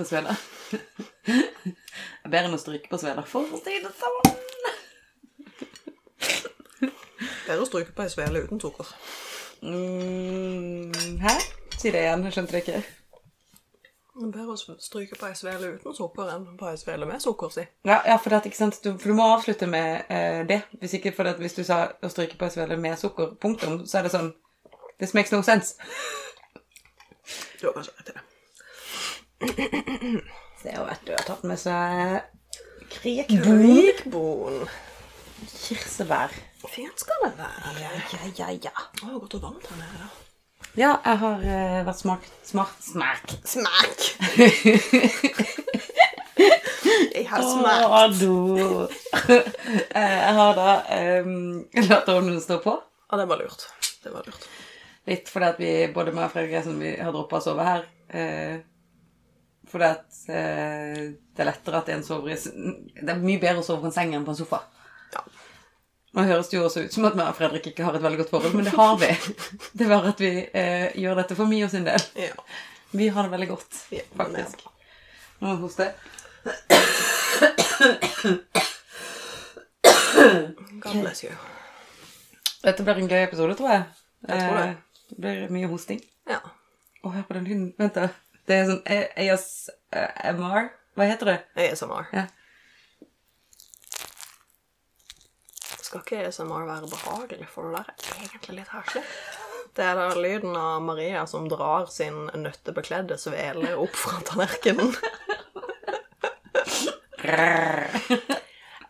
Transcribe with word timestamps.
på 0.00 0.08
svele? 0.08 0.36
Bedre 2.24 2.46
enn 2.48 2.56
å 2.56 2.60
stryke 2.60 2.90
på 2.90 2.98
svele, 3.00 3.24
for 3.28 3.44
å 3.44 3.60
si 3.60 3.80
det 3.82 3.90
sånn. 4.00 4.18
Bedre 7.46 7.64
å 7.64 7.68
stryke 7.68 7.92
på 7.96 8.06
ei 8.06 8.12
svele 8.12 8.44
uten 8.46 8.62
sukker. 8.62 8.94
Mm, 9.60 11.20
hæ? 11.20 11.36
Si 11.76 11.92
det 11.92 12.06
igjen, 12.06 12.24
jeg 12.28 12.36
skjønte 12.36 12.56
det 12.56 12.62
ikke. 12.64 12.80
Bedre 14.20 14.54
å 14.54 14.78
stryke 14.84 15.18
på 15.18 15.28
ei 15.28 15.36
svele 15.38 15.74
uten 15.76 15.96
sukker 15.96 16.32
enn 16.34 16.46
på 16.60 16.70
ei 16.70 16.80
svele 16.80 17.08
med 17.08 17.22
sukker, 17.24 17.52
si. 17.54 17.66
Ja, 17.88 18.00
ja 18.06 18.16
for, 18.20 18.32
det? 18.32 18.52
Du, 18.84 18.92
for 18.94 19.12
du 19.12 19.16
må 19.18 19.28
avslutte 19.34 19.68
med 19.70 20.08
eh, 20.12 20.42
det. 20.48 20.62
Hvis 20.80 20.96
ikke, 20.98 21.12
det, 21.24 21.36
hvis 21.42 21.58
du 21.58 21.64
sa 21.66 21.82
å 22.00 22.12
stryke 22.12 22.40
på 22.40 22.48
en 22.48 22.54
svele 22.56 22.80
med 22.80 22.98
sukker, 23.00 23.36
punktum, 23.40 23.82
så 23.86 24.00
er 24.00 24.08
det 24.08 24.14
sånn 24.16 24.32
This 25.00 25.14
makes 25.16 25.32
no 25.32 25.40
sense. 25.40 25.78
Du 27.60 27.66
har 27.66 27.72
kanskje 27.72 27.96
rett 27.96 28.12
i 28.12 28.18
det. 28.18 28.29
Se 29.40 30.72
og 30.76 30.86
vet 30.90 31.04
du, 31.06 31.12
har 31.16 31.24
tatt 31.24 31.44
med 31.48 31.58
seg 31.60 32.20
Krikbon. 32.90 34.58
kirsebær. 35.48 36.34
Fint 36.68 37.00
skal 37.00 37.22
det 37.24 37.30
være. 37.38 37.70
Ja, 37.80 37.92
ja, 38.36 38.48
ja. 38.68 38.74
Å, 39.06 39.14
godt 39.22 39.38
og 39.38 39.46
varmt 39.46 39.70
her 39.70 39.78
nede. 39.80 40.10
Ja, 40.78 40.90
jeg 41.02 41.16
har 41.22 41.40
eh, 41.42 41.80
vært 41.86 41.98
smak, 41.98 42.26
Smart 42.46 42.84
Smak. 42.84 43.32
Smak! 43.48 43.96
Jeg 47.10 47.26
har 47.28 47.42
smakt. 47.44 47.84
Å, 47.86 48.02
du. 48.16 48.32
Eh, 49.70 50.16
jeg 50.18 50.34
har 50.34 50.56
da 50.56 50.70
um, 51.22 51.60
latt 51.86 52.08
ovnen 52.10 52.40
stå 52.42 52.56
på. 52.64 52.72
Ja, 53.10 53.18
det 53.20 53.26
var 53.30 53.38
lurt. 53.42 53.66
Det 54.02 54.10
var 54.10 54.26
lurt. 54.26 54.46
Litt 55.10 55.28
fordi 55.30 55.46
at 55.46 55.60
vi, 55.60 55.70
både 55.94 56.14
meg 56.14 56.24
og 56.26 56.32
Fredrik 56.32 56.54
Gressen, 56.54 56.78
vi 56.82 56.90
har 56.98 57.12
droppa 57.14 57.38
å 57.38 57.44
sove 57.44 57.66
her. 57.66 57.84
Eh, 58.10 58.56
fordi 59.70 59.86
at 59.86 60.18
eh, 60.28 61.04
det 61.36 61.44
er 61.44 61.48
lettere 61.48 61.80
at 61.80 61.88
en 61.94 62.02
sover 62.06 62.34
i 62.34 62.38
Det 62.38 63.08
er 63.08 63.22
mye 63.22 63.40
bedre 63.42 63.62
å 63.62 63.66
sove 63.66 63.84
på 63.84 63.90
en 63.90 63.94
seng 63.94 64.14
enn 64.16 64.26
på 64.26 64.34
en 64.34 64.40
sofa. 64.40 64.62
Ja. 65.14 65.22
Nå 66.18 66.24
høres 66.26 66.50
det 66.50 66.58
jo 66.58 66.64
også 66.66 66.84
ut 66.86 66.94
som 66.94 67.06
at 67.06 67.14
vi 67.14 67.22
og 67.22 67.36
Fredrik 67.38 67.70
ikke 67.70 67.86
har 67.86 67.94
et 67.94 68.02
veldig 68.02 68.18
godt 68.24 68.32
forhold, 68.34 68.56
men 68.58 68.66
det 68.66 68.74
har 68.74 68.96
vi. 68.98 69.10
Det 69.78 69.86
er 69.86 69.92
bare 69.92 70.10
at 70.10 70.22
vi 70.22 70.32
eh, 70.42 70.88
gjør 70.98 71.22
dette 71.22 71.38
for 71.38 71.50
Mio 71.50 71.68
sin 71.70 71.86
del. 71.86 72.02
Ja. 72.18 72.34
Vi 72.90 73.06
har 73.14 73.22
det 73.22 73.30
veldig 73.30 73.48
godt, 73.52 73.84
Ja, 73.94 74.02
faktisk. 74.18 74.64
Nå 75.40 75.54
hoster. 75.62 75.94
God 80.82 81.00
bless 81.00 81.24
you. 81.24 81.32
Dette 82.64 82.84
blir 82.84 82.98
en 82.98 83.08
gøy 83.08 83.22
episode, 83.22 83.54
tror 83.56 83.70
jeg. 83.72 83.84
Jeg 84.28 84.42
tror 84.42 84.58
det. 84.58 84.64
Eh, 84.66 84.74
det 85.10 85.20
blir 85.22 85.54
mye 85.54 85.70
hosting. 85.70 86.02
Ja. 86.28 86.40
Å, 87.00 87.12
hør 87.14 87.24
på 87.28 87.38
den 87.38 87.46
hunden. 87.48 87.70
Vent, 87.78 87.96
da. 87.96 88.10
Det 88.50 88.56
er 88.58 88.66
sånn 88.66 88.82
ASMR. 89.22 90.64
Hva 90.98 91.06
heter 91.06 91.28
det? 91.28 91.36
ASMR. 91.54 92.08
Ja. 92.10 92.24
Skal 95.78 96.02
ikke 96.02 96.24
ASMR 96.26 96.64
være 96.66 96.90
behagelig, 96.90 97.46
for 97.52 97.70
det 97.70 97.78
der 97.78 97.92
er 97.94 98.24
egentlig 98.24 98.56
litt 98.58 98.72
herselig. 98.74 99.04
Det 99.78 99.84
er 99.86 99.94
da 99.94 100.08
lyden 100.18 100.56
av 100.58 100.82
Maria 100.82 101.22
som 101.30 101.46
drar 101.46 101.86
sin 101.94 102.26
nøttebekledde 102.34 103.14
svele 103.22 103.76
opp 103.78 103.94
fra 103.94 104.18
tallerkenen. 104.26 104.90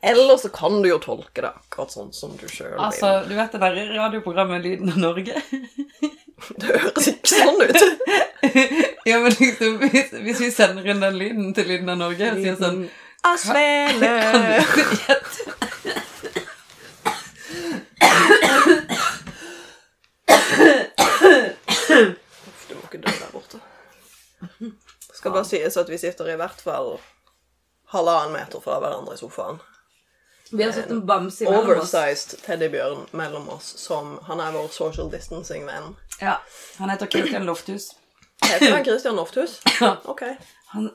Eller 0.01 0.37
så 0.41 0.49
kan 0.49 0.81
du 0.81 0.89
jo 0.89 0.97
tolke 1.05 1.45
det 1.45 1.53
akkurat 1.53 1.93
sånn 1.93 2.17
som 2.17 2.33
du 2.41 2.49
sjøl 2.49 2.73
vil. 2.73 2.81
Altså, 2.81 3.21
du 3.29 3.37
vet 3.37 3.53
det 3.53 3.61
der 3.61 3.77
radioprogrammet 3.99 4.65
Lyden 4.65 4.89
av 4.95 4.99
Norge? 5.05 5.37
Det 6.61 6.81
høres 6.81 7.09
ikke 7.11 7.31
sånn 7.31 7.61
ut. 7.63 7.83
ja, 9.11 9.19
men 9.21 9.33
liksom, 9.35 9.79
hvis, 9.83 10.13
hvis 10.25 10.41
vi 10.41 10.51
sender 10.55 10.87
inn 10.89 11.03
den 11.05 11.19
lyden 11.21 11.55
til 11.57 11.69
Lyden 11.71 11.93
av 11.93 12.01
Norge 12.01 12.33
og 12.33 12.41
sier 12.41 12.57
sånn 12.61 12.85
Asvele! 13.29 13.99
svele. 14.01 14.65
Kan 14.73 14.87
du 14.89 14.97
gjette? 15.05 15.41
Uff, 22.49 22.69
du 22.69 22.75
må 22.75 22.85
ikke 22.89 23.01
dø 23.03 23.13
der 23.13 23.33
borte. 23.33 23.61
Det 24.41 25.17
skal 25.17 25.35
bare 25.35 25.49
sies 25.49 25.77
at 25.77 25.91
vi 25.93 25.99
sitter 26.01 26.33
i 26.33 26.39
hvert 26.41 26.63
fall 26.65 26.95
halvannen 27.93 28.33
meter 28.39 28.63
fra 28.65 28.79
hverandre 28.81 29.17
i 29.17 29.21
sofaen. 29.21 29.61
Vi 30.51 30.65
har 30.65 30.73
sett 30.73 30.91
en 30.91 31.05
bamse 31.07 31.45
mellom 31.45 31.61
oss. 31.61 31.95
Oversized 31.95 32.41
teddybjørn 32.47 33.05
mellom 33.13 33.49
oss, 33.55 33.69
som 33.79 34.19
Han 34.27 34.41
er 34.41 34.53
vår 34.57 34.69
social 34.75 35.11
distancing-venn. 35.13 35.95
Ja, 36.21 36.43
han 36.79 36.91
heter 36.91 37.07
Kristian 37.07 37.47
Lofthus. 37.47 37.97
Heter 38.43 38.73
han 38.73 38.85
Christian 38.85 39.17
Lofthus? 39.17 39.61
Ja. 39.81 39.97
Ok. 40.05 40.23
Han 40.67 40.91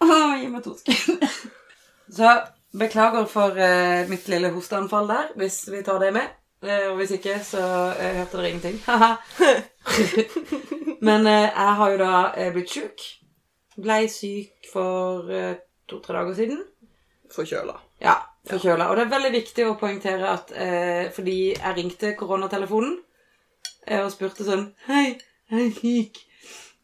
Åh, 0.00 0.40
gi 0.40 0.48
meg 0.48 0.64
to 0.64 0.74
sekunder. 0.78 1.28
Så 2.12 2.30
beklager 2.78 3.24
for 3.30 3.50
uh, 3.56 4.08
mitt 4.10 4.28
lille 4.28 4.50
hosteanfall 4.54 5.08
der, 5.08 5.30
hvis 5.38 5.68
vi 5.72 5.82
tar 5.86 5.98
det 6.02 6.12
med. 6.14 6.26
Uh, 6.64 6.90
og 6.90 6.96
hvis 6.98 7.10
ikke, 7.16 7.38
så 7.46 7.62
uh, 7.94 8.16
hørte 8.18 8.36
dere 8.36 8.50
ingenting. 8.50 8.76
Men 11.08 11.26
jeg 11.26 11.72
har 11.78 11.94
jo 11.94 11.98
da 12.00 12.12
blitt 12.52 12.74
sjuk. 12.74 12.98
Blei 13.74 14.08
syk 14.08 14.52
for 14.72 15.26
to-tre 15.90 16.14
dager 16.20 16.34
siden. 16.38 16.60
Forkjøla. 17.34 17.76
Ja, 18.00 18.14
forkjøla. 18.48 18.88
Og 18.90 18.96
det 18.96 19.04
er 19.04 19.14
veldig 19.14 19.32
viktig 19.34 19.66
å 19.68 19.76
poengtere 19.80 20.30
at 20.30 20.52
eh, 20.52 21.08
fordi 21.14 21.38
jeg 21.52 21.76
ringte 21.78 22.14
koronatelefonen 22.18 22.98
eh, 23.86 24.02
og 24.02 24.12
spurte 24.12 24.46
sånn 24.46 24.68
Hei, 24.88 25.16
jeg 25.50 25.66
er 25.68 25.74
syk. 25.78 26.20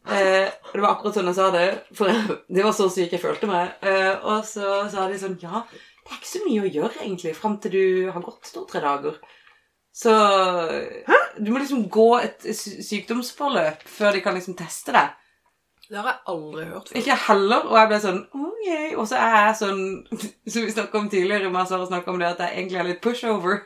Eh, 0.09 0.47
og 0.49 0.73
det 0.73 0.81
var 0.81 0.95
akkurat 0.95 1.19
sånn 1.19 1.29
jeg 1.29 1.37
sa 1.37 1.51
det, 1.53 1.67
for 1.97 2.09
jeg, 2.09 2.39
det 2.49 2.65
var 2.65 2.75
så 2.77 2.89
syk 2.93 3.13
jeg 3.13 3.23
følte 3.23 3.49
meg. 3.49 3.75
Eh, 3.85 4.13
og 4.25 4.41
så 4.47 4.81
sa 4.91 5.07
de 5.11 5.21
sånn 5.21 5.37
Ja, 5.43 5.63
det 6.01 6.09
er 6.09 6.17
ikke 6.17 6.33
så 6.33 6.43
mye 6.47 6.65
å 6.65 6.73
gjøre, 6.73 6.97
egentlig, 7.03 7.37
fram 7.37 7.59
til 7.61 7.77
du 7.77 7.85
har 8.11 8.25
gått 8.25 8.51
to-tre 8.55 8.81
dager. 8.83 9.21
Så 9.91 10.11
du 11.35 11.49
må 11.51 11.59
liksom 11.59 11.83
gå 11.91 12.09
et 12.21 12.45
sykdomsforløp 12.55 13.83
før 13.91 14.15
de 14.15 14.21
kan 14.23 14.37
liksom 14.37 14.55
teste 14.59 14.95
deg. 14.95 15.17
Det 15.91 15.99
har 15.99 16.07
jeg 16.07 16.21
aldri 16.31 16.65
hørt 16.69 16.89
før. 16.89 16.97
Ikke 17.01 17.15
heller, 17.25 17.65
og 17.67 17.73
jeg 17.75 17.87
ble 17.89 17.97
sånn 17.99 18.19
ok, 18.31 18.67
og 18.95 19.07
så 19.09 19.17
er 19.19 19.33
jeg 19.35 19.55
sånn 19.59 19.81
Som 20.53 20.63
vi 20.63 20.71
snakket 20.71 20.99
om 21.01 21.09
tidligere, 21.11 21.49
med 21.51 21.67
Sara 21.67 21.87
snakket 21.89 22.13
om 22.13 22.21
det, 22.21 22.29
at 22.29 22.43
jeg 22.45 22.61
egentlig 22.61 22.79
er 22.79 22.87
litt 22.87 23.01
pushover. 23.03 23.57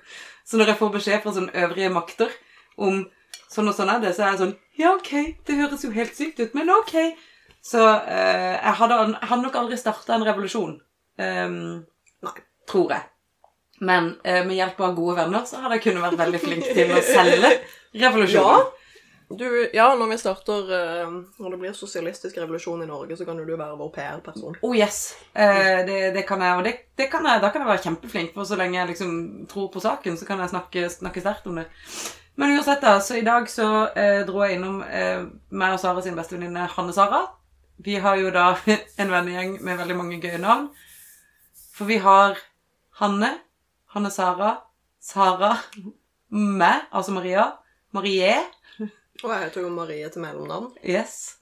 Så 0.46 0.58
når 0.58 0.72
jeg 0.72 0.80
får 0.80 0.94
beskjed 0.96 1.22
fra 1.22 1.34
sånne 1.36 1.66
øvrige 1.66 1.92
makter 1.94 2.34
om 2.82 3.04
sånn 3.46 3.70
og 3.70 3.78
sånn 3.78 3.92
er 3.94 4.02
det, 4.02 4.16
så 4.18 4.26
er 4.26 4.34
jeg 4.34 4.42
sånn 4.42 4.56
Ja, 4.82 4.96
ok, 4.96 5.12
det 5.46 5.58
høres 5.60 5.86
jo 5.86 5.94
helt 5.94 6.18
sykt 6.18 6.42
ut, 6.42 6.58
men 6.58 6.72
ok. 6.74 6.96
Så 7.66 7.82
uh, 7.82 8.54
jeg, 8.58 8.74
hadde, 8.82 8.98
jeg 9.14 9.30
hadde 9.30 9.42
nok 9.46 9.60
aldri 9.62 9.78
starta 9.80 10.18
en 10.18 10.26
revolusjon. 10.26 10.74
Um, 11.22 11.86
Nei. 12.26 12.36
tror 12.70 12.96
jeg. 12.96 13.06
Men 13.86 14.16
uh, 14.26 14.42
med 14.48 14.58
hjelp 14.58 14.82
av 14.82 14.98
gode 14.98 15.16
venner 15.22 15.46
så 15.50 15.62
hadde 15.62 15.78
jeg 15.78 15.86
kunnet 15.88 16.06
vært 16.08 16.22
veldig 16.26 16.42
flink 16.42 16.68
til 16.74 16.94
å 16.94 17.06
selge 17.06 17.54
revolusjonen. 18.04 18.74
Du, 19.30 19.70
ja, 19.74 19.88
når 19.98 20.12
vi 20.12 20.18
starter 20.22 20.68
eh, 20.76 21.14
Når 21.42 21.54
det 21.54 21.58
blir 21.58 21.74
sosialistisk 21.74 22.38
revolusjon 22.38 22.84
i 22.84 22.90
Norge, 22.90 23.18
så 23.18 23.26
kan 23.26 23.40
jo 23.42 23.46
du 23.48 23.56
være 23.56 23.78
vår 23.80 23.90
PR-person. 23.96 24.58
Oh 24.62 24.76
yes, 24.78 25.16
eh, 25.34 25.82
det, 25.88 26.12
det 26.14 26.26
kan 26.28 26.44
jeg, 26.46 26.58
og 26.60 26.68
det, 26.68 26.76
det 26.98 27.08
kan 27.12 27.26
jeg, 27.26 27.42
da 27.42 27.50
kan 27.50 27.64
jeg 27.64 27.72
være 27.72 27.84
kjempeflink, 27.88 28.36
for 28.36 28.46
så 28.46 28.60
lenge 28.60 28.78
jeg 28.78 28.92
liksom 28.92 29.16
tror 29.50 29.72
på 29.74 29.82
saken, 29.82 30.20
så 30.20 30.28
kan 30.30 30.44
jeg 30.44 30.54
snakke, 30.54 30.86
snakke 30.94 31.24
sterkt 31.24 31.50
om 31.50 31.58
det. 31.58 31.66
Men 32.36 32.54
uansett 32.54 32.84
da, 32.84 33.00
så 33.02 33.18
i 33.18 33.26
dag 33.26 33.50
så 33.50 33.70
eh, 33.96 34.22
dro 34.28 34.44
jeg 34.44 34.60
innom 34.60 34.82
eh, 34.84 35.24
meg 35.56 35.74
og 35.74 35.82
Sara 35.82 36.04
sin 36.06 36.18
bestevenninne 36.20 36.68
Hanne 36.76 36.94
Sara. 36.94 37.24
Vi 37.82 37.98
har 38.04 38.20
jo 38.20 38.30
da 38.36 38.52
en 39.02 39.14
vennegjeng 39.14 39.58
med 39.66 39.80
veldig 39.82 39.98
mange 39.98 40.20
gøye 40.22 40.42
navn. 40.44 40.70
For 41.76 41.90
vi 41.90 41.98
har 42.04 42.38
Hanne, 43.02 43.32
Hanne 43.96 44.12
Sara, 44.14 44.58
Sara, 45.02 45.56
meg, 46.62 46.86
altså 46.92 47.16
Maria, 47.16 47.50
Marie, 47.96 48.36
Og 49.24 49.32
jeg 49.32 49.44
heter 49.46 49.62
jo 49.62 49.70
Marie 49.74 50.10
til 50.12 50.22
mellomnavn. 50.22 50.72
yes. 50.84 51.38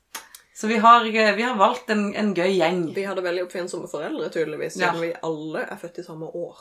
Så 0.54 0.68
vi 0.70 0.76
har, 0.78 1.06
eh, 1.06 1.36
vi 1.36 1.42
har 1.42 1.56
valgt 1.58 1.90
en, 1.90 2.12
en 2.16 2.34
gøy 2.36 2.52
gjeng. 2.60 2.84
Vi 2.94 3.04
hadde 3.04 3.24
veldig 3.26 3.48
oppfinnsomme 3.48 3.90
foreldre, 3.90 4.30
tydeligvis, 4.30 4.78
Ja. 4.78 4.92
vi 4.94 5.14
alle 5.24 5.64
er 5.66 5.80
født 5.82 5.98
i 6.00 6.04
samme 6.06 6.30
år. 6.30 6.60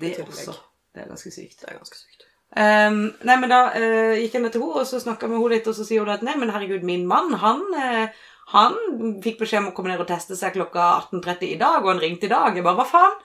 Det 0.00 0.18
er 0.18 0.24
også, 0.24 0.56
det 0.94 1.04
er 1.04 1.08
ganske 1.08 1.30
sykt. 1.30 1.60
Det 1.60 1.70
er 1.70 1.78
ganske 1.78 1.96
sykt. 1.96 2.24
Um, 2.56 2.98
nei, 3.28 3.36
men 3.36 3.50
da 3.52 3.60
uh, 3.76 4.16
gikk 4.16 4.34
jeg 4.34 4.42
ned 4.42 4.52
til 4.52 4.62
henne, 4.64 4.80
og 4.80 4.86
så 4.88 4.98
snakka 5.02 5.28
med 5.28 5.38
henne 5.38 5.52
litt, 5.54 5.66
og 5.68 5.74
så 5.76 5.84
sier 5.86 6.00
hun 6.00 6.10
at 6.10 6.22
nei, 6.26 6.34
men 6.40 6.50
herregud, 6.50 6.82
min 6.82 7.06
mann, 7.06 7.32
han, 7.38 7.62
uh, 7.76 8.08
han 8.54 8.76
fikk 9.22 9.38
beskjed 9.42 9.62
om 9.62 9.70
å 9.70 9.74
komme 9.76 9.92
ned 9.92 10.00
og 10.02 10.08
teste 10.10 10.36
seg 10.38 10.56
klokka 10.56 10.90
18.30 11.12 11.52
i 11.52 11.58
dag, 11.60 11.82
og 11.84 11.92
han 11.92 12.00
ringte 12.02 12.26
i 12.26 12.32
dag. 12.32 12.56
Jeg 12.56 12.64
bare, 12.66 12.80
hva 12.80 12.88
faen? 12.88 13.18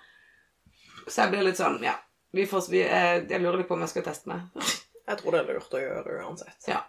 Så 1.08 1.24
jeg 1.24 1.34
blir 1.34 1.48
litt 1.48 1.58
sånn, 1.58 1.80
ja. 1.84 1.96
Vi 2.34 2.46
får, 2.50 2.70
vi, 2.70 2.84
uh, 2.86 3.24
jeg 3.26 3.42
lurer 3.42 3.64
litt 3.64 3.70
på 3.72 3.78
om 3.80 3.86
jeg 3.86 3.96
skal 3.96 4.06
teste 4.12 4.30
meg. 4.30 4.46
Jeg 5.08 5.18
tror 5.20 5.32
det 5.32 5.40
er 5.42 5.56
lurt 5.58 5.74
å 5.74 5.82
gjøre 5.82 6.20
uansett. 6.28 6.60
Ja. 6.68 6.84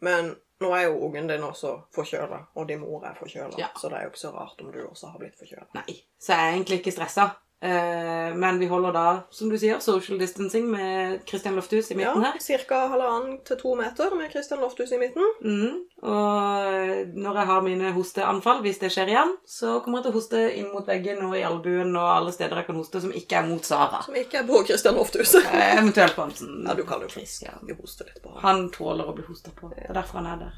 Men 0.00 0.36
nå 0.60 0.70
er 0.74 0.82
jo 0.86 0.98
ungen 1.06 1.26
din 1.28 1.42
også 1.44 1.82
forkjøla, 1.94 2.38
og 2.54 2.68
din 2.68 2.80
mor 2.80 3.04
er 3.04 3.14
forkjøla, 3.14 3.54
Ja. 3.58 3.68
så 3.76 3.88
det 3.88 3.98
er 3.98 4.02
jo 4.02 4.08
ikke 4.08 4.18
så 4.18 4.30
rart 4.34 4.60
om 4.60 4.72
du 4.72 4.78
også 4.88 5.06
har 5.12 5.18
blitt 5.18 5.36
forkjøla. 5.38 5.66
Nei, 5.74 5.96
så 6.18 6.32
jeg 6.32 6.48
er 6.48 6.52
egentlig 6.56 6.78
ikke 6.80 6.92
stressa. 6.92 7.30
Eh, 7.62 8.34
men 8.36 8.58
vi 8.60 8.66
holder 8.68 8.92
da, 8.92 9.04
som 9.32 9.48
du 9.48 9.56
sier, 9.58 9.78
social 9.80 10.18
distancing 10.20 10.66
med 10.70 11.22
Christian 11.28 11.54
Lofthus 11.56 11.88
i 11.90 11.94
Ja, 11.96 12.12
midten 12.12 12.24
her. 12.26 12.58
Ca. 12.68 12.80
halvannen 12.92 13.38
til 13.48 13.56
to 13.56 13.74
meter 13.78 14.12
med 14.14 14.30
Christian 14.30 14.60
Lofthus 14.60 14.92
i 14.92 14.98
midten. 15.00 15.24
Mm. 15.40 15.78
Og 16.02 17.14
når 17.16 17.38
jeg 17.40 17.46
har 17.50 17.64
mine 17.64 17.92
hosteanfall, 17.96 18.60
hvis 18.66 18.78
det 18.82 18.90
skjer 18.92 19.08
igjen, 19.14 19.32
så 19.48 19.78
kommer 19.80 19.98
jeg 20.02 20.08
til 20.08 20.12
å 20.12 20.18
hoste 20.18 20.42
inn 20.60 20.68
mot 20.74 20.86
veggen 20.86 21.24
og 21.24 21.36
i 21.38 21.44
albuen 21.48 21.96
og 21.96 22.10
alle 22.12 22.34
steder 22.36 22.60
jeg 22.60 22.68
kan 22.68 22.80
hoste 22.82 23.00
som 23.06 23.16
ikke 23.16 23.40
er 23.40 23.48
mot 23.48 23.64
Sara. 23.64 24.02
Som 24.04 24.20
ikke 24.20 24.42
er 24.42 24.46
på 24.52 24.62
Christian 24.68 25.00
Lofthus. 25.00 25.34
Eh, 25.56 25.78
Eventuelt 25.78 26.16
på 26.16 26.22
Hansen. 26.26 26.64
Ja, 26.66 26.74
du 26.76 26.82
kan 26.84 27.00
jo 27.00 27.08
Christian. 27.08 27.56
Vi 27.64 27.72
hoster 27.80 28.04
litt 28.10 28.20
på 28.22 28.34
han. 28.34 28.42
Han 28.44 28.64
tåler 28.74 29.08
å 29.08 29.14
bli 29.16 29.24
hosta 29.28 29.50
på. 29.56 29.70
Det 29.72 29.88
er 29.88 29.94
derfor 29.96 30.20
han 30.20 30.26
er 30.34 30.40
der. 30.44 30.56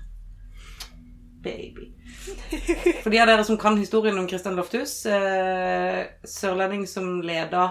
Baby. 1.49 1.91
For 3.03 3.11
de 3.13 3.21
av 3.23 3.31
dere 3.31 3.45
som 3.49 3.59
kan 3.61 3.79
historien 3.81 4.19
om 4.21 4.29
Christian 4.29 4.57
Lofthus, 4.59 4.95
eh, 5.11 6.05
sørlending 6.29 6.85
som 6.89 7.19
leda 7.25 7.67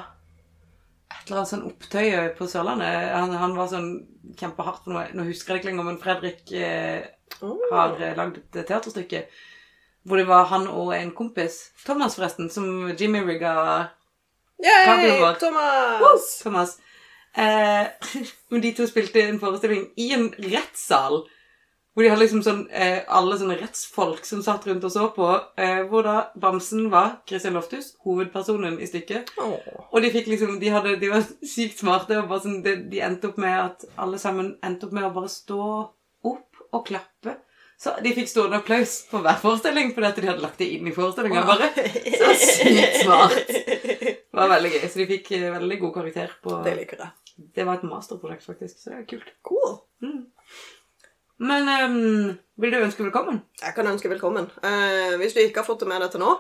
et 1.08 1.30
eller 1.30 1.42
annet 1.42 1.52
sånn 1.52 1.68
opptøy 1.68 2.08
på 2.38 2.48
Sørlandet. 2.52 3.12
Han, 3.14 3.36
han 3.38 3.54
var 3.58 3.70
sånn 3.72 3.92
kjempehardt 4.40 4.86
for 4.86 4.96
noe. 4.96 5.06
Nå 5.16 5.28
husker 5.28 5.56
jeg 5.56 5.62
ikke 5.64 5.72
lenger, 5.72 5.88
men 5.92 6.02
Fredrik 6.02 6.52
eh, 6.56 7.06
Oh. 7.44 7.60
har 7.72 8.00
eh, 8.02 8.16
lagd 8.18 8.38
et 8.40 8.66
teaterstykke 8.66 9.20
hvor 10.08 10.18
det 10.18 10.28
var 10.30 10.46
han 10.48 10.64
og 10.72 10.94
en 10.96 11.12
kompis, 11.12 11.58
Thomas 11.86 12.16
forresten, 12.16 12.48
som 12.50 12.88
Jimmy 12.98 13.20
rigga 13.28 13.52
Yay, 14.64 15.20
vår. 15.20 15.36
Thomas! 15.42 16.30
Thomas. 16.42 16.78
Eh, 17.36 17.90
men 18.50 18.64
de 18.64 18.72
to 18.74 18.88
spilte 18.90 19.22
en 19.28 19.42
forestilling 19.42 19.90
i 20.00 20.08
en 20.16 20.30
rettssal. 20.48 21.26
Hvor 21.98 22.06
de 22.06 22.10
hadde 22.12 22.22
liksom 22.22 22.44
sånn 22.46 22.60
eh, 22.70 23.00
alle 23.10 23.40
sånne 23.42 23.56
rettsfolk 23.58 24.28
som 24.30 24.44
satt 24.46 24.68
rundt 24.70 24.84
og 24.86 24.92
så 24.94 25.08
på. 25.16 25.32
Eh, 25.58 25.80
hvor 25.90 26.06
da 26.06 26.28
Bamsen 26.38 26.92
var 26.94 27.16
Christian 27.26 27.58
Lofthus, 27.58 27.96
hovedpersonen 28.06 28.76
i 28.78 28.86
stykket. 28.86 29.32
Oh. 29.42 29.56
Og 29.90 30.06
de 30.06 30.12
fikk 30.14 30.30
liksom, 30.30 30.60
de, 30.62 30.70
hadde, 30.76 30.94
de 31.02 31.10
var 31.10 31.26
sykt 31.56 31.82
smarte. 31.82 32.20
og 32.22 32.30
bare 32.30 32.44
sånn, 32.44 32.60
de, 32.62 32.76
de 32.92 33.02
endte 33.02 33.32
opp 33.32 33.42
med 33.42 33.58
at 33.64 33.88
alle 33.98 34.22
sammen 34.22 34.54
endte 34.62 34.86
opp 34.86 34.94
med 34.94 35.08
å 35.10 35.12
bare 35.16 35.34
stå 35.34 35.64
opp 36.30 36.62
og 36.70 36.86
klappe. 36.86 37.34
Så 37.82 37.96
de 38.06 38.14
fikk 38.14 38.30
stående 38.30 38.62
applaus 38.62 39.00
på 39.10 39.24
hver 39.26 39.42
forestilling 39.42 39.90
fordi 39.98 40.12
at 40.12 40.22
de 40.22 40.30
hadde 40.30 40.46
lagt 40.46 40.62
det 40.62 40.70
inn 40.78 40.86
i 40.90 40.94
forestillinga. 40.94 41.48
Bare 41.50 41.72
så 42.22 42.30
sykt 42.44 43.02
smart. 43.02 43.50
Det 43.50 44.38
var 44.38 44.54
veldig 44.54 44.76
gøy. 44.76 44.84
Så 44.86 45.02
de 45.02 45.10
fikk 45.16 45.34
eh, 45.34 45.50
veldig 45.58 45.82
god 45.88 45.98
karakter 45.98 46.38
på 46.46 46.62
Det 46.62 46.78
liker 46.78 47.08
jeg. 47.08 47.14
Det 47.58 47.66
var 47.66 47.82
et 47.82 47.90
masterprosjekt, 47.90 48.46
faktisk. 48.50 48.78
Så 48.82 48.94
det 48.94 49.02
er 49.02 49.06
kult. 49.16 49.30
Cool. 49.46 49.80
Men 51.40 51.68
um, 51.70 52.38
vil 52.58 52.72
du 52.74 52.78
ønske 52.82 53.04
velkommen? 53.06 53.42
Jeg 53.62 53.74
kan 53.78 53.88
ønske 53.92 54.10
velkommen. 54.10 54.48
Uh, 54.64 55.18
hvis 55.22 55.36
du 55.36 55.42
ikke 55.44 55.62
har 55.62 55.68
fått 55.68 55.84
det 55.84 55.90
med 55.92 56.02
deg 56.02 56.12
til 56.16 56.24
nå, 56.24 56.32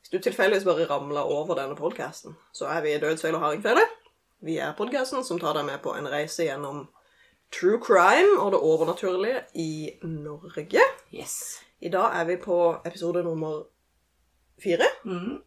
hvis 0.00 0.10
du 0.14 0.18
tilfeldigvis 0.24 0.64
bare 0.66 0.86
ramla 0.90 1.22
over 1.30 1.58
denne 1.60 1.76
podkasten, 1.78 2.34
så 2.56 2.66
er 2.72 2.80
vi 2.86 2.96
Dødsfeil 3.02 3.36
og 3.38 3.44
hardingfele. 3.44 3.84
Vi 4.42 4.56
er 4.58 4.72
podkasten 4.78 5.22
som 5.26 5.38
tar 5.38 5.54
deg 5.58 5.66
med 5.68 5.82
på 5.84 5.92
en 5.98 6.08
reise 6.10 6.46
gjennom 6.48 6.86
true 7.52 7.78
crime 7.82 8.38
og 8.40 8.52
det 8.54 8.60
overnaturlige 8.64 9.42
i 9.60 9.68
Norge. 10.06 10.82
Yes. 11.12 11.36
I 11.84 11.90
dag 11.92 12.16
er 12.20 12.26
vi 12.30 12.36
på 12.40 12.56
episode 12.88 13.22
nummer 13.26 13.62
fire, 14.60 14.88
Mm. 15.04 15.38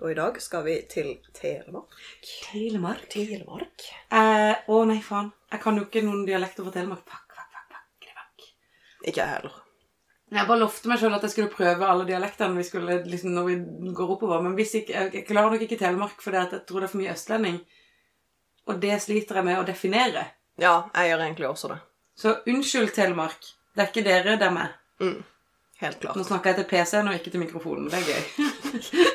og 0.00 0.10
i 0.10 0.14
dag 0.14 0.40
skal 0.42 0.64
vi 0.64 0.74
til 0.90 1.14
Telemark. 1.34 1.94
Telemark. 2.50 3.06
Telemark? 3.10 3.86
Eh, 4.12 4.54
Å, 4.68 4.82
nei, 4.86 5.00
faen. 5.02 5.32
Jeg 5.52 5.60
kan 5.64 5.76
jo 5.80 5.84
ikke 5.86 6.02
noen 6.04 6.26
dialekter 6.28 6.64
fra 6.66 6.72
Telemark. 6.74 7.04
Fuck. 7.08 7.27
Ikke- 9.06 9.16
jeg 9.22 9.28
heller. 9.28 9.62
Jeg 10.30 10.46
bare 10.46 10.58
lovte 10.58 10.88
meg 10.88 10.98
selv 10.98 11.14
at 11.14 11.22
jeg 11.22 11.30
skulle 11.30 11.48
prøve 11.50 11.86
alle 11.88 12.04
dialektene 12.06 12.56
vi 12.56 12.62
skulle, 12.62 13.02
liksom, 13.08 13.30
når 13.30 13.44
vi 13.46 13.92
går 13.94 14.10
oppover. 14.16 14.42
Men 14.42 14.54
hvis 14.54 14.74
ikke, 14.74 14.92
jeg 15.14 15.26
klarer 15.26 15.50
nok 15.50 15.62
ikke 15.62 15.78
Telemark, 15.78 16.20
for 16.20 16.30
jeg 16.36 16.50
tror 16.68 16.80
det 16.80 16.84
er 16.88 16.92
for 16.92 16.98
mye 16.98 17.12
østlending. 17.14 17.60
Og 18.66 18.80
det 18.82 19.00
sliter 19.02 19.34
jeg 19.36 19.44
med 19.44 19.56
å 19.58 19.64
definere. 19.64 20.26
Ja, 20.58 20.82
jeg 20.94 21.10
gjør 21.10 21.24
egentlig 21.24 21.48
også 21.48 21.68
det. 21.68 21.78
Så 22.18 22.34
unnskyld, 22.46 22.92
Telemark. 22.92 23.40
Det 23.74 23.82
er 23.82 23.86
ikke 23.86 24.04
dere, 24.04 24.36
det 24.36 24.42
er 24.42 24.50
meg. 24.50 24.68
Mm. 25.00 25.24
Helt 25.80 26.00
klart. 26.00 26.16
Nå 26.16 26.24
snakker 26.26 26.50
jeg 26.50 26.56
til 26.56 26.64
PC-en 26.76 27.08
og 27.08 27.14
ikke 27.14 27.30
til 27.30 27.40
mikrofonen. 27.40 27.88
Det 27.88 27.94
er 27.94 28.08
gøy. 28.12 28.22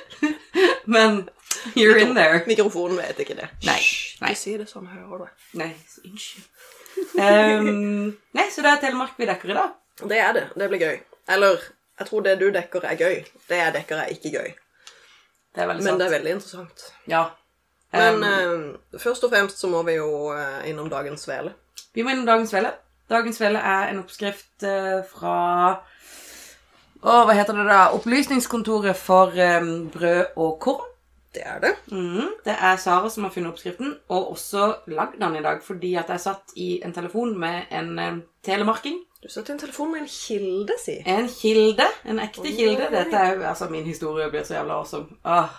Men 0.86 1.30
you're 1.76 1.98
in 2.00 2.16
there. 2.16 2.44
Mikrofonen 2.48 2.98
vet 2.98 3.20
ikke 3.20 3.36
det. 3.36 3.50
Nei, 3.68 3.80
nei. 4.22 4.30
Ikke 4.34 4.40
si 4.40 4.58
det 4.58 4.70
sånn, 4.72 4.88
hører 4.88 5.26
du. 5.26 5.44
Nei, 5.60 5.74
så 5.88 6.02
unnskyld. 6.08 6.48
Ehm, 7.20 8.10
nei, 8.34 8.50
så 8.52 8.64
det 8.66 8.72
er 8.72 8.82
Telemark 8.82 9.18
vi 9.18 9.28
dekker 9.30 9.54
i 9.54 9.58
dag. 9.58 9.72
Det 10.10 10.18
er 10.18 10.34
det. 10.34 10.44
Det 10.58 10.68
blir 10.72 10.82
gøy. 10.82 11.00
Eller, 11.36 11.62
jeg 12.00 12.10
tror 12.10 12.26
det 12.26 12.36
du 12.42 12.48
dekker 12.54 12.86
er 12.90 13.00
gøy. 13.00 13.16
Det 13.50 13.60
jeg 13.60 13.74
dekker 13.76 14.02
er 14.02 14.14
ikke 14.14 14.32
gøy. 14.34 14.54
Det 15.54 15.68
Men 15.68 15.82
sant. 15.84 16.00
det 16.00 16.06
er 16.08 16.16
veldig 16.18 16.32
interessant. 16.32 16.86
Ja. 17.08 17.26
Men 17.94 18.24
Ehm, 18.24 18.78
eh, 18.94 19.00
først 19.00 19.24
og 19.24 19.30
fremst 19.30 19.60
så 19.60 19.70
må 19.70 19.84
vi 19.84 20.00
jo 20.00 20.34
uh, 20.34 20.70
innom 20.70 20.90
dagens 20.90 21.28
vele. 21.28 21.54
vi 21.94 22.02
må 22.02 22.10
innom 22.10 22.26
Dagens 22.26 22.54
vele. 22.54 22.72
Dagens 23.10 23.42
vele 23.42 23.60
er 23.60 23.92
en 23.92 24.00
oppskrift 24.00 24.64
uh, 24.64 25.04
fra 25.06 25.84
Å, 27.04 27.26
hva 27.28 27.34
heter 27.36 27.54
det 27.54 27.68
da? 27.68 27.92
Opplysningskontoret 27.94 28.96
for 28.96 29.36
um, 29.60 29.90
brød 29.92 30.26
og 30.36 30.60
korn. 30.60 30.93
Det 31.34 31.42
er 31.46 31.60
det. 31.64 31.72
Mm, 31.92 32.30
Det 32.46 32.54
er 32.62 32.76
Sara 32.78 33.10
som 33.10 33.24
har 33.26 33.32
funnet 33.34 33.50
oppskriften, 33.54 33.96
og 34.10 34.32
også 34.36 34.68
lagd 34.94 35.16
den 35.22 35.36
i 35.40 35.42
dag 35.42 35.64
fordi 35.66 35.96
at 35.98 36.10
jeg 36.14 36.20
satt 36.22 36.54
i 36.56 36.68
en 36.86 36.94
telefon 36.94 37.34
med 37.40 37.64
en 37.74 38.00
eh, 38.00 38.20
telemarking. 38.46 39.00
Du 39.24 39.30
satt 39.32 39.50
i 39.50 39.54
en 39.56 39.60
telefon 39.60 39.92
med 39.96 40.02
en 40.04 40.08
kilde, 40.12 40.76
si. 40.84 40.98
En 41.10 41.30
kilde. 41.32 41.88
En 42.06 42.20
ekte 42.20 42.44
Oi, 42.46 42.52
kilde. 42.58 42.90
Dette 42.92 43.16
er 43.18 43.34
jo 43.38 43.44
Altså, 43.50 43.70
min 43.72 43.86
historie 43.88 44.30
blir 44.30 44.44
så 44.44 44.54
jævla 44.60 44.74
awesome. 44.82 45.06
Åh, 45.26 45.50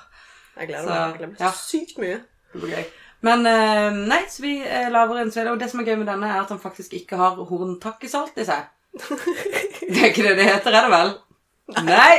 Jeg 0.60 0.68
gleder 0.68 0.82
Så, 0.84 0.90
meg. 0.90 0.98
Jeg 0.98 1.18
gleder 1.18 1.32
meg 1.32 1.40
ja. 1.40 1.50
sykt 1.58 1.98
mye. 1.98 2.20
det 2.52 2.60
blir 2.62 2.76
gøy. 2.76 2.84
Men 3.24 3.46
eh, 3.48 3.90
nei, 4.12 4.20
så 4.30 4.42
vi 4.44 4.52
eh, 4.62 4.90
lager 4.92 5.22
en 5.22 5.30
svele. 5.32 5.50
Og 5.56 5.60
det 5.60 5.70
som 5.72 5.80
er 5.80 5.88
gøy 5.90 5.96
med 6.02 6.06
denne, 6.12 6.28
er 6.28 6.42
at 6.44 6.52
han 6.52 6.60
faktisk 6.60 6.92
ikke 6.94 7.16
har 7.16 7.40
horntakkesalt 7.50 8.36
i 8.38 8.44
seg. 8.46 8.68
Det 9.90 9.98
er 10.00 10.10
ikke 10.12 10.22
det 10.28 10.36
det 10.38 10.44
heter, 10.46 10.70
er 10.76 10.86
det 10.86 10.90
vel? 10.92 11.10
Nei! 11.88 12.18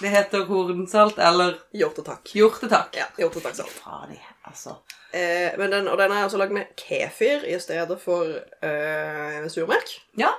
Det 0.00 0.10
heter 0.10 0.44
hornsalt 0.48 1.18
eller 1.22 1.54
Hjortetakk. 1.72 2.32
hjortetakk. 2.34 2.96
Ja, 2.98 3.06
hjortetakksalt. 3.18 3.70
Faen, 3.84 4.16
altså. 4.48 4.76
Eh, 5.14 5.52
men 5.58 5.70
den, 5.70 5.88
og 5.88 5.98
den 5.98 6.10
er 6.12 6.24
altså 6.26 6.38
lagd 6.40 6.52
med 6.56 6.72
kefir 6.80 7.44
i 7.46 7.58
stedet 7.62 8.00
for 8.02 8.26
eh, 8.64 9.44
surmelk. 9.52 9.92
Ja. 10.18 10.32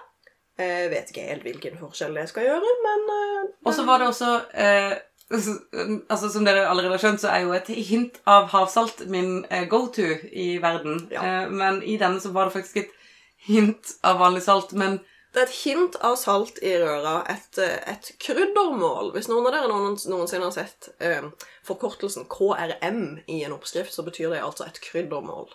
Jeg 0.60 0.90
vet 0.92 1.10
ikke 1.12 1.24
helt 1.28 1.44
hvilken 1.44 1.78
forskjell 1.80 2.16
det 2.16 2.30
skal 2.32 2.46
gjøre, 2.48 2.74
men 2.84 3.02
eh, 3.16 3.42
Og 3.68 3.74
så 3.76 3.84
var 3.88 4.00
det 4.00 4.08
også 4.08 4.30
eh, 4.54 4.94
altså 6.10 6.30
Som 6.32 6.46
dere 6.46 6.68
allerede 6.70 6.94
har 6.96 7.02
skjønt, 7.04 7.24
så 7.24 7.32
er 7.34 7.42
jo 7.44 7.56
et 7.58 7.68
hint 7.90 8.20
av 8.30 8.48
havsalt 8.54 9.06
min 9.12 9.46
eh, 9.50 9.66
go-to 9.72 10.06
i 10.32 10.58
verden. 10.64 11.08
Ja. 11.12 11.24
Eh, 11.44 11.50
men 11.52 11.82
i 11.84 11.98
denne 12.00 12.22
så 12.24 12.32
var 12.36 12.48
det 12.48 12.56
faktisk 12.60 12.78
et 12.84 12.94
hint 13.48 13.96
av 14.04 14.20
vanlig 14.22 14.44
salt. 14.46 14.72
Men 14.78 15.00
Det 15.36 15.42
er 15.42 15.50
et 15.50 15.58
hint 15.66 15.96
av 16.00 16.14
salt 16.16 16.62
i 16.64 16.70
røra, 16.80 17.18
et, 17.28 17.58
eh, 17.60 17.82
et 17.92 18.12
kryddermål. 18.24 19.10
Hvis 19.12 19.28
noen 19.28 19.50
av 19.50 19.52
dere 19.52 19.68
noen, 19.68 19.98
noensinne 20.08 20.48
har 20.48 20.54
sett 20.56 20.88
eh, 21.04 21.26
forkortelsen 21.68 22.30
KRM 22.32 23.02
i 23.28 23.42
en 23.44 23.56
oppskrift, 23.58 23.92
så 23.92 24.06
betyr 24.08 24.32
det 24.32 24.40
altså 24.46 24.64
et 24.64 24.80
kryddermål. 24.80 25.50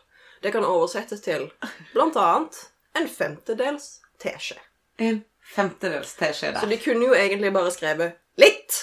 Det 0.45 0.53
kan 0.53 0.67
oversettes 0.69 1.25
til 1.25 1.49
annet 1.97 2.59
en 3.01 3.09
femtedels 3.09 3.89
teskje. 4.21 4.59
en 4.99 5.25
femtedels 5.55 6.13
teskje 6.15 6.53
Så 6.61 6.69
de 6.69 6.77
kunne 6.77 7.07
jo 7.07 7.15
egentlig 7.17 7.53
bare 7.53 7.73
skrevet 7.73 8.19
litt 8.37 8.77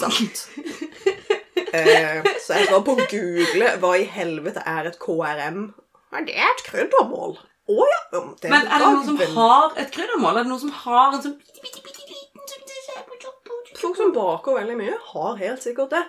salt. 0.00 0.48
eh, 1.78 2.26
så 2.42 2.58
jeg 2.58 2.72
var 2.72 2.82
på 2.82 2.98
å 2.98 3.06
google 3.06 3.70
hva 3.78 3.92
i 4.00 4.10
helvete 4.18 4.66
er 4.66 4.90
et 4.90 4.98
KRM. 4.98 5.62
Nei, 6.10 6.24
det 6.26 6.34
er 6.34 6.50
et 6.50 6.66
kryddermål. 6.66 7.38
Å 7.70 7.86
ja. 7.86 7.98
um, 8.18 8.30
er, 8.34 8.52
Men 8.52 8.66
er 8.66 8.82
det 8.82 8.86
noen 8.86 9.04
som 9.06 9.36
har 9.36 9.76
et 9.78 9.92
kryddermål? 9.94 10.40
Er 10.40 10.46
det 10.46 10.52
noen 10.52 10.62
som 10.64 10.72
har 10.82 11.14
en 11.14 11.22
sånn 11.24 11.36
bitte, 11.38 11.62
bitte, 11.62 11.84
bitte 11.86 12.06
liten 12.08 12.48
sånn 12.50 13.76
Folk 13.80 13.96
som 13.96 14.10
baker 14.12 14.58
veldig 14.58 14.76
mye, 14.76 14.96
har 15.12 15.38
helt 15.40 15.62
sikkert 15.64 15.94
det. 15.94 16.02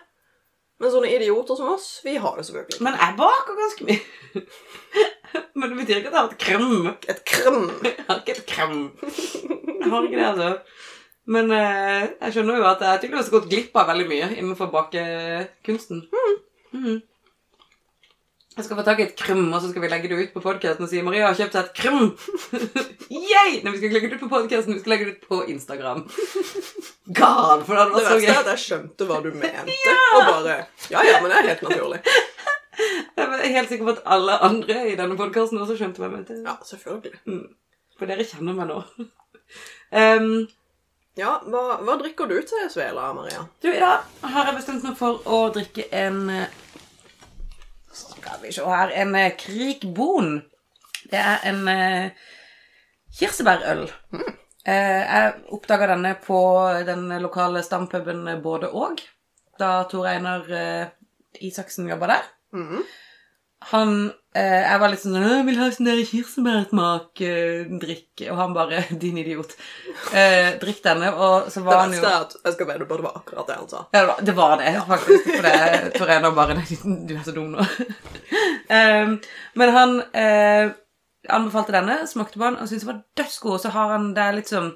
Men 0.82 0.92
sånne 0.92 1.12
idioter 1.14 1.56
som 1.60 1.70
oss, 1.76 1.86
vi 2.04 2.16
har 2.20 2.40
det 2.40 2.48
selvfølgelig 2.48 2.74
ikke. 2.74 2.86
Men 2.88 2.98
jeg 2.98 3.18
baker 3.20 3.60
ganske 3.60 3.86
mye. 3.88 4.44
Men 5.56 5.70
det 5.70 5.78
betyr 5.78 6.00
ikke 6.00 6.10
at 6.10 6.16
jeg 6.16 6.22
har 6.24 6.32
et 6.32 6.42
krem. 6.42 6.72
Et 7.14 7.22
krem. 7.32 7.60
Jeg 7.86 8.08
har 8.08 8.18
ikke 8.24 8.34
et 8.34 8.48
krem. 8.50 8.80
Jeg 9.06 9.92
har 9.94 10.08
ikke 10.08 10.18
det, 10.18 10.26
altså. 10.32 10.50
Men 11.32 11.54
eh, 11.54 12.10
jeg 12.18 12.36
skjønner 12.36 12.58
jo 12.58 12.66
at 12.72 12.82
jeg 12.88 13.04
tydeligvis 13.04 13.30
har 13.30 13.36
gått 13.38 13.50
glipp 13.54 13.78
av 13.78 13.92
veldig 13.92 14.08
mye 14.10 14.30
innenfor 14.40 14.72
bakekunsten. 14.74 16.04
Mhm. 16.74 17.00
Jeg 18.62 18.68
skal 18.68 18.78
få 18.78 18.84
tak 18.86 19.00
i 19.02 19.06
et 19.08 19.16
krum, 19.18 19.48
og 19.50 19.62
så 19.64 19.72
skal 19.72 19.82
vi 19.82 19.88
legge 19.90 20.10
det 20.12 20.18
ut 20.20 20.34
på 20.36 20.42
podcasten 20.44 20.86
og 20.86 20.90
si 20.92 21.00
Maria 21.02 21.32
har 21.32 21.38
kjøpt 21.40 21.56
seg 21.56 21.64
et 21.64 21.80
krum'. 21.80 22.12
Yay! 23.32 23.56
Nei, 23.64 23.72
vi 23.74 23.80
skal 23.80 23.88
ikke 23.88 23.96
legge 23.96 24.10
det 24.12 24.20
ut 24.20 24.22
på 24.22 24.30
podcasten, 24.30 24.76
vi 24.76 24.84
skal 24.84 24.94
legge 24.94 25.08
det 25.08 25.16
ut 25.16 25.24
på 25.32 25.40
Instagram. 25.50 26.04
God, 27.20 27.64
for 27.66 27.74
det 27.74 27.82
hadde 27.82 27.96
vært 27.96 28.06
så 28.06 28.12
verste 28.12 28.20
er 28.20 28.22
gøy. 28.28 28.38
at 28.44 28.52
jeg 28.52 28.64
skjønte 28.68 29.08
hva 29.10 29.18
du 29.26 29.32
mente, 29.42 29.96
og 30.14 30.30
bare 30.30 30.60
Ja 30.94 31.08
ja, 31.10 31.18
men 31.24 31.34
det 31.34 31.40
er 31.40 31.50
helt 31.50 31.66
naturlig. 31.72 32.02
Jeg 33.18 33.26
er 33.26 33.58
helt 33.58 33.74
sikker 33.74 33.90
på 33.90 33.96
at 33.98 34.06
alle 34.20 34.38
andre 34.52 34.80
i 34.94 34.96
denne 35.02 35.18
podcasten 35.18 35.66
også 35.66 35.82
skjønte 35.82 36.04
hva 36.04 36.12
jeg 36.12 36.18
mente. 36.20 36.40
Ja, 36.46 36.60
selvfølgelig. 36.70 37.18
For 37.98 38.14
dere 38.14 38.30
kjenner 38.30 38.62
meg 38.62 38.70
nå. 38.70 38.82
Um, 39.90 40.34
Ja, 41.20 41.34
hva, 41.44 41.82
hva 41.84 41.98
drikker 42.00 42.30
du 42.30 42.38
til 42.48 42.70
svela, 42.72 43.10
Maria? 43.18 43.42
Du, 43.60 43.68
I 43.74 43.82
dag 43.82 44.06
har 44.32 44.46
jeg 44.48 44.62
bestemt 44.62 44.86
meg 44.88 44.94
for 45.02 45.26
å 45.28 45.42
drikke 45.52 45.90
en 45.92 46.22
eh, 46.32 46.54
Skal 48.22 48.42
vi 48.42 48.52
se 48.54 48.66
her. 48.66 48.94
En 49.02 49.16
eh, 49.16 49.34
Krikbon. 49.38 50.36
Det 51.10 51.20
er 51.20 51.42
en 51.50 51.68
eh, 51.68 52.12
kirsebærøl. 53.18 53.88
Eh, 54.62 55.02
jeg 55.02 55.34
oppdaga 55.56 55.88
denne 55.96 56.14
på 56.22 56.38
den 56.86 57.08
lokale 57.24 57.64
stampuben 57.66 58.28
Både 58.44 58.70
og, 58.70 59.02
da 59.60 59.72
Tor 59.90 60.06
Einar 60.12 60.46
eh, 60.54 60.92
Isaksen 61.42 61.90
jobba 61.90 62.12
der. 62.14 62.28
Mhm. 62.54 62.84
Han 63.70 64.12
eh, 64.34 64.64
Jeg 64.72 64.80
var 64.82 64.90
litt 64.90 65.02
sånn 65.04 65.14
'Jeg 65.22 65.46
vil 65.46 65.58
ha 65.60 65.68
sånn 65.72 65.86
der 65.86 66.02
kirsebærsmak-drikk', 66.10 68.30
og 68.32 68.38
han 68.38 68.54
bare 68.56 68.84
'Din 69.00 69.18
idiot'. 69.22 69.54
Eh, 70.14 70.58
drikk 70.62 70.82
denne, 70.84 71.14
og 71.14 71.52
så 71.52 71.62
var 71.64 71.78
han 71.84 71.94
jo 71.94 72.02
Det 72.02 72.02
verste 72.02 72.18
er 72.18 72.22
at 72.26 72.36
jeg 72.46 72.54
skal 72.54 72.68
mene 72.68 72.80
det 72.88 73.02
var 73.06 73.14
akkurat 73.20 73.48
det 73.48 73.56
han 73.60 73.70
sa. 73.70 73.78
ja, 73.94 74.00
det 74.02 74.08
var- 74.08 74.22
det 74.26 74.36
var 74.36 74.58
det, 74.58 74.82
faktisk. 74.88 75.24
For 75.36 75.42
det 75.44 75.94
Tor 75.98 76.08
Einar 76.10 76.32
bare 76.36 76.54
du 76.56 76.60
er 77.16 77.24
så 77.24 77.32
dum 77.36 77.52
nå. 77.52 77.60
um, 78.70 79.22
men 79.56 79.70
han 79.78 80.02
eh, 80.14 80.70
anbefalte 81.30 81.72
denne, 81.72 82.08
smakte 82.08 82.40
på 82.40 82.44
den 82.50 82.56
og 82.58 82.68
syntes 82.68 82.86
den 82.86 82.96
var 82.96 83.04
dødsgod. 83.18 83.54
Og 83.54 83.60
så 83.62 83.70
har 83.70 83.88
han 83.98 84.14
Det 84.16 84.24
er 84.24 84.32
litt 84.34 84.50
sånn 84.50 84.72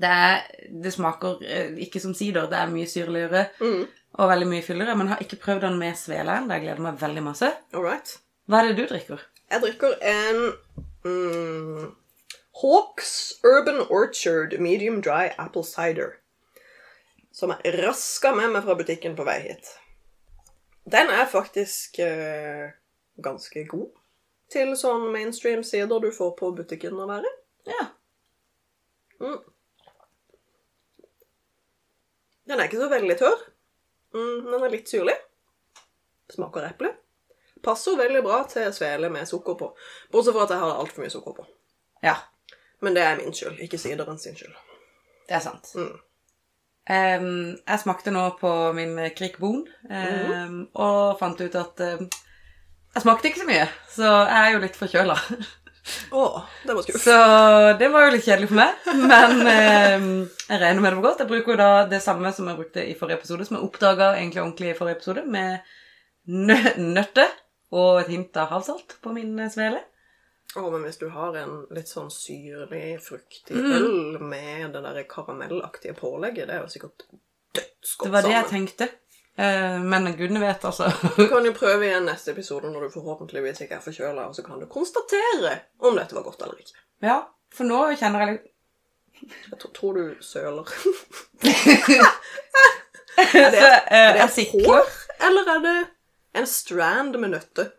Det, 0.00 0.08
er, 0.08 0.40
det 0.82 0.92
smaker 0.92 1.36
eh, 1.44 1.70
ikke 1.84 2.00
som 2.00 2.14
sider. 2.14 2.46
Det 2.48 2.58
er 2.58 2.66
mye 2.72 2.86
syrligere 2.88 3.46
Mm. 3.60 3.86
Og 4.18 4.28
veldig 4.28 4.48
mye 4.50 4.64
fyllere. 4.64 4.96
Men 4.98 5.12
har 5.12 5.22
ikke 5.24 5.40
prøvd 5.42 5.66
den 5.66 5.78
med 5.80 5.98
svele 5.98 6.36
ennå. 6.40 6.56
Jeg 6.56 6.66
gleder 6.66 6.84
meg 6.84 7.00
veldig 7.00 7.24
masse. 7.30 7.50
Alright. 7.72 8.16
Hva 8.50 8.60
er 8.60 8.70
det 8.70 8.78
du 8.80 8.86
drikker? 8.90 9.22
Jeg 9.52 9.64
drikker 9.64 9.94
en 10.08 10.42
mm, 11.04 11.86
Hawks 12.62 13.14
Urban 13.44 13.84
Orchard 13.88 14.58
Medium 14.60 15.00
Dry 15.04 15.30
Apple 15.38 15.64
Cider. 15.64 16.18
Som 17.32 17.54
jeg 17.54 17.78
raska 17.80 18.34
med 18.36 18.52
meg 18.52 18.66
fra 18.66 18.76
butikken 18.76 19.16
på 19.16 19.24
vei 19.28 19.38
hit. 19.46 19.72
Den 20.92 21.08
er 21.14 21.28
faktisk 21.30 21.98
eh, 22.02 22.72
ganske 23.22 23.64
god 23.70 23.92
til 24.52 24.74
sånn 24.76 25.06
mainstream 25.14 25.62
sider 25.64 26.02
du 26.02 26.10
får 26.12 26.34
på 26.36 26.50
butikken 26.56 26.98
å 27.00 27.08
være. 27.08 27.30
Ja. 27.68 27.86
Mm. 29.22 29.38
Den 32.50 32.58
er 32.58 32.66
ikke 32.66 32.82
så 32.82 32.90
veldig 32.92 33.16
tørr. 33.22 33.46
Mm, 34.14 34.50
den 34.50 34.64
er 34.66 34.72
litt 34.72 34.90
syrlig. 34.90 35.14
Smaker 36.32 36.66
eple. 36.68 36.92
Passer 37.62 37.96
veldig 37.96 38.22
bra 38.24 38.42
til 38.50 38.72
svele 38.74 39.10
med 39.12 39.28
sukker 39.28 39.54
på. 39.58 39.68
Bortsett 40.12 40.34
fra 40.34 40.46
at 40.46 40.54
jeg 40.54 40.62
har 40.64 40.80
altfor 40.82 41.04
mye 41.04 41.12
sukker 41.14 41.36
på. 41.36 41.46
Ja, 42.02 42.16
Men 42.82 42.96
det 42.96 43.02
er 43.06 43.20
min 43.20 43.30
skyld, 43.30 43.60
ikke 43.62 43.78
sideren 43.78 44.18
sin 44.18 44.34
skyld. 44.34 44.54
det 45.28 45.36
er 45.36 45.40
sant. 45.44 45.68
Mm. 45.78 45.92
Um, 46.90 47.58
jeg 47.68 47.78
smakte 47.78 48.10
nå 48.10 48.24
på 48.40 48.50
min 48.74 48.96
Krikbon 49.14 49.60
um, 49.86 50.56
og 50.74 51.18
fant 51.20 51.38
ut 51.38 51.54
at 51.54 51.82
um, 51.94 52.08
jeg 52.96 53.04
smakte 53.04 53.30
ikke 53.30 53.38
så 53.38 53.46
mye, 53.46 53.68
så 53.94 54.08
jeg 54.26 54.40
er 54.40 54.50
jo 54.56 54.62
litt 54.64 54.76
forkjøla. 54.80 55.14
Å, 56.14 56.24
det 56.66 56.74
var 56.76 56.84
skuff. 56.86 57.02
Så 57.02 57.14
det 57.80 57.88
var 57.90 58.04
jo 58.06 58.12
litt 58.14 58.26
kjedelig 58.26 58.48
for 58.52 58.58
meg, 58.60 58.84
men 59.10 59.40
eh, 59.50 60.04
jeg 60.46 60.60
regner 60.62 60.80
med 60.84 60.92
det 60.92 60.98
var 61.00 61.06
godt. 61.08 61.22
Jeg 61.24 61.30
bruker 61.32 61.54
jo 61.54 61.58
da 61.58 61.70
det 61.90 62.02
samme 62.04 62.30
som 62.36 62.50
jeg 62.50 62.58
brukte 62.60 62.84
i 62.86 62.94
forrige 62.98 63.18
episode, 63.18 63.46
som 63.48 63.58
jeg 63.58 63.66
oppdaga 63.66 64.12
egentlig 64.18 64.42
ordentlig 64.44 64.70
i 64.70 64.76
forrige 64.78 65.00
episode, 65.00 65.24
med 65.26 65.72
nø 66.30 66.58
nøtter 66.78 67.32
og 67.74 68.02
et 68.02 68.12
hint 68.12 68.36
av 68.38 68.52
havsalt 68.52 68.98
på 69.02 69.14
min 69.16 69.32
eh, 69.42 69.50
svele. 69.50 69.80
Å, 70.52 70.62
men 70.68 70.82
hvis 70.84 71.00
du 71.00 71.06
har 71.14 71.34
en 71.40 71.62
litt 71.72 71.88
sånn 71.88 72.10
syrlig, 72.12 72.98
fruktig 73.02 73.56
Mm. 73.56 73.70
øl 73.72 74.18
med 74.20 74.74
det 74.76 74.82
der 74.84 75.02
karamellaktige 75.08 75.94
pålegget, 75.96 76.46
det 76.50 76.58
er 76.58 76.66
jo 76.66 76.72
sikkert 76.74 77.06
dødsgodt 77.56 78.04
Det 78.06 78.12
var 78.12 78.26
det 78.26 78.34
jeg 78.36 78.50
tenkte. 78.50 78.88
Uh, 79.38 79.78
men 79.80 80.10
gudene 80.18 80.40
vet, 80.42 80.64
altså. 80.68 80.90
Du 81.16 81.24
kan 81.30 81.46
jo 81.48 81.54
prøve 81.56 81.86
igjen 81.86 82.04
neste 82.04 82.34
episode 82.34 82.68
når 82.68 82.86
du 82.86 82.94
forhåpentligvis 82.98 83.62
ikke 83.64 83.78
er 83.78 83.84
forkjøla, 83.84 84.26
og 84.28 84.36
så 84.36 84.44
kan 84.44 84.60
du 84.60 84.66
konstatere 84.70 85.54
om 85.80 85.96
dette 85.96 86.16
var 86.16 86.26
godt 86.26 86.42
eller 86.44 86.60
ikke. 86.60 86.76
ja, 87.06 87.18
for 87.52 87.68
nå 87.68 87.80
kjenner 88.00 88.26
jeg 88.26 88.34
litt 88.34 88.48
Jeg 89.52 89.58
tror, 89.62 89.72
tror 89.76 89.92
du 89.98 90.22
søler. 90.24 90.68
er 93.16 93.50
det, 93.54 93.62
Er 93.88 94.12
det 94.18 94.24
et 94.26 94.52
hår, 94.52 94.92
eller 95.28 95.50
er 95.54 95.64
det 95.66 95.76
en 96.40 96.48
strand 96.48 97.16
med 97.20 97.34
nøtter? 97.36 97.72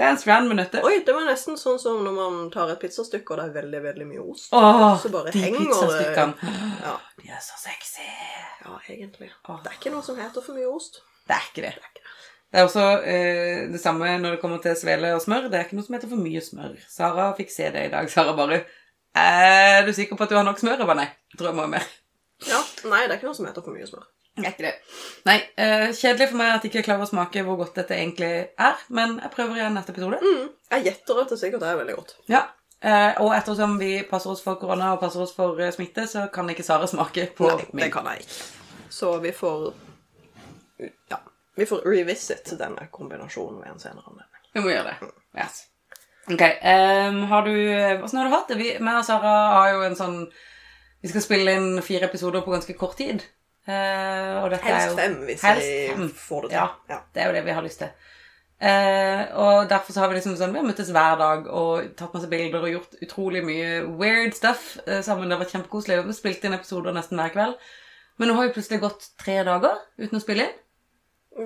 Det 0.00 0.06
er 0.08 0.30
en 0.32 0.46
med 0.48 0.56
nøtter. 0.56 0.84
Oi, 0.88 1.02
det 1.04 1.12
var 1.12 1.26
nesten 1.28 1.58
sånn 1.60 1.76
som 1.80 1.98
når 2.06 2.14
man 2.16 2.36
tar 2.54 2.70
et 2.72 2.80
pizzastykke, 2.80 3.34
og 3.34 3.36
det 3.36 3.44
er 3.50 3.56
veldig, 3.58 3.80
veldig 3.84 4.06
mye 4.08 4.22
ost. 4.22 4.46
Åh, 4.56 4.94
Så 5.02 5.10
bare 5.12 5.32
de 5.34 5.42
henger 5.42 5.66
det-. 5.68 6.54
Ja, 6.80 6.94
De 7.20 7.28
er 7.28 7.42
så 7.44 7.58
sexy. 7.60 8.06
ja 8.64 8.78
egentlig. 8.88 9.28
Åh. 9.44 9.58
Det 9.60 9.74
er 9.74 9.76
ikke 9.76 9.92
noe 9.92 10.06
som 10.06 10.16
heter 10.16 10.40
for 10.46 10.56
mye 10.56 10.70
ost. 10.72 11.02
Det 11.28 11.36
er 11.36 11.44
ikke 11.50 11.66
det. 11.66 11.74
Det 12.50 12.58
er 12.58 12.64
også 12.66 12.86
eh, 13.04 13.68
det 13.70 13.80
samme 13.82 14.08
når 14.22 14.38
det 14.38 14.40
kommer 14.40 14.62
til 14.64 14.74
svele 14.78 15.12
og 15.14 15.20
smør. 15.22 15.50
Det 15.52 15.58
er 15.60 15.68
ikke 15.68 15.76
noe 15.76 15.84
som 15.86 15.98
heter 15.98 16.08
for 16.10 16.24
mye 16.24 16.40
smør. 16.48 16.78
Sara 16.88 17.28
fikk 17.36 17.52
se 17.52 17.68
det 17.70 17.84
i 17.90 17.92
dag. 17.92 18.08
Sara 18.10 18.32
bare 18.38 18.62
Er 19.14 19.84
du 19.86 19.92
sikker 19.92 20.16
på 20.16 20.24
at 20.24 20.32
du 20.32 20.38
har 20.40 20.48
nok 20.48 20.58
smør? 20.58 20.80
Jeg 20.80 20.88
bare 20.88 21.02
nei. 21.04 21.10
Jeg 21.30 21.38
tror 21.38 21.50
jeg 21.52 21.58
må 21.60 21.68
ha 21.68 21.74
mer. 21.76 21.86
Ja, 22.48 22.62
Nei, 22.88 23.02
det 23.04 23.12
er 23.12 23.18
ikke 23.20 23.28
noe 23.28 23.36
som 23.36 23.46
heter 23.50 23.62
for 23.62 23.76
mye 23.76 23.84
smør. 23.86 24.08
Det 24.36 24.46
er 24.46 24.54
ikke 24.54 24.66
det. 24.68 24.74
Nei, 25.26 25.36
uh, 25.58 25.88
kjedelig 25.96 26.30
for 26.30 26.38
meg 26.40 26.52
at 26.54 26.64
jeg 26.64 26.72
ikke 26.72 26.86
klarer 26.86 27.04
å 27.04 27.10
smake 27.10 27.42
hvor 27.44 27.58
godt 27.60 27.80
dette 27.80 27.96
egentlig 27.98 28.30
er, 28.46 28.84
men 28.94 29.18
jeg 29.20 29.32
prøver 29.34 29.58
igjen 29.58 29.76
neste 29.76 29.92
episode. 29.94 30.20
Mm. 30.22 30.48
Jeg 30.70 30.86
gjetter 30.86 31.22
at 31.24 31.34
det 31.34 31.38
sikkert 31.40 31.66
er 31.66 31.80
veldig 31.80 31.96
godt. 31.98 32.14
Ja. 32.30 32.44
Uh, 32.80 33.12
og 33.26 33.34
ettersom 33.36 33.74
vi 33.80 33.90
passer 34.08 34.32
oss 34.32 34.40
for 34.44 34.56
korona 34.60 34.94
og 34.94 35.02
passer 35.02 35.20
oss 35.20 35.34
for 35.36 35.58
eh, 35.60 35.72
smitte, 35.74 36.06
så 36.08 36.28
kan 36.32 36.48
ikke 36.48 36.64
Sara 36.64 36.86
smake 36.88 37.26
på 37.36 37.50
Nei, 37.50 37.66
det 37.82 37.90
kan 37.92 38.06
jeg 38.08 38.24
ikke. 38.24 38.38
Så 38.90 39.16
vi 39.20 39.34
får 39.36 39.66
Ja. 41.10 41.18
Vi 41.58 41.66
får 41.68 41.82
revisit 41.84 42.54
denne 42.56 42.86
kombinasjonen 42.94 43.58
ved 43.60 43.74
en 43.74 43.82
senere 43.82 44.06
anledning. 44.06 44.46
Vi 44.54 44.62
må 44.64 44.72
gjøre 44.72 44.94
det. 44.94 45.10
Yes. 45.36 45.66
Ok, 46.30 46.40
Um, 46.40 47.22
har 47.26 47.42
du 47.42 47.52
Hvordan 47.52 48.16
har 48.16 48.24
du 48.28 48.34
hatt 48.34 48.48
det? 48.48 48.56
Vi, 48.56 48.70
meg 48.80 49.00
og 49.00 49.04
Sara 49.04 49.34
har 49.58 49.74
jo 49.74 49.82
en 49.82 49.96
sånn 49.98 50.18
Vi 51.02 51.08
skal 51.10 51.24
spille 51.24 51.54
inn 51.56 51.82
fire 51.82 52.06
episoder 52.08 52.44
på 52.44 52.52
ganske 52.54 52.76
kort 52.78 52.96
tid. 52.96 53.24
Eh, 53.70 54.36
og 54.40 54.50
dette 54.52 54.66
Helst 54.66 54.98
fem, 54.98 55.18
hvis 55.28 55.44
Helst 55.46 55.68
vi 55.98 56.08
får 56.16 56.46
det 56.46 56.52
til. 56.52 56.56
Ja. 56.58 56.68
Ja. 56.90 57.02
Det 57.14 57.22
er 57.22 57.30
jo 57.30 57.36
det 57.36 57.44
vi 57.46 57.56
har 57.58 57.66
lyst 57.66 57.82
til. 57.84 57.92
Uh, 58.60 59.22
og 59.40 59.70
derfor 59.70 59.94
så 59.94 60.02
har 60.02 60.10
vi 60.10 60.18
liksom 60.18 60.34
sånn 60.36 60.50
Vi 60.52 60.58
har 60.60 60.66
møttes 60.68 60.90
hver 60.92 61.14
dag 61.16 61.46
og 61.48 61.94
tatt 61.96 62.12
masse 62.12 62.28
bilder 62.28 62.60
og 62.60 62.68
gjort 62.68 62.98
utrolig 63.06 63.40
mye 63.46 63.78
weird 63.96 64.34
stuff 64.36 64.74
uh, 64.84 64.98
sammen. 65.00 65.30
Det 65.30 65.38
har 65.38 65.44
vært 65.46 65.54
kjempekoselig. 65.54 65.96
Vi 66.02 66.12
har 66.12 66.18
spilt 66.18 66.44
inn 66.44 66.56
episoder 66.58 66.96
nesten 66.96 67.20
hver 67.20 67.32
kveld. 67.32 67.70
Men 68.20 68.28
nå 68.28 68.34
har 68.36 68.50
jo 68.50 68.56
plutselig 68.58 68.82
gått 68.82 69.06
tre 69.22 69.38
dager 69.48 69.78
uten 69.96 70.18
å 70.18 70.20
spille 70.20 70.48
inn. 70.48 70.58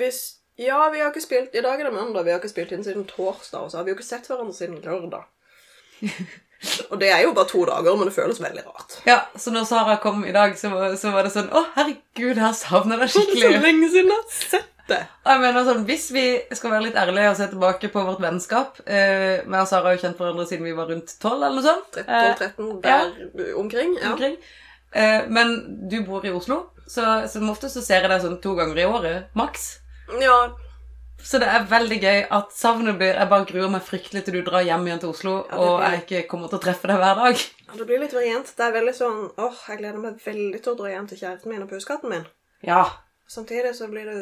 Hvis 0.01 0.25
Ja, 0.59 0.89
vi 0.91 1.01
har 1.03 1.11
ikke 1.11 1.23
spilt 1.23 1.55
I 1.55 1.63
dag 1.63 1.79
er 1.79 1.89
det 1.89 1.95
mandag. 1.95 2.27
Vi 2.27 2.35
har 2.35 2.43
ikke 2.43 2.51
spilt 2.51 2.75
inn 2.75 2.83
siden 2.87 3.07
torsdag, 3.07 3.63
og 3.63 3.71
så 3.71 3.79
har 3.79 3.87
vi 3.87 3.95
jo 3.95 3.99
ikke 3.99 4.07
sett 4.07 4.27
hverandre 4.31 4.57
siden 4.59 4.83
lørdag. 4.83 5.31
Og 6.91 6.99
det 7.01 7.09
er 7.13 7.23
jo 7.23 7.33
bare 7.37 7.49
to 7.51 7.65
dager, 7.69 7.97
men 7.97 8.09
det 8.09 8.15
føles 8.17 8.41
veldig 8.41 8.63
rart. 8.67 8.99
Ja, 9.07 9.21
Så 9.37 9.51
når 9.53 9.65
Sara 9.69 9.97
kom 10.03 10.25
i 10.25 10.33
dag, 10.33 10.55
så, 10.59 10.71
var- 10.73 10.95
så 10.97 11.11
var 11.13 11.23
det 11.27 11.33
sånn 11.35 11.51
Å, 11.51 11.65
herregud, 11.77 12.37
jeg 12.37 12.45
har 12.45 12.53
savna 12.55 12.97
deg 13.01 13.09
skikkelig. 13.13 13.61
lenge 13.63 13.91
siden 13.91 14.11
jeg 14.13 14.21
har 14.23 14.31
sett 14.39 14.71
det. 14.89 14.99
Jeg 15.27 15.41
mener 15.41 15.65
sånn, 15.65 15.85
Hvis 15.89 16.11
vi 16.13 16.25
skal 16.53 16.71
være 16.75 16.83
litt 16.91 16.95
ærlige 17.01 17.31
og 17.31 17.37
se 17.37 17.47
tilbake 17.49 17.89
på 17.93 18.03
vårt 18.05 18.21
vennskap 18.21 18.81
eh, 18.87 19.41
meg 19.47 19.61
og 19.63 19.69
Sara 19.69 19.89
har 19.89 19.97
jo 19.97 20.03
kjent 20.07 20.19
hverandre 20.21 20.47
siden 20.49 20.65
vi 20.65 20.73
var 20.77 20.87
rundt 20.93 21.15
12, 21.21 21.33
eller 21.43 21.55
noe 21.57 21.65
sånt. 21.65 22.03
12-13 22.07 22.83
der 22.83 23.55
omkring. 23.57 23.97
Eh, 23.97 24.05
Ja. 24.05 24.13
omkring. 24.13 24.37
Eh, 24.95 25.23
men 25.29 25.89
du 25.91 26.03
bor 26.05 26.25
i 26.25 26.31
Oslo, 26.31 26.67
så 26.87 27.27
som 27.29 27.49
ofte 27.51 27.67
så 27.73 27.81
ser 27.83 28.01
jeg 28.05 28.11
deg 28.11 28.21
sånn 28.23 28.41
to 28.43 28.55
ganger 28.55 28.79
i 28.79 28.85
året, 28.87 29.25
maks. 29.35 29.79
ja. 30.21 30.51
Så 31.25 31.41
det 31.41 31.49
er 31.49 31.65
veldig 31.71 31.99
gøy 32.03 32.19
at 32.37 32.51
savnet 32.53 32.99
blir 33.01 33.17
Jeg 33.17 33.31
bare 33.31 33.47
gruer 33.49 33.71
meg 33.73 33.85
fryktelig 33.87 34.27
til 34.27 34.37
du 34.37 34.43
drar 34.45 34.65
hjem 34.67 34.85
igjen 34.91 35.01
til 35.01 35.15
Oslo, 35.15 35.37
det 35.49 35.61
og 35.61 35.79
jeg 35.87 36.03
ikke 36.03 36.27
kommer 36.29 36.53
til 36.53 36.61
å 36.61 36.65
treffe 36.67 36.91
deg 36.91 37.01
hver 37.01 37.17
dag. 37.23 37.47
Ja, 37.65 37.79
Det 37.79 37.87
blir 37.89 38.03
litt 38.03 38.13
vrient. 38.13 38.53
Det 38.59 38.67
er 38.67 38.77
veldig 38.77 38.95
sånn 38.99 39.23
åh, 39.41 39.63
jeg 39.71 39.81
gleder 39.81 40.03
meg 40.03 40.21
veldig 40.25 40.61
til 40.61 40.75
å 40.75 40.79
dra 40.83 40.93
hjem 40.93 41.09
til 41.09 41.23
kjæresten 41.23 41.55
min 41.55 41.65
og 41.65 41.73
puskatten 41.73 42.13
min. 42.13 42.29
Ja. 42.69 42.85
Samtidig 43.27 43.71
så 43.75 43.87
blir 43.89 44.05
det 44.05 44.19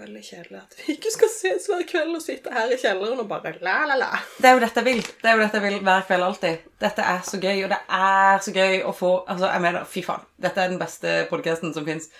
veldig 0.00 0.20
kjedelig 0.26 0.58
at 0.58 0.72
vi 0.80 0.96
ikke 0.96 1.12
skal 1.14 1.30
ses 1.30 1.68
hver 1.70 1.84
kveld 1.86 2.16
og 2.18 2.22
sitte 2.24 2.50
her 2.50 2.72
i 2.74 2.78
kjelleren 2.80 3.22
og 3.22 3.28
bare 3.30 3.52
la, 3.62 3.76
la, 3.86 3.94
la. 4.00 4.08
Det 4.42 4.50
er 4.50 4.56
jo 4.56 4.64
dette 4.64 4.82
jeg 4.82 4.88
vil. 4.88 5.02
Det 5.22 5.30
er 5.30 5.38
jo 5.38 5.44
dette 5.44 5.60
jeg 5.60 5.66
vil 5.68 5.84
hver 5.86 6.08
kveld 6.08 6.26
alltid. 6.26 6.64
Dette 6.82 7.04
er 7.12 7.20
så 7.28 7.38
gøy, 7.38 7.60
og 7.62 7.70
det 7.70 7.78
er 8.00 8.42
så 8.42 8.56
gøy 8.56 8.82
å 8.82 8.96
få 8.98 9.12
Altså, 9.30 9.46
jeg 9.52 9.62
mener, 9.68 9.86
fy 9.86 10.02
faen. 10.04 10.26
Dette 10.42 10.64
er 10.64 10.74
den 10.74 10.82
beste 10.82 11.14
podkasten 11.30 11.72
som 11.76 11.86
fins. 11.86 12.10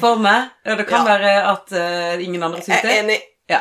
For 0.00 0.16
meg. 0.22 0.48
og 0.66 0.78
Det 0.78 0.86
kan 0.88 1.06
Ja. 1.06 1.18
være 1.18 1.32
at 1.52 1.72
eh, 1.72 2.24
ingen 2.24 2.42
andre 2.42 2.60
syns 2.62 2.82
Jeg 2.82 2.98
er 2.98 3.02
enig. 3.02 3.20
Ja. 3.50 3.60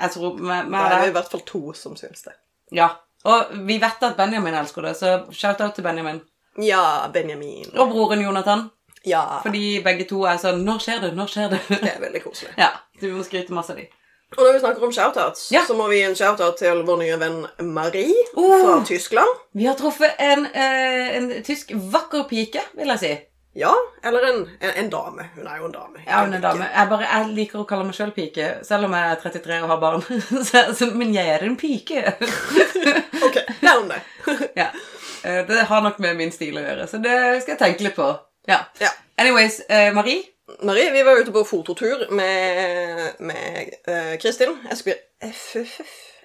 Jeg 0.00 0.10
tror 0.10 0.36
med, 0.38 0.62
Da 0.64 0.68
med 0.68 0.78
er 0.80 0.96
vi 0.98 1.02
det. 1.02 1.08
i 1.08 1.12
hvert 1.12 1.30
fall 1.30 1.40
to 1.46 1.72
som 1.74 1.96
syns 1.96 2.22
det. 2.24 2.32
Ja. 2.72 2.88
Og 3.24 3.46
vi 3.66 3.78
vet 3.82 4.02
at 4.02 4.16
Benjamin 4.16 4.54
elsker 4.54 4.82
det, 4.82 4.96
så 4.96 5.24
shout-out 5.32 5.74
til 5.74 5.82
Benjamin. 5.84 6.20
Ja, 6.62 7.08
Benjamin. 7.12 7.66
Og 7.76 7.88
broren 7.90 8.20
Jonathan. 8.22 8.70
Ja, 9.06 9.40
Fordi 9.42 9.80
begge 9.84 10.04
to 10.08 10.22
er 10.26 10.36
sånn 10.42 10.64
Når 10.66 10.78
skjer 10.82 11.00
det? 11.00 11.12
Når 11.16 11.26
skjer 11.30 11.48
det? 11.50 11.60
det 11.68 11.92
er 11.96 12.00
veldig 12.00 12.22
koselig. 12.24 12.50
ja. 12.58 12.68
Så 13.00 13.06
vi 13.06 13.12
må 13.12 13.22
skryte 13.24 13.52
masse 13.54 13.70
av 13.70 13.76
dem. 13.78 13.86
Og 14.36 14.44
når 14.44 14.52
vi 14.52 14.58
snakker 14.60 14.82
om 14.84 14.92
shoutouts, 14.92 15.50
Ja. 15.52 15.62
så 15.66 15.74
må 15.76 15.86
vi 15.88 15.96
gi 16.00 16.02
en 16.04 16.14
shoutout 16.18 16.58
til 16.58 16.82
vår 16.84 16.98
nye 16.98 17.16
venn 17.18 17.46
Marie 17.74 18.12
Oh. 18.36 18.58
fra 18.64 18.84
Tyskland. 18.84 19.28
Vi 19.54 19.64
har 19.64 19.74
truffet 19.74 20.14
en, 20.18 20.44
eh, 20.46 21.16
en 21.16 21.30
tysk 21.42 21.70
vakker 21.74 22.26
pike, 22.28 22.60
vil 22.76 22.86
jeg 22.88 22.98
si. 22.98 23.18
Ja, 23.58 23.72
eller 24.06 24.22
en, 24.28 24.40
en, 24.62 24.70
en 24.84 24.90
dame. 24.92 25.24
Hun 25.34 25.46
er 25.50 25.56
jo 25.58 25.66
en 25.66 25.72
dame. 25.74 26.02
Ja, 26.06 26.20
hun 26.22 26.32
er 26.32 26.38
en 26.38 26.44
dame. 26.44 26.68
Jeg, 26.70 26.88
bare, 26.92 27.08
jeg 27.10 27.32
liker 27.34 27.58
å 27.62 27.66
kalle 27.66 27.88
meg 27.88 27.96
sjøl 27.96 28.12
pike, 28.14 28.46
selv 28.68 28.86
om 28.86 28.94
jeg 28.94 29.10
er 29.10 29.18
33 29.24 29.58
og 29.64 29.72
har 29.72 29.80
barn. 29.82 30.04
Så, 30.48 30.62
så, 30.78 30.88
men 30.94 31.10
jeg 31.16 31.26
er 31.34 31.44
en 31.48 31.56
pike. 31.58 32.04
Ok, 33.28 33.36
lær 33.66 33.80
om 33.82 33.88
det. 33.90 33.98
ja. 34.62 34.68
Eh, 35.26 35.40
Det 35.48 35.64
har 35.72 35.82
nok 35.82 35.98
med 36.04 36.14
min 36.20 36.30
stil 36.32 36.56
å 36.60 36.62
gjøre, 36.62 36.86
så 36.88 37.00
det 37.02 37.16
skal 37.42 37.56
jeg 37.56 37.60
tenke 37.64 37.84
litt 37.88 37.96
på. 37.98 38.06
Ja. 38.48 38.60
Ja. 38.80 38.92
Anyways, 39.18 39.60
eh, 39.68 39.90
Marie 39.96 40.22
Marie, 40.64 40.88
vi 40.94 41.02
var 41.04 41.18
ute 41.20 41.32
på 41.34 41.42
fototur 41.44 42.06
med, 42.16 43.18
med 43.20 43.74
uh, 43.90 44.14
Kristin 44.22 44.54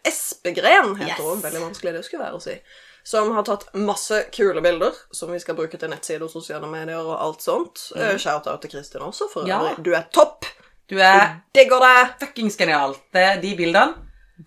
Espegren, 0.03 0.95
heter 0.95 1.09
Yes. 1.09 1.19
hun. 1.19 1.41
Veldig 1.43 1.61
vanskelig 1.65 1.93
det 1.97 2.03
skulle 2.05 2.23
være 2.23 2.39
å 2.39 2.43
si. 2.43 2.55
Som 3.03 3.33
har 3.35 3.43
tatt 3.43 3.65
masse 3.75 4.21
kule 4.31 4.61
bilder 4.63 4.95
som 5.11 5.31
vi 5.33 5.39
skal 5.43 5.57
bruke 5.57 5.77
til 5.77 5.91
nettsider 5.91 6.23
og 6.23 6.31
sosiale 6.31 6.69
medier 6.71 7.01
og 7.03 7.17
alt 7.19 7.41
sånt. 7.43 7.81
Mm. 7.97 8.15
Shout-out 8.21 8.61
til 8.63 8.71
Kristin 8.71 9.03
også, 9.03 9.27
for 9.33 9.47
Ja. 9.47 9.59
Du 9.77 9.91
er 9.93 10.05
topp! 10.13 10.45
Du 10.89 10.97
er 10.99 11.39
Digger 11.55 11.79
det! 11.83 12.13
fuckings 12.21 12.55
genialt. 12.59 13.01
De 13.13 13.53
bildene 13.59 13.93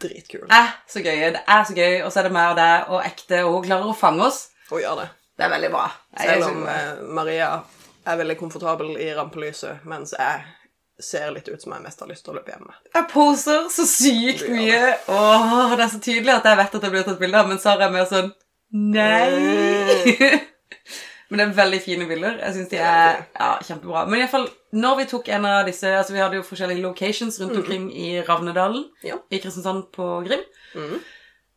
Dritkul. 0.00 0.46
er 0.50 0.72
så 0.88 1.00
gøye. 1.04 1.30
Det 1.36 1.42
er 1.46 1.62
så 1.64 1.74
gøy, 1.76 2.02
og 2.04 2.12
så 2.12 2.20
er 2.20 2.28
det 2.28 2.32
meg 2.32 2.50
og 2.50 2.56
deg 2.58 2.90
og 2.92 3.04
ekte, 3.06 3.44
og 3.44 3.52
hun 3.54 3.64
klarer 3.68 3.92
å 3.92 3.96
fange 3.96 4.24
oss. 4.26 4.48
Hun 4.70 4.80
gjør 4.82 5.02
det. 5.02 5.08
Det 5.36 5.44
er 5.44 5.52
veldig 5.52 5.70
bra. 5.72 5.86
Jeg 6.18 6.28
Selv 6.32 6.48
om 6.48 6.66
eh, 6.72 7.02
Maria 7.16 7.50
er 8.06 8.16
veldig 8.20 8.36
komfortabel 8.40 8.96
i 9.02 9.10
rampelyset, 9.16 9.84
mens 9.84 10.14
jeg 10.16 10.44
ser 11.02 11.30
litt 11.34 11.48
ut 11.48 11.60
som 11.60 11.74
jeg 11.76 11.84
mest 11.84 12.00
har 12.00 12.08
lyst 12.08 12.24
til 12.24 12.32
å 12.32 12.38
løpe 12.38 12.54
hjemme. 12.54 12.72
Jeg 12.94 13.08
poser 13.12 13.66
så 13.72 13.84
sykt 13.88 14.46
mye. 14.48 14.94
Åh, 15.12 15.74
det 15.76 15.84
er 15.84 15.92
så 15.92 16.00
tydelig 16.00 16.32
at 16.38 16.48
jeg 16.48 16.56
vet 16.62 16.76
at 16.78 16.86
jeg 16.88 16.94
blir 16.94 17.04
tatt 17.04 17.20
bilde 17.20 17.42
av, 17.42 17.48
men 17.50 17.60
Sara 17.60 17.88
er 17.88 17.92
mer 17.92 18.08
sånn 18.08 18.32
Nei. 18.76 20.30
men 21.30 21.40
det 21.40 21.44
er 21.46 21.56
veldig 21.58 21.80
fine 21.82 22.06
bilder. 22.08 22.38
Jeg 22.44 22.54
syns 22.56 22.70
de 22.70 22.78
er 22.78 23.20
ja, 23.34 23.50
kjempebra. 23.66 24.04
Men 24.06 24.22
iallfall, 24.22 24.48
når 24.76 24.98
vi 25.00 25.06
tok 25.10 25.28
en 25.34 25.46
av 25.48 25.66
disse 25.68 25.90
Altså, 25.90 26.14
vi 26.14 26.22
hadde 26.22 26.38
jo 26.38 26.46
forskjellige 26.46 26.84
locations 26.84 27.40
rundt 27.42 27.56
omkring 27.60 27.88
i 27.96 28.16
Ravnedalen 28.26 28.84
Ja. 29.06 29.18
i 29.30 29.40
Kristiansand 29.42 29.88
på 29.96 30.10
Grim. 30.26 30.44
Mm. 30.76 30.98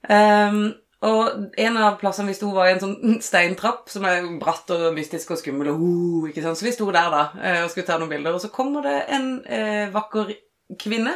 Um, 0.09 0.61
og 1.05 1.53
en 1.59 1.77
av 1.79 1.95
plassene 2.01 2.27
vi 2.27 2.35
sto, 2.35 2.49
var 2.55 2.67
i 2.67 2.73
en 2.75 2.81
sånn 2.83 3.19
steintrapp 3.29 3.87
som 3.91 4.03
er 4.09 4.25
bratt 4.41 4.71
og 4.75 4.89
mystisk 4.97 5.31
og 5.35 5.39
skummel. 5.39 5.69
Og, 5.71 5.79
uh, 5.85 6.29
ikke 6.31 6.43
sant? 6.43 6.59
Så 6.59 6.67
vi 6.67 6.73
sto 6.75 6.89
der 6.91 7.11
da 7.13 7.23
eh, 7.39 7.61
og 7.63 7.71
skulle 7.71 7.87
ta 7.87 7.99
noen 8.01 8.11
bilder. 8.11 8.35
Og 8.35 8.43
så 8.43 8.51
kommer 8.51 8.83
det 8.87 8.97
en 9.15 9.33
eh, 9.45 9.87
vakker 9.93 10.33
kvinne 10.79 11.15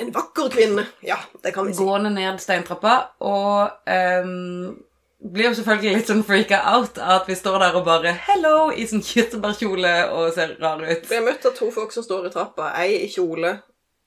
En 0.00 0.12
vakker 0.14 0.48
kvinne. 0.54 0.84
Ja, 1.04 1.16
det 1.44 1.50
kan 1.52 1.66
vi 1.66 1.74
si. 1.76 1.82
gående 1.84 2.08
ned 2.14 2.38
steintrappa, 2.40 2.92
og 3.20 3.88
ehm, 3.90 4.70
blir 5.18 5.48
jo 5.48 5.54
selvfølgelig 5.58 5.94
litt 5.96 6.10
sånn 6.10 6.22
freaka 6.26 6.60
out 6.74 6.98
at 7.02 7.26
vi 7.28 7.36
står 7.38 7.58
der 7.62 7.78
og 7.78 7.86
bare 7.88 8.12
'hello' 8.26 8.70
i 8.70 8.86
sånn 8.86 9.02
kirsebærkjole 9.02 9.94
og 10.14 10.32
ser 10.34 10.56
rar 10.60 10.82
ut. 10.82 11.10
Vi 11.10 11.16
har 11.16 11.24
møtt 11.24 11.46
to 11.58 11.70
folk 11.74 11.92
som 11.92 12.06
står 12.06 12.28
i 12.28 12.30
trappa. 12.30 12.72
Ei 12.78 13.02
i 13.04 13.08
kjole 13.10 13.58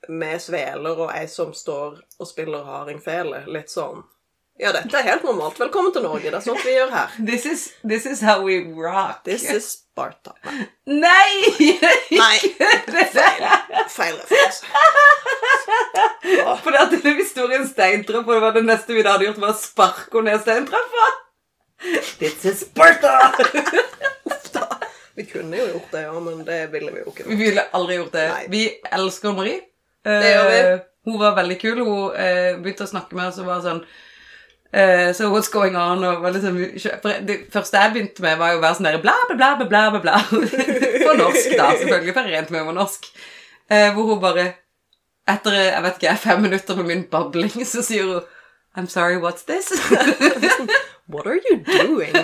med 0.10 0.42
sveler, 0.42 0.98
og 0.98 1.12
ei 1.14 1.28
som 1.28 1.54
står 1.54 2.00
og 2.20 2.28
spiller 2.28 2.64
hardingfele. 2.64 3.44
Litt 3.48 3.70
sånn 3.70 4.04
Ja, 4.60 4.72
dette 4.76 4.98
er 5.00 5.06
helt 5.08 5.24
normalt. 5.26 5.58
Velkommen 5.60 5.94
til 5.96 6.04
Norge. 6.06 6.28
Det 6.28 6.38
er 6.38 6.44
sånt 6.44 6.62
vi 6.66 6.74
gjør 6.76 6.92
her. 6.94 7.14
This 7.26 7.46
is, 7.50 7.62
this 7.88 8.06
is 8.06 8.20
how 8.22 8.42
we 8.46 8.58
rock. 8.78 9.24
This 9.26 9.46
is 9.50 9.70
Sparta. 9.72 10.34
Nei, 10.86 11.00
Nei! 12.12 12.12
Nei. 12.12 12.38
Er- 12.62 13.88
feil 13.90 14.20
referanse. 14.20 14.68
For 16.66 16.78
at 16.78 16.94
vi 17.04 17.26
sto 17.26 17.48
i 17.50 17.58
en 17.58 17.66
steintrapp, 17.70 18.28
og 18.28 18.36
det 18.38 18.44
var 18.44 18.54
det 18.60 18.64
neste 18.68 18.94
vi 18.96 19.06
da 19.08 19.16
hadde 19.16 19.30
gjort, 19.30 19.42
var 19.42 19.56
å 19.56 19.58
sparke 19.62 20.20
henne 20.20 20.36
ned 20.36 20.44
steintrappa. 20.46 21.08
This 22.22 22.46
is 22.52 22.62
Sparta! 22.68 23.16
Uff 24.30 24.52
da. 24.54 24.68
Vi 25.18 25.26
kunne 25.32 25.58
jo 25.58 25.66
gjort 25.74 25.90
det, 25.96 26.06
ja, 26.06 26.14
men 26.28 26.46
det 26.48 26.60
ville 26.76 26.92
vi 26.94 27.02
jo 27.02 27.10
ikke. 27.16 27.26
Vi 27.32 27.40
ville 27.40 27.66
aldri 27.78 27.98
gjort 27.98 28.14
det. 28.20 28.28
Nei. 28.36 28.46
Vi 28.54 28.64
elsker 29.00 29.34
Marie. 29.38 29.64
Det 30.06 30.22
gjør 30.36 30.48
vi. 30.54 30.62
Eh, 30.62 30.86
Hun 31.10 31.18
var 31.24 31.34
veldig 31.40 31.58
kul. 31.62 31.82
Hun 31.82 32.16
eh, 32.20 32.54
begynte 32.62 32.86
å 32.86 32.92
snakke 32.94 33.18
med 33.18 33.32
oss 33.32 33.42
og 33.42 33.50
var 33.50 33.66
sånn 33.66 33.82
eh, 34.74 35.12
So 35.14 35.32
what's 35.32 35.52
going 35.52 35.78
on? 35.78 36.04
Og 36.04 36.34
liksom, 36.34 36.58
det 37.28 37.38
første 37.54 37.78
jeg 37.78 37.94
begynte 37.94 38.26
med, 38.26 38.38
var 38.38 38.54
jo 38.54 38.60
å 38.60 38.64
være 38.64 38.80
sånn 38.80 38.90
der 38.90 39.00
bla, 39.04 39.16
bla, 39.30 39.38
bla, 39.58 39.68
bla, 39.68 39.84
bla, 39.90 40.02
bla. 40.04 40.18
På 41.08 41.16
norsk, 41.20 41.56
da, 41.58 41.72
selvfølgelig. 41.78 42.14
For 42.14 42.22
jeg 42.22 42.36
regnet 42.36 42.54
med 42.54 42.68
var 42.70 42.78
norsk. 42.82 43.10
Uh, 43.72 43.90
hvor 43.96 44.14
hun 44.14 44.22
bare 44.24 44.52
Etter 45.30 45.54
jeg 45.54 45.84
vet 45.86 46.00
ikke, 46.00 46.14
fem 46.18 46.40
minutter 46.42 46.76
med 46.80 46.88
min 46.90 47.04
babling, 47.08 47.54
så 47.70 47.84
sier 47.86 48.08
hun 48.10 48.24
I'm 48.76 48.88
sorry, 48.88 49.20
what's 49.22 49.44
this? 49.44 49.70
What 51.12 51.28
are 51.28 51.40
you 51.50 51.58
doing? 51.60 52.16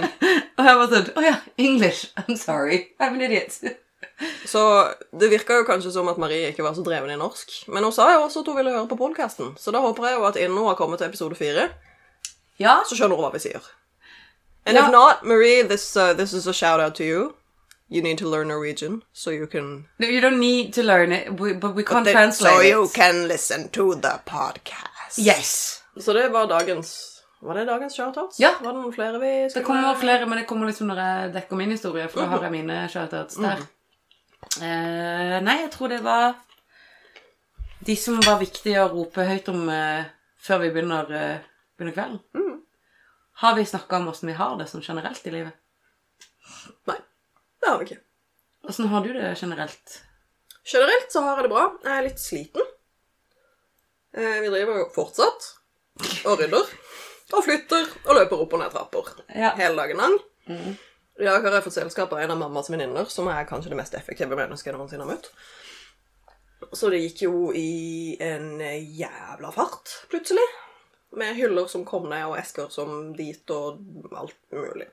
og 0.58 0.64
jeg 0.64 0.78
var 0.80 0.88
sånn 0.92 1.10
Å 1.20 1.24
ja, 1.26 1.36
English. 1.60 2.08
I'm 2.24 2.38
sorry. 2.40 2.96
I'm 3.04 3.18
an 3.18 3.26
idiot. 3.28 3.60
Så 4.48 4.62
det 5.12 5.30
virka 5.30 5.60
jo 5.60 5.66
kanskje 5.68 5.92
som 5.94 6.08
at 6.10 6.20
Marie 6.22 6.52
ikke 6.52 6.64
var 6.66 6.78
så 6.78 6.86
dreven 6.86 7.12
i 7.12 7.20
norsk. 7.20 7.52
Men 7.74 7.86
hun 7.86 7.94
sa 7.94 8.08
jo 8.14 8.24
også 8.26 8.42
at 8.42 8.50
hun 8.50 8.58
ville 8.58 8.74
høre 8.74 8.90
på 8.90 9.00
podkasten, 9.00 9.54
så 9.60 9.74
da 9.76 9.82
håper 9.84 10.08
jeg 10.08 10.18
jo 10.18 10.26
at 10.30 10.40
innen 10.40 10.58
hun 10.58 10.70
har 10.72 10.80
kommet 10.80 11.02
til 11.02 11.12
episode 11.12 11.38
fire, 11.38 11.68
Ja. 12.60 12.84
så 12.89 12.96
skjønner 12.96 13.15
hun 13.15 13.26
hva 13.26 13.32
vi 13.34 13.39
sier. 13.39 13.62
And 14.65 14.76
Ja. 14.78 14.86
if 14.86 14.91
not, 14.91 15.24
Marie, 15.24 15.63
this, 15.63 15.96
uh, 15.96 16.13
this 16.13 16.34
is 16.34 16.48
a 16.48 16.54
shout 16.54 16.80
out 16.80 16.96
to 16.96 17.04
you. 17.04 17.34
You 17.89 18.02
need 18.02 18.17
to 18.17 18.28
learn 18.30 18.48
Norwegian, 18.50 19.02
so 19.13 19.32
you 19.32 19.48
can... 19.48 19.86
No, 20.00 20.08
You 20.08 20.20
don't 20.22 20.39
need 20.39 20.74
to 20.74 20.84
learn 20.84 21.12
it, 21.13 21.30
we- 21.39 21.54
but 21.54 21.74
we 21.76 21.84
can't 21.84 22.06
translate 22.12 22.72
so 22.74 22.84
it. 22.84 22.93
can 22.93 23.28
listen 23.28 23.70
to 23.70 23.93
the 23.96 24.20
podcast. 24.26 25.17
Yes. 25.17 25.82
Så 26.00 26.13
det 26.13 26.30
var 26.34 26.48
dagens... 26.48 27.13
Var 27.41 27.54
det 27.54 27.65
dagens 27.67 27.93
shoutouts? 27.96 28.39
Ja. 28.39 28.50
Var 28.62 28.74
det 28.74 28.82
noen 28.82 28.93
flere 28.93 29.20
vi 29.20 29.28
Det 29.43 29.52
skulle... 29.52 29.65
kommer 29.65 29.96
flere, 29.96 30.26
men 30.26 30.38
det 30.38 30.48
kommer 30.48 30.65
liksom 30.67 30.88
når 30.88 30.96
jeg 31.00 31.34
dekker 31.34 31.56
min 31.56 31.72
historie, 31.72 32.08
for 32.10 32.22
da 32.22 32.26
har 32.28 32.41
jeg 32.43 32.52
mine 32.52 32.89
shoutouts 32.89 33.36
der. 33.36 33.62
Eh, 34.62 35.38
nei, 35.43 35.58
jeg 35.62 35.72
tror 35.72 35.88
det 35.88 36.00
var 36.04 36.34
de 37.86 37.96
som 37.96 38.20
var 38.26 38.39
viktige 38.41 38.82
å 38.84 38.89
rope 38.91 39.24
høyt 39.28 39.48
om 39.54 39.70
eh, 39.70 40.06
før 40.43 40.60
vi 40.65 40.70
begynner, 40.76 41.12
eh, 41.13 41.38
begynner 41.78 41.93
kvelden. 41.93 42.20
Har 43.39 43.56
vi 43.56 43.65
snakka 43.65 43.97
om 43.97 44.08
åssen 44.08 44.28
vi 44.28 44.34
har 44.34 44.56
det 44.58 44.65
sånn 44.65 44.82
generelt 44.82 45.28
i 45.30 45.32
livet? 45.34 45.54
Nei, 46.89 46.97
det 47.62 47.69
har 47.69 47.78
vi 47.78 47.86
ikke. 47.86 48.00
Åssen 48.65 48.89
har 48.89 49.04
du 49.06 49.12
det 49.13 49.36
generelt? 49.38 50.00
Generelt 50.65 51.13
så 51.13 51.21
har 51.21 51.38
jeg 51.38 51.45
det 51.45 51.52
bra. 51.54 51.67
Jeg 51.84 51.93
er 51.93 52.08
litt 52.08 52.23
sliten. 52.23 52.65
Eh, 54.17 54.39
vi 54.41 54.50
driver 54.50 54.82
jo 54.82 54.88
fortsatt 54.95 55.52
og 56.26 56.41
rydder. 56.41 56.73
Og 57.38 57.45
flytter 57.45 57.88
og 58.08 58.17
løper 58.17 58.41
opp 58.41 58.58
og 58.58 58.63
ned 58.63 58.73
trapper. 58.73 59.15
Ja. 59.36 59.54
Hele 59.60 59.84
dagen 59.84 60.02
lang. 60.02 60.19
I 61.21 61.30
dag 61.30 61.45
har 61.45 61.60
jeg 61.60 61.67
fått 61.67 61.78
selskap 61.78 62.17
av 62.17 62.26
en 62.26 62.34
av 62.34 62.41
mammas 62.41 62.71
venninner, 62.73 63.06
som 63.12 63.30
er 63.30 63.45
kanskje 63.45 63.69
det 63.69 63.78
mest 63.78 63.97
effektive 64.00 64.34
mennesket 64.34 64.71
jeg 64.71 64.80
noensinne 64.80 65.06
har 65.06 65.13
møtt. 65.13 65.30
Så 66.73 66.89
det 66.89 67.04
gikk 67.06 67.28
jo 67.28 67.52
i 67.54 68.17
en 68.23 68.58
jævla 68.97 69.54
fart, 69.54 70.00
plutselig. 70.10 70.45
Med 71.15 71.38
hyller 71.38 71.70
som 71.72 71.86
kom 71.88 72.10
ned, 72.12 72.26
og 72.28 72.38
esker 72.39 72.72
som 72.74 73.13
dit, 73.15 73.54
og 73.54 73.80
alt 74.12 74.36
mulig. 74.52 74.89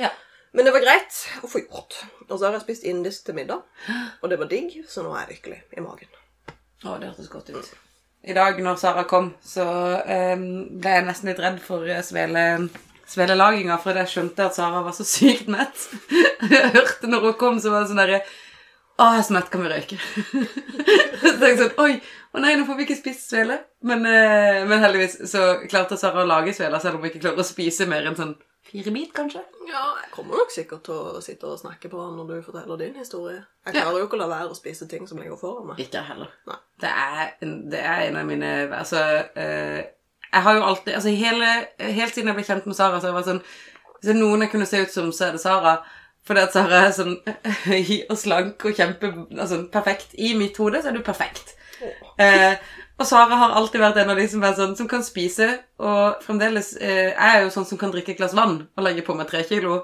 Ja. 0.00 0.10
Men 0.54 0.64
det 0.64 0.72
var 0.72 0.84
greit 0.84 1.16
å 1.42 1.50
få 1.50 1.64
gjort. 1.64 1.96
Og 2.28 2.38
så 2.38 2.46
har 2.46 2.54
jeg 2.54 2.64
spist 2.64 2.86
indisk 2.86 3.26
til 3.26 3.36
middag, 3.36 3.64
og 4.22 4.30
det 4.30 4.38
var 4.38 4.50
digg, 4.50 4.76
så 4.88 5.02
nå 5.02 5.10
er 5.14 5.26
jeg 5.26 5.36
lykkelig 5.36 5.58
i 5.74 5.82
magen. 5.82 6.20
Å, 6.84 6.94
det 7.00 7.10
hørtes 7.10 7.32
godt 7.32 7.50
ut. 7.50 7.74
I 8.24 8.32
dag 8.36 8.60
når 8.62 8.78
Sara 8.80 9.02
kom, 9.08 9.32
så 9.44 9.64
um, 9.64 10.44
ble 10.80 10.94
jeg 10.94 11.04
nesten 11.08 11.28
litt 11.28 11.42
redd 11.42 11.58
for 11.60 11.84
eh, 11.90 12.00
svele, 12.06 12.44
svelelaginga, 13.10 13.76
for 13.82 13.98
jeg 14.00 14.12
skjønte 14.14 14.46
at 14.46 14.56
Sara 14.56 14.80
var 14.86 14.94
så 14.96 15.04
sykt 15.04 15.50
mett. 15.52 15.88
jeg 16.54 16.70
hørte 16.76 17.10
når 17.10 17.28
hun 17.28 17.36
kom, 17.40 17.60
så 17.60 17.74
var 17.74 17.84
det 17.84 17.92
sånn 17.92 18.00
derre 18.00 18.22
Å, 18.94 19.08
jeg 19.10 19.20
er 19.20 19.26
så 19.26 19.34
mett, 19.34 19.50
kan 19.50 19.64
vi 19.64 19.72
røyke? 19.74 19.98
så 21.20 21.34
tenkte 21.34 21.50
jeg 21.50 21.60
sånn 21.64 21.80
Oi, 21.82 21.98
å 22.34 22.42
nei, 22.42 22.56
nå 22.58 22.66
får 22.66 22.78
vi 22.78 22.86
ikke 22.88 22.98
spist 22.98 23.28
svele. 23.30 23.60
Men, 23.86 24.02
eh, 24.06 24.64
men 24.66 24.82
heldigvis 24.82 25.20
så 25.30 25.44
klarte 25.70 25.98
Sara 26.00 26.24
å 26.24 26.28
lage 26.28 26.54
svele, 26.56 26.80
selv 26.82 26.98
om 26.98 27.04
hun 27.04 27.12
ikke 27.12 27.22
klarer 27.22 27.44
å 27.44 27.46
spise 27.46 27.86
mer 27.90 28.08
enn 28.08 28.18
sånn 28.18 28.34
fire 28.74 28.90
bit, 28.90 29.12
kanskje. 29.14 29.42
Ja, 29.68 29.82
jeg 30.02 30.10
kommer 30.14 30.40
nok 30.40 30.50
sikkert 30.50 30.84
til 30.88 30.94
å 30.96 31.22
sitte 31.22 31.46
og 31.46 31.60
snakke 31.60 31.90
på 31.92 31.98
den 32.00 32.16
når 32.18 32.30
du 32.30 32.46
forteller 32.46 32.80
din 32.80 32.96
historie. 32.98 33.44
Jeg 33.66 33.76
klarer 33.76 34.00
jo 34.00 34.06
ikke 34.08 34.18
å 34.18 34.22
la 34.24 34.30
være 34.32 34.54
å 34.54 34.58
spise 34.58 34.88
ting 34.90 35.06
som 35.06 35.20
ligger 35.20 35.38
foran 35.38 35.68
meg. 35.68 35.82
Ikke 35.84 36.00
jeg 36.00 36.08
heller. 36.10 36.32
Nei. 36.50 36.56
Det 36.82 36.90
er, 36.90 37.20
en, 37.44 37.52
det 37.70 37.82
er 37.86 38.00
en 38.08 38.16
av 38.18 38.24
mine 38.26 38.48
Altså 38.74 38.98
eh, 39.38 39.84
Jeg 40.32 40.42
har 40.42 40.56
jo 40.56 40.64
alltid 40.66 40.96
Altså 40.98 41.12
hele, 41.14 41.50
Helt 41.78 42.16
siden 42.16 42.32
jeg 42.32 42.34
ble 42.34 42.44
kjent 42.48 42.66
med 42.66 42.74
Sara, 42.74 42.98
så 42.98 43.06
har 43.06 43.12
jeg 43.12 43.18
vært 43.20 43.28
sånn 43.28 43.38
Hvis 43.44 44.08
det 44.08 44.14
er 44.16 44.18
noen 44.18 44.42
jeg 44.42 44.50
kunne 44.50 44.66
se 44.66 44.80
ut 44.82 44.90
som, 44.90 45.12
så 45.14 45.28
er 45.28 45.36
det 45.36 45.42
Sara. 45.44 45.76
Fordi 46.26 46.42
at 46.42 46.56
Sara 46.56 46.80
er 46.88 46.96
sånn 46.96 47.14
høy 47.68 47.92
og 48.08 48.18
slank 48.18 48.66
og 48.66 48.74
kjempe 48.74 49.12
altså, 49.36 49.60
perfekt. 49.70 50.16
I 50.18 50.34
mitt 50.40 50.58
hode 50.58 50.82
så 50.82 50.90
er 50.90 50.98
du 50.98 51.04
perfekt. 51.06 51.53
Eh, 52.20 52.56
og 52.94 53.06
Sara 53.08 53.36
har 53.40 53.54
alltid 53.58 53.82
vært 53.82 53.96
en 54.02 54.12
av 54.12 54.18
de 54.20 54.24
som 54.30 54.44
sånn 54.54 54.76
Som 54.78 54.88
kan 54.90 55.02
spise, 55.02 55.48
og 55.82 56.22
fremdeles 56.22 56.76
eh, 56.78 57.10
Jeg 57.10 57.30
er 57.30 57.40
jo 57.42 57.50
sånn 57.50 57.66
som 57.66 57.80
kan 57.80 57.90
drikke 57.90 58.14
et 58.14 58.20
glass 58.20 58.36
vann 58.38 58.68
og 58.76 58.84
legge 58.86 59.02
på 59.06 59.16
meg 59.18 59.26
tre 59.30 59.42
kilo. 59.48 59.80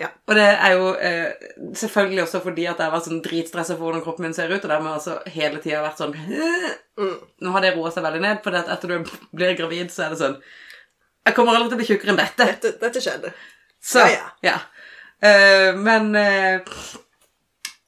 Ja. 0.00 0.08
Og 0.30 0.32
det 0.38 0.46
er 0.48 0.76
jo 0.78 0.92
eh, 0.96 1.48
selvfølgelig 1.76 2.22
også 2.22 2.40
fordi 2.44 2.64
at 2.70 2.78
jeg 2.80 2.92
var 2.94 3.02
sånn 3.04 3.20
dritstressa 3.24 3.74
for 3.74 3.88
hvordan 3.88 4.04
kroppen 4.04 4.24
min 4.28 4.36
ser 4.36 4.48
ut, 4.52 4.62
og 4.62 4.70
dermed 4.72 4.94
altså 4.94 5.18
hele 5.28 5.60
tida 5.60 5.84
vært 5.84 6.00
sånn 6.00 6.16
Mm. 7.00 7.14
Nå 7.40 7.52
har 7.54 7.62
det 7.64 7.70
roa 7.72 7.88
seg 7.88 8.04
veldig 8.04 8.18
ned, 8.20 8.40
for 8.44 8.52
etter 8.58 8.90
du 8.90 9.12
blir 9.32 9.54
gravid, 9.56 9.88
så 9.88 10.02
er 10.04 10.10
det 10.12 10.18
sånn 10.20 10.34
Jeg 11.24 11.36
kommer 11.36 11.56
aldri 11.56 11.70
til 11.70 11.78
å 11.78 11.80
bli 11.80 11.86
tjukkere 11.88 12.12
enn 12.12 12.18
dette. 12.18 12.48
Dette, 12.50 12.72
dette 12.80 13.00
skjedde. 13.00 13.30
Så, 13.80 14.02
Ja, 14.04 14.26
ja. 14.44 14.58
Eh, 15.24 15.70
men 15.76 16.14
eh, 16.16 16.60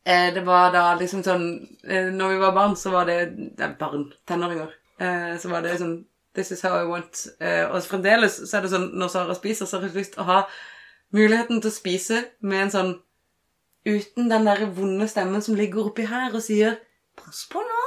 eh, 0.04 0.34
det 0.34 0.44
var 0.46 0.72
da 0.74 0.94
liksom 0.98 1.22
sånn 1.26 1.44
eh, 1.84 2.10
Når 2.12 2.34
vi 2.34 2.40
var 2.42 2.56
barn, 2.56 2.76
så 2.76 2.90
var 2.90 3.06
det 3.10 3.18
det 3.56 3.66
er 3.66 3.76
Barn. 3.78 4.12
Tenåringer. 4.28 4.72
Eh, 4.98 5.36
så 5.38 5.52
var 5.52 5.62
det 5.62 5.78
sånn 5.80 6.02
This 6.34 6.52
is 6.52 6.62
how 6.64 6.78
I 6.80 6.88
want. 6.88 7.26
Eh, 7.40 7.66
og 7.68 7.82
fremdeles 7.84 8.38
så 8.48 8.56
er 8.56 8.64
det 8.64 8.72
sånn 8.72 8.90
når 8.96 9.10
Sara 9.12 9.34
spiser, 9.36 9.68
så 9.68 9.78
har 9.78 9.90
jeg 9.90 9.98
lyst 10.00 10.14
til 10.14 10.24
å 10.24 10.30
ha 10.30 10.38
muligheten 11.12 11.60
til 11.60 11.68
å 11.68 11.74
spise 11.74 12.22
med 12.40 12.66
en 12.66 12.76
sånn 12.76 12.92
Uten 13.82 14.28
den 14.30 14.44
der 14.46 14.60
vonde 14.70 15.08
stemmen 15.10 15.42
som 15.42 15.56
ligger 15.58 15.88
oppi 15.88 16.04
her 16.06 16.30
og 16.30 16.44
sier 16.44 16.76
Pass 17.18 17.42
på 17.50 17.60
nå. 17.60 17.80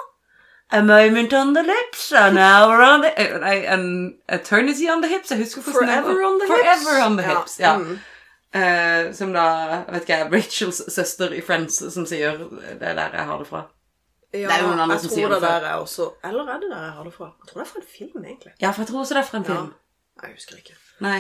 A 0.76 0.82
moment 0.82 1.34
on 1.34 1.54
the 1.54 1.64
lips, 1.64 2.12
an 2.12 2.38
hour 2.38 2.82
on 2.82 3.02
the 3.02 3.12
eh, 3.18 3.74
an 3.74 4.18
eternity 4.28 4.90
on 4.90 5.02
the 5.02 5.08
hips. 5.08 5.32
Jeg 5.32 5.40
husker 5.40 5.62
hvordan. 5.62 6.04
Forever 6.04 6.26
on 6.26 6.40
the 6.40 6.48
hips. 6.50 6.84
Forever 6.84 7.06
on 7.06 7.18
the 7.18 7.24
hips, 7.24 7.60
ja. 7.60 7.78
Mm. 7.78 8.00
Eh, 8.56 9.12
som 9.18 9.34
da, 9.36 9.46
vet 9.92 10.06
ikke 10.06 10.18
jeg, 10.22 10.32
Rachels 10.32 10.78
søster 10.94 11.34
i 11.36 11.42
Friends 11.44 11.82
som 11.92 12.06
sier 12.08 12.38
det 12.40 12.80
er 12.80 12.96
der 12.96 13.18
jeg 13.18 13.28
har 13.28 13.42
det 13.42 13.48
fra. 13.50 13.66
Ja, 14.36 14.48
Det 14.48 14.54
er 14.56 14.62
jo 14.64 14.70
noen 14.70 14.84
andre 14.86 15.00
som 15.00 15.12
sier 15.12 15.32
det 15.32 15.40
det 15.40 15.48
der 15.48 15.66
er 15.70 15.80
også 15.80 16.10
Eller 16.28 16.50
er 16.52 16.60
det 16.60 16.70
der 16.72 16.82
jeg 16.84 16.94
har 16.98 17.08
det 17.08 17.14
fra? 17.16 17.28
Jeg 17.40 17.50
tror 17.50 17.62
det 17.62 17.66
er 17.66 17.72
fra 17.72 17.82
en 17.82 17.88
film, 17.88 18.26
egentlig. 18.26 18.54
Ja, 18.62 18.72
for 18.72 18.84
jeg 18.84 18.90
tror 18.92 19.02
også 19.02 19.16
det 19.16 19.22
er 19.22 19.28
fra 19.30 19.42
en 19.42 19.48
film. 19.50 19.74
Jeg 20.24 20.38
husker 20.38 20.60
ikke. 20.62 20.76
Nei. 21.04 21.20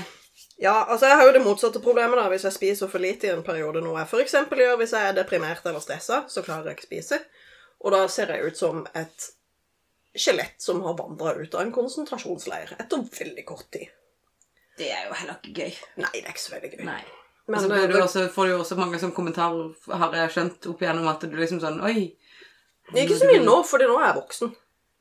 Ja, 0.60 0.76
altså 0.91 1.10
jeg 1.12 1.17
har 1.19 1.28
jo 1.28 1.34
det 1.36 1.43
motsatte 1.43 1.82
problemet 1.84 2.19
da, 2.19 2.28
hvis 2.32 2.45
jeg 2.48 2.56
spiser 2.56 2.91
for 2.91 3.04
lite 3.04 3.28
i 3.28 3.32
en 3.34 3.43
periode, 3.43 3.82
noe 3.84 4.00
jeg 4.00 4.24
eksempel 4.24 4.63
gjør 4.63 4.78
hvis 4.80 4.93
jeg 4.95 5.10
er 5.10 5.17
deprimert 5.17 5.67
eller 5.67 5.84
stresset, 5.84 6.32
så 6.32 6.43
klarer 6.43 6.71
jeg 6.71 6.78
ikke 6.80 6.88
spise. 6.88 7.19
Og 7.84 7.91
da 7.91 8.06
ser 8.08 8.32
jeg 8.32 8.48
ut 8.48 8.60
som 8.60 8.86
et 8.95 9.28
skjelett 10.15 10.56
som 10.63 10.80
har 10.86 10.95
vandret 10.95 11.43
ut 11.43 11.56
av 11.56 11.65
en 11.65 11.76
konsentrasjonsleir 11.76 12.78
etter 12.80 13.04
veldig 13.19 13.45
kort 13.48 13.67
tid. 13.76 13.91
Det 14.80 14.88
er 14.91 15.08
jo 15.10 15.19
heller 15.19 15.39
ikke 15.43 15.62
gøy. 15.65 15.78
Nei, 16.04 16.12
det 16.15 16.24
er 16.24 16.34
ikke 16.34 16.45
så 16.48 16.56
veldig 16.56 16.71
gøy. 16.71 16.84
Nei. 16.88 17.04
Men 17.48 17.60
Og 17.60 17.62
så 17.62 17.70
blir 17.70 17.88
det, 17.92 18.02
også, 18.02 18.28
får 18.34 18.46
du 18.48 18.52
jo 18.56 18.60
også 18.64 18.76
mange 18.80 19.00
som 19.00 19.12
kommentarer, 19.14 19.74
har 20.02 20.14
jeg 20.18 20.32
skjønt, 20.34 20.66
opp 20.72 20.80
igjennom 20.82 21.08
at 21.12 21.22
du 21.22 21.36
liksom 21.38 21.60
sånn 21.62 21.82
Oi. 21.86 22.16
ikke 22.96 23.18
så 23.20 23.28
mye 23.30 23.44
nå, 23.44 23.60
fordi 23.70 23.86
nå 23.90 24.00
er 24.00 24.08
jeg 24.08 24.16
voksen. 24.18 24.56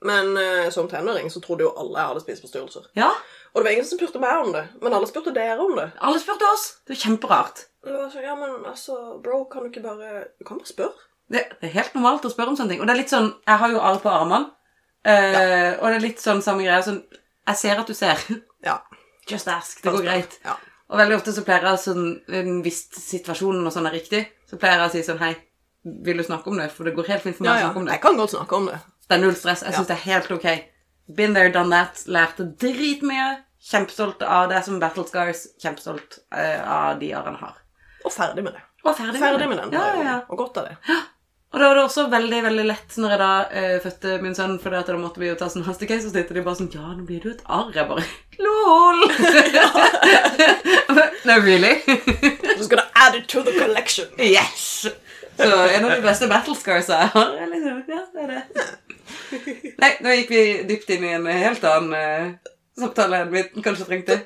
Men 0.05 0.35
uh, 0.37 0.67
som 0.75 0.89
tenåring 0.91 1.31
så 1.33 1.41
trodde 1.41 1.65
jo 1.65 1.71
alle 1.81 1.97
jeg 2.03 2.11
hadde 2.11 2.23
spiseforstyrrelser. 2.27 2.91
Ja, 3.01 3.09
Og 3.55 3.63
det 3.63 3.65
var 3.65 3.73
ingen 3.73 3.87
som 3.89 3.97
spurte 3.97 4.21
meg 4.21 4.43
om 4.43 4.53
det, 4.53 4.65
men 4.83 4.93
alle 4.93 5.09
spurte 5.09 5.33
dere 5.33 5.63
om 5.65 5.73
det. 5.79 5.87
alle 6.05 6.21
spurte 6.21 6.45
oss. 6.53 6.67
Det 6.85 6.97
er 6.99 7.01
kjemperart. 7.07 7.65
Det 7.85 7.93
var 7.97 8.11
så, 8.13 8.21
ja, 8.21 8.35
men 8.37 8.65
altså, 8.69 8.99
bro, 9.25 9.45
kan 9.49 9.63
du 9.65 9.71
ikke 9.71 9.83
bare 9.85 10.25
Du 10.39 10.45
kan 10.45 10.59
bare 10.61 10.69
spørre. 10.69 11.09
Det, 11.33 11.41
det 11.61 11.69
er 11.71 11.75
helt 11.79 11.95
normalt 11.97 12.25
å 12.29 12.33
spørre 12.33 12.53
om 12.53 12.57
sånne 12.61 12.75
ting. 12.75 12.81
Og 12.83 12.89
det 12.89 12.93
er 12.93 13.01
litt 13.01 13.13
sånn 13.13 13.31
Jeg 13.47 13.61
har 13.63 13.73
jo 13.73 13.81
arr 13.81 14.01
på 14.03 14.13
armene. 14.13 14.51
eh, 15.09 15.73
Og 15.81 15.89
det 15.89 15.97
er 15.97 16.05
litt 16.05 16.21
sånn 16.21 16.43
samme 16.45 16.65
greie. 16.67 16.83
Sånn 16.85 17.01
Jeg 17.49 17.57
ser 17.63 17.81
at 17.81 17.89
du 17.89 17.95
ser. 17.97 18.21
Ja. 18.65 18.79
Just 19.29 19.49
ask. 19.49 19.81
Det 19.85 19.93
går 19.93 20.05
greit. 20.05 20.37
Ja. 20.45 20.59
Og 20.92 21.01
veldig 21.01 21.16
ofte 21.16 21.33
så 21.33 21.44
pleier 21.47 21.64
jeg 21.64 21.81
sånn 21.81 22.61
Hvis 22.64 22.83
situasjonen 23.01 23.64
og 23.64 23.73
sånn 23.73 23.88
er 23.88 23.97
riktig, 23.97 24.20
så 24.51 24.59
pleier 24.61 24.83
jeg 24.83 24.90
å 24.90 24.92
si 24.92 25.05
sånn 25.07 25.23
Hei, 25.23 25.33
vil 26.05 26.20
du 26.20 26.27
snakke 26.27 26.53
om 26.53 26.61
det? 26.61 26.68
For 26.75 26.88
det 26.88 26.94
går 26.99 27.09
helt 27.12 27.25
fint 27.25 27.38
for 27.38 27.47
meg 27.47 27.55
Ja, 27.55 27.57
å 27.57 27.64
snakke 27.68 27.81
om 27.83 27.88
det. 27.88 27.97
Jeg 27.97 28.05
kan 28.05 28.20
godt 28.20 28.35
snakke 28.37 28.61
om 28.61 28.68
det. 28.70 28.79
Det 29.09 29.16
er 29.16 29.25
null 29.25 29.35
stress. 29.37 29.64
Jeg 29.64 29.77
syns 29.77 29.90
det 29.90 29.97
er 29.97 30.07
helt 30.07 30.31
ok. 30.33 30.47
Been 31.16 31.35
there, 31.37 31.53
done 31.53 31.73
that. 31.73 32.05
Lærte 32.09 32.47
dritmye. 32.61 33.27
Kjempestolt 33.64 34.23
av 34.29 34.49
det 34.53 34.61
som 34.64 34.79
Battle 34.81 35.05
Scars. 35.09 35.47
Kjempestolt 35.61 36.20
eh, 36.37 36.61
av 36.61 37.01
de 37.01 37.11
årene 37.16 37.40
har. 37.40 37.59
Og 38.05 38.12
ferdig 38.12 38.44
med 38.44 38.57
det. 38.57 38.64
Og 38.85 38.97
ferdig, 38.97 39.20
Ferdig 39.20 39.49
med 39.49 39.61
den 39.62 39.77
Ja, 39.77 39.85
ja, 39.97 40.05
ja. 40.05 40.16
Og 40.29 40.40
godt 40.40 40.61
av 40.61 40.68
det. 40.68 40.77
Og 41.55 41.61
da 41.62 41.68
var 41.70 41.79
det 41.79 41.85
også 41.87 42.09
veldig 42.11 42.38
veldig 42.49 42.62
lett 42.66 42.97
når 42.99 43.12
jeg 43.14 43.20
da 43.20 43.29
eh, 43.55 43.75
fødte 43.85 44.16
min 44.25 44.35
sønn, 44.35 44.57
fordi 44.59 44.79
at 44.81 44.88
da 44.90 44.97
måtte 44.99 45.23
vi 45.23 45.29
jo 45.29 45.37
ta 45.38 45.47
sånn 45.53 45.62
hastecase, 45.68 46.11
og 46.11 46.16
de 46.35 46.42
bare 46.42 46.59
sånn 46.59 46.73
Ja, 46.75 46.88
nå 46.97 47.05
blir 47.07 47.23
du 47.23 47.31
et 47.31 47.44
arr. 47.47 47.70
Jeg 47.77 47.87
bare 47.87 48.03
LOL! 48.44 49.05
no, 51.25 51.39
really? 51.41 51.75
I'm 51.87 52.59
just 52.59 52.71
gonna 52.71 52.91
add 52.95 53.15
it 53.15 53.29
to 53.29 53.43
the 53.43 53.53
collection. 53.53 54.09
yes! 54.19 54.87
Så 55.37 55.69
en 55.69 55.85
av 55.85 55.91
de 55.91 56.01
beste 56.03 56.29
battle 56.31 56.55
scars 56.55 56.89
jeg 56.89 57.09
har. 57.15 57.33
Liksom, 57.51 57.83
ja, 57.89 58.03
det 58.15 58.23
er 58.23 58.29
det. 58.35 58.43
Nei, 59.83 59.91
nå 60.05 60.15
gikk 60.21 60.31
vi 60.31 60.43
dypt 60.69 60.93
inn 60.95 61.07
i 61.09 61.15
en 61.17 61.27
helt 61.27 61.65
annen 61.67 61.97
uh, 61.99 62.53
samtale 62.79 63.25
enn 63.25 63.33
vi 63.35 63.43
kanskje 63.65 63.89
trengte. 63.89 64.21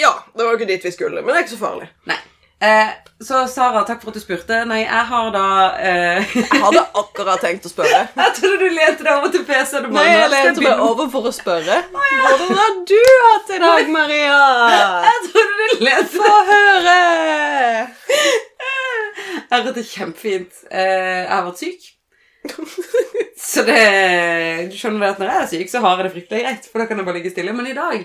Ja, 0.00 0.10
det 0.34 0.42
var 0.42 0.50
jo 0.50 0.58
ikke 0.58 0.72
dit 0.72 0.84
vi 0.88 0.90
skulle, 0.94 1.22
men 1.22 1.30
det 1.30 1.38
er 1.38 1.46
ikke 1.46 1.54
så 1.54 1.60
farlig. 1.60 1.86
Nei. 2.10 2.18
Eh, 2.60 2.88
så 3.24 3.46
Sara, 3.48 3.82
takk 3.88 4.02
for 4.02 4.12
at 4.12 4.16
du 4.18 4.20
spurte. 4.20 4.58
Nei, 4.68 4.82
jeg 4.82 5.04
har 5.10 5.30
da 5.32 5.44
eh, 5.80 6.32
Jeg 6.36 6.60
hadde 6.60 6.82
akkurat 7.02 7.40
tenkt 7.40 7.68
å 7.68 7.72
spørre. 7.72 8.02
Jeg 8.20 8.34
trodde 8.36 8.58
du 8.60 8.74
lente 8.76 9.06
deg 9.06 9.12
over 9.14 9.32
til 9.32 9.46
PC-en. 9.48 9.88
Nei, 9.94 10.04
jeg 10.08 10.26
«Nå 10.26 10.32
lente 10.34 10.64
meg 10.66 10.82
over 10.84 11.08
for 11.12 11.30
å 11.30 11.32
spørre. 11.32 11.78
Hvordan 11.94 12.58
har 12.60 12.76
du 12.90 12.98
hatt 13.26 13.54
i 13.56 13.60
dag, 13.64 13.92
Maria? 13.94 14.36
Jeg 15.08 15.22
trodde 15.30 15.70
du 15.72 15.86
lente 15.88 16.20
Få 16.20 16.34
høre! 16.50 16.98
Jeg 19.50 19.56
har 19.56 19.64
hatt 19.66 19.78
det 19.80 19.86
kjempefint. 19.88 20.60
Eh, 20.70 21.24
jeg 21.24 21.32
har 21.32 21.46
vært 21.48 21.64
syk. 21.64 21.88
Så 23.40 23.64
det 23.66 23.80
Du 24.70 24.76
skjønner 24.78 25.10
at 25.10 25.18
når 25.20 25.28
jeg 25.28 25.40
er 25.40 25.48
syk, 25.50 25.70
så 25.72 25.82
har 25.84 25.98
jeg 25.98 26.06
det 26.06 26.12
fryktelig 26.14 26.42
greit. 26.44 26.68
For 26.70 26.82
da 26.82 26.86
kan 26.88 27.00
jeg 27.00 27.08
bare 27.08 27.18
ligge 27.18 27.32
stille. 27.32 27.54
Men 27.56 27.68
i 27.72 27.76
dag 27.76 28.04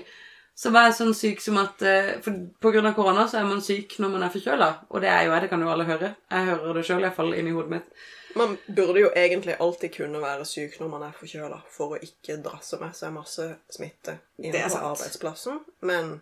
så 0.56 0.72
var 0.72 0.88
jeg 0.88 0.96
sånn 0.96 1.16
syk 1.18 1.42
som 1.44 1.58
at 1.60 1.82
eh, 1.84 2.12
For 2.24 2.78
av 2.80 2.94
korona 2.96 3.26
så 3.28 3.42
er 3.42 3.48
man 3.48 3.64
syk 3.64 3.98
når 4.00 4.14
man 4.14 4.24
er 4.24 4.32
forkjøla. 4.32 4.70
Og 4.88 5.04
det 5.04 5.10
er 5.12 5.26
jo 5.26 5.34
jeg, 5.34 5.44
det 5.44 5.50
kan 5.52 5.66
jo 5.66 5.72
alle 5.72 5.88
høre. 5.88 6.14
Jeg 6.32 6.48
hører 6.50 6.80
det 6.80 6.86
sjøl, 6.88 7.04
iallfall 7.04 7.34
inni 7.36 7.56
hodet 7.56 7.74
mitt. 7.74 8.06
Man 8.36 8.56
burde 8.68 9.00
jo 9.00 9.10
egentlig 9.16 9.56
alltid 9.64 9.94
kunne 9.96 10.22
være 10.24 10.48
syk 10.48 10.80
når 10.80 10.90
man 10.92 11.04
er 11.08 11.14
forkjøla, 11.16 11.60
for 11.72 11.96
å 11.96 12.00
ikke 12.04 12.40
drasse 12.44 12.80
med 12.80 12.96
seg 12.96 13.14
masse 13.16 13.50
smitte 13.72 14.18
inn 14.44 14.56
er 14.56 14.72
på 14.72 14.80
arbeidsplassen. 14.80 15.60
Men 15.88 16.18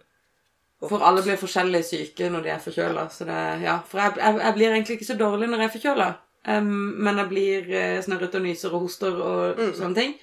For 0.83 1.05
alle 1.05 1.23
blir 1.23 1.39
forskjellig 1.39 1.83
syke 1.87 2.27
når 2.33 2.45
de 2.45 2.53
er 2.53 2.61
forkjøla. 2.61 3.07
Så 3.13 3.29
det, 3.29 3.39
ja, 3.63 3.79
for 3.89 4.01
jeg, 4.01 4.17
jeg, 4.17 4.41
jeg 4.41 4.57
blir 4.57 4.73
egentlig 4.73 4.97
ikke 4.97 5.11
så 5.13 5.17
dårlig 5.21 5.49
når 5.49 5.61
jeg 5.61 5.69
er 5.69 5.75
forkjøla. 5.77 6.13
Um, 6.43 6.73
men 7.05 7.21
jeg 7.21 7.29
blir 7.29 7.69
uh, 7.71 7.99
snørrete 8.03 8.41
og 8.41 8.49
nyser 8.49 8.73
og 8.73 8.87
hoster 8.87 9.21
og 9.29 9.61
sånne 9.77 9.95
ting. 10.01 10.17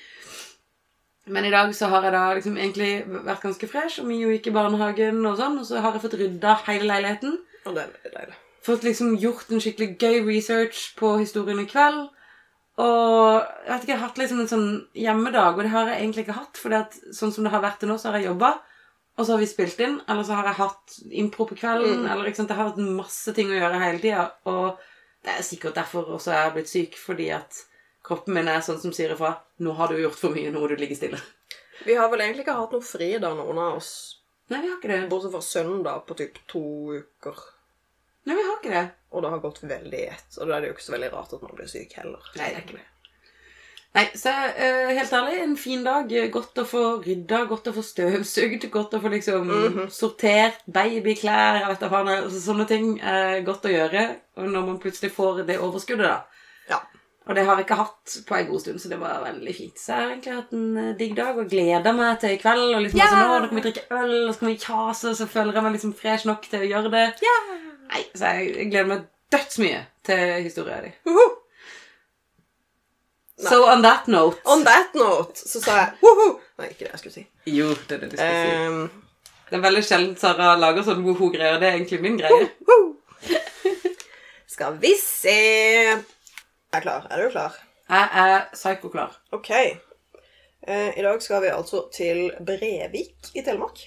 Men 1.26 1.44
i 1.44 1.50
dag 1.52 1.74
så 1.76 1.90
har 1.92 2.06
jeg 2.06 2.14
da 2.14 2.22
liksom 2.34 2.56
egentlig 2.56 2.92
vært 3.26 3.44
ganske 3.44 3.68
fresh, 3.68 4.00
og 4.00 4.08
Mio 4.08 4.30
gikk 4.32 4.48
i 4.50 4.54
barnehagen, 4.54 5.20
og 5.28 5.36
sånn, 5.38 5.58
og 5.60 5.66
så 5.68 5.82
har 5.82 5.94
jeg 5.94 6.04
fått 6.04 6.16
rydda 6.20 6.54
hele 6.68 6.88
leiligheten. 6.88 7.36
Og 7.66 7.76
det 7.76 7.82
er 7.82 7.92
veldig 7.92 8.14
deilig. 8.14 8.38
Fått 8.64 8.84
liksom 8.84 9.12
gjort 9.20 9.52
en 9.52 9.62
skikkelig 9.62 9.94
gøy 10.00 10.24
research 10.26 10.90
på 10.98 11.14
historien 11.20 11.60
i 11.62 11.68
kveld. 11.68 12.08
Og 12.80 13.40
jeg 13.40 13.68
vet 13.68 13.84
ikke, 13.84 13.92
jeg 13.92 14.00
har 14.00 14.08
hatt 14.08 14.20
liksom 14.20 14.42
en 14.42 14.50
sånn 14.50 14.68
hjemmedag, 14.96 15.56
og 15.56 15.64
det 15.64 15.72
har 15.74 15.90
jeg 15.90 16.00
egentlig 16.00 16.24
ikke 16.24 16.38
hatt. 16.38 16.60
For 16.60 16.76
sånn 17.16 17.32
som 17.36 17.46
det 17.46 17.52
har 17.52 17.64
vært 17.64 17.80
til 17.82 17.92
nå, 17.92 17.98
så 18.00 18.10
har 18.10 18.20
jeg 18.20 18.30
jobba, 18.30 18.54
og 19.16 19.26
så 19.26 19.34
har 19.34 19.42
vi 19.42 19.48
spilt 19.50 19.80
inn. 19.84 19.98
Eller 20.08 20.24
så 20.24 20.38
har 20.38 20.48
jeg 20.48 20.60
hatt 20.60 21.00
impro 21.22 21.48
på 21.50 21.58
kvelden. 21.60 22.06
eller 22.06 22.30
ikke 22.30 22.40
sant, 22.40 22.48
Det 22.48 22.56
har 22.56 22.70
hatt 22.72 22.80
masse 22.80 23.34
ting 23.36 23.52
å 23.52 23.58
gjøre 23.58 23.82
hele 23.84 24.00
tida. 24.00 24.30
Og 24.48 24.80
det 25.24 25.34
er 25.34 25.44
sikkert 25.44 25.76
derfor 25.76 26.08
også 26.16 26.32
jeg 26.32 26.42
har 26.46 26.54
blitt 26.56 26.72
syk, 26.72 26.96
fordi 26.96 27.28
at 27.36 27.64
kroppen 28.10 28.36
min 28.36 28.50
er 28.50 28.64
sånn 28.66 28.80
som 28.82 28.92
sier 28.94 29.14
ifra. 29.14 29.36
Nå 29.64 29.74
har 29.78 29.90
du 29.90 30.00
gjort 30.02 30.18
for 30.18 30.36
mye, 30.36 30.50
nå 30.52 30.62
må 30.62 30.68
du 30.70 30.76
ligge 30.80 30.98
stille. 30.98 31.20
Vi 31.86 31.96
har 31.96 32.10
vel 32.12 32.26
egentlig 32.26 32.44
ikke 32.44 32.58
hatt 32.58 32.74
noe 32.76 32.84
fri 32.84 33.14
da, 33.22 33.32
noen 33.38 33.62
av 33.62 33.78
oss. 33.80 33.94
Nei, 34.50 34.60
vi 34.60 34.68
har 34.68 34.76
ikke 34.76 34.90
det. 34.90 35.00
Bortsett 35.08 35.32
fra 35.32 35.42
søndag 35.46 36.04
på 36.08 36.18
typ 36.18 36.40
to 36.50 36.62
uker. 36.98 37.42
Nei, 38.26 38.36
vi 38.36 38.44
har 38.44 38.56
ikke 38.58 38.72
det. 38.74 38.86
Og 39.14 39.24
det 39.24 39.32
har 39.32 39.42
gått 39.42 39.62
veldig 39.64 40.00
i 40.00 40.08
ett. 40.10 40.30
Og 40.38 40.48
da 40.48 40.56
er 40.56 40.62
det 40.62 40.70
jo 40.70 40.76
ikke 40.76 40.88
så 40.90 40.96
veldig 40.96 41.12
rart 41.14 41.36
at 41.36 41.44
man 41.46 41.54
blir 41.56 41.70
syk 41.70 41.94
heller. 42.00 42.32
Nei, 42.36 42.48
det 42.48 42.58
er 42.58 42.64
ikke 42.66 42.80
det. 42.80 42.88
Nei, 43.90 44.04
så 44.14 44.30
uh, 44.30 44.90
helt 44.94 45.14
ærlig, 45.18 45.38
en 45.42 45.56
fin 45.58 45.80
dag. 45.82 46.12
Godt 46.34 46.60
å 46.62 46.66
få 46.68 46.82
rydda, 47.02 47.40
godt 47.50 47.70
å 47.70 47.74
få 47.74 47.82
støvsugd, 47.82 48.68
godt 48.70 48.94
å 48.94 49.00
få 49.02 49.10
liksom 49.10 49.50
sortert 49.90 50.60
babyklær, 50.70 51.58
jeg 51.58 51.72
vet 51.72 51.82
da 51.82 51.88
faen, 51.90 52.12
altså, 52.20 52.42
sånne 52.44 52.68
ting 52.70 52.92
er 53.02 53.40
godt 53.46 53.66
å 53.66 53.72
gjøre. 53.72 54.04
Og 54.38 54.52
når 54.52 54.68
man 54.68 54.78
plutselig 54.82 55.10
får 55.16 55.42
det 55.48 55.58
overskuddet, 55.58 56.06
da. 56.06 56.29
Og 57.28 57.36
det 57.36 57.44
har 57.46 57.58
jeg 57.58 57.66
ikke 57.66 57.78
hatt 57.78 58.14
på 58.26 58.34
en 58.34 58.46
god 58.48 58.62
stund, 58.62 58.80
så 58.82 58.88
det 58.90 58.98
var 58.98 59.20
veldig 59.22 59.52
fint. 59.54 59.76
Så 59.78 59.92
jeg 59.92 60.00
har 60.00 60.12
egentlig 60.14 60.36
hatt 60.38 60.54
en 60.56 60.78
eh, 60.80 60.94
digg 60.98 61.12
dag 61.18 61.36
og 61.38 61.50
gleder 61.52 61.94
meg 61.94 62.16
til 62.22 62.34
i 62.34 62.40
kveld. 62.40 62.64
Og 62.74 62.84
liksom 62.86 63.02
yeah! 63.02 63.12
sånn, 63.12 63.34
«Å, 63.34 63.36
nå 63.42 63.50
kan 63.50 63.60
vi 63.60 63.64
drikke 63.66 63.98
øl, 63.98 64.14
og 64.24 64.32
så 64.32 64.40
kan 64.40 64.50
vi 64.50 64.56
kjase, 64.64 65.12
og 65.12 65.18
så 65.18 65.28
føler 65.30 65.58
jeg 65.58 65.66
meg 65.66 65.76
liksom 65.76 65.92
fresh 66.00 66.30
nok 66.30 66.48
til 66.50 66.64
å 66.64 66.70
gjøre 66.72 66.94
det. 66.96 67.04
Nei, 67.90 68.02
så 68.14 68.32
jeg, 68.32 68.48
jeg 68.56 68.72
gleder 68.72 68.90
meg 68.90 69.06
dødsmye 69.30 69.84
til 70.08 70.24
historien 70.48 70.88
din. 70.88 70.96
Uhu. 71.10 71.28
So 73.40 73.64
on 73.64 73.82
that 73.82 74.08
note 74.08 74.36
On 74.44 74.64
that 74.64 74.92
note 74.94 75.32
så 75.48 75.62
sa 75.62 75.76
jeg 75.78 75.92
woho! 76.02 76.34
Nei, 76.60 76.66
ikke 76.74 76.84
det 76.84 76.90
jeg 76.90 77.00
skulle 77.00 77.14
si. 77.14 77.22
Jo, 77.48 77.70
det 77.88 77.96
er 77.96 78.02
det 78.02 78.10
du 78.10 78.16
skulle 78.18 78.42
si. 78.42 78.56
Um, 78.68 78.90
Det 79.50 79.58
er 79.58 79.62
veldig 79.64 79.82
sjelden 79.82 80.16
Sara 80.20 80.52
lager 80.60 80.84
sånn 80.86 81.00
woho-greier. 81.02 81.56
Det 81.58 81.70
er 81.70 81.78
egentlig 81.78 82.02
min 82.04 82.18
greie. 82.20 82.50
skal 84.50 84.76
vi 84.82 84.92
se 85.00 85.38
Jeg 86.72 86.78
er 86.78 86.84
klar. 86.84 87.06
Er 87.10 87.22
du 87.24 87.30
klar? 87.30 87.56
Jeg 87.90 88.08
er 88.22 88.44
psyko-klar. 88.54 89.16
Ok. 89.34 89.50
Eh, 89.50 90.98
I 90.98 91.02
dag 91.02 91.22
skal 91.22 91.42
vi 91.42 91.48
altså 91.50 91.80
til 91.94 92.30
Brevik 92.46 93.30
i 93.34 93.42
Telemark. 93.42 93.80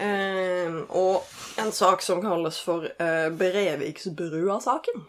Eh, 0.00 0.78
og 0.96 1.26
en 1.60 1.72
sak 1.76 2.00
som 2.02 2.22
kalles 2.24 2.60
for 2.64 2.86
eh, 2.88 3.28
Breviksbrua-saken. 3.36 5.04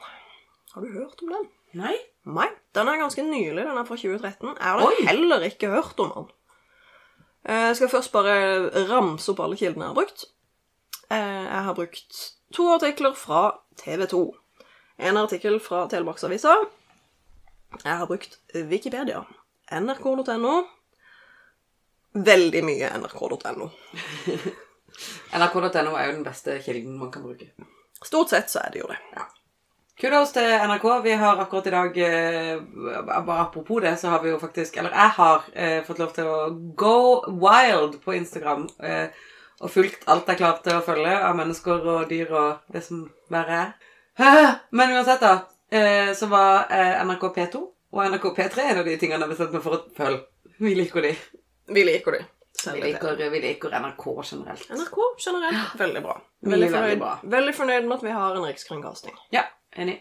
Har 0.74 0.82
du 0.84 0.92
hørt 0.98 1.24
om 1.24 1.32
den? 1.38 1.48
Nei? 1.80 1.96
Nei. 2.28 2.50
Den 2.76 2.88
er 2.92 3.00
ganske 3.00 3.24
nylig. 3.24 3.64
Den 3.64 3.78
er 3.80 3.88
fra 3.88 3.96
2013. 3.96 4.52
Jeg 4.58 4.68
har 4.68 4.84
Oi. 4.84 5.06
heller 5.08 5.48
ikke 5.48 5.72
hørt 5.72 6.00
om 6.04 6.12
den. 6.18 6.28
Eh, 7.48 7.68
Jeg 7.72 7.76
skal 7.80 7.90
først 7.96 8.12
bare 8.12 8.36
ramse 8.92 9.32
opp 9.32 9.40
alle 9.46 9.56
kildene 9.58 9.88
jeg 9.88 9.94
har 9.96 10.00
brukt. 10.02 10.26
Eh, 11.08 11.46
Jeg 11.48 11.64
har 11.70 11.74
brukt 11.80 12.22
to 12.54 12.68
artikler 12.76 13.14
fra 13.16 13.46
TV 13.80 14.06
2. 14.12 14.26
En 14.98 15.18
artikkel 15.18 15.60
fra 15.64 15.86
Telemarksavisa. 15.90 16.56
Jeg 17.84 17.98
har 17.98 18.08
brukt 18.08 18.38
Wikipedia. 18.54 19.24
NRK.no. 19.72 20.56
Veldig 22.12 22.64
mye 22.68 22.90
nrk.no. 23.00 23.70
NRK.no 25.40 25.94
er 25.96 26.10
jo 26.10 26.16
den 26.18 26.26
beste 26.26 26.58
kilden 26.66 26.98
man 27.00 27.12
kan 27.12 27.24
bruke. 27.24 27.54
Stort 28.04 28.34
sett 28.34 28.52
så 28.52 28.66
er 28.66 28.74
det 28.74 28.82
jo 28.82 28.90
det. 28.92 29.00
Kudos 30.02 30.34
til 30.34 30.50
NRK. 30.68 30.86
Vi 31.04 31.14
har 31.22 31.40
akkurat 31.40 31.68
i 31.68 31.74
dag 31.76 31.98
eh, 31.98 32.62
Bare 33.06 33.42
apropos 33.44 33.82
det, 33.84 33.96
så 33.98 34.10
har 34.10 34.24
vi 34.24 34.32
jo 34.32 34.40
faktisk 34.42 34.78
Eller 34.78 34.90
jeg 34.90 35.14
har 35.18 35.44
eh, 35.54 35.84
fått 35.86 36.00
lov 36.02 36.16
til 36.16 36.26
å 36.28 36.50
go 36.76 36.96
wild 37.28 38.00
på 38.04 38.16
Instagram. 38.18 38.66
Eh, 38.82 39.14
og 39.62 39.70
fulgt 39.70 40.08
alt 40.10 40.28
jeg 40.28 40.42
klarte 40.42 40.74
å 40.74 40.84
følge 40.84 41.14
av 41.22 41.38
mennesker 41.38 41.86
og 41.86 42.10
dyr 42.10 42.32
og 42.34 42.74
det 42.74 42.82
som 42.82 43.06
verre 43.30 43.60
er. 43.60 43.91
Men 44.70 44.92
uansett, 44.96 45.20
da. 45.22 45.48
Eh, 45.78 46.14
så 46.14 46.26
var 46.28 46.68
eh, 46.72 47.00
NRK 47.06 47.24
P2 47.36 47.62
og 47.92 48.04
NRK 48.12 48.26
P3 48.38 48.60
en 48.72 48.80
av 48.82 48.86
de 48.88 48.98
tingene 49.00 49.18
jeg 49.20 49.24
har 49.26 49.32
bestemt 49.32 49.56
meg 49.56 49.64
for 49.64 49.78
å 49.78 49.82
følge. 49.96 50.22
Vi 50.62 50.74
liker 50.78 51.06
de. 51.08 51.14
Vi 51.72 51.84
liker 51.88 52.18
de. 52.18 52.22
Vi 52.62 52.82
liker, 52.84 53.16
vi 53.32 53.40
liker 53.42 53.74
NRK 53.82 54.04
generelt. 54.28 54.68
NRK 54.76 54.98
generelt 55.24 55.80
veldig 55.80 56.02
bra. 56.04 56.18
Veldig 56.44 56.52
Veldig 56.52 56.68
veldig 56.68 56.76
fornøyd, 56.76 57.00
bra. 57.02 57.14
veldig 57.38 57.54
fornøyd 57.58 57.88
med 57.88 57.96
at 57.98 58.04
vi 58.06 58.14
har 58.18 58.36
en 58.38 58.46
rikskringkasting. 58.46 59.16
Ja, 59.34 59.46
enig. 59.80 59.96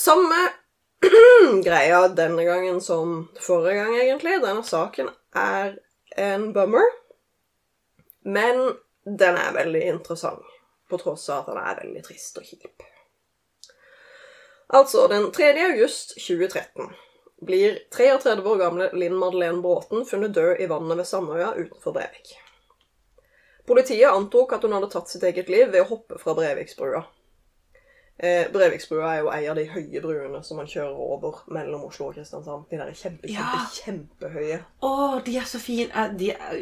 Samme 0.00 0.38
greia 1.66 2.00
denne 2.16 2.44
gangen 2.46 2.80
som 2.84 3.28
forrige 3.42 3.82
gang, 3.82 3.98
egentlig. 4.00 4.38
Denne 4.46 4.62
saken 4.64 5.10
er 5.36 5.74
en 6.16 6.52
bummer. 6.56 6.86
Men 8.24 8.62
den 9.04 9.36
er 9.40 9.52
veldig 9.56 9.82
interessant, 9.96 10.44
på 10.90 10.98
tross 11.00 11.28
av 11.30 11.44
at 11.44 11.52
han 11.54 11.60
er 11.62 11.80
veldig 11.84 12.02
trist 12.06 12.38
og 12.42 12.44
kjip. 12.48 12.82
Altså, 14.68 15.06
den 15.10 15.30
3. 15.34 15.52
august 15.70 16.14
2013 16.18 16.90
blir 17.46 17.78
33 17.96 18.44
år 18.46 18.58
gamle 18.60 18.90
Linn 18.94 19.16
Madeleine 19.18 19.62
Bråten 19.64 20.04
funnet 20.06 20.34
død 20.36 20.60
i 20.60 20.68
vannet 20.70 20.98
ved 21.00 21.08
Sandøya 21.08 21.54
utenfor 21.56 21.94
Brevik. 21.96 22.34
Politiet 23.66 24.10
antok 24.10 24.52
at 24.56 24.62
hun 24.66 24.74
hadde 24.76 24.90
tatt 24.92 25.08
sitt 25.10 25.24
eget 25.26 25.48
liv 25.52 25.70
ved 25.72 25.82
å 25.84 25.88
hoppe 25.92 26.18
fra 26.20 26.34
Breviksbrua. 26.38 27.02
Eh, 28.20 28.50
Breviksbrua 28.52 29.14
er 29.14 29.20
jo 29.22 29.30
ei 29.32 29.46
av 29.48 29.56
de 29.56 29.64
høye 29.72 30.02
bruene 30.04 30.42
som 30.44 30.58
man 30.60 30.68
kjører 30.68 30.98
over 31.16 31.38
mellom 31.54 31.86
Oslo 31.88 32.10
og 32.10 32.16
Kristiansand. 32.18 32.66
De 32.70 32.76
der 32.80 32.90
kjempe, 32.92 33.26
kjempe, 33.30 33.32
Ja. 33.32 33.66
kjempehøye. 33.78 34.58
Å, 34.84 34.92
de 35.24 35.36
er 35.40 35.48
så 35.48 35.58
fine. 35.62 35.88
Eh, 35.94 36.12
De 36.20 36.30
er, 36.34 36.60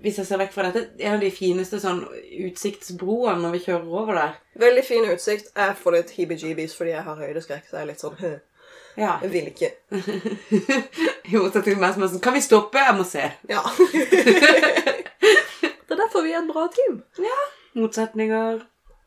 hvis 0.00 0.18
jeg 0.18 0.26
ser 0.28 0.38
vekk 0.40 0.52
fra 0.54 0.64
dette, 0.70 0.94
en 1.04 1.14
av 1.16 1.20
de 1.20 1.30
fineste 1.34 1.80
sånn 1.82 2.00
utsiktsbroene 2.48 3.42
når 3.42 3.52
vi 3.56 3.60
kjører 3.66 3.92
over 4.00 4.14
der. 4.18 4.32
Veldig 4.62 4.84
fin 4.86 5.04
utsikt. 5.12 5.52
Jeg 5.56 5.76
får 5.82 5.96
litt 5.98 6.14
heebie-jeebies 6.16 6.74
fordi 6.78 6.94
jeg 6.94 7.04
har 7.06 7.20
høydeskrekk. 7.20 7.68
Så 7.68 7.76
jeg 7.76 7.82
er 7.86 7.90
litt 7.92 8.02
sånn 8.04 8.16
«Hø, 8.22 8.32
Ja. 8.96 9.14
Jeg 9.22 9.30
vil 9.32 9.46
ikke. 9.48 9.70
I 11.32 11.36
motsetning 11.40 11.64
til 11.76 11.80
meg 11.80 11.94
som 11.94 12.02
er 12.04 12.10
sånn 12.12 12.20
Kan 12.24 12.34
vi 12.36 12.42
stoppe? 12.44 12.76
Jeg 12.82 12.96
må 12.98 13.06
se. 13.08 13.22
Ja. 13.48 13.62
det 15.86 15.94
er 15.94 15.96
derfor 16.02 16.22
vi 16.26 16.34
er 16.34 16.42
et 16.42 16.50
bra 16.50 16.66
team. 16.74 16.98
Motsetninger. 17.78 18.60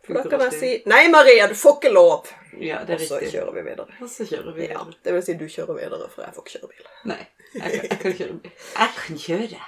For 0.05 0.17
da 0.19 0.23
kan 0.29 0.41
jeg 0.47 0.53
si 0.57 0.71
Nei, 0.89 1.03
Maria, 1.13 1.47
du 1.49 1.55
får 1.57 1.79
ikke 1.79 1.91
lov! 1.93 2.27
Ja, 2.61 2.83
det 2.87 2.95
Og 2.95 3.01
er 3.01 3.07
så 3.09 3.17
riktig. 3.19 3.31
kjører 3.35 3.53
vi 3.57 3.61
videre. 3.65 3.87
Og 4.01 4.09
så 4.09 4.25
kjører 4.29 4.53
vi. 4.55 4.67
Ja, 4.69 4.81
videre. 4.85 4.99
Det 5.05 5.13
vil 5.15 5.23
si 5.27 5.33
du 5.39 5.45
kjører 5.49 5.79
videre, 5.79 6.09
for 6.13 6.23
jeg 6.23 6.35
får 6.35 6.45
ikke 6.45 6.53
kjøre 6.57 6.69
bil. 6.71 6.85
Nei, 7.11 7.21
jeg 7.55 7.63
kan, 7.73 7.87
jeg 7.89 7.99
kan 8.03 8.13
kjøre 8.19 8.37
bil. 8.45 8.53
Jeg 8.77 8.93
kan 8.99 9.19
kjøre. 9.25 9.63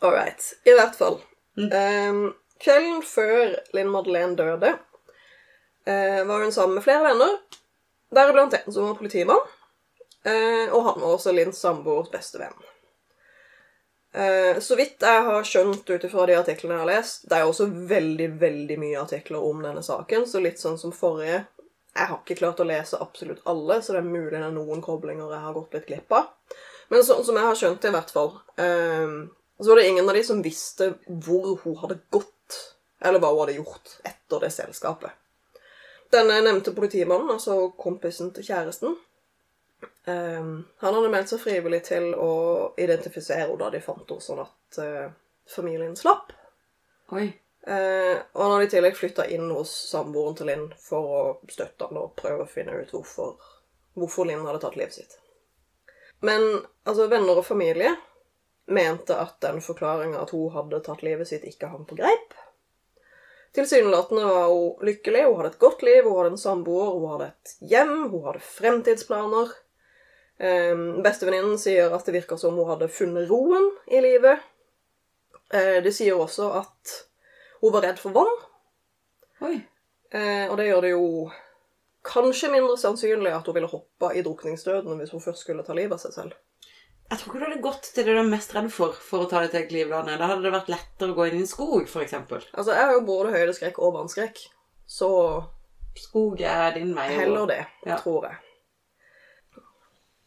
All 0.00 0.12
right. 0.12 0.52
I 0.64 0.74
hvert 0.76 0.96
fall. 0.96 1.20
Ehm, 1.72 2.32
kvelden 2.60 3.02
før 3.02 3.56
Linn 3.72 3.90
Madeleine 3.90 4.36
døde, 4.36 4.72
uh, 5.88 6.22
var 6.28 6.42
hun 6.42 6.52
sammen 6.52 6.74
med 6.74 6.84
flere 6.84 7.04
venner, 7.04 7.36
deriblant 8.14 8.54
en 8.54 8.72
som 8.72 8.88
var 8.90 8.98
politimann, 8.98 9.44
uh, 10.26 10.74
og 10.74 10.82
han 10.88 11.00
var 11.00 11.12
også 11.14 11.32
Linns 11.32 11.60
samboers 11.60 12.10
beste 12.12 12.40
venn. 12.40 12.56
Uh, 14.16 14.60
så 14.60 14.76
vidt 14.76 15.04
jeg 15.04 15.24
har 15.28 15.44
skjønt 15.44 15.90
ut 15.90 16.04
ifra 16.08 16.24
de 16.28 16.38
artiklene 16.38 16.72
jeg 16.72 16.80
har 16.80 16.88
lest 16.88 17.26
Det 17.28 17.36
er 17.36 17.44
også 17.44 17.66
veldig, 17.68 18.28
veldig 18.40 18.78
mye 18.80 19.02
artikler 19.02 19.44
om 19.44 19.60
denne 19.60 19.82
saken, 19.84 20.24
så 20.24 20.40
litt 20.40 20.62
sånn 20.62 20.78
som 20.80 20.94
forrige 20.96 21.42
Jeg 21.92 22.06
har 22.08 22.22
ikke 22.22 22.38
klart 22.38 22.62
å 22.64 22.64
lese 22.64 23.00
absolutt 23.02 23.42
alle, 23.44 23.82
så 23.82 23.92
det 23.92 24.00
er 24.00 24.08
mulig 24.08 24.38
det 24.38 24.46
er 24.46 24.54
noen 24.54 24.80
koblinger 24.84 25.34
jeg 25.34 25.42
har 25.44 25.56
gått 25.58 25.76
litt 25.76 25.90
glipp 25.90 26.16
av. 26.16 26.30
Men 26.88 27.04
sånn 27.04 27.24
som 27.26 27.36
jeg 27.36 27.48
har 27.48 27.60
skjønt 27.60 27.82
det, 27.82 27.92
i 27.92 27.96
hvert 27.96 28.14
fall, 28.14 28.32
eh, 29.58 29.62
så 29.64 29.68
var 29.70 29.76
det 29.76 29.88
ingen 29.88 30.08
av 30.08 30.14
de 30.14 30.24
som 30.24 30.42
visste 30.42 30.92
hvor 31.06 31.56
hun 31.64 31.76
hadde 31.82 31.98
gått, 32.10 32.60
eller 33.00 33.22
hva 33.22 33.32
hun 33.32 33.42
hadde 33.44 33.58
gjort 33.58 33.96
etter 34.04 34.44
det 34.46 34.52
selskapet. 34.54 35.10
Denne 36.12 36.38
nevnte 36.44 36.74
politimannen, 36.74 37.32
altså 37.34 37.70
kompisen 37.78 38.30
til 38.34 38.46
kjæresten, 38.46 38.94
eh, 40.06 40.52
han 40.82 40.98
hadde 40.98 41.12
meldt 41.12 41.32
seg 41.32 41.42
frivillig 41.42 41.82
til 41.88 42.12
å 42.14 42.32
identifisere 42.78 43.46
henne 43.46 43.58
da 43.60 43.72
de 43.74 43.82
fant 43.84 44.06
henne, 44.06 44.22
sånn 44.22 44.44
at 44.44 44.80
eh, 44.82 45.10
familien 45.50 45.96
slapp. 45.98 46.32
Oi. 47.16 47.26
Eh, 47.66 48.16
og 48.32 48.42
han 48.42 48.52
hadde 48.52 48.66
i 48.68 48.70
tillegg 48.76 48.94
flytta 48.94 49.24
inn 49.34 49.48
hos 49.50 49.72
samboeren 49.90 50.36
til 50.38 50.46
Linn 50.46 50.66
for 50.78 51.14
å 51.18 51.22
støtte 51.50 51.88
han 51.88 51.98
og 51.98 52.12
prøve 52.18 52.44
å 52.44 52.50
finne 52.50 52.76
ut 52.78 52.92
hvorfor, 52.94 53.32
hvorfor 53.98 54.28
Linn 54.28 54.44
hadde 54.46 54.60
tatt 54.62 54.78
livet 54.78 54.94
sitt. 54.94 55.16
Men 56.22 56.44
altså, 56.86 57.08
venner 57.10 57.40
og 57.40 57.46
familie 57.46 57.96
mente 58.66 59.14
at 59.18 59.38
den 59.44 59.60
forklaringa 59.62 60.24
at 60.24 60.32
hun 60.34 60.50
hadde 60.54 60.82
tatt 60.84 61.04
livet 61.06 61.28
sitt, 61.28 61.46
ikke 61.46 61.70
hang 61.70 61.86
på 61.86 61.98
greip. 61.98 62.34
Tilsynelatende 63.56 64.24
var 64.26 64.48
hun 64.50 64.82
lykkelig, 64.84 65.22
hun 65.24 65.38
hadde 65.40 65.54
et 65.54 65.62
godt 65.62 65.84
liv, 65.86 66.02
hun 66.04 66.18
hadde 66.18 66.34
en 66.34 66.42
samboer, 66.42 66.90
hun 66.96 67.14
hadde 67.14 67.30
et 67.30 67.54
hjem, 67.70 67.94
hun 68.10 68.26
hadde 68.26 68.42
fremtidsplaner. 68.44 69.54
Um, 70.36 70.82
Bestevenninnen 71.04 71.56
sier 71.58 71.94
at 71.96 72.04
det 72.04 72.18
virker 72.18 72.36
som 72.40 72.58
hun 72.58 72.68
hadde 72.68 72.90
funnet 72.92 73.30
roen 73.30 73.70
i 73.88 74.02
livet. 74.04 74.42
Eh, 75.54 75.78
de 75.82 75.92
sier 75.94 76.18
også 76.18 76.50
at 76.58 76.94
hun 77.62 77.72
var 77.72 77.86
redd 77.86 78.00
for 78.02 78.14
vann, 78.16 78.32
Oi. 79.46 79.60
eh, 80.10 80.46
og 80.50 80.56
det 80.58 80.66
gjør 80.66 80.82
det 80.82 80.90
jo 80.90 81.06
kanskje 82.06 82.50
mindre 82.50 82.74
sannsynlig 82.80 83.32
at 83.34 83.46
hun 83.46 83.54
ville 83.54 83.70
hoppa 83.70 84.12
i 84.14 84.24
drukningsdøden 84.26 84.98
hvis 84.98 85.14
hun 85.14 85.22
først 85.22 85.44
skulle 85.44 85.64
ta 85.66 85.76
livet 85.76 85.96
av 85.96 86.02
seg 86.02 86.16
selv. 86.16 86.34
Jeg 87.06 87.18
tror 87.20 87.30
ikke 87.30 87.38
du 87.38 87.44
hadde 87.46 87.62
gått 87.62 87.86
til 87.94 88.06
det 88.06 88.14
du 88.16 88.18
er 88.18 88.28
mest 88.28 88.54
redd 88.56 88.66
for 88.74 88.96
for 88.98 89.22
å 89.24 89.28
ta 89.30 89.44
ditt 89.44 89.54
eget 89.54 89.74
liv. 89.74 89.90
Da 89.92 90.02
hadde 90.26 90.42
det 90.42 90.54
vært 90.54 90.70
lettere 90.72 91.12
å 91.12 91.18
gå 91.18 91.28
inn 91.28 91.36
i 91.38 91.44
en 91.44 91.50
skog, 91.50 91.84
f.eks. 91.86 92.16
Altså, 92.18 92.72
jeg 92.72 92.82
har 92.82 92.94
jo 92.96 93.04
både 93.06 93.34
høydeskrekk 93.36 93.78
og 93.78 93.94
vannskrekk, 94.00 94.40
så 94.86 95.10
Skog 95.96 96.40
er 96.44 96.74
din 96.74 96.90
vei. 96.94 97.06
heller 97.16 97.46
det, 97.46 97.66
Ja. 97.86 97.96
tror 97.96 98.26
jeg. 98.26 98.36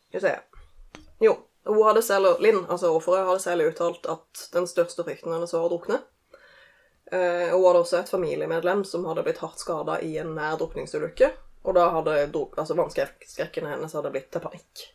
Skal 0.08 0.20
vi 0.20 0.20
se. 0.20 0.39
Jo, 1.22 1.36
hun 1.68 1.84
hadde 1.84 2.02
selv, 2.02 2.39
Linn, 2.42 2.65
altså 2.65 2.96
offeret, 2.96 3.28
hadde 3.28 3.44
selv 3.44 3.68
uttalt 3.70 4.08
at 4.10 4.48
den 4.54 4.65
største 4.65 5.04
frykten 5.06 5.34
hennes 5.36 5.54
var 5.54 5.68
å 5.68 5.70
drukne. 5.70 6.00
Uh, 7.12 7.52
hun 7.54 7.65
hadde 7.68 7.84
også 7.84 8.00
et 8.00 8.10
familiemedlem 8.10 8.84
som 8.86 9.06
hadde 9.06 9.24
blitt 9.28 9.44
hardt 9.44 9.60
skada 9.62 10.00
i 10.02 10.18
en 10.18 10.34
nær 10.38 10.58
drukningsulykke. 10.58 11.32
Og 11.65 11.76
da 11.76 11.89
hadde 11.92 12.32
altså 12.58 12.74
vannskrekken 12.78 13.68
hennes 13.68 13.94
hadde 13.94 14.12
blitt 14.13 14.32
til 14.32 14.42
panikk. 14.42 14.88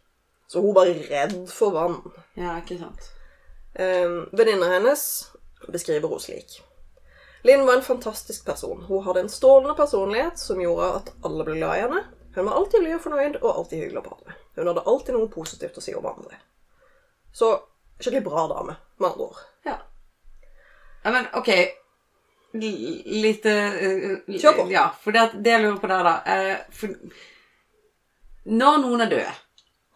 Så 0.46 0.60
hun 0.60 0.74
var 0.76 0.86
redd 0.86 1.50
for 1.50 1.74
vann. 1.74 1.98
Ja, 2.38 2.58
ikke 2.60 2.78
sant. 2.78 3.10
Um, 3.74 4.28
Venninna 4.32 4.68
hennes 4.76 5.30
beskriver 5.68 6.08
hun 6.08 6.20
slik. 6.20 6.60
Linn 7.44 7.66
var 7.66 7.74
en 7.74 7.82
fantastisk 7.82 8.46
person. 8.46 8.84
Hun 8.88 9.02
hadde 9.04 9.20
en 9.20 9.28
strålende 9.28 9.74
personlighet 9.74 10.38
som 10.38 10.60
gjorde 10.60 10.90
at 11.00 11.10
alle 11.26 11.44
ble 11.44 11.58
glad 11.58 11.76
i 11.76 11.82
henne. 11.82 12.04
Hun 12.34 12.46
var 12.46 12.56
alltid 12.56 12.80
blid 12.80 12.96
og 12.96 13.02
fornøyd 13.04 13.36
og 13.42 13.50
alltid 13.50 13.82
hyggelig 13.82 14.00
å 14.00 14.04
prate 14.06 14.28
med. 14.28 14.38
Hun 14.56 14.70
hadde 14.70 14.84
alltid 14.92 15.16
noe 15.16 15.30
positivt 15.30 15.76
å 15.78 15.84
si 15.84 15.94
om 15.94 16.06
andre. 16.08 16.38
Så 17.34 17.50
skikkelig 17.98 18.24
bra 18.24 18.46
dame, 18.50 18.76
med 18.96 19.08
andre 19.10 19.28
ord. 19.28 19.42
Ja. 19.68 19.76
ja 21.04 21.12
men 21.14 21.28
OK. 21.36 21.50
Litt 22.54 23.46
uh, 23.50 23.78
Kjør 24.30 24.58
på. 24.60 24.66
Ja, 24.70 24.88
for 25.02 25.14
det, 25.14 25.28
det 25.42 25.54
jeg 25.56 25.64
lurer 25.66 25.78
på 25.82 25.90
der, 25.90 26.06
da 26.06 26.14
eh, 26.30 26.66
for, 26.70 26.92
Når 28.46 28.76
noen 28.84 29.02
er 29.04 29.10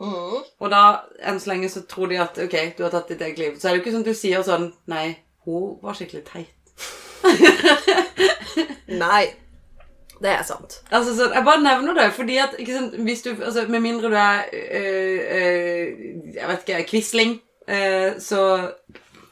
døde, 0.00 0.44
og 0.61 0.70
da 0.70 0.82
enn 1.26 1.40
så 1.42 1.50
lenge 1.50 1.68
så 1.72 1.80
tror 1.90 2.06
de 2.12 2.20
at 2.22 2.38
OK, 2.38 2.54
du 2.78 2.84
har 2.84 2.90
tatt 2.94 3.08
ditt 3.11 3.20
eget 3.26 3.38
liv, 3.38 3.56
så 3.58 3.68
er 3.68 3.72
det 3.72 3.78
jo 3.80 3.82
ikke 3.82 3.92
sånn 3.96 4.04
at 4.06 4.11
du 4.12 4.14
sier 4.14 4.42
sånn 4.46 4.68
Nei, 4.87 5.16
hun 5.44 5.78
var 5.82 5.94
skikkelig 5.98 6.24
teit. 6.28 6.54
Nei, 8.88 9.24
det 10.22 10.30
er 10.32 10.42
sant. 10.46 10.78
Altså, 10.90 11.14
så, 11.16 11.28
Jeg 11.34 11.44
bare 11.46 11.62
nevner 11.62 11.94
det, 11.98 12.06
fordi 12.16 12.37
at 12.42 12.54
sant, 12.58 12.94
hvis 13.06 13.22
du, 13.26 13.30
altså, 13.44 13.66
Med 13.70 13.80
mindre 13.84 14.08
du 14.11 14.16
er 14.18 14.40
øh, 14.52 15.20
øh, 15.38 15.87
Jeg 16.34 16.48
vet 16.48 16.64
ikke 16.68 16.87
Quisling, 16.90 17.34
øh, 17.68 18.12
så, 18.18 18.40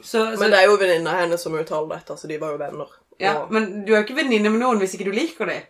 så, 0.01 0.11
så 0.11 0.35
Men 0.39 0.51
det 0.51 0.59
er 0.61 0.65
jo 0.69 0.77
venninna 0.79 1.15
hennes 1.21 1.41
som 1.43 1.55
uttaler 1.59 1.95
dette, 1.97 2.17
så 2.17 2.27
de 2.27 2.39
var 2.41 2.51
jo 2.55 2.57
venner. 2.61 2.91
ja, 3.19 3.33
Og- 3.41 3.53
Men 3.53 3.85
du 3.87 3.93
er 3.93 3.97
jo 4.01 4.03
ikke 4.05 4.15
venninne 4.21 4.49
med 4.49 4.59
noen 4.63 4.77
hvis 4.83 4.93
ikke 4.95 5.09
du 5.11 5.15
liker 5.15 5.45
dem. 5.45 5.61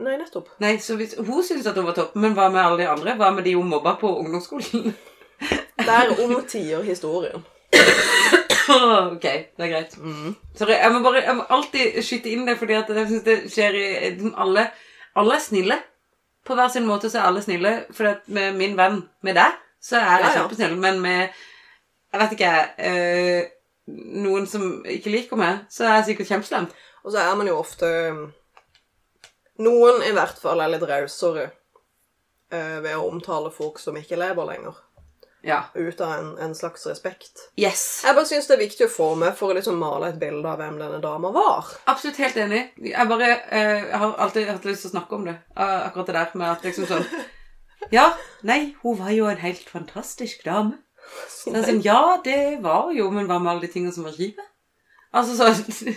Nei, 0.00 0.16
nettopp. 0.16 0.48
Nei, 0.62 0.74
så 0.80 0.96
hvis, 0.96 1.14
Hun 1.18 1.42
syntes 1.44 1.66
at 1.68 1.76
hun 1.76 1.84
var 1.86 1.96
topp, 1.98 2.14
men 2.16 2.32
hva 2.36 2.48
med 2.52 2.60
alle 2.62 2.78
de 2.82 2.88
andre? 2.88 3.14
Hva 3.20 3.30
med 3.36 3.44
de 3.44 3.54
hun 3.58 3.68
mobba 3.68 3.94
på 4.00 4.10
ungdomsskolen? 4.22 4.94
Der 5.88 6.12
omtier 6.24 6.82
historien. 6.84 7.44
ok, 9.14 9.22
det 9.22 9.64
er 9.64 9.70
greit. 9.72 9.94
Sorry, 10.56 10.72
jeg 10.76 10.92
må 10.92 11.02
bare 11.04 11.22
jeg 11.24 11.36
må 11.36 11.44
alltid 11.50 12.00
skyte 12.04 12.32
inn 12.32 12.46
det, 12.48 12.56
fordi 12.58 12.76
jeg 12.76 13.06
synes 13.06 13.24
det 13.26 13.36
skjer 13.52 13.78
i 13.78 13.86
alle 14.36 14.66
Alle 15.16 15.34
er 15.34 15.42
snille. 15.42 15.78
På 16.46 16.54
hver 16.54 16.68
sin 16.72 16.86
måte 16.86 17.10
så 17.10 17.18
er 17.18 17.28
alle 17.28 17.42
snille. 17.42 17.72
For 17.96 18.20
med 18.26 18.52
min 18.56 18.76
venn, 18.78 19.00
med 19.22 19.34
deg, 19.36 19.56
så 19.82 19.96
er 19.96 20.04
jeg 20.06 20.20
Ja, 20.20 20.26
ja. 20.26 20.34
kjempesnill. 20.38 20.76
Men 20.78 21.00
med 21.00 21.28
Jeg 22.12 22.20
vet 22.20 22.32
ikke 22.36 22.52
øh, 22.90 23.42
Noen 24.22 24.46
som 24.46 24.84
ikke 24.86 25.10
liker 25.10 25.36
meg, 25.36 25.64
så 25.70 25.84
er 25.84 25.94
jeg 25.94 26.04
sikkert 26.04 26.28
kjempeslem. 26.28 26.68
Og 27.04 27.12
så 27.12 27.18
er 27.18 27.34
man 27.36 27.48
jo 27.48 27.56
ofte 27.58 27.86
Noen 29.60 30.02
i 30.06 30.12
hvert 30.16 30.38
fall 30.40 30.60
er 30.64 30.70
litt 30.72 30.84
rausere 30.88 31.48
eh, 32.52 32.78
ved 32.84 32.94
å 32.96 33.06
omtale 33.10 33.50
folk 33.52 33.78
som 33.82 33.98
ikke 34.00 34.18
lever 34.20 34.48
lenger. 34.54 34.78
Ja. 35.42 35.62
Ut 35.74 36.00
av 36.04 36.10
en, 36.18 36.30
en 36.44 36.54
slags 36.54 36.82
respekt. 36.86 37.46
Yes. 37.56 38.02
Jeg 38.04 38.12
bare 38.16 38.28
syns 38.28 38.48
det 38.48 38.58
er 38.58 38.62
viktig 38.66 38.84
å 38.88 38.92
få 38.92 39.06
med 39.20 39.32
for 39.38 39.52
å 39.52 39.56
liksom 39.56 39.78
male 39.80 40.10
et 40.12 40.18
bilde 40.20 40.44
av 40.48 40.60
hvem 40.60 40.76
denne 40.80 40.98
dama 41.00 41.30
var. 41.32 41.70
Absolutt 41.88 42.20
helt 42.20 42.36
enig. 42.42 42.66
Jeg 42.84 43.08
bare 43.08 43.30
eh, 43.48 43.86
har 43.96 44.18
alltid 44.20 44.50
hatt 44.50 44.68
lyst 44.68 44.84
til 44.84 44.90
å 44.92 44.94
snakke 44.98 45.16
om 45.16 45.24
det. 45.30 45.38
akkurat 45.56 46.10
det 46.12 46.16
der 46.18 46.34
med 46.42 46.50
at 46.52 46.66
liksom 46.68 46.88
sånn 46.90 47.08
Ja, 47.96 48.10
nei, 48.46 48.74
hun 48.82 48.98
var 49.00 49.10
jo 49.16 49.24
en 49.30 49.40
helt 49.40 49.64
fantastisk 49.72 50.44
dame. 50.44 50.76
Så 51.32 51.50
det 51.54 51.64
sånn, 51.64 51.80
ja, 51.82 52.20
det 52.22 52.60
var 52.62 52.92
jo, 52.94 53.08
men 53.10 53.24
hva 53.26 53.40
med 53.40 53.54
alle 53.54 53.64
de 53.64 53.72
tingene 53.72 53.96
som 53.96 54.04
var 54.06 54.12
kjipe? 54.14 54.44
Altså 55.16 55.34
sånn 55.40 55.96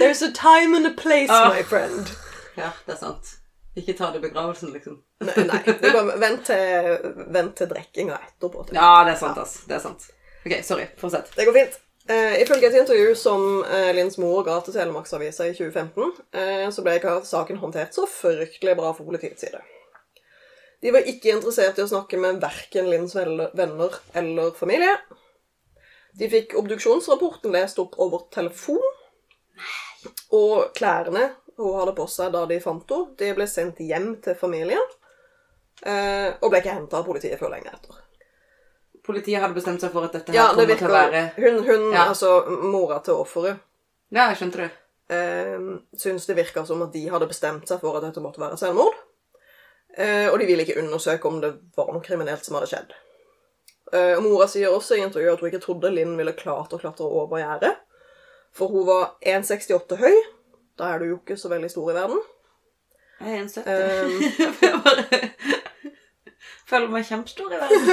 There's 0.00 0.22
a 0.24 0.32
time 0.32 0.74
and 0.74 0.88
a 0.88 0.94
place, 0.96 1.28
Ah. 1.30 1.52
my 1.52 1.62
friend. 1.62 2.08
Ja, 2.60 2.72
det 2.86 2.96
er 2.96 3.00
sant. 3.00 3.36
Ikke 3.78 3.94
ta 3.98 4.08
det 4.10 4.18
i 4.18 4.24
begravelsen, 4.24 4.72
liksom. 4.74 4.96
Nei, 5.22 5.44
nei 5.46 5.60
det 5.68 5.92
vent 6.18 6.48
til, 6.48 7.04
vent 7.30 7.54
til 7.58 7.68
drikkinga 7.70 8.16
etterpå. 8.18 8.64
Til. 8.66 8.78
Ja, 8.80 9.04
det 9.06 9.14
er 9.14 9.20
sant, 9.20 9.38
ass. 9.38 9.60
Det 9.68 9.76
er 9.76 9.84
sant. 9.84 10.08
Ok, 10.42 10.56
sorry. 10.66 10.88
Fortsett. 10.98 11.30
Det 11.36 11.46
går 11.46 11.56
fint. 11.56 11.78
Uh, 12.10 12.40
ifølge 12.42 12.66
et 12.66 12.78
intervju 12.80 13.12
som 13.14 13.44
uh, 13.62 13.90
Linns 13.94 14.16
mor 14.18 14.40
ga 14.42 14.56
til 14.64 14.74
Telemarksavisa 14.74 15.46
i 15.46 15.52
2015, 15.54 16.16
uh, 16.34 16.64
så 16.74 16.82
ble 16.82 16.96
ikke 16.98 17.20
saken 17.28 17.60
håndtert 17.60 17.94
så 17.94 18.06
fryktelig 18.10 18.74
bra 18.80 18.90
for 18.96 19.06
politiets 19.06 19.44
side. 19.44 19.60
De 20.80 20.90
var 20.96 21.06
ikke 21.06 21.36
interessert 21.36 21.78
i 21.78 21.84
å 21.84 21.90
snakke 21.90 22.18
med 22.18 22.40
verken 22.42 22.88
Linns 22.90 23.14
venner 23.14 24.00
eller 24.16 24.54
familie. 24.56 24.96
De 26.18 26.26
fikk 26.32 26.56
obduksjonsrapporten 26.58 27.52
lest 27.54 27.78
opp 27.78 27.98
over 28.00 28.24
telefon. 28.34 28.82
Og 30.34 30.72
klærne 30.74 31.28
hun 31.60 31.78
hadde 31.80 31.94
på 31.96 32.06
seg 32.08 32.32
da 32.34 32.44
de 32.50 32.60
fant 32.60 32.90
henne, 32.94 33.16
de 33.20 33.32
ble 33.36 33.46
sendt 33.50 33.78
hjem 33.84 34.14
til 34.24 34.34
familien. 34.40 34.82
eh, 35.86 36.32
Og 36.42 36.50
ble 36.50 36.60
ikke 36.60 36.74
henta 36.76 36.98
av 37.00 37.06
politiet 37.06 37.38
før 37.40 37.50
lenge 37.54 37.70
etter. 37.72 37.96
Politiet 39.06 39.40
hadde 39.40 39.56
bestemt 39.56 39.80
seg 39.80 39.92
for 39.94 40.04
at 40.04 40.12
dette 40.12 40.30
her 40.32 40.36
Ja, 40.36 40.48
det 40.52 40.66
kommer 40.66 40.76
til 40.76 40.86
å 40.86 40.92
være 40.92 41.22
Hun, 41.36 41.62
hun 41.64 41.92
Ja. 41.94 42.08
altså 42.10 42.32
mora 42.62 42.98
til 43.02 43.14
offeret, 43.14 43.58
Ja, 44.12 44.28
jeg 44.28 44.36
skjønte 44.36 44.56
det. 44.58 44.70
eh, 45.08 45.58
syntes 45.96 46.26
det 46.26 46.36
virka 46.36 46.66
som 46.66 46.82
at 46.82 46.92
de 46.92 47.08
hadde 47.08 47.26
bestemt 47.28 47.66
seg 47.68 47.80
for 47.80 47.96
at 47.96 48.02
dette 48.02 48.20
måtte 48.22 48.38
være 48.40 48.58
selvmord. 48.58 48.94
Eh, 49.96 50.28
og 50.30 50.38
de 50.38 50.46
ville 50.46 50.62
ikke 50.64 50.78
undersøke 50.78 51.24
om 51.26 51.40
det 51.40 51.54
var 51.76 51.92
noe 51.92 52.02
kriminelt 52.02 52.44
som 52.44 52.54
hadde 52.54 52.68
skjedd. 52.70 52.92
Eh, 53.92 54.16
og 54.16 54.22
mora 54.22 54.46
sier 54.46 54.68
også 54.70 54.94
i 54.98 55.02
intervjuet 55.02 55.32
at 55.34 55.40
hun 55.40 55.50
ikke 55.50 55.62
trodde 55.64 55.90
Linn 55.94 56.16
ville 56.16 56.32
klart 56.32 56.70
å 56.72 56.78
klatre 56.78 57.02
over 57.08 57.38
gjerdet. 57.40 57.76
For 58.52 58.68
hun 58.68 58.86
var 58.86 59.14
1,68 59.22 59.96
høy. 59.98 60.14
Da 60.80 60.84
er 60.88 60.98
du 60.98 61.04
jo 61.04 61.16
ikke 61.20 61.36
så 61.36 61.48
veldig 61.52 61.68
stor 61.70 61.90
i 61.90 61.94
verden. 61.94 62.20
Jeg 63.20 63.36
er 63.36 63.44
1,70. 63.44 63.60
Um, 63.60 64.22
jeg 64.64 64.80
bare 64.84 65.04
føler 66.70 66.88
meg 66.88 67.04
kjempestor 67.04 67.52
i 67.52 67.56
verden. 67.60 67.86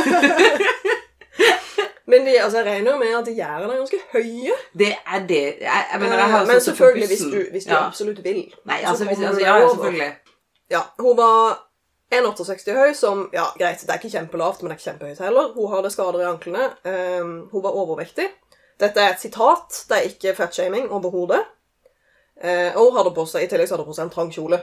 Men 2.08 2.26
de, 2.26 2.41
altså, 2.41 2.58
jeg 2.58 2.65
regner 2.65 2.91
jo 2.91 2.97
med 2.97 3.08
at 3.17 3.28
gjerdene 3.36 3.73
er 3.73 3.78
ganske 3.82 4.00
høye. 4.13 4.54
Det 4.80 4.93
er 4.95 5.19
det. 5.28 5.43
Jeg, 5.60 5.86
jeg 5.91 6.00
mener, 6.00 6.17
jeg 6.17 6.30
har 6.32 6.41
Eh, 6.41 6.47
Men 6.47 6.62
selvfølgelig, 6.62 7.08
hvis 7.08 7.19
du, 7.19 7.45
hvis 7.52 7.65
du 7.65 7.73
ja. 7.73 7.88
absolutt 7.88 8.23
vil. 8.23 8.54
Nei, 8.65 8.80
altså, 8.84 9.06
hvis, 9.06 9.23
altså 9.23 9.41
ja, 9.41 9.69
selvfølgelig. 9.69 10.13
Ja, 10.71 10.80
hun 11.00 11.17
var 11.17 11.63
1,68 12.15 12.73
høy, 12.80 12.93
som 12.93 13.30
Ja, 13.34 13.43
greit, 13.60 13.82
det 13.82 13.89
er 13.89 13.93
ikke 14.00 14.10
kjempelavt, 14.15 14.62
men 14.62 14.69
det 14.71 14.76
er 14.76 14.80
ikke 14.80 14.89
kjempehøyt 14.91 15.19
heller. 15.26 15.52
Hun 15.56 15.71
hadde 15.76 15.89
skader 15.91 16.19
i 16.21 16.23
anklene. 16.32 16.65
Um, 16.88 17.50
hun 17.52 17.63
var 17.63 17.69
overvektig. 17.84 18.28
Dette 18.80 19.02
er 19.02 19.10
et 19.13 19.19
sitat, 19.21 19.84
det 19.89 19.97
er 19.97 20.02
ikke 20.13 20.36
fatshaming 20.36 20.91
overhodet. 20.91 21.43
Eh, 22.41 22.76
og 22.78 22.91
hun 22.91 22.97
hadde 23.00 23.13
på 23.17 23.26
seg, 23.30 23.43
i 23.45 23.50
tillegg 23.52 23.67
så 23.69 23.76
hadde 23.76 23.86
hun 23.88 23.91
på 23.93 23.97
seg 23.97 24.08
en 24.08 24.13
trang 24.13 24.32
kjole. 24.34 24.60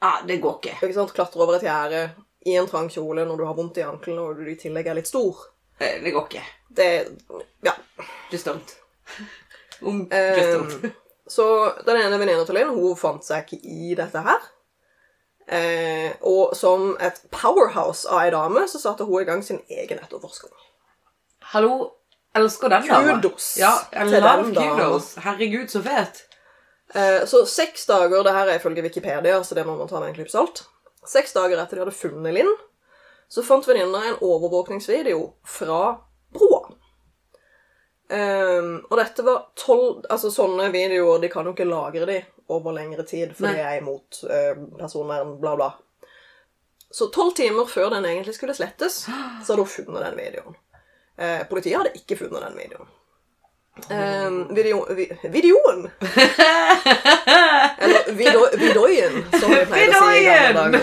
Ja, 0.00 0.12
det 0.26 0.38
går 0.40 0.58
ikke. 0.60 0.76
Ikke 0.86 0.96
sant? 0.96 1.12
Klatre 1.16 1.42
over 1.42 1.58
et 1.58 1.66
gjerde 1.66 2.02
i 2.48 2.54
en 2.56 2.68
trang 2.70 2.88
kjole 2.92 3.26
når 3.28 3.36
du 3.40 3.44
har 3.44 3.56
vondt 3.58 3.80
i 3.80 3.84
ankelen 3.84 4.20
og 4.22 4.38
du 4.40 4.46
i 4.48 4.56
tillegg 4.60 4.86
er 4.88 4.96
litt 5.00 5.10
stor. 5.10 5.42
Eh, 5.80 5.98
Det 6.02 6.12
går 6.14 6.28
ikke. 6.28 6.44
Det 6.70 6.88
Ja. 7.66 7.74
Just 8.32 8.46
don't. 8.46 8.76
Um, 9.82 10.08
just 10.12 10.50
don't. 10.52 10.90
så 11.26 11.44
den 11.86 11.96
ene 11.96 12.18
venninna 12.20 12.44
til 12.44 12.54
Linn, 12.58 12.68
hun 12.76 12.96
fant 13.00 13.24
seg 13.24 13.46
ikke 13.48 13.62
i 13.64 13.94
dette 13.96 14.20
her. 14.26 14.42
Eh, 15.48 16.10
og 16.20 16.52
som 16.56 16.98
et 17.00 17.16
powerhouse 17.32 18.04
av 18.12 18.26
ei 18.26 18.30
dame, 18.34 18.66
så 18.68 18.78
satte 18.82 19.06
hun 19.08 19.22
i 19.22 19.24
gang 19.24 19.40
sin 19.42 19.62
egen 19.72 19.98
etterforskning. 20.04 20.52
Hallo, 21.54 21.94
elsker 22.36 22.68
den 22.68 22.84
dama. 22.90 23.16
Kudos 23.16 23.56
Ja, 23.58 23.72
til 23.96 24.12
den 24.20 24.52
dama. 24.54 25.00
Herregud, 25.24 25.72
så 25.72 25.80
fet. 25.82 26.26
Eh, 26.94 27.24
så 27.26 27.44
seks 27.46 27.86
dager, 27.86 28.24
det 28.26 28.34
her 28.34 28.50
er 28.50 28.58
ifølge 28.58 28.82
Wikipedia, 28.82 29.38
så 29.44 29.54
det 29.54 29.64
må 29.66 29.76
man 29.78 29.88
ta 29.88 30.00
med 30.00 30.10
en 30.10 30.18
klype 30.18 30.32
salt. 30.32 30.64
Seks 31.06 31.32
dager 31.36 31.60
etter 31.60 31.78
de 31.78 31.84
hadde 31.84 31.96
funnet 31.96 32.34
Linn, 32.34 32.50
så 33.30 33.44
fant 33.46 33.68
venninna 33.68 34.02
en 34.08 34.18
overvåkningsvideo 34.26 35.22
fra 35.46 35.80
broa. 36.34 36.64
Ehm, 38.10 38.80
og 38.90 38.96
dette 38.98 39.22
var 39.22 39.44
tolv 39.54 40.02
Altså, 40.10 40.32
sånne 40.34 40.66
videoer, 40.74 41.20
de 41.22 41.28
kan 41.30 41.46
jo 41.46 41.52
ikke 41.54 41.68
lagre 41.68 42.08
de 42.08 42.16
over 42.50 42.74
lengre 42.74 43.04
tid, 43.06 43.36
for 43.38 43.46
det 43.46 43.62
er 43.62 43.78
imot 43.78 44.24
eh, 44.26 44.58
personvern, 44.80 45.36
bla, 45.38 45.54
bla. 45.54 45.70
Så 46.90 47.06
tolv 47.14 47.36
timer 47.38 47.70
før 47.70 47.92
den 47.94 48.08
egentlig 48.08 48.34
skulle 48.34 48.56
slettes, 48.58 49.04
så 49.06 49.52
hadde 49.52 49.62
hun 49.62 49.70
funnet 49.70 50.08
den 50.08 50.18
videoen. 50.18 50.58
Eh, 51.14 51.44
politiet 51.46 51.78
hadde 51.78 51.94
ikke 52.00 52.18
funnet 52.18 52.42
den 52.48 52.58
videoen. 52.58 52.90
Ehm, 53.88 54.54
video, 54.54 54.86
vi, 54.94 55.18
videoen! 55.22 55.90
Eller 57.78 58.12
video, 58.12 58.46
Vidoien, 58.58 59.24
som 59.40 59.50
vi 59.50 59.64
pleide 59.70 59.96
å 59.96 60.10
si 60.10 60.18
i 60.18 60.24
gamle 60.26 60.52
dager. 60.58 60.80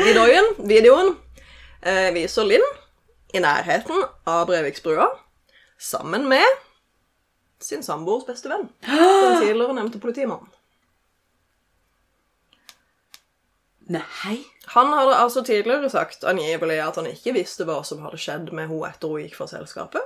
Vidoien, 0.00 0.50
videoen 0.58 1.14
eh, 1.82 2.10
viser 2.16 2.48
Linn 2.48 2.66
i 3.34 3.42
nærheten 3.42 4.04
av 4.28 4.46
Breviksbrua 4.50 5.08
sammen 5.78 6.28
med 6.28 6.46
sin 7.62 7.82
samboers 7.82 8.26
beste 8.28 8.48
venn. 8.52 8.68
Den 8.86 9.40
tidligere 9.40 9.76
nevnte 9.76 10.02
politimannen. 10.02 10.50
Nei. 13.86 14.44
Han 14.74 14.92
hadde 14.92 15.14
altså 15.14 15.44
tidligere 15.46 15.90
sagt 15.90 16.24
angivelig 16.24 16.80
at 16.82 16.96
han 16.98 17.06
ikke 17.06 17.36
visste 17.36 17.66
hva 17.68 17.82
som 17.86 18.02
hadde 18.02 18.18
skjedd 18.18 18.50
med 18.50 18.66
henne 18.66 18.90
etter 18.90 19.12
hun 19.12 19.22
gikk 19.22 19.36
fra 19.38 19.46
selskapet. 19.50 20.02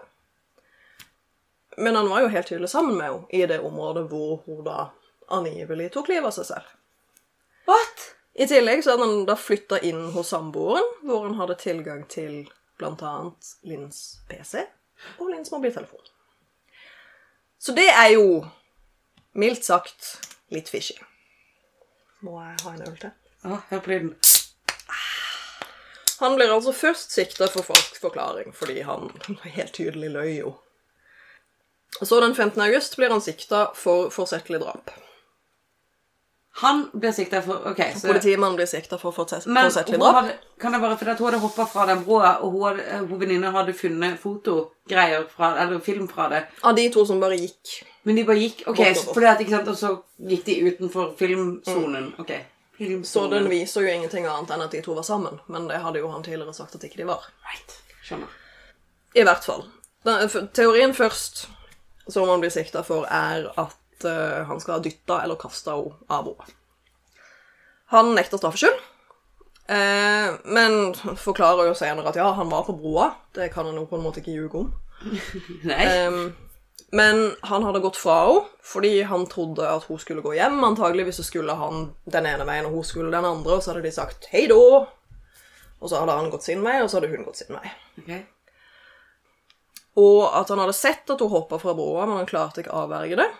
Men 1.81 1.97
han 1.97 2.11
var 2.11 2.27
jo 2.27 2.33
helt 2.35 2.51
tydelig 2.51 2.69
sammen 2.69 2.99
med 2.99 3.07
henne 3.09 3.31
i 3.33 3.47
det 3.49 3.61
området 3.65 4.05
hvor 4.11 4.43
hun 4.45 4.65
da 4.67 4.91
angivelig 5.33 5.89
tok 5.95 6.11
livet 6.13 6.29
av 6.29 6.37
seg 6.37 6.51
selv. 6.51 6.75
What? 7.71 8.05
I 8.35 8.47
tillegg 8.51 8.85
så 8.85 8.95
hadde 8.95 9.07
han 9.09 9.25
da 9.29 9.37
flytta 9.39 9.81
inn 9.87 10.11
hos 10.15 10.35
samboeren, 10.35 10.87
hvor 11.07 11.25
han 11.25 11.39
hadde 11.41 11.57
tilgang 11.61 12.05
til 12.13 12.43
bl.a. 12.81 13.15
Linns 13.69 14.21
PC 14.29 14.67
og 15.17 15.31
Linns 15.31 15.53
mobiltelefon. 15.53 16.05
Så 17.61 17.73
det 17.77 17.89
er 17.89 18.13
jo 18.15 18.43
mildt 19.41 19.65
sagt 19.65 20.15
litt 20.53 20.69
fishy. 20.73 20.97
Må 22.25 22.37
jeg 22.43 22.61
ha 22.65 22.77
en 22.77 22.87
øl 22.89 22.97
til? 23.01 23.17
Å, 23.45 23.59
hør 23.71 23.81
på 23.85 23.91
lyden. 23.95 24.15
Han 26.21 26.35
blir 26.37 26.51
altså 26.53 26.73
først 26.77 27.15
sikta 27.17 27.47
for 27.49 27.65
falsk 27.65 27.97
forklaring, 28.03 28.51
fordi 28.57 28.83
han 28.85 29.07
helt 29.57 29.73
tydelig 29.77 30.11
løy 30.13 30.35
jo. 30.43 30.57
Så 32.01 32.21
den 32.23 32.35
15. 32.37 32.61
august 32.67 32.97
blir 33.01 33.11
han 33.13 33.23
sikta 33.25 33.71
for 33.77 34.11
forsettlig 34.15 34.61
drap. 34.63 34.91
Han 36.61 36.83
blir 36.93 37.13
sikta 37.17 37.41
for 37.45 37.65
Ok, 37.71 37.81
så 37.97 38.11
Politimannen 38.11 38.57
blir 38.59 38.69
sikta 38.69 38.99
for 39.01 39.15
forse- 39.17 39.41
forsettlig 39.49 39.99
drap. 40.01 40.15
hadde, 40.21 40.35
kan 40.61 40.75
jeg 40.77 40.83
bare, 40.83 40.97
for 41.01 41.11
at 41.13 41.19
hun 41.23 41.29
hadde 41.31 41.41
hoppa 41.47 41.67
fra 41.73 41.87
den 41.89 42.05
broa, 42.05 42.35
og 42.45 42.53
hun, 42.53 42.63
hadde, 42.69 43.01
hun 43.09 43.21
venninna 43.23 43.53
hadde 43.55 43.73
funnet 43.79 44.19
fotogreier 44.21 45.25
fra, 45.33 45.55
eller 45.63 45.81
film 45.85 46.09
fra 46.11 46.29
det. 46.33 46.43
Av 46.67 46.77
de 46.77 46.89
to 46.93 47.05
som 47.09 47.21
bare 47.23 47.39
gikk. 47.41 47.79
Men 48.05 48.17
de 48.21 48.25
bare 48.29 48.43
gikk 48.45 48.65
Ok, 48.69 48.83
så- 48.97 49.15
fordi 49.15 49.31
at, 49.33 49.41
ikke 49.41 49.57
sant, 49.57 49.69
og 49.73 49.77
så 49.81 49.95
gikk 50.35 50.45
de 50.51 50.59
utenfor 50.69 51.15
filmsonen. 51.17 52.13
Ok. 52.21 52.35
Så 53.05 53.27
den 53.29 53.49
viser 53.53 53.85
jo 53.85 53.93
ingenting 53.93 54.25
annet 54.27 54.53
enn 54.55 54.65
at 54.65 54.73
de 54.73 54.81
to 54.85 54.95
var 54.97 55.05
sammen. 55.05 55.41
Men 55.53 55.69
det 55.69 55.83
hadde 55.85 56.01
jo 56.01 56.11
han 56.13 56.25
tidligere 56.25 56.55
sagt 56.57 56.77
at 56.79 56.85
ikke 56.87 57.03
de 57.03 57.09
var. 57.11 57.27
Right. 57.45 57.75
Skjønner. 58.07 58.39
I 59.15 59.25
hvert 59.27 59.45
fall. 59.45 59.67
Den, 60.07 60.49
teorien 60.57 60.95
først 60.97 61.45
som 62.09 62.29
han 62.29 62.41
blir 62.41 62.53
sikta 62.53 62.83
for, 62.87 63.05
er 63.05 63.51
at 63.61 64.07
uh, 64.07 64.47
han 64.49 64.63
skal 64.63 64.79
ha 64.79 64.85
dytta 64.85 65.21
eller 65.25 65.39
kasta 65.41 65.77
henne 65.77 66.09
av 66.09 66.25
broa. 66.27 66.49
Han 67.93 68.15
nekter 68.15 68.41
straffskyld. 68.41 68.79
Eh, 69.71 70.33
men 70.51 70.95
forklarer 71.19 71.69
jo 71.69 71.75
senere 71.79 72.11
at 72.11 72.17
ja, 72.19 72.27
han 72.35 72.49
var 72.51 72.65
på 72.67 72.75
broa. 72.79 73.11
Det 73.35 73.53
kan 73.55 73.67
han 73.67 73.79
jo 73.79 73.87
på 73.91 73.99
en 73.99 74.03
måte 74.03 74.23
ikke 74.23 74.35
ljuge 74.35 74.65
om. 74.65 74.71
Nei. 75.71 75.85
Ehm, 75.87 76.25
men 76.91 77.37
han 77.47 77.63
hadde 77.63 77.83
gått 77.85 77.99
fra 78.01 78.17
henne 78.27 78.47
fordi 78.67 79.03
han 79.07 79.27
trodde 79.31 79.67
at 79.67 79.87
hun 79.91 79.99
skulle 79.99 80.23
gå 80.23 80.35
hjem. 80.37 80.59
Antageligvis 80.65 81.21
så 81.21 81.27
skulle 81.27 81.55
han 81.59 81.89
den 82.11 82.27
ene 82.29 82.47
veien, 82.47 82.69
og 82.69 82.79
hun 82.79 82.87
skulle 82.87 83.13
den 83.15 83.27
andre, 83.27 83.57
og 83.57 83.65
så 83.65 83.73
hadde 83.73 83.87
de 83.87 83.95
sagt 83.95 84.29
hei 84.31 84.45
da. 84.51 84.59
Og 85.81 85.91
så 85.91 86.03
hadde 86.03 86.17
han 86.19 86.31
gått 86.31 86.47
sin 86.47 86.63
vei, 86.63 86.77
og 86.83 86.91
så 86.91 86.99
hadde 86.99 87.11
hun 87.11 87.25
gått 87.27 87.41
sin 87.41 87.57
vei. 87.57 87.73
Okay. 88.03 88.21
Og 89.99 90.27
at 90.39 90.51
han 90.53 90.63
hadde 90.63 90.77
sett 90.77 91.11
at 91.11 91.23
hun 91.25 91.33
hoppa 91.33 91.59
fra 91.63 91.75
broa, 91.75 92.05
men 92.07 92.21
han 92.21 92.31
klarte 92.31 92.63
ikke 92.63 92.75
å 92.75 92.85
avverge 92.85 93.19
det. 93.19 93.31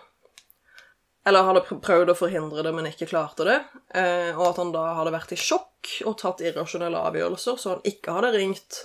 Eller 1.29 1.45
hadde 1.45 1.63
prøvd 1.69 2.11
å 2.11 2.17
forhindre 2.17 2.65
det, 2.65 2.73
men 2.75 2.89
ikke 2.89 3.07
klarte 3.11 3.45
det. 3.47 3.59
Eh, 3.93 4.31
og 4.33 4.49
at 4.49 4.59
han 4.63 4.73
da 4.73 4.87
hadde 4.97 5.13
vært 5.13 5.35
i 5.35 5.39
sjokk 5.39 5.93
og 6.09 6.17
tatt 6.19 6.41
irrasjonelle 6.43 7.05
avgjørelser, 7.11 7.59
så 7.61 7.75
han 7.75 7.87
ikke 7.87 8.17
hadde 8.17 8.33
ringt 8.35 8.83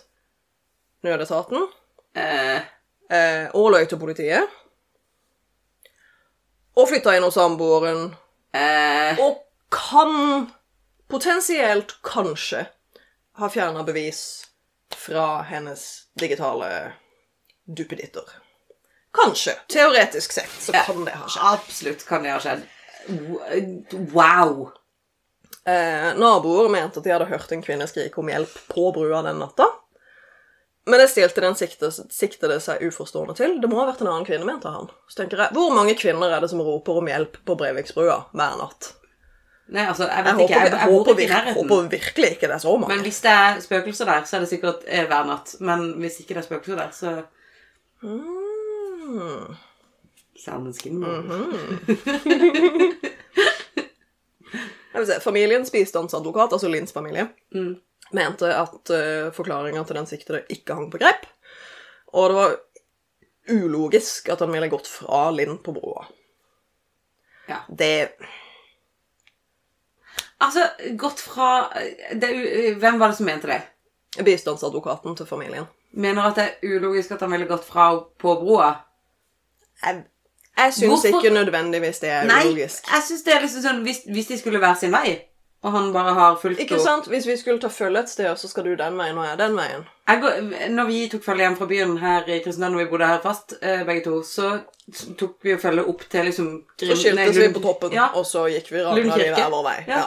nødetaten 1.07 1.67
Eh, 2.17 2.61
eh, 3.11 3.47
og 3.55 3.71
løy 3.75 3.87
til 3.91 3.99
politiet. 4.01 4.49
Og 6.77 6.89
flytta 6.91 7.15
inn 7.17 7.25
hos 7.25 7.35
samboeren. 7.39 8.11
eh, 8.53 9.19
Og 9.23 9.39
kan 9.73 10.51
potensielt 11.09 11.97
kanskje 12.05 12.67
ha 13.37 13.49
fjerna 13.53 13.83
bevis 13.85 14.47
fra 14.97 15.43
hennes 15.43 16.07
digitale 16.19 16.93
duppeditter. 17.67 18.25
Kanskje. 19.17 19.55
Teoretisk 19.73 20.33
sett 20.33 20.53
så 20.61 20.73
kan 20.73 21.05
det 21.05 21.15
ha 21.17 21.29
skjedd. 21.29 21.45
absolutt 21.53 22.05
kan 22.07 22.23
det 22.23 22.35
ha 22.35 22.41
skjedd. 22.41 22.67
Wow. 24.13 24.73
Eh, 25.67 26.13
naboer 26.19 26.69
mente 26.69 27.01
at 27.01 27.05
de 27.05 27.11
hadde 27.15 27.29
hørt 27.31 27.53
en 27.53 27.63
kvinne 27.63 27.87
skrike 27.89 28.21
om 28.21 28.29
hjelp 28.31 28.59
på 28.69 28.91
brua 28.95 29.23
den 29.27 29.39
natta. 29.41 29.67
Men 30.87 31.01
det 31.01 31.09
stilte 31.11 31.41
den 31.43 31.55
sikte, 31.59 31.89
siktede 32.14 32.61
seg 32.62 32.82
uforstående 32.87 33.34
til. 33.34 33.57
Det 33.61 33.68
må 33.70 33.80
ha 33.80 33.87
vært 33.89 34.01
en 34.05 34.07
annen 34.12 34.26
kvinne, 34.28 34.47
mente 34.47 34.70
han. 34.70 34.87
Så 35.11 35.16
tenker 35.22 35.37
jeg, 35.43 35.49
Hvor 35.57 35.72
mange 35.74 35.95
kvinner 35.99 36.30
er 36.37 36.41
det 36.41 36.51
som 36.51 36.61
roper 36.62 37.01
om 37.01 37.07
hjelp 37.11 37.37
på 37.45 37.57
Breiviksbrua 37.59 38.20
hver 38.32 38.57
natt? 38.61 38.93
Nei, 39.68 39.82
altså, 39.91 40.07
jeg 40.07 40.24
Jeg, 40.24 40.24
vet 40.24 40.32
ikke. 40.32 40.43
håper, 40.43 40.55
Jeg, 40.55 40.70
jeg, 40.70 40.78
jeg 40.78 40.93
håper, 40.93 41.11
ikke 41.11 41.22
i 41.22 41.26
vir- 41.26 41.34
nærheten. 41.34 41.68
håper 41.68 41.89
virkelig 41.91 42.30
ikke 42.37 42.47
det 42.47 42.55
er 42.55 42.59
så 42.62 42.76
mange. 42.76 42.95
Men 42.95 43.03
hvis 43.03 43.20
det 43.20 43.30
er 43.30 43.61
spøkelser 43.61 44.05
der, 44.05 44.24
så 44.24 44.37
er 44.37 44.41
det 44.41 44.49
sikkert 44.49 44.84
eh, 44.87 45.07
hver 45.11 45.24
natt. 45.26 45.57
Men 45.61 45.93
hvis 46.05 46.20
ikke 46.20 46.34
det 46.34 46.43
er 46.45 46.49
spøkelser 46.51 46.76
der, 46.76 46.91
så 46.93 47.22
Mm. 48.03 49.57
Sound 50.45 50.66
Mm 50.84 51.05
-hmm. 51.05 51.57
Jeg 54.95 55.22
Familiens 55.22 55.70
bistandsadvokat, 55.70 56.53
altså 56.53 56.68
Linns 56.68 56.93
familie, 56.93 57.28
Mm. 57.55 57.76
Mente 58.15 58.51
at 58.55 58.93
uh, 58.93 59.33
forklaringa 59.35 59.83
til 59.85 59.99
den 59.99 60.07
siktede 60.07 60.45
ikke 60.53 60.77
hang 60.79 60.91
på 60.93 61.01
greip. 61.03 61.27
Og 62.15 62.31
det 62.31 62.37
var 62.39 62.57
ulogisk 63.49 64.29
at 64.29 64.41
han 64.43 64.53
ville 64.53 64.69
gått 64.71 64.87
fra 64.91 65.31
Linn 65.35 65.59
på 65.63 65.75
broa. 65.77 66.07
Ja. 67.47 67.63
Det 67.69 68.11
Altså, 70.39 70.67
gått 71.01 71.21
fra 71.25 71.71
det 72.13 72.29
er, 72.29 72.75
Hvem 72.77 72.99
var 73.01 73.09
det 73.09 73.17
som 73.17 73.27
mente 73.27 73.49
det? 73.49 73.63
Bistandsadvokaten 74.25 75.17
til 75.17 75.27
familien. 75.27 75.65
Mener 75.97 76.29
at 76.29 76.37
det 76.37 76.45
er 76.45 76.77
ulogisk 76.77 77.15
at 77.15 77.23
han 77.25 77.33
ville 77.33 77.47
gått 77.49 77.65
fra 77.65 77.87
på 78.21 78.35
broa? 78.41 78.75
Jeg, 79.83 80.03
jeg 80.57 80.75
syns 80.77 81.05
ikke 81.09 81.33
nødvendigvis 81.33 82.01
det 82.01 82.11
er 82.11 82.29
Nei, 82.29 82.43
ulogisk. 82.47 82.85
jeg 82.93 83.03
synes 83.07 83.25
det 83.25 83.33
er 83.35 83.43
liksom 83.45 83.65
sånn 83.65 83.83
hvis, 83.85 84.03
hvis 84.09 84.29
de 84.31 84.39
skulle 84.41 84.61
hver 84.61 84.77
sin 84.81 84.93
vei, 84.93 85.19
og 85.65 85.73
han 85.73 85.93
bare 85.93 86.13
har 86.15 86.37
fulgt 86.39 86.61
Ikke 86.61 86.79
sant? 86.79 87.09
Hvis 87.11 87.27
vi 87.27 87.37
skulle 87.37 87.61
ta 87.61 87.69
følge 87.73 87.99
et 88.05 88.11
sted, 88.13 88.29
så 88.39 88.49
skal 88.49 88.65
du 88.65 88.75
den 88.77 88.99
veien, 88.99 89.17
og 89.19 89.25
jeg 89.27 89.39
den 89.41 89.57
veien. 89.57 89.87
Jeg 90.09 90.21
går, 90.23 90.37
når 90.71 90.87
vi 90.87 90.99
tok 91.11 91.25
følge 91.25 91.43
hjem 91.47 91.57
fra 91.59 91.67
byen 91.67 91.97
her 91.99 92.29
i 92.29 92.39
Kristiansand, 92.45 92.77
når 92.77 92.85
vi 92.85 92.91
bodde 92.91 93.09
her 93.11 93.23
fast, 93.25 93.57
eh, 93.63 93.83
begge 93.89 94.05
to, 94.05 94.21
så 94.23 94.53
tok 95.19 95.35
vi 95.43 95.51
jo 95.51 95.59
følge 95.59 95.83
opp 95.91 96.05
til 96.13 96.29
liksom 96.29 96.53
Så 96.79 96.95
skiltes 97.01 97.41
vi 97.41 97.49
på 97.57 97.63
toppen, 97.65 97.93
Ja, 97.97 98.11
og 98.15 98.27
så 98.27 98.45
gikk 98.53 98.71
vi 98.71 98.85
ragna 98.85 99.17
i 99.19 99.33
hver 99.33 99.51
vår 99.51 99.65
vei. 99.67 99.77
Ja. 99.89 99.99
Ja. 99.99 100.07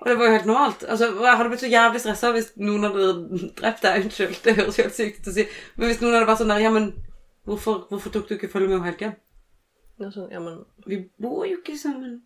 og 0.00 0.06
det 0.06 0.18
var 0.18 0.26
jo 0.26 0.32
helt 0.36 0.46
normalt. 0.46 0.84
Altså, 0.88 1.08
jeg 1.24 1.36
hadde 1.36 1.48
blitt 1.50 1.64
så 1.64 1.72
jævlig 1.72 2.00
stressa 2.04 2.30
hvis 2.36 2.52
noen 2.56 2.84
hadde 2.86 3.08
drept 3.58 3.82
deg. 3.82 4.04
Unnskyld, 4.04 4.36
det 4.44 4.54
høres 4.60 4.78
jo 4.78 4.84
helt 4.86 4.94
sykt 5.00 5.24
ut 5.24 5.32
å 5.32 5.34
si. 5.40 5.48
Men 5.76 5.90
hvis 5.90 6.00
noen 6.04 6.14
hadde 6.14 6.28
vært 6.30 6.44
sånn 6.44 6.52
der 6.54 6.62
Ja, 6.62 6.70
men 6.70 6.92
hvorfor, 7.48 7.88
hvorfor 7.90 8.14
tok 8.14 8.28
du 8.28 8.36
ikke 8.36 8.52
følge 8.52 8.68
med 8.68 8.78
henne 8.78 8.92
helt 8.92 9.02
hjem? 9.02 9.16
Ja, 9.98 10.12
sånn, 10.14 10.30
ja, 10.30 10.38
men 10.38 10.60
Vi 10.86 11.00
bor 11.18 11.42
jo 11.48 11.58
ikke 11.58 11.74
sammen. 11.80 12.20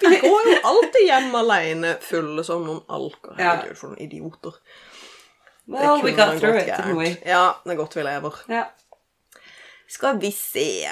Vi 0.00 0.18
går 0.22 0.50
jo 0.50 0.58
alltid 0.70 1.06
hjem 1.06 1.34
alene, 1.34 1.96
fulle 2.00 2.44
som 2.46 2.64
noen 2.66 2.82
alker. 2.88 3.34
Ja. 3.40 3.56
For 3.74 3.92
noen 3.92 4.02
idioter. 4.06 4.56
Well, 5.66 6.02
we 6.02 6.12
got 6.12 6.38
through 6.38 6.58
it, 6.60 6.66
didn't 6.66 6.96
we? 6.96 7.16
Ja, 7.26 7.56
det 7.64 7.74
er 7.74 7.78
godt 7.80 7.96
vi 7.96 8.04
lever. 8.06 8.34
Ja. 8.48 8.68
Skal 9.88 10.18
vi 10.22 10.30
se 10.32 10.84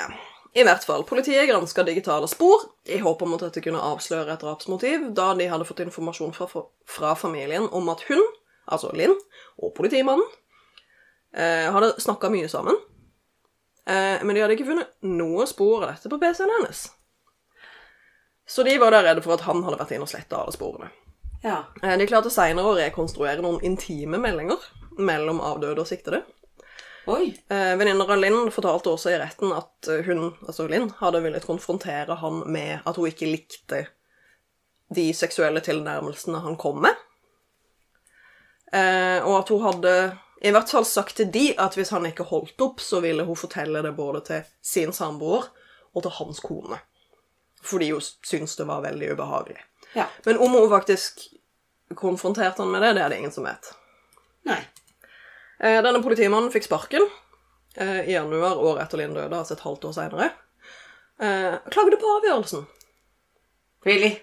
I 0.55 0.63
hvert 0.63 0.85
fall, 0.87 1.03
politiet 1.07 1.49
granska 1.49 1.83
digitale 1.83 2.29
spor 2.31 2.63
i 2.87 2.99
håp 3.03 3.23
om 3.27 3.35
at 3.35 3.43
dette 3.47 3.63
kunne 3.63 3.83
avsløre 3.83 4.37
et 4.37 4.43
drapsmotiv, 4.43 5.09
da 5.15 5.33
de 5.35 5.49
hadde 5.51 5.67
fått 5.67 5.83
informasjon 5.83 6.35
fra, 6.35 6.47
fra 6.87 7.15
familien 7.19 7.67
om 7.75 7.91
at 7.91 8.05
hun, 8.07 8.23
altså 8.71 8.93
Linn, 8.95 9.17
og 9.59 9.75
politimannen 9.75 10.27
eh, 11.35 11.71
hadde 11.75 11.97
snakka 12.03 12.31
mye 12.31 12.51
sammen. 12.51 12.79
Eh, 13.87 14.23
men 14.23 14.31
de 14.31 14.45
hadde 14.45 14.55
ikke 14.55 14.69
funnet 14.71 14.95
noe 15.11 15.47
spor 15.51 15.83
av 15.83 15.97
dette 15.97 16.11
på 16.13 16.21
PC-en 16.23 16.55
hennes. 16.59 16.87
Så 18.47 18.63
de 18.63 18.79
var 18.79 18.93
da 18.93 19.03
redde 19.03 19.23
for 19.25 19.35
at 19.39 19.47
han 19.49 19.63
hadde 19.65 19.79
vært 19.81 19.95
inne 19.97 20.05
og 20.07 20.11
sletta 20.13 20.43
alle 20.43 20.53
sporene. 20.53 20.91
ja. 21.43 21.65
Eh, 21.83 21.97
De 21.99 22.07
klarte 22.07 22.31
seinere 22.31 22.71
å 22.71 22.77
rekonstruere 22.77 23.43
noen 23.43 23.63
intime 23.65 24.19
meldinger 24.21 24.61
mellom 24.99 25.41
avdøde 25.41 25.81
og 25.81 25.89
siktede. 25.89 26.23
Oi. 27.07 27.35
Eh, 27.53 27.75
Venninner 27.77 28.09
av 28.09 28.21
Linn 28.21 28.51
fortalte 28.53 28.89
også 28.93 29.11
i 29.13 29.19
retten 29.21 29.53
at 29.53 29.89
eh, 29.93 30.05
hun, 30.07 30.31
altså 30.47 30.69
Linn, 30.69 30.91
hadde 31.01 31.21
villet 31.25 31.45
konfrontere 31.45 32.17
han 32.21 32.43
med 32.49 32.81
at 32.85 32.97
hun 32.97 33.09
ikke 33.11 33.29
likte 33.29 33.87
de 34.95 35.11
seksuelle 35.17 35.61
tilnærmelsene 35.65 36.41
han 36.45 36.57
kom 36.61 36.81
med. 36.85 36.95
Eh, 38.73 39.21
og 39.25 39.39
at 39.43 39.53
hun 39.53 39.63
hadde 39.65 39.95
i 40.45 40.53
hvert 40.53 40.71
fall 40.73 40.85
sagt 40.89 41.17
til 41.21 41.29
de 41.33 41.45
at 41.61 41.77
hvis 41.77 41.93
han 41.95 42.07
ikke 42.09 42.27
holdt 42.29 42.61
opp, 42.65 42.81
så 42.81 43.01
ville 43.05 43.25
hun 43.25 43.37
fortelle 43.39 43.83
det 43.85 43.95
både 43.97 44.21
til 44.29 44.49
sin 44.65 44.93
samboer 44.93 45.47
og 45.95 46.03
til 46.05 46.17
hans 46.19 46.41
kone. 46.45 46.81
Fordi 47.65 47.91
hun 47.95 48.01
syntes 48.05 48.57
det 48.59 48.67
var 48.69 48.83
veldig 48.85 49.13
ubehagelig. 49.15 49.61
Ja. 49.95 50.07
Men 50.25 50.39
om 50.39 50.53
hun 50.57 50.69
faktisk 50.71 51.23
konfronterte 51.95 52.63
han 52.63 52.71
med 52.73 52.83
det, 52.83 52.93
det 52.99 53.03
er 53.05 53.13
det 53.13 53.19
ingen 53.23 53.33
som 53.33 53.47
vet. 53.47 53.71
Nei. 54.49 54.61
Eh, 55.61 55.79
Denne 55.85 56.03
politimannen 56.03 56.51
fikk 56.53 56.67
sparken 56.67 57.07
eh, 57.77 58.01
i 58.09 58.13
januar 58.17 58.59
året 58.59 58.85
etter 58.85 59.01
Linn 59.01 59.15
døde, 59.17 59.33
altså 59.39 59.55
et 59.57 59.65
halvt 59.65 59.87
år 59.89 59.97
seinere. 59.97 60.31
Eh, 61.23 61.55
klagde 61.71 62.01
på 62.01 62.11
avgjørelsen, 62.19 62.67
Really? 63.85 64.15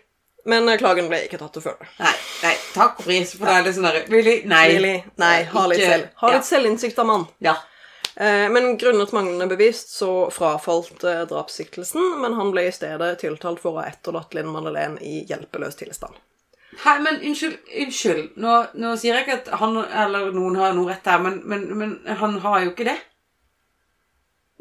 men 0.49 0.65
klagen 0.81 1.05
ble 1.09 1.19
ikke 1.27 1.37
tatt 1.37 1.53
til 1.53 1.63
følge. 1.63 1.87
Nei, 2.01 2.13
nei, 2.43 2.53
takk 2.73 2.97
og 2.99 3.05
pris 3.05 3.35
for 3.37 3.45
det. 3.45 3.57
er 3.59 3.65
litt 3.67 3.77
sånn 3.77 3.89
Really? 4.11 4.37
Nei. 4.49 4.63
Really? 4.73 4.93
Nei, 5.21 5.35
ha 5.53 5.65
litt, 5.69 5.83
selv. 5.85 6.07
ha 6.23 6.31
ja. 6.31 6.39
litt 6.39 6.47
selvinnsikt 6.49 6.99
av 6.99 7.09
mann. 7.09 7.27
Ja. 7.45 7.55
Eh, 8.21 8.47
men 8.53 8.75
grunnet 8.77 9.11
manglende 9.15 9.47
bevis 9.49 9.79
så 9.89 10.11
frafalt 10.33 11.03
eh, 11.09 11.23
drapssiktelsen, 11.29 12.19
men 12.21 12.35
han 12.37 12.51
ble 12.53 12.67
i 12.69 12.73
stedet 12.75 13.15
tiltalt 13.23 13.61
for 13.63 13.73
å 13.73 13.81
ha 13.81 13.87
etterlatt 13.89 14.35
Linn 14.37 14.51
Madeleine 14.53 15.01
i 15.01 15.23
hjelpeløs 15.29 15.79
tilstand. 15.79 16.19
Hei, 16.83 16.99
men 17.03 17.17
unnskyld, 17.27 17.57
unnskyld. 17.85 18.27
Nå, 18.39 18.51
nå 18.79 18.91
sier 19.01 19.17
jeg 19.17 19.25
ikke 19.25 19.39
at 19.41 19.49
han 19.59 19.79
eller 19.83 20.29
noen 20.35 20.55
har 20.61 20.75
noe 20.77 20.91
rett 20.93 21.09
her, 21.09 21.19
men, 21.23 21.41
men, 21.49 21.65
men 21.79 21.95
han 22.21 22.37
har 22.45 22.61
jo 22.63 22.69
ikke 22.75 22.87
det. 22.91 22.99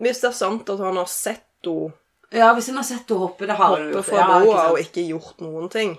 Hvis 0.01 0.23
det 0.25 0.31
er 0.31 0.39
sant 0.41 0.73
at 0.73 0.81
han 0.81 0.97
har 0.97 1.11
sett 1.13 1.45
henne 1.67 1.93
Ja, 2.33 2.55
hvis 2.57 2.71
han 2.73 2.79
har 2.81 2.87
sett 2.89 3.11
henne 3.11 3.21
hoppe, 3.27 3.45
det 3.51 3.59
har 3.59 3.75
han 3.77 3.91
jo 3.91 3.99
hoppe 3.99 4.07
fra 4.09 4.23
Ja, 4.23 4.39
broa 4.41 4.57
sant? 4.63 4.73
og 4.73 4.81
ikke 4.81 5.03
gjort 5.11 5.43
noen 5.45 5.69
ting 5.69 5.91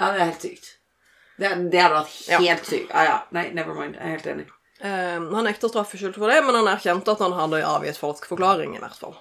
Ja, 0.00 0.08
det 0.10 0.18
er 0.18 0.24
helt 0.32 0.42
sykt. 0.48 0.70
Det, 1.38 1.50
det 1.70 1.80
hadde 1.84 2.00
vært 2.00 2.16
Ja. 2.32 2.38
helt 2.42 2.66
sykt. 2.66 2.90
Ja, 2.90 3.04
ja. 3.06 3.16
Nei, 3.34 3.44
never 3.54 3.74
mind. 3.78 3.94
Jeg 3.94 4.02
er 4.08 4.16
helt 4.16 4.26
enig. 4.32 4.46
Eh, 4.84 5.20
han 5.34 5.44
nekter 5.44 5.70
straffskyld 5.72 6.18
for 6.18 6.28
det, 6.28 6.42
men 6.44 6.58
han 6.58 6.68
erkjente 6.68 7.14
at 7.14 7.22
han 7.24 7.32
hadde 7.32 7.62
avgitt 7.64 7.96
falsk 7.96 8.26
forklaring, 8.28 8.76
i 8.76 8.82
hvert 8.82 8.98
fall. 9.00 9.16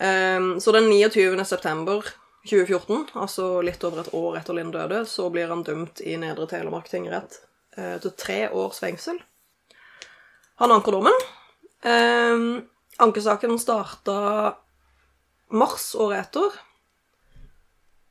Um, 0.00 0.54
så 0.62 0.72
den 0.72 0.86
29. 0.88 1.44
september 1.44 2.06
2014, 2.46 3.10
altså 3.20 3.48
litt 3.60 3.82
over 3.84 4.00
et 4.00 4.12
år 4.16 4.38
etter 4.38 4.56
Linn 4.56 4.70
døde, 4.72 5.02
så 5.04 5.26
blir 5.34 5.50
han 5.50 5.64
dømt 5.66 6.00
i 6.00 6.14
Nedre 6.16 6.46
Telemark 6.48 6.88
tingrett 6.88 7.40
uh, 7.76 7.98
til 8.00 8.14
tre 8.16 8.38
års 8.48 8.78
fengsel. 8.80 9.18
Han 10.62 10.72
anker 10.72 10.94
dommen. 10.94 11.26
Um, 11.84 12.46
ankesaken 13.02 13.58
starta 13.60 14.54
mars 15.50 15.90
året 15.98 16.30
etter. 16.30 16.54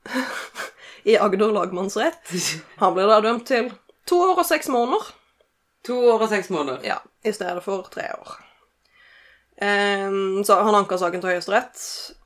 I 1.10 1.16
Agder 1.18 1.56
lagmannsrett. 1.56 2.36
Han 2.84 2.94
ble 2.98 3.08
da 3.08 3.22
dømt 3.24 3.48
til 3.50 3.72
to 4.10 4.20
år 4.28 4.44
og 4.44 4.50
seks 4.50 4.70
måneder. 4.74 5.16
To 5.88 5.98
år 6.12 6.26
og 6.26 6.30
seks 6.32 6.50
måneder. 6.52 6.84
Ja, 6.84 6.98
i 7.24 7.34
stedet 7.34 7.64
for 7.64 7.88
tre 7.92 8.10
år. 8.18 8.36
Um, 9.60 10.44
så 10.44 10.62
han 10.64 10.76
anka 10.76 10.98
saken 10.98 11.22
til 11.22 11.34
Høyesterett, 11.34 11.80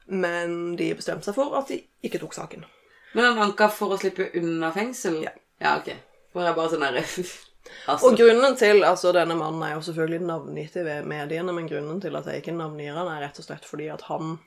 men 0.05 0.75
de 0.77 0.91
bestemte 0.97 1.25
seg 1.29 1.37
for 1.37 1.55
at 1.57 1.69
de 1.71 1.79
ikke 2.05 2.21
tok 2.21 2.35
saken. 2.37 2.65
Men 3.13 3.31
han 3.31 3.41
anka 3.47 3.69
for 3.73 3.93
å 3.93 3.97
slippe 4.01 4.31
unna 4.37 4.73
fengsel? 4.73 5.21
Ja. 5.25 5.33
Ja, 5.61 5.77
ok. 5.79 5.93
For 6.33 6.45
jeg 6.45 6.57
bare 6.57 6.71
sånn 6.71 6.83
derre 6.83 7.03
altså, 7.91 8.09
Og 8.09 8.17
grunnen 8.17 8.57
til 8.59 8.83
altså 8.83 9.13
Denne 9.15 9.37
mannen 9.37 9.61
er 9.63 9.75
jo 9.75 9.83
selvfølgelig 9.85 10.25
navngitt 10.27 10.79
i 10.81 10.85
mediene, 11.07 11.53
men 11.55 11.69
grunnen 11.69 12.01
til 12.03 12.17
at 12.19 12.27
jeg 12.29 12.41
ikke 12.41 12.55
navngir 12.57 12.97
han, 12.97 13.09
er 13.13 13.21
rett 13.27 13.39
og 13.39 13.45
slett 13.47 13.67
fordi 13.69 13.87
at 13.93 14.05
han 14.09 14.39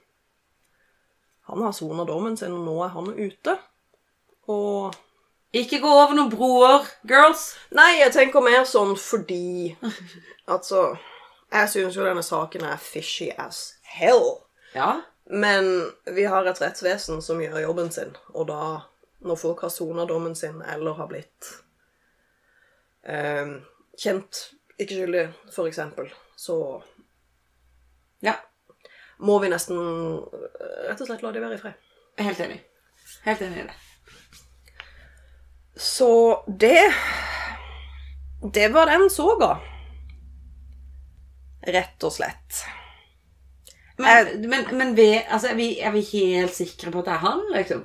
Han 1.46 1.62
har 1.62 1.74
sona 1.78 2.04
dommen 2.04 2.36
sin, 2.36 2.52
og 2.52 2.66
nå 2.66 2.74
er 2.82 2.90
han 2.90 3.12
ute. 3.14 3.52
Og 4.50 4.96
Ikke 5.56 5.78
gå 5.80 5.88
over 5.88 6.12
noen 6.16 6.30
broer, 6.32 6.86
girls! 7.08 7.46
Nei, 7.76 7.96
jeg 8.02 8.12
tenker 8.12 8.44
mer 8.44 8.64
sånn 8.68 8.92
fordi 9.00 9.72
Altså 10.52 10.80
Jeg 11.52 11.70
syns 11.72 11.96
jo 11.96 12.04
denne 12.04 12.24
saken 12.26 12.66
er 12.68 12.80
fishy 12.82 13.30
as 13.40 13.60
hell. 13.96 14.42
Ja. 14.74 15.00
Men 15.30 15.68
vi 16.14 16.26
har 16.28 16.46
et 16.46 16.60
rettsvesen 16.60 17.22
som 17.24 17.40
gjør 17.42 17.62
jobben 17.64 17.88
sin, 17.94 18.12
og 18.34 18.46
da, 18.50 18.58
når 19.26 19.38
folk 19.40 19.62
har 19.64 19.72
sona 19.74 20.04
dommen 20.06 20.34
sin 20.38 20.60
eller 20.62 20.94
har 20.98 21.08
blitt 21.10 21.48
eh, 23.06 23.56
kjent 23.98 24.42
ikke 24.76 24.98
skyldig, 25.00 25.24
for 25.54 25.70
eksempel, 25.70 26.10
så 26.36 26.58
Ja. 28.22 28.34
må 29.18 29.38
vi 29.42 29.48
nesten 29.48 29.78
eh, 29.78 30.90
rett 30.90 31.00
og 31.00 31.08
slett 31.08 31.22
la 31.24 31.32
de 31.32 31.40
være 31.42 31.56
i 31.56 31.62
fred. 31.62 31.74
Jeg 32.18 32.22
er 32.22 32.28
Helt 32.30 32.40
enig. 32.46 32.60
Helt 33.24 33.42
enig 33.46 33.58
i 33.62 33.66
det. 33.70 33.76
Så 35.76 36.44
det 36.46 36.94
Det 38.54 38.68
var 38.72 38.86
den 38.86 39.10
soga. 39.10 39.58
Rett 41.66 42.04
og 42.04 42.12
slett. 42.12 42.62
Men, 43.98 44.48
men, 44.48 44.66
men 44.76 44.96
vi, 44.96 45.08
altså, 45.18 45.48
er, 45.48 45.54
vi, 45.58 45.68
er 45.80 45.92
vi 45.92 46.02
helt 46.12 46.54
sikre 46.54 46.92
på 46.92 47.00
at 47.00 47.08
det 47.08 47.14
er 47.16 47.22
han, 47.24 47.42
liksom? 47.54 47.84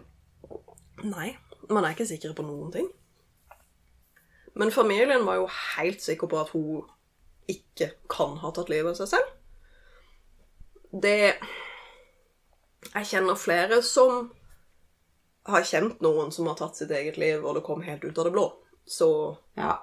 Nei, 1.08 1.32
man 1.72 1.88
er 1.88 1.96
ikke 1.96 2.10
sikre 2.10 2.34
på 2.38 2.46
noen 2.46 2.72
ting. 2.76 2.90
Men 4.60 4.74
familien 4.76 5.26
var 5.26 5.40
jo 5.40 5.48
helt 5.78 6.04
sikker 6.04 6.30
på 6.30 6.42
at 6.42 6.52
hun 6.54 6.84
ikke 7.50 7.94
kan 8.12 8.36
ha 8.44 8.52
tatt 8.54 8.70
livet 8.72 8.92
av 8.94 9.00
seg 9.00 9.16
selv. 9.16 9.32
Det 10.92 11.34
Jeg 12.92 13.08
kjenner 13.08 13.40
flere 13.40 13.80
som 13.86 14.32
har 15.46 15.64
kjent 15.64 16.02
noen 16.02 16.32
som 16.32 16.48
har 16.48 16.56
tatt 16.60 16.76
sitt 16.78 16.92
eget 16.92 17.18
liv, 17.18 17.44
og 17.46 17.56
det 17.56 17.64
kom 17.66 17.82
helt 17.82 18.04
ut 18.04 18.18
av 18.18 18.26
det 18.26 18.32
blå. 18.36 18.54
Så 18.88 19.38
Ja. 19.58 19.80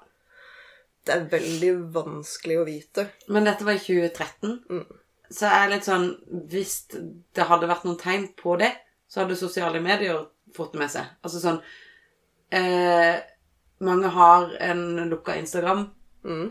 det 1.05 1.15
er 1.15 1.29
veldig 1.39 1.93
vanskelig 1.93 2.59
å 2.59 2.67
vite. 2.67 3.09
Men 3.29 3.45
dette 3.45 3.65
var 3.65 3.73
i 3.73 3.79
2013. 3.79 4.87
Så 5.31 5.41
jeg 5.45 5.65
er 5.67 5.69
litt 5.71 5.85
sånn 5.85 6.17
Hvis 6.49 6.89
det 7.35 7.45
hadde 7.45 7.69
vært 7.69 7.85
noen 7.85 7.99
tegn 8.01 8.29
på 8.37 8.59
det, 8.59 8.73
så 9.09 9.21
hadde 9.21 9.37
sosiale 9.37 9.81
medier 9.81 10.27
fått 10.55 10.73
det 10.73 10.79
med 10.79 10.91
seg. 10.91 11.05
Altså 11.23 11.41
sånn 11.41 11.61
eh, 12.53 13.21
Mange 13.81 14.09
har 14.09 14.55
en 14.61 15.09
lukka 15.11 15.37
Instagram. 15.37 15.91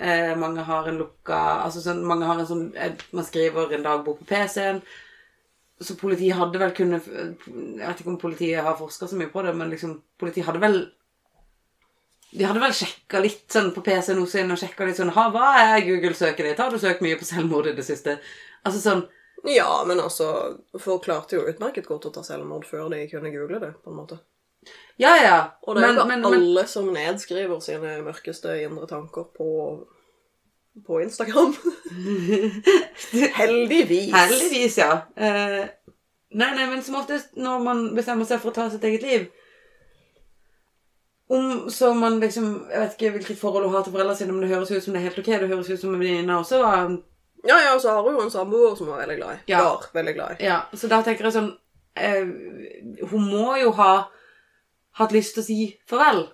Eh, 0.02 0.36
mange 0.36 0.64
har 0.64 0.88
en 0.88 0.98
lukka 0.98 1.38
Altså 1.66 1.82
sånn 1.84 2.00
Mange 2.08 2.26
har 2.26 2.40
en 2.40 2.48
sånn 2.48 2.76
eh, 2.76 2.94
Man 3.12 3.26
skriver 3.28 3.74
en 3.76 3.84
dagbok 3.84 4.20
på 4.20 4.26
PC-en. 4.26 4.82
Så 5.80 5.94
politiet 6.00 6.38
hadde 6.38 6.60
vel 6.62 6.72
kunnet 6.74 7.06
Jeg 7.06 7.84
vet 7.84 8.00
ikke 8.02 8.10
om 8.10 8.22
politiet 8.22 8.64
har 8.66 8.78
forska 8.80 9.10
så 9.10 9.18
mye 9.20 9.30
på 9.34 9.44
det, 9.46 9.54
men 9.58 9.70
liksom 9.74 10.00
Politiet 10.18 10.48
hadde 10.50 10.64
vel 10.64 10.80
de 12.28 12.44
hadde 12.44 12.60
vel 12.60 12.74
sjekka 12.76 13.22
litt 13.24 13.46
sånn 13.54 13.70
på 13.72 13.82
PC-en 13.86 14.20
hos 14.20 14.34
og 14.36 14.60
sjekka 14.60 14.86
litt 14.86 14.98
sånn 15.00 15.14
ha, 15.16 15.30
Hva 15.32 15.52
er 15.62 15.86
Google-søket 15.86 16.44
ditt? 16.44 16.60
Har 16.60 16.74
du 16.74 16.80
søkt 16.82 17.04
mye 17.06 17.16
på 17.20 17.28
selvmord 17.28 17.70
i 17.72 17.76
det 17.78 17.86
siste? 17.88 18.18
Altså 18.68 18.82
sånn 18.84 19.06
Ja, 19.48 19.84
men 19.88 20.02
altså 20.04 20.58
Folk 20.76 21.06
klarte 21.06 21.38
jo 21.38 21.46
utmerket 21.48 21.88
godt 21.88 22.10
å 22.10 22.12
ta 22.18 22.26
selvmord 22.28 22.68
før 22.68 22.90
de 22.92 23.06
kunne 23.12 23.32
google 23.32 23.62
det, 23.64 23.72
på 23.84 23.94
en 23.94 24.02
måte. 24.02 24.20
Ja, 25.00 25.14
ja. 25.22 25.38
Og 25.64 25.78
det 25.78 25.86
er 25.86 25.94
jo 25.94 26.04
ikke 26.04 26.18
alle 26.18 26.40
men, 26.42 26.68
som 26.68 26.90
nedskriver 26.92 27.62
sine 27.64 28.00
mørkeste 28.04 28.58
indre 28.66 28.90
tanker 28.90 29.30
på, 29.38 29.48
på 30.86 31.02
Instagram. 31.02 31.56
Heldigvis. 33.40 34.14
Heldigvis, 34.14 34.78
ja. 34.78 34.92
Eh, 35.16 35.66
nei, 36.32 36.50
nei, 36.56 36.68
men 36.70 36.84
som 36.84 36.96
oftest 37.00 37.36
når 37.40 37.60
man 37.64 37.84
bestemmer 37.96 38.28
seg 38.28 38.42
for 38.44 38.52
å 38.52 38.58
ta 38.58 38.70
sitt 38.72 38.84
eget 38.84 39.06
liv 39.08 39.28
Om 41.32 41.70
så 41.72 41.94
man 41.96 42.20
liksom 42.20 42.50
Jeg 42.72 42.82
vet 42.82 42.96
ikke 42.96 43.14
hvilket 43.16 43.40
forhold 43.40 43.66
hun 43.68 43.76
har 43.76 43.84
til 43.84 43.96
foreldrene 43.96 44.20
sine, 44.20 44.36
men 44.36 44.46
det 44.46 44.52
høres 44.52 44.72
ut 44.72 44.84
som 44.84 44.96
det 44.96 45.02
er 45.02 45.10
helt 45.10 45.20
ok. 45.20 45.32
Det 45.32 45.52
høres 45.52 45.72
ut 45.72 45.82
som 45.82 45.94
en 45.94 46.04
venninne 46.04 46.40
også 46.40 46.62
var 46.64 46.92
Ja, 47.48 47.58
ja, 47.64 47.74
så 47.80 47.96
har 47.96 48.04
hun 48.04 48.18
jo 48.20 48.26
en 48.26 48.34
samboer 48.34 48.76
som 48.76 48.92
var 48.92 49.04
veldig 49.06 49.18
glad 49.22 49.36
i. 49.36 49.42
Ja. 49.52 49.64
Var 49.64 49.90
veldig 49.94 50.14
glad 50.18 50.36
i. 50.38 50.46
Ja, 50.46 50.62
så 50.74 50.90
da 50.92 51.02
tenker 51.06 51.28
jeg 51.28 51.38
sånn 51.38 51.52
eh, 51.96 53.04
Hun 53.12 53.30
må 53.30 53.58
jo 53.62 53.72
ha 53.78 53.92
hatt 54.98 55.14
lyst 55.14 55.36
til 55.38 55.44
å 55.44 55.48
si 55.48 55.60
farvel. 55.90 56.26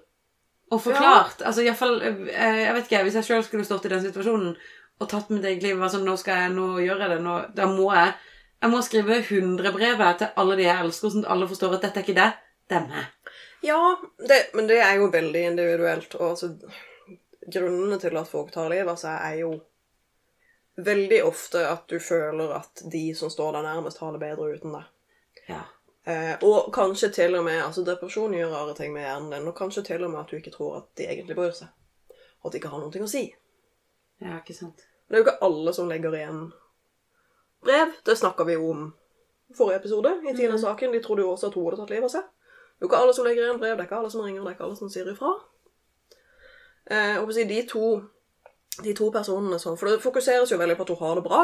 Og 0.74 0.82
forklart. 0.82 1.44
Altså 1.46 1.64
iallfall 1.64 2.00
eh, 2.04 2.62
Jeg 2.64 2.76
vet 2.76 2.88
ikke, 2.88 3.04
hvis 3.08 3.18
jeg 3.20 3.28
sjøl 3.28 3.44
skulle 3.46 3.68
stått 3.68 3.86
i 3.88 3.92
den 3.94 4.04
situasjonen 4.04 4.56
og 5.02 5.10
tatt 5.10 5.32
mitt 5.34 5.46
eget 5.50 5.66
liv 5.66 5.80
altså 5.82 5.98
sånn 5.98 6.08
Nå 6.08 6.16
skal 6.22 6.46
jeg, 6.46 6.54
nå 6.56 6.68
gjør 6.84 7.04
jeg 7.04 7.12
det. 7.16 7.20
Nå, 7.26 7.34
da 7.58 7.68
må 7.70 7.90
jeg 7.96 8.14
Jeg 8.64 8.72
må 8.72 8.80
skrive 8.86 9.20
100 9.20 9.76
brev 9.76 10.04
til 10.20 10.40
alle 10.40 10.58
de 10.60 10.68
jeg 10.68 10.86
elsker, 10.86 11.12
sånn 11.12 11.26
at 11.26 11.34
alle 11.36 11.50
forstår 11.50 11.78
at 11.78 11.86
dette 11.88 12.00
er 12.00 12.06
ikke 12.08 12.16
det, 12.16 12.30
det 12.72 12.78
er 12.78 12.86
meg. 12.88 13.34
Ja, 13.64 13.80
det, 14.24 14.38
men 14.56 14.70
det 14.70 14.78
er 14.84 14.94
jo 15.02 15.10
veldig 15.12 15.42
individuelt. 15.50 16.16
Og 16.20 16.30
altså 16.30 16.54
Grunnene 17.44 17.98
til 18.00 18.16
at 18.16 18.30
folk 18.32 18.54
tar 18.56 18.70
livet 18.72 18.88
av 18.94 19.00
seg, 19.02 19.18
er 19.20 19.42
jo 19.42 19.50
veldig 20.80 21.20
ofte 21.28 21.66
at 21.68 21.84
du 21.92 21.98
føler 22.00 22.54
at 22.56 22.86
de 22.92 23.02
som 23.20 23.32
står 23.32 23.58
deg 23.58 23.66
nærmest, 23.68 24.00
har 24.00 24.16
det 24.16 24.22
bedre 24.24 24.54
uten 24.56 24.78
deg. 24.78 24.86
Ja. 25.50 25.66
Eh, 26.04 26.34
og 26.44 26.74
kanskje 26.76 27.10
til 27.16 27.36
og 27.40 27.46
med 27.46 27.62
altså 27.64 27.84
Depresjon 27.88 28.34
gjør 28.36 28.52
rare 28.52 28.74
ting 28.76 28.92
med 28.94 29.06
hjernen 29.06 29.32
din, 29.32 29.48
og 29.48 29.56
kanskje 29.56 29.86
til 29.88 30.04
og 30.04 30.12
med 30.12 30.20
at 30.20 30.32
du 30.32 30.36
ikke 30.36 30.52
tror 30.52 30.82
at 30.82 30.90
de 30.98 31.08
egentlig 31.08 31.38
bryr 31.38 31.54
seg. 31.56 31.70
Og 32.42 32.50
at 32.50 32.56
de 32.56 32.60
ikke 32.60 32.74
har 32.74 32.84
noe 32.84 33.06
å 33.06 33.08
si. 33.08 33.24
ja, 34.22 34.40
ikke 34.40 34.56
sant. 34.58 34.84
Det 35.08 35.16
er 35.16 35.22
jo 35.22 35.26
ikke 35.28 35.46
alle 35.46 35.74
som 35.74 35.88
legger 35.88 36.16
igjen 36.16 36.44
brev. 37.64 37.96
Det 38.06 38.18
snakka 38.18 38.44
vi 38.44 38.56
om 38.56 38.94
i 39.50 39.56
forrige 39.56 39.80
episode 39.80 40.14
i 40.30 40.36
Tina-saken. 40.36 40.92
De 40.92 41.02
trodde 41.04 41.22
jo 41.22 41.32
også 41.32 41.48
at 41.48 41.54
hun 41.54 41.66
hadde 41.68 41.80
tatt 41.82 41.94
livet 41.94 42.10
av 42.10 42.14
seg. 42.18 42.30
Det 42.74 42.82
er 42.82 42.88
jo 42.88 42.90
ikke 42.92 43.02
alle 43.04 43.16
som 43.16 43.28
legger 43.28 43.44
igjen 43.44 43.60
brev, 43.60 43.76
det 43.78 43.84
er 43.84 43.88
ikke 43.88 44.00
alle 44.02 44.12
som 44.12 44.24
ringer, 44.24 44.42
det 44.42 44.50
er 44.50 44.56
ikke 44.58 44.66
alle 44.68 44.80
som 44.80 44.90
sier 44.92 45.12
ifra. 45.12 45.34
Eh, 46.92 47.20
og 47.22 47.30
si, 47.32 47.46
de, 47.48 47.60
to, 47.70 47.92
de 48.84 48.94
to 48.98 49.12
personene 49.14 49.60
som 49.62 49.78
For 49.80 49.88
det 49.88 50.04
fokuseres 50.04 50.52
jo 50.52 50.58
veldig 50.60 50.76
på 50.76 50.84
at 50.84 50.92
hun 50.92 51.04
har 51.06 51.20
det 51.20 51.24
bra. 51.28 51.44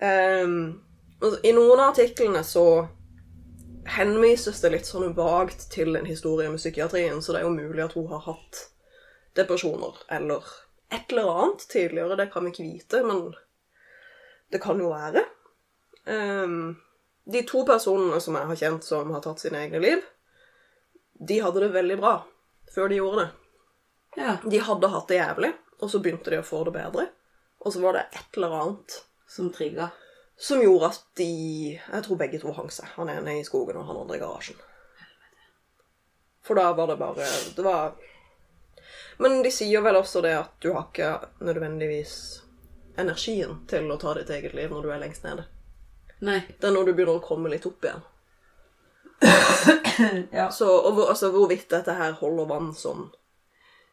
Eh, 0.00 0.54
I 1.50 1.52
noen 1.52 1.82
av 1.82 1.90
artiklene 1.90 2.44
så 2.46 2.64
henvises 3.94 4.60
det 4.62 4.72
litt 4.74 4.88
sånn 4.88 5.14
vagt 5.16 5.68
til 5.72 5.96
en 5.96 6.08
historie 6.08 6.50
med 6.50 6.60
psykiatrien, 6.60 7.22
så 7.22 7.34
det 7.34 7.42
er 7.42 7.48
jo 7.48 7.54
mulig 7.54 7.84
at 7.84 7.96
hun 7.96 8.08
har 8.12 8.24
hatt 8.26 8.64
depresjoner 9.38 9.96
eller 10.14 10.44
et 10.92 11.12
eller 11.12 11.30
annet 11.32 11.64
tidligere. 11.68 12.16
Det 12.16 12.28
kan 12.32 12.44
vi 12.44 12.52
ikke 12.52 12.66
vite, 12.66 13.02
men 13.06 13.22
det 14.52 14.60
kan 14.62 14.80
jo 14.80 14.92
være. 14.92 15.24
Ehm, 16.08 16.76
de 17.24 17.42
to 17.48 17.64
personene 17.68 18.20
som 18.24 18.38
jeg 18.38 18.50
har 18.50 18.60
kjent 18.62 18.84
som 18.84 19.12
har 19.12 19.24
tatt 19.24 19.42
sine 19.42 19.60
egne 19.66 19.82
liv, 19.84 20.04
de 21.18 21.40
hadde 21.44 21.64
det 21.64 21.74
veldig 21.74 21.98
bra 22.00 22.14
før 22.74 22.88
de 22.88 23.00
gjorde 23.00 23.24
det. 23.24 23.28
Ja. 24.18 24.36
De 24.44 24.60
hadde 24.64 24.90
hatt 24.92 25.08
det 25.10 25.20
jævlig, 25.20 25.52
og 25.78 25.90
så 25.92 26.00
begynte 26.02 26.32
de 26.32 26.40
å 26.40 26.46
få 26.46 26.62
det 26.66 26.74
bedre. 26.76 27.08
Og 27.60 27.74
så 27.74 27.82
var 27.82 27.98
det 27.98 28.08
et 28.12 28.36
eller 28.38 28.54
annet 28.62 29.04
Som 29.28 29.50
trigga. 29.52 29.90
Som 30.38 30.62
gjorde 30.62 30.86
at 30.92 31.04
de 31.18 31.30
Jeg 31.74 32.02
tror 32.04 32.16
begge 32.16 32.38
to 32.38 32.52
hang 32.54 32.70
seg. 32.70 32.86
Han 32.96 33.10
ene 33.10 33.38
i 33.40 33.44
skogen 33.46 33.76
og 33.76 33.88
han 33.88 33.98
andre 33.98 34.18
i 34.18 34.22
garasjen. 34.22 34.58
For 36.46 36.54
da 36.54 36.72
var 36.72 36.86
det 36.86 36.96
bare 36.96 37.26
Det 37.56 37.64
var 37.64 37.96
Men 39.18 39.42
de 39.42 39.50
sier 39.50 39.82
vel 39.82 39.98
også 39.98 40.22
det 40.22 40.36
at 40.38 40.54
du 40.62 40.70
har 40.72 40.86
ikke 40.86 41.44
nødvendigvis 41.44 42.14
energien 42.98 43.60
til 43.70 43.90
å 43.90 43.98
ta 43.98 44.14
ditt 44.14 44.30
eget 44.30 44.54
liv 44.54 44.70
når 44.70 44.86
du 44.86 44.92
er 44.94 45.02
lengst 45.02 45.26
nede. 45.26 45.44
Nei. 46.22 46.40
Det 46.58 46.66
er 46.66 46.74
når 46.74 46.88
du 46.88 46.92
begynner 46.94 47.18
å 47.18 47.22
komme 47.22 47.50
litt 47.50 47.66
opp 47.66 47.84
igjen. 47.84 48.06
Ja. 50.30 50.50
Så, 50.54 50.66
og 50.70 51.00
altså, 51.08 51.32
hvorvidt 51.34 51.70
dette 51.70 51.94
her 51.98 52.14
holder 52.20 52.46
vann 52.46 52.68
sånn 52.74 53.08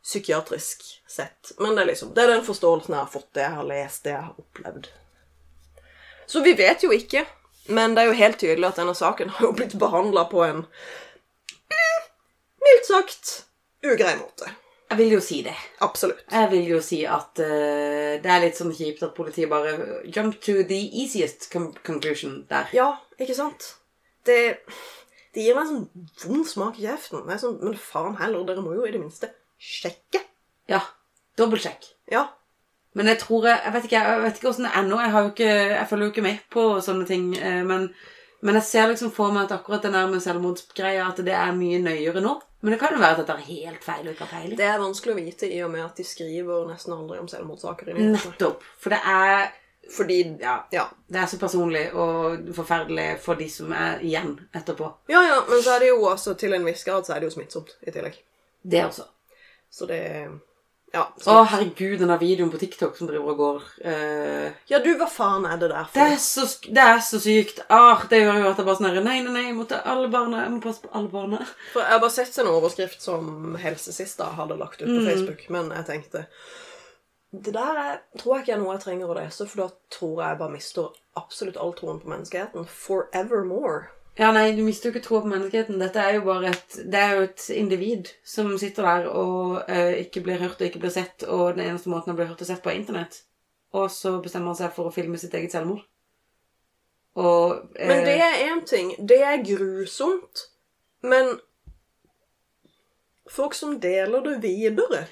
psykiatrisk 0.06 0.84
sett. 1.10 1.56
Men 1.58 1.74
det 1.74 1.82
er 1.82 1.90
liksom, 1.90 2.14
det 2.14 2.24
er 2.24 2.36
den 2.36 2.46
forståelsen 2.46 2.94
jeg 2.94 3.02
har 3.02 3.10
fått, 3.10 3.32
det 3.34 3.42
jeg 3.42 3.58
har 3.58 3.70
lest, 3.70 4.04
det 4.06 4.14
jeg 4.14 4.28
har 4.28 4.42
opplevd. 4.42 4.90
Så 6.28 6.42
vi 6.46 6.56
vet 6.58 6.84
jo 6.84 6.92
ikke, 6.96 7.26
men 7.74 7.96
det 7.96 8.04
er 8.04 8.12
jo 8.12 8.20
helt 8.20 8.40
tydelig 8.42 8.70
at 8.70 8.82
denne 8.82 8.96
saken 8.98 9.34
har 9.38 9.48
jo 9.48 9.56
blitt 9.58 9.78
behandla 9.82 10.26
på 10.30 10.44
en 10.46 10.62
mm, 10.66 12.06
mildt 12.66 12.90
sagt 12.90 13.34
ugrei 13.86 14.16
måte. 14.20 14.52
Jeg 14.86 15.00
vil 15.00 15.16
jo 15.16 15.22
si 15.24 15.40
det. 15.46 15.56
Absolutt. 15.82 16.22
Jeg 16.30 16.50
vil 16.52 16.68
jo 16.70 16.82
si 16.84 17.00
at 17.10 17.42
uh, 17.42 18.12
det 18.22 18.30
er 18.32 18.44
litt 18.44 18.60
sånn 18.60 18.74
kjipt 18.76 19.02
at 19.06 19.16
politiet 19.18 19.50
bare 19.50 20.04
jump 20.06 20.38
to 20.46 20.60
the 20.70 20.78
easiest 21.02 21.50
conclusion 21.52 22.44
der. 22.52 22.70
Ja, 22.76 22.92
ikke 23.18 23.38
sant? 23.38 23.72
Det, 24.26 24.38
det 25.34 25.46
gir 25.46 25.58
meg 25.58 25.66
en 25.66 25.72
sånn 25.72 26.06
vond 26.22 26.48
smak 26.50 26.78
i 26.80 26.86
kjeften. 26.86 27.26
Sånn, 27.42 27.58
men 27.66 27.78
faen 27.82 28.18
heller, 28.22 28.46
dere 28.46 28.64
må 28.66 28.76
jo 28.78 28.86
i 28.86 28.94
det 28.94 29.02
minste 29.02 29.32
sjekke. 29.58 30.22
Ja. 30.70 30.84
Dobbeltsjekk. 31.40 31.90
Ja. 32.14 32.28
Men 32.96 33.10
jeg 33.12 33.20
tror 33.20 33.46
jeg, 33.50 33.60
jeg 33.66 33.74
vet 33.76 33.88
ikke, 33.90 34.02
jeg 34.08 34.20
vet 34.24 34.38
ikke 34.40 34.48
hvordan 34.50 34.68
det 34.70 34.74
er 34.80 34.86
nå. 34.88 35.00
Jeg, 35.04 35.32
ikke, 35.32 35.48
jeg 35.76 35.88
følger 35.90 36.06
jo 36.08 36.12
ikke 36.14 36.26
med 36.26 36.44
på 36.56 36.66
sånne 36.82 37.08
ting. 37.10 37.26
eh, 37.38 37.62
Men, 37.68 37.90
men 38.42 38.56
jeg 38.60 38.64
ser 38.70 38.88
liksom 38.92 39.12
for 39.12 39.34
meg 39.36 39.50
at 39.50 39.56
akkurat 39.58 39.84
den 39.84 39.96
der 39.98 40.08
med 40.08 40.24
selvmordsgreia, 40.24 41.08
at 41.10 41.20
det 41.26 41.34
er 41.36 41.52
mye 41.58 41.80
nøyere 41.84 42.22
nå 42.24 42.36
Men 42.62 42.72
det 42.74 42.80
kan 42.80 42.96
jo 42.96 43.02
være 43.02 43.18
at 43.18 43.20
dette 43.22 43.36
er 43.36 43.50
helt 43.50 43.84
feil 43.84 44.08
og 44.08 44.14
ikke 44.16 44.26
peiling. 44.32 44.56
Det 44.58 44.66
er 44.66 44.80
vanskelig 44.82 45.14
å 45.14 45.20
vite 45.20 45.50
i 45.52 45.60
og 45.66 45.70
med 45.74 45.84
at 45.86 46.00
de 46.00 46.04
skriver 46.08 46.64
nesten 46.72 46.96
aldri 46.96 47.20
om 47.20 47.28
selvmordssaker. 47.30 47.92
i. 47.92 48.08
Nettopp. 48.16 48.64
For 48.80 48.90
det 48.96 49.02
er 49.06 49.52
Fordi 49.96 50.16
ja, 50.42 50.56
ja. 50.74 50.88
det 51.08 51.20
er 51.22 51.28
så 51.30 51.38
personlig 51.38 51.84
og 51.94 52.48
forferdelig 52.58 53.20
for 53.22 53.38
de 53.38 53.46
som 53.54 53.70
er 53.72 54.00
igjen 54.02 54.32
etterpå. 54.56 54.88
ja, 55.14 55.22
ja, 55.22 55.36
men 55.50 55.62
så 55.62 55.76
er 55.76 55.80
det 55.84 55.92
jo 55.92 56.00
også 56.10 56.34
til 56.34 56.54
en 56.58 56.66
viss 56.66 56.84
grad 56.84 57.06
så 57.06 57.14
er 57.14 57.20
det 57.22 57.30
jo 57.30 57.36
smittsomt 57.36 57.76
i 57.86 57.92
tillegg. 57.92 58.18
Det 58.64 58.82
også. 58.86 59.04
Så 59.70 59.86
det 59.86 60.02
Ja. 60.96 61.02
Å, 61.28 61.34
herregud, 61.52 61.98
den 62.00 62.08
der 62.14 62.22
videoen 62.22 62.52
på 62.54 62.60
TikTok 62.62 62.96
som 62.96 63.10
driver 63.10 63.34
og 63.34 63.40
går 63.42 63.64
eh, 63.92 64.54
ja, 64.72 64.80
du, 64.80 64.94
hva 64.96 65.08
faen 65.12 65.44
er 65.50 65.58
det 65.60 65.68
der 65.74 65.90
det, 65.92 66.06
er 66.14 66.20
så, 66.24 66.46
det 66.72 66.86
er 66.86 67.02
så 67.04 67.20
sykt. 67.20 67.60
Ah, 67.68 68.06
det 68.10 68.22
gjør 68.22 68.40
jo 68.40 68.52
at 68.54 68.62
jeg 68.62 68.68
bare 68.70 68.80
sånn 68.80 68.88
her, 68.90 69.02
Nei, 69.04 69.18
nei, 69.26 69.34
nei, 69.36 69.44
jeg 69.50 69.58
må 69.58 69.66
ta 69.68 69.82
alle 69.92 70.08
barna. 70.14 70.46
Jeg 70.46 70.54
må 70.56 70.62
passe 70.64 70.86
på 70.86 70.94
alle 70.96 71.12
barna. 71.12 71.42
For 71.74 71.84
Jeg 71.84 71.92
har 71.98 72.04
bare 72.06 72.16
sett 72.16 72.40
en 72.40 72.52
overskrift 72.54 73.04
som 73.04 73.58
Helsesista 73.60 74.30
hadde 74.40 74.56
lagt 74.62 74.80
ut 74.82 74.88
på 74.88 75.02
Mm. 75.02 75.10
Facebook, 75.10 75.44
men 75.52 75.74
jeg 75.76 75.86
tenkte 75.92 76.26
Det 77.36 77.52
der 77.54 77.82
er, 77.82 77.98
tror 78.18 78.38
jeg 78.38 78.46
ikke 78.46 78.54
er 78.56 78.62
noe 78.64 78.78
jeg 78.78 78.84
trenger 78.86 79.12
å 79.12 79.18
lese, 79.18 79.46
for 79.52 79.66
da 79.66 79.68
tror 79.92 80.22
jeg 80.22 80.30
jeg 80.32 80.40
bare 80.40 80.54
mister 80.56 80.94
absolutt 81.20 81.58
all 81.60 81.74
troen 81.76 82.00
på 82.00 82.08
menneskeheten. 82.14 82.64
Forevermore. 82.72 83.90
Ja, 84.16 84.30
nei, 84.32 84.54
du 84.56 84.62
mister 84.64 84.88
jo 84.88 84.96
ikke 84.96 85.04
troa 85.04 85.24
på 85.26 85.30
menneskeheten. 85.32 85.80
Dette 85.82 86.00
er 86.00 86.18
jo 86.18 86.26
bare 86.30 86.54
et 86.54 86.78
Det 86.88 87.00
er 87.00 87.18
jo 87.18 87.24
et 87.28 87.48
individ 87.52 88.12
som 88.24 88.54
sitter 88.58 88.88
der 88.88 89.10
og 89.12 89.66
eh, 89.68 90.06
ikke 90.06 90.24
blir 90.24 90.40
hørt 90.40 90.62
og 90.62 90.70
ikke 90.70 90.80
blir 90.86 90.94
sett, 90.96 91.26
og 91.28 91.58
den 91.58 91.66
eneste 91.66 91.92
måten 91.92 92.14
å 92.14 92.16
bli 92.16 92.28
hørt 92.30 92.40
og 92.40 92.48
sett 92.48 92.64
på 92.64 92.72
er 92.72 92.80
internett. 92.80 93.24
Og 93.76 93.90
så 93.92 94.16
bestemmer 94.24 94.54
han 94.54 94.62
seg 94.62 94.72
for 94.76 94.88
å 94.88 94.96
filme 94.96 95.20
sitt 95.20 95.36
eget 95.36 95.52
selvmord. 95.52 95.84
Og 97.20 97.76
eh, 97.76 97.88
Men 97.92 98.06
det 98.08 98.16
er 98.24 98.40
én 98.48 98.64
ting. 98.68 98.94
Det 99.00 99.20
er 99.20 99.44
grusomt. 99.44 100.48
Men 101.04 101.36
folk 103.28 103.54
som 103.54 103.80
deler 103.84 104.24
det 104.24 104.40
videre 104.44 105.06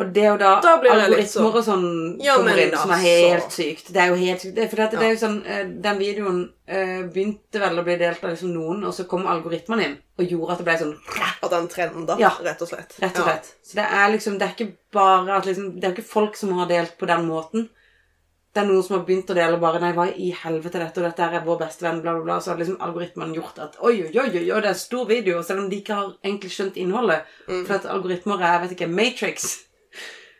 Og 0.00 0.12
det 0.14 0.24
og 0.30 0.38
da, 0.40 0.54
Da 0.64 0.76
litt 0.80 0.92
algoritmer 0.94 1.26
sånn- 1.28 1.56
og 1.58 1.64
sånn 1.64 1.88
Ja, 2.24 2.36
kommer 2.38 2.56
inn, 2.56 2.70
som 2.76 2.90
er 2.90 2.94
altså- 2.94 3.10
helt 3.10 3.52
sykt. 3.52 3.92
Det 3.92 4.00
er 4.00 4.08
jo 4.08 4.14
helt 4.14 4.40
sykt. 4.40 4.54
Det, 4.54 4.64
er 4.64 4.68
fordi 4.68 4.82
at 4.82 4.90
det 4.92 5.02
er 5.02 5.10
jo 5.12 5.20
sånn, 5.26 5.46
eh, 5.46 5.64
Den 5.64 5.98
videoen 5.98 6.38
uh, 6.70 7.02
begynte 7.10 7.60
vel 7.60 7.78
å 7.78 7.84
bli 7.84 7.96
delt 7.96 8.24
av 8.24 8.30
liksom 8.30 8.52
noen, 8.54 8.84
og 8.86 8.94
så 8.94 9.06
kom 9.08 9.26
algoritmene 9.26 9.84
inn 9.84 9.98
og 10.18 10.26
gjorde 10.26 10.52
at 10.52 10.58
det 10.58 10.64
ble 10.64 10.78
sånn 10.78 10.96
At 11.42 11.50
den 11.50 11.68
trenda, 11.68 12.18
Ja. 12.18 12.30
rett 12.40 12.62
og 12.62 12.68
slett. 12.68 12.94
Rett 13.00 13.18
og 13.18 13.26
Ja. 13.26 13.32
slett. 13.32 13.52
Så 13.62 13.74
det 13.74 13.86
er 13.90 14.08
liksom 14.12 14.38
Det 14.38 14.42
er 14.48 14.54
ikke 14.54 14.72
bare 14.92 15.36
at 15.36 15.44
liksom 15.44 15.74
Det 15.80 15.84
er 15.84 15.92
ikke 15.94 16.04
folk 16.04 16.36
som 16.36 16.52
har 16.52 16.66
delt 16.66 16.96
på 16.98 17.06
den 17.06 17.26
måten. 17.28 17.68
Det 18.52 18.64
er 18.64 18.66
noen 18.66 18.82
som 18.82 18.96
har 18.98 19.06
begynt 19.06 19.30
å 19.30 19.34
dele 19.34 19.60
bare 19.60 19.78
Nei, 19.80 19.92
hva 19.92 20.08
i 20.16 20.32
helvete 20.32 20.74
er 20.74 20.86
dette, 20.86 20.98
og 20.98 21.04
dette 21.04 21.20
er 21.20 21.44
vår 21.44 21.58
beste 21.58 21.82
venn, 21.82 22.00
bla, 22.02 22.14
bla, 22.14 22.24
bla. 22.24 22.38
Så 22.40 22.50
har 22.50 22.58
liksom 22.58 22.78
algoritmene 22.80 23.34
gjort 23.34 23.58
at 23.58 23.76
Oi, 23.80 24.02
oi, 24.06 24.18
oi, 24.18 24.50
oi, 24.50 24.60
det 24.60 24.70
er 24.70 24.74
stor 24.74 25.06
video, 25.06 25.42
selv 25.42 25.60
om 25.60 25.68
de 25.70 25.80
ikke 25.80 25.94
har 25.94 26.14
egentlig 26.24 26.50
skjønt 26.50 26.76
innholdet. 26.76 27.22
Mm. 27.48 27.66
For 27.66 27.74
at 27.74 27.86
algoritmer 27.86 28.40
er, 28.40 28.58
jeg 28.58 28.62
vet 28.62 28.78
ikke, 28.78 28.88
Matrix. 28.90 29.64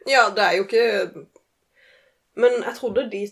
Ja, 0.08 0.28
det 0.36 0.44
er 0.44 0.56
jo 0.56 0.64
ikke 0.64 1.26
Men 2.40 2.62
jeg 2.64 2.74
trodde 2.78 3.06
de 3.12 3.26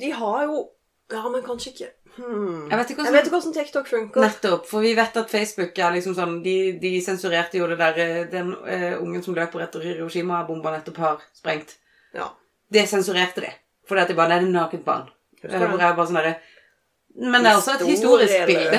De 0.00 0.12
har 0.12 0.44
jo 0.48 0.68
Ja, 1.12 1.22
men 1.28 1.42
kanskje 1.46 1.70
ikke 1.72 1.90
hmm. 2.16 2.70
Jeg 2.70 2.78
vet 2.78 2.90
ikke 2.90 3.02
Jeg 3.02 3.12
hvordan 3.12 3.18
vet 3.18 3.28
ikke 3.28 3.36
hvordan 3.36 3.54
TikTok 3.54 3.88
funker. 3.90 4.20
Nettopp. 4.24 4.66
For 4.70 4.86
vi 4.86 4.96
vet 4.98 5.16
at 5.16 5.30
Facebook 5.30 5.78
er 5.78 5.94
liksom 5.94 6.16
sånn 6.18 6.40
De, 6.44 6.56
de 6.82 6.92
sensurerte 7.04 7.58
jo 7.58 7.70
det 7.70 7.78
der 7.80 8.02
eh, 8.02 8.20
Den 8.32 8.52
uh, 8.54 8.98
ungen 9.02 9.22
som 9.22 9.34
løper 9.38 9.66
etter 9.66 9.86
Hiroshima-bomba 9.86 10.74
nettopp 10.74 11.00
har 11.02 11.24
sprengt. 11.34 11.76
Ja. 12.14 12.32
Det 12.70 12.86
sensurerte 12.90 13.46
de. 13.46 13.50
Fordi 13.86 14.04
at 14.04 14.10
de 14.10 14.18
bare 14.18 14.34
Nei, 14.34 14.42
det 14.44 14.50
er 14.50 14.54
nakent 14.54 14.86
barn. 14.86 15.08
Husker 15.40 15.64
jeg 15.64 15.96
bare 15.96 16.06
sånn 16.06 16.18
derre 16.20 16.36
Men 17.14 17.42
det 17.42 17.50
er 17.50 17.56
også 17.58 17.72
et 17.74 17.86
historisk 17.88 18.32
bilde. 18.46 18.70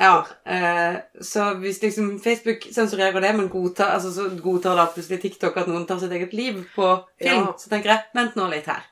Ja, 0.00 0.24
eh, 0.48 0.96
så 1.20 1.50
hvis 1.60 1.82
liksom 1.82 2.20
Facebook 2.24 2.64
sensurerer 2.74 3.20
det, 3.20 3.34
men 3.36 3.48
godtar, 3.52 3.92
altså, 3.98 4.10
så 4.14 4.28
godtar 4.42 4.76
da 4.80 4.86
plutselig 4.94 5.20
TikTok 5.22 5.56
at 5.60 5.68
noen 5.68 5.84
tar 5.86 6.00
sitt 6.00 6.12
eget 6.12 6.32
liv 6.32 6.62
på 6.74 6.88
film, 7.20 7.44
Ja. 7.44 7.52
så 7.58 7.68
tenker 7.70 7.92
jeg 7.92 8.02
vent 8.14 8.36
nå 8.36 8.48
litt 8.50 8.66
her. 8.66 8.86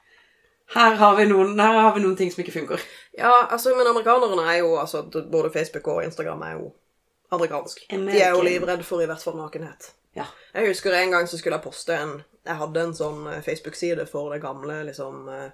Her 0.74 0.94
har, 0.98 1.16
vi 1.16 1.24
noen, 1.30 1.58
her 1.60 1.80
har 1.80 1.94
vi 1.94 2.02
noen 2.02 2.16
ting 2.18 2.30
som 2.32 2.42
ikke 2.42 2.52
funker. 2.58 2.80
Ja, 3.16 3.46
altså, 3.50 3.74
men 3.76 3.86
amerikanerne 3.86 4.42
er 4.52 4.58
jo 4.58 4.76
altså, 4.76 5.02
Både 5.30 5.50
Facebook 5.54 5.86
og 5.88 6.04
Instagram 6.04 6.42
er 6.42 6.52
jo 6.58 6.72
amerikansk. 7.32 7.84
De 7.90 8.20
er 8.20 8.30
jo 8.34 8.42
livredd 8.42 8.82
for 8.84 9.02
i 9.02 9.06
hvert 9.06 9.22
fall 9.22 9.36
nakenhet. 9.38 9.92
Ja. 10.16 10.24
Jeg 10.54 10.68
husker 10.72 10.92
en 10.96 11.10
gang 11.12 11.28
så 11.28 11.38
skulle 11.38 11.56
jeg 11.56 11.64
poste 11.64 11.94
en 11.94 12.22
Jeg 12.46 12.56
hadde 12.56 12.80
en 12.80 12.94
sånn 12.94 13.26
eh, 13.26 13.40
Facebook-side 13.42 14.06
for 14.06 14.30
det 14.32 14.40
gamle 14.42 14.84
liksom 14.86 15.28
eh, 15.28 15.50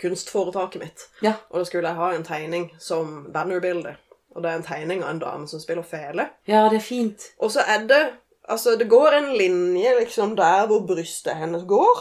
kunstforetaket 0.00 0.80
mitt. 0.82 1.06
Ja. 1.22 1.34
Og 1.50 1.60
da 1.60 1.64
skulle 1.68 1.88
jeg 1.88 1.96
ha 2.00 2.10
en 2.14 2.24
tegning 2.24 2.70
som 2.78 3.26
bannerbilde. 3.34 3.96
Og 4.34 4.42
det 4.42 4.50
er 4.50 4.56
en 4.58 4.66
tegning 4.66 5.02
av 5.04 5.10
en 5.14 5.18
dame 5.22 5.46
som 5.48 5.60
spiller 5.62 5.82
fele. 5.86 6.28
ja, 6.46 6.64
det 6.68 6.76
er 6.80 6.86
fint. 6.86 7.32
Og 7.38 7.50
så 7.54 7.60
er 7.66 7.86
det 7.88 8.04
Altså, 8.48 8.74
det 8.76 8.90
går 8.90 9.14
en 9.16 9.30
linje 9.38 9.94
liksom 10.00 10.34
der 10.36 10.66
hvor 10.66 10.82
brystet 10.86 11.36
hennes 11.36 11.62
går. 11.64 12.00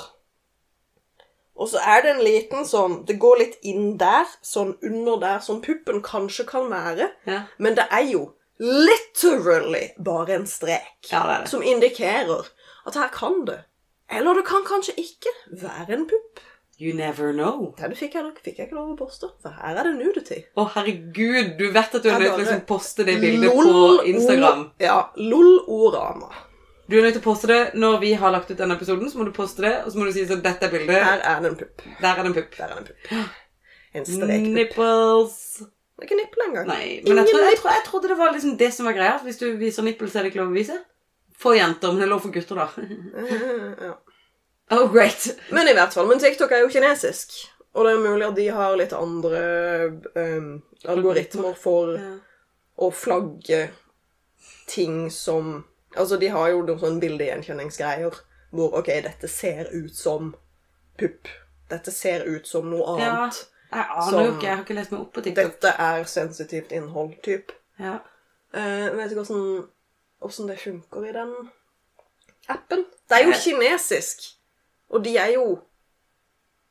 Og 1.56 1.70
så 1.70 1.78
er 1.78 2.02
det 2.04 2.10
en 2.12 2.24
liten 2.26 2.66
sånn 2.68 3.06
Det 3.08 3.16
går 3.22 3.38
litt 3.40 3.56
inn 3.64 3.94
der, 3.98 4.26
sånn 4.42 4.74
under 4.84 5.22
der, 5.22 5.40
sånn 5.40 5.62
puppen 5.64 6.02
kanskje 6.04 6.44
kan 6.50 6.68
være. 6.72 7.08
Ja. 7.30 7.44
Men 7.58 7.76
det 7.78 7.86
er 7.92 8.04
jo 8.12 8.26
literally 8.60 9.94
bare 9.98 10.36
en 10.36 10.48
strek 10.48 11.08
Ja, 11.12 11.24
det 11.28 11.44
det. 11.44 11.50
som 11.50 11.64
indikerer 11.64 12.46
at 12.86 12.96
her 13.00 13.08
kan 13.14 13.46
det, 13.48 13.62
eller 14.12 14.34
det 14.34 14.46
kan 14.46 14.66
kanskje 14.68 14.94
ikke, 15.00 15.32
være 15.62 15.94
en 15.96 16.08
pupp. 16.10 16.40
You 16.84 16.92
never 16.98 17.32
know. 17.32 17.70
Det 17.80 17.94
fikk 17.96 18.16
jeg, 18.18 18.32
fikk 18.44 18.58
jeg 18.60 18.68
ikke 18.68 18.76
lov 18.76 18.90
å 18.92 18.96
poste, 19.00 19.30
for 19.44 19.56
her 19.56 19.78
er 19.80 19.88
det 19.88 19.94
nudity. 19.96 20.40
Å, 20.60 20.66
herregud, 20.74 21.54
du 21.60 21.70
vet 21.72 21.94
at 21.96 22.04
du 22.04 22.10
er 22.12 22.18
nødt 22.20 22.34
til 22.34 22.42
å 22.42 22.42
liksom 22.42 22.66
poste 22.68 23.06
det 23.08 23.20
bildet 23.22 23.54
på 23.56 23.84
Instagram. 24.12 24.66
Ja. 24.84 24.98
Lol-orama. 25.16 26.32
Du 26.92 26.98
er 27.00 27.06
nødt 27.06 27.16
til 27.16 27.24
å 27.24 27.28
poste 27.30 27.48
det 27.48 27.62
når 27.80 28.02
vi 28.02 28.12
har 28.20 28.34
lagt 28.36 28.52
ut 28.52 28.60
denne 28.60 28.76
episoden, 28.76 29.08
så 29.10 29.22
må 29.22 29.30
du 29.30 29.32
poste 29.36 29.64
det, 29.64 29.72
og 29.86 29.94
så 29.94 30.02
må 30.02 30.10
du 30.10 30.12
si 30.16 30.26
sånn 30.28 30.44
Dette 30.44 30.68
er 30.68 30.74
bildet. 30.74 31.00
Her 31.08 31.24
er 31.24 31.46
det 31.46 31.54
en 31.54 31.60
pupp. 31.62 31.86
Der 32.02 32.12
er 32.12 32.20
det 32.20 32.32
en 32.34 32.36
pupp. 32.36 32.58
Der 32.58 32.66
er 32.66 32.74
det 32.74 32.82
en 32.82 32.90
pupp. 32.90 33.40
En 33.94 34.08
strekpupp. 34.10 34.54
Nipples. 34.58 35.38
Det 35.64 36.04
er 36.04 36.10
ikke 36.10 36.18
nippel 36.20 36.48
engang. 36.50 36.68
Nei, 36.68 36.86
men 37.06 37.22
jeg, 37.22 37.30
trodde, 37.30 37.46
jeg, 37.48 37.60
trodde, 37.62 37.76
jeg 37.78 37.86
trodde 37.88 38.10
det 38.12 38.18
var 38.20 38.34
liksom 38.36 38.58
det 38.60 38.72
som 38.76 38.90
var 38.90 38.98
greia. 38.98 39.20
Hvis 39.24 39.40
du 39.40 39.46
viser 39.62 39.88
nipples, 39.88 40.18
er 40.18 40.26
det 40.26 40.34
ikke 40.34 40.42
lov 40.42 40.52
å 40.52 40.58
vise. 40.58 40.80
For 41.40 41.56
jenter, 41.56 41.94
men 41.94 42.04
det 42.04 42.10
er 42.10 42.12
lov 42.12 42.26
for 42.26 42.36
gutter, 42.36 42.60
da. 42.60 42.68
Ja. 43.88 43.94
Oh, 44.74 44.88
great. 44.92 45.28
Men 45.52 45.68
i 45.68 45.74
hvert 45.74 45.94
fall, 45.94 46.08
men 46.10 46.20
TikTok 46.20 46.52
er 46.52 46.64
jo 46.64 46.70
kinesisk. 46.74 47.34
Og 47.74 47.86
det 47.86 47.94
er 47.96 48.04
mulig 48.04 48.26
at 48.28 48.36
de 48.38 48.48
har 48.54 48.76
litt 48.78 48.94
andre 48.94 49.40
um, 50.16 50.50
algoritmer 50.86 51.56
for 51.58 51.96
Ja. 51.98 52.12
å 52.78 52.90
flagge 52.94 53.70
ting 54.68 55.10
som 55.12 55.64
Altså, 55.96 56.18
de 56.18 56.28
har 56.34 56.48
jo 56.50 56.64
noen 56.66 56.80
sånne 56.82 57.00
bildegjenkjenningsgreier 57.04 58.16
hvor 58.54 58.72
OK, 58.80 58.88
dette 59.06 59.28
ser 59.30 59.68
ut 59.74 59.94
som 59.94 60.32
pupp. 60.98 61.28
Dette 61.70 61.92
ser 61.94 62.24
ut 62.26 62.48
som 62.50 62.66
noe 62.70 62.96
Ja, 63.00 63.12
annet. 63.12 63.46
jeg 63.72 63.86
aner 63.90 64.10
Som- 64.10 64.26
jo 64.26 64.32
ikke. 64.32 64.48
Jeg 64.48 64.56
har 64.56 64.64
ikke 64.64 64.74
lest 64.80 64.92
meg 64.92 65.02
opp 65.02 65.14
på 65.14 65.22
TikTok. 65.22 65.44
Dette 65.52 65.68
er 65.78 66.04
sensitivt 66.04 66.72
innhold, 66.72 67.14
typ. 67.24 67.52
Ja. 67.80 68.00
Uh, 68.54 68.90
vet 68.98 69.12
ikke 69.12 69.26
hvordan 69.26 70.48
det 70.48 70.60
funker 70.60 71.06
i 71.06 71.12
den 71.14 71.36
appen. 72.50 72.86
Det 73.10 73.18
er 73.22 73.26
jo 73.26 73.34
kinesisk, 73.38 74.33
og 74.94 75.04
de 75.06 75.16
er 75.18 75.34
jo 75.36 75.46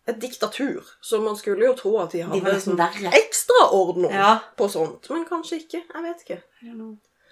et 0.09 0.19
diktatur, 0.23 0.83
så 1.03 1.21
man 1.23 1.37
skulle 1.39 1.63
jo 1.69 1.75
tro 1.79 1.93
at 2.03 2.11
de 2.15 2.19
De 2.19 2.25
hadde 2.27 2.55
de 2.57 2.61
sånn 2.65 2.79
verre. 2.81 3.13
ekstraordner 3.19 4.11
Ja. 4.17 4.31
på 4.59 4.67
sånt, 4.71 5.09
men 5.11 5.25
kanskje 5.29 5.61
ikke. 5.63 5.83
Jeg 5.95 6.03
vet 6.03 6.25
ikke. 6.27 6.41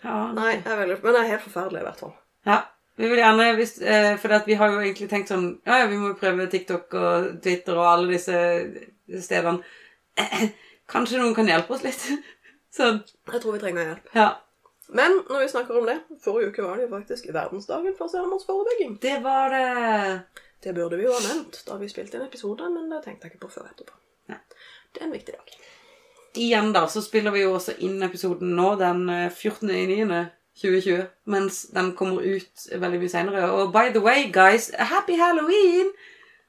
Ja, 0.04 0.32
Nei, 0.32 0.52
jeg 0.56 0.66
er 0.66 0.76
veldig, 0.86 1.02
Men 1.02 1.12
det 1.14 1.20
er 1.24 1.30
helt 1.34 1.42
forferdelig, 1.48 1.80
i 1.80 1.84
hvert 1.88 1.98
fall. 1.98 2.14
Ja. 2.46 2.60
Vi 2.96 3.08
vil 3.08 3.18
gjerne, 3.18 3.54
hvis, 3.56 3.80
eh, 3.82 4.16
for 4.16 4.28
at 4.32 4.46
vi 4.46 4.54
har 4.54 4.70
jo 4.70 4.78
egentlig 4.80 5.08
tenkt 5.08 5.28
sånn 5.28 5.58
Ja, 5.66 5.78
ja, 5.80 5.86
vi 5.86 5.96
må 5.96 6.08
jo 6.08 6.14
prøve 6.20 6.46
TikTok 6.50 6.94
og 6.94 7.42
Twitter 7.42 7.72
og 7.76 7.86
alle 7.86 8.12
disse 8.12 8.84
stedene. 9.22 9.62
Kanskje 10.88 11.18
noen 11.18 11.34
kan 11.34 11.46
hjelpe 11.46 11.70
oss 11.74 11.82
litt? 11.82 12.06
Sånn. 12.76 13.02
Jeg 13.32 13.40
tror 13.42 13.52
vi 13.56 13.58
trenger 13.58 13.84
hjelp. 13.88 14.10
Ja. 14.14 14.28
Men 14.92 15.20
når 15.28 15.40
vi 15.44 15.48
snakker 15.48 15.78
om 15.78 15.86
det 15.86 15.98
Forrige 16.22 16.50
uke 16.50 16.62
var 16.66 16.76
det 16.76 16.88
jo 16.88 16.96
faktisk 16.96 17.26
verdensdagen 17.32 17.96
for 17.98 18.08
selvmordsforebygging. 18.08 18.98
Det 19.00 19.22
var 19.22 19.50
det. 19.50 20.22
Det 20.62 20.74
burde 20.76 20.98
vi 21.00 21.06
jo 21.06 21.14
ha 21.14 21.20
nevnt 21.24 21.62
da 21.66 21.76
vi 21.80 21.88
spilte 21.88 22.18
inn 22.18 22.26
episode, 22.26 22.68
men 22.72 22.90
det 22.92 23.02
tenkte 23.04 23.26
jeg 23.26 23.34
ikke 23.34 23.46
på 23.46 23.54
før 23.54 23.70
etterpå. 23.70 23.96
Nei. 24.32 24.40
Det 24.92 25.00
er 25.00 25.06
en 25.06 25.14
viktig 25.14 25.36
dag. 25.36 25.54
Igjen, 26.40 26.70
da, 26.76 26.84
så 26.86 27.02
spiller 27.02 27.34
vi 27.34 27.42
jo 27.42 27.54
også 27.56 27.78
inn 27.86 28.02
episoden 28.06 28.52
nå 28.58 28.74
den 28.78 29.08
eh, 29.10 29.32
14.9.2020, 29.32 31.06
mens 31.32 31.64
den 31.74 31.92
kommer 31.98 32.22
ut 32.22 32.66
veldig 32.70 33.00
mye 33.02 33.12
senere. 33.12 33.48
Og 33.56 33.72
by 33.74 33.90
the 33.94 34.02
way, 34.04 34.28
guys, 34.32 34.70
happy 34.92 35.18
halloween! 35.18 35.90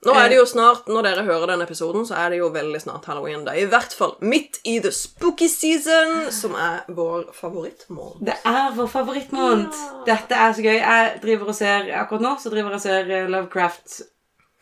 Nå 0.06 0.14
er 0.18 0.30
det 0.30 0.38
jo 0.40 0.46
snart, 0.50 0.88
Når 0.90 1.04
dere 1.06 1.24
hører 1.28 1.46
den 1.52 1.62
episoden, 1.62 2.06
så 2.10 2.16
er 2.18 2.30
det 2.34 2.40
jo 2.40 2.48
veldig 2.50 2.80
snart 2.82 3.06
halloween. 3.06 3.44
Det 3.46 3.54
er 3.54 3.66
i 3.68 3.70
hvert 3.70 3.94
fall 3.94 4.16
midt 4.22 4.58
i 4.66 4.80
the 4.82 4.92
spooky 4.92 5.48
season, 5.48 6.32
som 6.34 6.56
er 6.58 6.80
vår 6.90 7.28
favorittmåned. 7.38 8.24
Det 8.26 8.34
er 8.46 8.72
vår 8.76 8.88
favorittmåned. 8.90 9.68
Ja. 9.70 10.00
Dette 10.16 10.36
er 10.36 10.54
så 10.58 10.62
gøy. 10.66 10.80
Jeg 10.80 11.20
driver 11.22 11.54
og 11.54 11.56
ser 11.56 11.92
Akkurat 12.02 12.22
nå 12.26 12.34
så 12.42 12.50
driver 12.50 12.74
jeg 12.74 12.82
og 12.82 12.82
ser 12.82 13.12
eh, 13.12 13.30
Lovecraft 13.30 14.02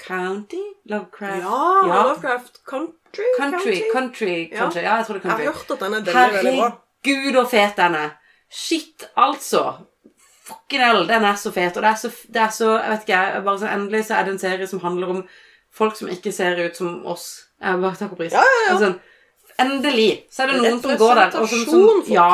County? 0.07 0.63
Lovecraft 0.91 1.43
Ja, 1.43 1.87
Ja. 1.87 2.03
Lovecraft 2.03 2.59
Country? 2.65 3.29
Country, 3.39 3.81
country, 3.93 4.49
Ja. 4.51 4.69
Ja, 4.75 4.95
jeg 4.97 5.05
tror 5.05 5.13
det 5.13 5.23
er 5.25 5.29
country. 5.29 5.43
Jeg 5.43 5.51
har 5.51 5.53
hørt 5.53 5.71
at 5.71 5.79
den 5.79 5.93
er 5.93 6.01
veldig, 6.03 6.35
veldig 6.43 6.59
bra. 6.59 6.69
Herregud, 7.05 7.33
så 7.33 7.49
fet 7.49 7.77
den 7.77 7.95
er. 7.95 8.09
Shit, 8.51 9.07
altså. 9.17 9.63
Fucking 10.49 10.81
hell, 10.83 11.05
den 11.09 11.27
er 11.27 11.37
så 11.39 11.51
fet. 11.55 11.77
Og 11.77 11.85
det 11.85 11.91
er 11.91 11.99
så, 12.01 12.11
det 12.27 12.41
er 12.41 12.49
så 12.55 12.71
Jeg 12.77 12.89
vet 12.93 13.05
ikke, 13.05 13.21
jeg 13.35 13.45
bare 13.45 13.61
så 13.61 13.69
endelig 13.75 14.03
så 14.07 14.17
er 14.17 14.27
det 14.27 14.33
en 14.35 14.41
serie 14.41 14.67
som 14.71 14.83
handler 14.83 15.13
om 15.15 15.23
folk 15.75 15.97
som 15.97 16.09
ikke 16.11 16.33
ser 16.35 16.59
ut 16.65 16.77
som 16.77 17.05
oss. 17.07 17.29
Jeg 17.61 17.81
bare 17.83 18.09
på 18.09 18.19
pris. 18.19 18.33
Ja, 18.33 18.43
ja, 18.43 18.59
ja. 18.65 18.75
Altså, 18.75 18.93
endelig 19.59 20.09
så 20.31 20.43
er 20.43 20.53
det 20.53 20.61
noen 20.61 20.81
som 20.83 20.97
går 20.97 21.15
der, 21.21 21.39
og 21.39 21.49
som, 21.49 21.65
som 21.69 22.13
Ja. 22.13 22.29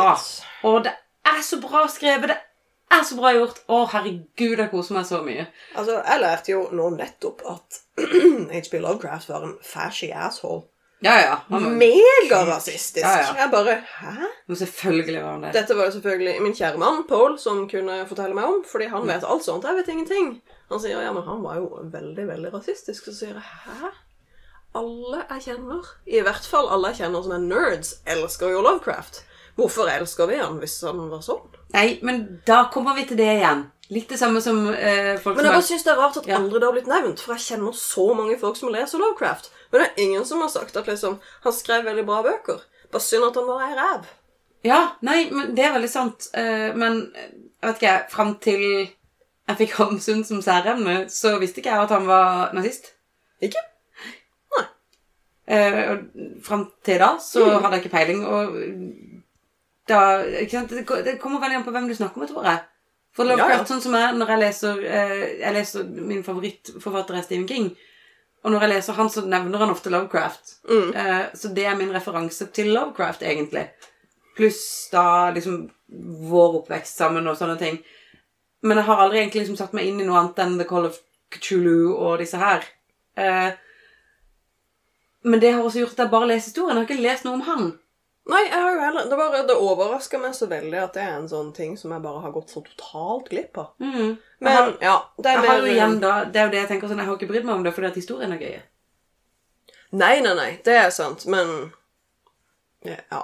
Og 0.65 0.83
det 0.85 0.93
er 1.25 1.41
så 1.45 1.59
bra 1.61 1.85
skrevet. 1.91 2.35
Det 2.35 2.99
er 2.99 3.03
så 3.03 3.17
bra 3.17 3.33
gjort. 3.35 3.59
Å, 3.67 3.81
herregud, 3.91 4.59
jeg 4.61 4.69
koser 4.71 4.95
meg 4.97 5.07
så 5.09 5.21
mye. 5.25 5.47
Altså, 5.75 5.97
jeg 5.99 6.21
lærte 6.21 6.53
jo 6.53 6.61
nå 6.71 6.91
nettopp 6.95 7.43
at 7.51 7.81
H.P. 8.53 8.79
Lovecraft 8.79 9.29
var 9.33 9.47
en 9.47 9.57
fashy 9.65 10.11
asshole. 10.13 10.67
Ja, 11.05 11.15
ja. 11.21 11.35
Han, 11.51 11.67
Megarasistisk. 11.77 13.05
Ja, 13.05 13.11
ja. 13.21 13.33
Jeg 13.43 13.51
bare 13.53 13.75
Hæ? 13.99 14.29
Men 14.47 14.57
selvfølgelig 14.57 15.21
var 15.21 15.31
han 15.35 15.45
det. 15.45 15.53
Dette 15.53 15.77
var 15.77 15.89
jo 15.89 15.93
selvfølgelig 15.97 16.41
min 16.41 16.55
kjære 16.57 16.81
mann, 16.81 17.03
Paul, 17.09 17.37
som 17.39 17.63
kunne 17.69 17.99
fortelle 18.09 18.37
meg 18.37 18.49
om, 18.49 18.63
fordi 18.71 18.89
han 18.89 19.05
vet 19.07 19.27
alt 19.27 19.45
sånt. 19.45 19.67
Jeg 19.69 19.77
vet 19.77 19.91
ingenting. 19.93 20.33
Han 20.73 20.81
sier 20.81 21.03
ja, 21.05 21.13
men 21.13 21.27
han 21.27 21.43
var 21.45 21.61
jo 21.61 21.69
veldig, 21.93 22.25
veldig 22.31 22.53
rasistisk. 22.55 23.05
Så 23.05 23.13
sier 23.19 23.37
jeg 23.37 23.45
hæ? 23.67 23.93
Alle 24.75 25.21
jeg 25.29 25.45
kjenner, 25.45 25.87
i 26.11 26.19
hvert 26.25 26.47
fall 26.51 26.67
alle 26.67 26.89
jeg 26.91 27.05
kjenner 27.05 27.23
som 27.23 27.31
er 27.37 27.43
nerds, 27.45 27.93
elsker 28.11 28.51
jo 28.51 28.63
Lovecraft. 28.65 29.21
Hvorfor 29.55 29.87
elsker 29.87 30.27
vi 30.27 30.41
han 30.41 30.57
hvis 30.59 30.81
han 30.83 30.99
var 31.13 31.21
sånn? 31.23 31.45
Nei, 31.75 31.99
men 32.03 32.25
da 32.47 32.65
kommer 32.73 32.97
vi 32.97 33.05
til 33.07 33.19
det 33.19 33.29
igjen. 33.37 33.61
Litt 33.93 34.09
det 34.09 34.17
samme 34.17 34.41
som 34.41 34.63
eh, 34.73 35.17
folk 35.21 35.35
Men 35.37 35.45
jeg 35.45 35.53
bare 35.53 35.61
synes 35.67 35.83
det 35.85 35.91
er 35.93 35.99
rart 36.01 36.17
at 36.17 36.27
Ja. 36.27 36.35
andre 36.39 36.59
det 36.59 36.63
har 36.65 36.73
blitt 36.73 36.87
nevnt, 36.89 37.19
for 37.21 37.33
jeg 37.35 37.41
kjenner 37.45 37.73
så 37.77 38.05
mange 38.17 38.39
folk 38.41 38.57
som 38.57 38.71
leser 38.73 38.97
Lovecraft. 38.97 39.51
Men 39.71 39.81
det 39.81 39.89
er 39.91 40.01
ingen 40.03 40.25
som 40.25 40.41
har 40.41 40.49
sagt 40.49 40.75
at 40.77 40.87
liksom, 40.87 41.19
han 41.43 41.53
skrev 41.53 41.85
veldig 41.85 42.05
bra 42.05 42.21
bøker. 42.25 42.63
Bare 42.91 43.01
synd 43.01 43.23
at 43.27 43.35
han 43.35 43.45
var 43.47 43.61
ei 43.67 43.75
ræv. 43.77 44.05
Ja, 44.65 44.79
nei, 45.05 45.29
men 45.31 45.53
det 45.55 45.65
er 45.65 45.73
veldig 45.75 45.89
sant. 45.89 46.29
Uh, 46.33 46.73
men 46.75 47.11
eh, 47.15 47.29
jeg 47.61 47.69
vet 47.69 47.81
ikke, 47.81 47.95
fram 48.09 48.35
til 48.41 48.63
jeg 49.47 49.57
fikk 49.59 49.75
Hamsun 49.77 50.23
som 50.25 50.41
særemne, 50.41 51.05
så 51.09 51.35
visste 51.37 51.61
ikke 51.61 51.69
jeg 51.69 51.83
at 51.85 51.89
han 51.93 52.07
var 52.07 52.53
nazist. 52.57 52.93
Ikke? 53.41 53.61
Nei. 54.57 54.65
og 55.91 55.99
fram 56.43 56.71
til 56.83 56.97
da 56.99 57.11
så 57.21 57.43
Mm. 57.45 57.61
hadde 57.61 57.75
jeg 57.75 57.83
ikke 57.85 57.97
peiling, 57.97 58.25
og 58.25 58.55
da 59.87 59.99
ikke 60.41 60.49
sant? 60.57 60.69
Det 61.05 61.19
kommer 61.21 61.39
veldig 61.39 61.57
an 61.59 61.63
på 61.67 61.71
hvem 61.75 61.87
du 61.87 61.93
snakker 61.93 62.17
med, 62.17 62.27
tror 62.33 62.43
jeg. 62.49 62.59
For 63.15 63.23
Lovecraft, 63.27 63.51
Ja, 63.53 63.57
ja. 63.61 63.65
sånn 63.69 63.81
som 63.83 63.93
jeg, 63.95 64.15
når 64.19 64.31
jeg 64.33 64.41
leser 64.41 64.79
eh, 64.83 65.25
Jeg 65.39 65.53
leser 65.55 65.85
min 65.87 66.23
favorittforfatter 66.25 67.15
er 67.15 67.23
Stephen 67.23 67.47
King. 67.47 67.69
Og 68.43 68.51
når 68.51 68.65
jeg 68.65 68.71
leser 68.75 68.97
han, 68.99 69.09
så 69.09 69.23
nevner 69.25 69.63
han 69.63 69.71
ofte 69.73 69.89
Lovecraft. 69.89 70.55
Mm. 70.69 70.89
Eh, 70.93 71.21
så 71.33 71.49
det 71.55 71.63
er 71.65 71.77
min 71.79 71.93
referanse 71.95 72.45
til 72.53 72.73
Lovecraft, 72.75 73.23
egentlig. 73.25 73.63
Pluss 74.35 74.89
da 74.91 75.31
liksom 75.33 75.63
vår 76.29 76.59
oppvekst 76.59 76.99
sammen 76.99 77.27
og 77.31 77.37
sånne 77.39 77.55
ting. 77.61 77.79
Men 78.65 78.77
jeg 78.81 78.85
har 78.89 79.01
aldri 79.01 79.21
egentlig 79.23 79.45
liksom 79.45 79.57
satt 79.61 79.73
meg 79.77 79.87
inn 79.89 80.01
i 80.03 80.05
noe 80.05 80.19
annet 80.19 80.41
enn 80.43 80.57
The 80.59 80.67
Call 80.69 80.85
of 80.89 80.99
Cthulhu 81.33 81.95
og 81.95 82.19
disse 82.21 82.37
her. 82.41 82.67
Eh, 83.17 83.51
men 85.25 85.41
det 85.41 85.55
har 85.55 85.63
også 85.65 85.81
gjort 85.81 85.95
at 85.97 86.03
jeg 86.05 86.13
bare 86.13 86.29
leser 86.29 86.51
historien. 86.51 86.75
Jeg 86.77 86.83
har 86.83 86.89
ikke 86.91 87.07
lest 87.07 87.25
noe 87.25 87.39
om 87.39 87.45
han. 87.47 87.71
Nei, 88.25 88.39
jeg 88.47 88.57
har 88.57 88.71
jo 88.73 88.79
heller 88.81 89.03
Det, 89.09 89.17
bare, 89.19 89.41
det 89.45 89.55
overrasker 89.61 90.17
meg 90.21 90.33
så 90.33 90.47
veldig 90.49 90.79
at 90.81 90.95
det 90.97 91.03
er 91.03 91.17
en 91.19 91.27
sånn 91.29 91.51
ting 91.53 91.75
som 91.77 91.91
jeg 91.93 92.01
bare 92.01 92.23
har 92.23 92.31
gått 92.33 92.49
så 92.49 92.63
totalt 92.65 93.29
glipp 93.29 93.57
av. 93.61 93.67
Mm. 93.79 94.15
Men 94.41 94.57
har, 94.57 94.71
ja, 94.81 94.95
det 95.21 95.33
er 95.35 95.43
mer- 95.45 95.67
igjen 95.69 95.99
da, 96.01 96.15
det 96.25 96.41
er 96.41 96.47
jo 96.49 96.55
det 96.55 96.63
jeg 96.63 96.71
tenker 96.73 96.89
sånn, 96.89 97.03
jeg 97.03 97.05
har 97.11 97.19
ikke 97.19 97.29
brydd 97.29 97.45
meg 97.45 97.55
om 97.59 97.63
det 97.67 97.73
fordi 97.75 97.91
at 97.91 97.99
historien 98.01 98.33
er 98.33 98.41
gøy. 98.41 98.57
Nei, 99.95 100.15
nei, 100.25 100.33
nei, 100.35 100.49
det 100.65 100.73
er 100.87 100.89
sant, 100.89 101.25
men 101.29 101.71
Ja. 102.85 103.23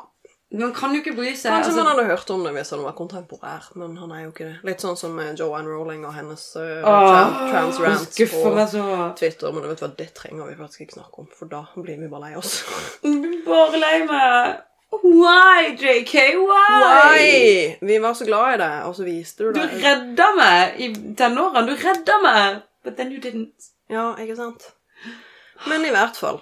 Man 0.54 0.74
kan 0.76 0.92
jo 0.92 1.00
ikke 1.00 1.14
bry 1.16 1.30
seg. 1.32 1.48
Kanskje 1.54 1.70
altså- 1.72 1.84
man 1.84 1.88
hadde 1.96 2.06
hørt 2.10 2.30
om 2.30 2.44
det 2.44 2.52
hvis 2.54 2.70
han 2.76 2.82
var 2.84 2.92
kontemporær, 2.92 3.70
men 3.76 3.96
han 3.98 4.12
er 4.12 4.24
jo 4.26 4.32
ikke 4.32 4.48
det. 4.50 4.58
Litt 4.68 4.82
sånn 4.84 4.98
som 4.98 5.18
Joanne 5.40 5.70
Rowling 5.70 6.04
og 6.06 6.14
hennes 6.14 6.56
uh, 6.58 6.84
Åh, 6.84 7.52
trans 7.52 7.80
rants 7.80 8.18
på 8.18 8.42
så 8.68 9.16
Twitter, 9.16 9.52
men 9.54 9.64
vet 9.64 9.80
du 9.80 9.86
hva, 9.86 9.96
det 9.96 10.14
trenger 10.14 10.48
vi 10.50 10.56
faktisk 10.60 10.82
ikke 10.82 10.98
snakke 11.00 11.20
om, 11.24 11.28
for 11.32 11.46
da 11.48 11.64
blir 11.78 11.98
vi 12.02 12.08
bare 12.12 12.22
lei 12.30 12.36
oss. 12.36 12.64
Bare 13.48 13.80
lei 13.80 14.06
meg. 14.06 14.60
Why, 14.92 15.72
JK? 15.80 16.14
Why? 16.36 16.82
Why? 16.84 17.78
Vi 17.82 18.00
var 18.04 18.14
så 18.14 18.26
glad 18.28 18.54
i 18.54 18.60
deg, 18.62 18.78
og 18.90 18.96
så 18.98 19.06
viste 19.08 19.48
du 19.48 19.54
det. 19.56 19.64
Du 19.72 19.84
redda 19.86 20.28
meg 20.36 20.82
i 20.84 20.90
tenårene. 21.18 21.64
Du 21.70 21.76
redda 21.80 22.18
meg. 22.26 22.62
But 22.84 22.98
then 22.98 23.12
you 23.14 23.22
didn't. 23.24 23.72
Ja, 23.92 24.12
ikke 24.20 24.36
sant? 24.36 24.72
Men 25.70 25.86
i 25.86 25.92
hvert 25.94 26.18
fall, 26.18 26.42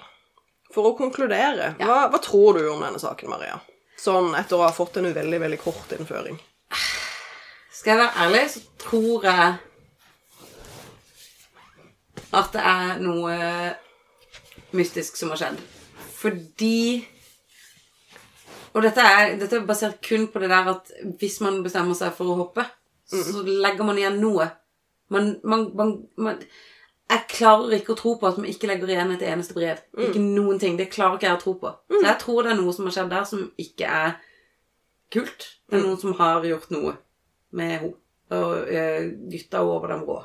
for 0.73 0.89
å 0.89 0.95
konkludere, 0.97 1.73
hva, 1.81 2.05
hva 2.09 2.19
tror 2.23 2.57
du 2.57 2.67
om 2.71 2.81
denne 2.83 3.01
saken, 3.01 3.29
Maria? 3.31 3.59
Sånn 3.99 4.31
etter 4.39 4.57
å 4.57 4.63
ha 4.63 4.71
fått 4.73 4.97
en 5.01 5.09
veldig, 5.13 5.39
veldig 5.43 5.59
kort 5.61 5.91
innføring. 5.97 6.39
Skal 7.75 7.93
jeg 7.93 7.99
være 8.01 8.25
ærlig, 8.25 8.43
så 8.53 8.63
tror 8.81 9.27
jeg 9.27 9.57
at 12.39 12.51
det 12.53 12.63
er 12.71 12.99
noe 13.03 13.35
mystisk 14.77 15.17
som 15.19 15.33
har 15.33 15.41
skjedd. 15.41 15.61
Fordi 16.19 17.05
Og 18.73 18.83
dette 18.85 19.03
er, 19.03 19.35
dette 19.39 19.57
er 19.57 19.67
basert 19.67 20.01
kun 20.05 20.27
på 20.31 20.41
det 20.43 20.49
der 20.51 20.73
at 20.73 20.91
hvis 21.19 21.39
man 21.41 21.61
bestemmer 21.65 21.97
seg 21.97 22.13
for 22.17 22.31
å 22.31 22.39
hoppe, 22.43 22.65
så 23.09 23.41
legger 23.43 23.85
man 23.87 23.97
igjen 23.97 24.19
noe. 24.21 24.45
Man, 25.09 25.31
man, 25.43 25.71
man, 25.73 25.95
man 26.21 26.41
Jeg 27.09 27.25
klarer 27.31 27.79
ikke 27.79 27.95
å 27.95 27.97
tro 27.97 28.11
på 28.21 28.27
at 28.29 28.37
man 28.37 28.45
ikke 28.51 28.69
legger 28.69 28.91
igjen 28.93 29.15
et 29.15 29.25
eneste 29.25 29.55
brev. 29.57 29.81
Ikke 29.97 30.21
noen 30.21 30.61
ting. 30.61 30.77
Det 30.77 30.91
klarer 30.93 31.17
ikke 31.17 31.25
jeg 31.25 31.39
å 31.39 31.41
tro 31.41 31.55
på. 31.63 31.71
Så 31.89 32.03
jeg 32.05 32.21
tror 32.21 32.45
det 32.45 32.51
er 32.53 32.59
noe 32.59 32.75
som 32.75 32.85
har 32.85 32.97
skjedd 32.97 33.09
der 33.15 33.25
som 33.25 33.47
ikke 33.57 33.89
er 33.89 34.11
kult. 35.09 35.47
Det 35.65 35.79
er 35.79 35.87
noen 35.87 35.97
som 36.01 36.13
har 36.19 36.45
gjort 36.45 36.69
noe 36.75 36.93
med 37.57 37.73
henne. 37.73 37.95
Og 38.29 38.51
uh, 38.69 39.07
dytta 39.31 39.57
henne 39.57 39.73
over 39.73 39.89
den 39.89 40.05
brå. 40.05 40.19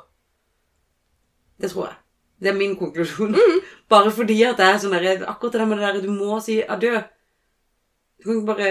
Det 1.56 1.70
tror 1.72 1.86
jeg. 1.88 2.00
Det 2.44 2.50
er 2.50 2.58
min 2.58 2.76
konklusjon. 2.76 3.32
Bare 3.92 4.12
fordi 4.12 4.36
at 4.44 4.60
det 4.60 4.66
er 4.68 4.80
sånn 4.82 4.92
der, 4.92 5.24
akkurat 5.24 5.54
det 5.54 5.62
der 5.62 5.70
med 5.70 5.80
det 5.80 5.88
der 5.88 6.04
du 6.04 6.12
må 6.12 6.36
si 6.44 6.58
adjø. 6.60 6.98
Du 8.24 8.30
kan 8.30 8.38
ikke 8.40 8.46
bare 8.46 8.68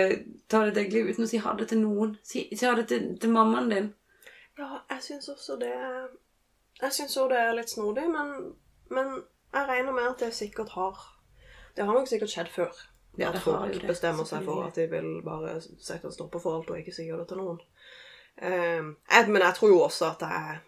ta 0.50 0.64
eget 0.66 0.94
liv 0.94 1.12
uten 1.12 1.28
å 1.28 1.30
si 1.30 1.38
ha 1.38 1.52
det 1.58 1.68
til 1.70 1.84
noen. 1.84 2.16
Si, 2.26 2.48
si 2.58 2.66
ha 2.66 2.74
det 2.78 2.88
til, 2.90 3.12
til 3.22 3.30
mammaen 3.30 3.70
din. 3.70 3.92
Ja, 4.58 4.80
jeg 4.90 5.02
syns 5.02 5.30
også 5.30 5.56
det 5.62 5.74
Jeg 6.82 6.92
syns 6.92 7.18
også 7.18 7.28
det 7.30 7.38
er 7.38 7.54
litt 7.58 7.70
snodig, 7.70 8.08
men, 8.10 8.34
men 8.90 9.14
jeg 9.54 9.68
regner 9.70 9.94
med 9.94 10.10
at 10.10 10.26
det 10.26 10.34
sikkert 10.34 10.74
har 10.74 10.98
Det 11.76 11.86
har 11.86 11.94
nok 11.94 12.10
sikkert 12.10 12.34
skjedd 12.34 12.50
før. 12.54 12.74
Ja, 13.18 13.28
at 13.30 13.34
det 13.34 13.42
har 13.42 13.60
folk 13.60 13.82
det, 13.82 13.88
bestemmer 13.88 14.26
seg 14.26 14.46
for 14.46 14.66
at 14.66 14.78
de 14.78 14.88
vil 14.90 15.10
bare 15.26 15.60
sette 15.62 16.10
en 16.10 16.14
stopper 16.14 16.42
for 16.42 16.58
alt 16.58 16.72
og 16.74 16.80
ikke 16.80 16.94
sier 16.96 17.18
det 17.18 17.28
til 17.30 17.42
noen. 17.42 17.60
Eh, 18.42 18.82
jeg, 18.82 19.28
men 19.30 19.42
jeg 19.46 19.58
tror 19.60 19.70
jo 19.70 19.84
også 19.86 20.10
at 20.10 20.24
det 20.24 20.32
er 20.34 20.64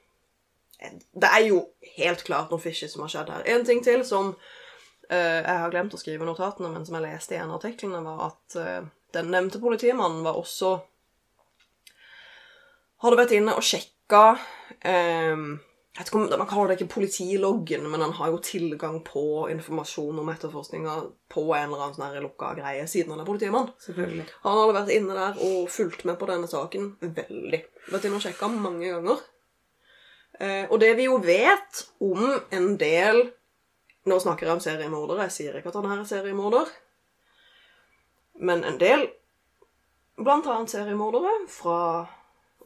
Det 0.93 1.29
er 1.31 1.47
jo 1.47 1.63
helt 1.97 2.23
klart 2.23 2.51
noe 2.51 2.61
fishy 2.61 2.87
som 2.91 3.01
har 3.01 3.09
skjedd 3.09 3.33
her. 3.33 3.47
En 3.55 3.65
ting 3.65 3.81
til 3.83 4.05
som 4.05 4.35
jeg 5.13 5.59
har 5.61 5.71
glemt 5.73 5.93
å 5.93 5.99
skrive 5.99 6.27
notatene, 6.27 6.71
men 6.73 6.85
som 6.87 6.97
jeg 6.97 7.05
leste 7.05 7.35
i 7.35 7.39
en 7.39 7.51
av 7.51 7.59
artiklene, 7.59 8.01
var 8.05 8.25
at 8.31 8.57
eh, 8.61 8.89
den 9.15 9.31
nevnte 9.33 9.61
politimannen 9.63 10.25
var 10.25 10.39
også 10.39 10.77
Hadde 13.03 13.17
vært 13.19 13.33
inne 13.35 13.53
og 13.53 13.65
sjekka 13.65 14.21
eh, 14.87 15.35
jeg 15.95 16.01
vet 16.01 16.09
ikke 16.09 16.19
om, 16.19 16.39
Man 16.39 16.47
kaller 16.49 16.71
det 16.71 16.75
ikke 16.75 16.93
politiloggen, 16.97 17.85
men 17.87 18.01
han 18.03 18.15
har 18.17 18.33
jo 18.33 18.41
tilgang 18.43 18.97
på 19.07 19.45
informasjon 19.53 20.17
om 20.19 20.31
etterforskninga 20.33 20.95
på 21.31 21.43
en 21.55 21.69
eller 21.69 21.85
annen 21.85 21.95
sånn 21.95 22.17
lukka 22.25 22.49
greie, 22.57 22.83
siden 22.91 23.13
han 23.13 23.21
er 23.23 23.29
politimann. 23.29 23.69
Selvfølgelig. 23.79 24.25
Han 24.43 24.59
hadde 24.59 24.75
vært 24.75 24.91
inne 24.97 25.15
der 25.15 25.39
og 25.47 25.69
fulgt 25.71 26.03
med 26.09 26.19
på 26.19 26.27
denne 26.27 26.49
saken 26.51 26.89
veldig. 26.99 27.61
Vært 27.93 28.09
inne 28.09 28.19
og 28.19 28.25
sjekka 28.25 28.51
mange 28.51 28.91
ganger. 28.91 29.23
Eh, 30.35 30.65
og 30.67 30.81
det 30.83 30.91
vi 30.99 31.07
jo 31.07 31.15
vet 31.23 31.85
om 32.03 32.25
en 32.27 32.67
del 32.81 33.23
Nå 34.05 34.19
snakker 34.21 34.45
jeg 34.45 34.53
om 34.53 34.61
seriemordere, 34.61 35.25
jeg 35.25 35.33
sier 35.33 35.55
ikke 35.57 35.71
at 35.71 35.79
han 35.79 35.87
her 35.89 36.03
er 36.03 36.09
seriemorder. 36.09 36.69
Men 38.45 38.61
en 38.67 38.77
del, 38.77 39.07
blant 40.19 40.45
annet 40.51 40.73
seriemordere 40.73 41.31
fra 41.49 41.79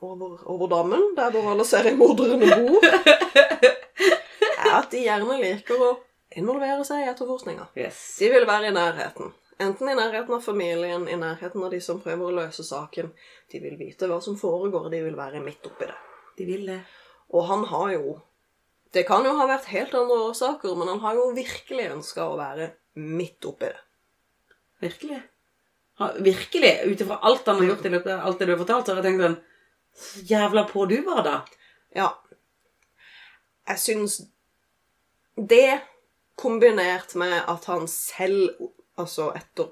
over, 0.02 0.40
over 0.50 0.68
dammen, 0.72 1.14
der 1.16 1.32
hvor 1.32 1.52
alle 1.52 1.66
seriemorderne 1.68 2.50
bor, 2.60 2.86
er 4.66 4.72
at 4.74 4.92
de 4.92 5.04
gjerne 5.06 5.40
liker 5.40 5.84
å 5.84 5.92
involvere 6.40 6.84
seg 6.88 7.06
i 7.06 7.10
etterforskninga. 7.12 7.70
Yes. 7.80 8.02
De 8.20 8.32
vil 8.34 8.48
være 8.50 8.70
i 8.70 8.76
nærheten. 8.76 9.34
Enten 9.60 9.90
i 9.92 9.96
nærheten 9.96 10.36
av 10.36 10.44
familien, 10.44 11.08
i 11.08 11.18
nærheten 11.20 11.64
av 11.64 11.72
de 11.74 11.82
som 11.84 12.00
prøver 12.04 12.30
å 12.30 12.36
løse 12.36 12.64
saken. 12.64 13.12
De 13.52 13.60
vil 13.64 13.76
vite 13.80 14.08
hva 14.08 14.22
som 14.24 14.38
foregår, 14.40 14.88
de 14.94 15.04
vil 15.04 15.18
være 15.20 15.44
midt 15.44 15.68
oppi 15.68 15.90
det. 15.90 15.98
De 16.38 16.48
vil 16.48 16.68
det. 16.70 16.80
Og 17.36 17.48
han 17.50 17.66
har 17.68 17.92
jo 17.98 18.20
Det 18.94 19.04
kan 19.06 19.26
jo 19.28 19.36
ha 19.38 19.46
vært 19.50 19.68
helt 19.70 19.94
andre 19.94 20.18
årsaker, 20.32 20.76
men 20.80 20.88
han 20.90 21.02
har 21.04 21.18
jo 21.20 21.28
virkelig 21.38 21.92
ønska 21.94 22.26
å 22.26 22.38
være 22.40 22.72
midt 22.98 23.46
oppi 23.46 23.70
det. 23.70 23.84
Virkelig. 24.82 25.20
Ha, 26.00 26.08
virkelig. 26.26 26.72
Ut 26.88 27.02
ifra 27.04 27.20
alt 27.28 27.46
han 27.52 27.60
har 27.60 27.70
gjort 27.74 27.86
i 27.86 27.92
løpet 27.94 28.14
av 28.16 28.26
alt 28.26 28.40
det 28.40 28.48
du 28.50 28.54
har 28.56 28.62
fortalt, 28.64 28.88
så 28.88 28.96
har 28.96 29.02
jeg 29.04 29.10
tenkt 29.12 29.26
sånn 29.28 29.40
Så 30.00 30.22
jævla 30.30 30.64
på 30.70 30.86
du 30.90 30.96
var, 31.04 31.22
da. 31.26 31.38
Ja. 31.98 32.10
Jeg 33.68 33.82
syns 33.84 34.20
det, 35.36 35.80
kombinert 36.40 37.16
med 37.20 37.36
at 37.52 37.66
han 37.68 37.86
selv, 37.92 38.54
altså 39.00 39.30
etter 39.36 39.70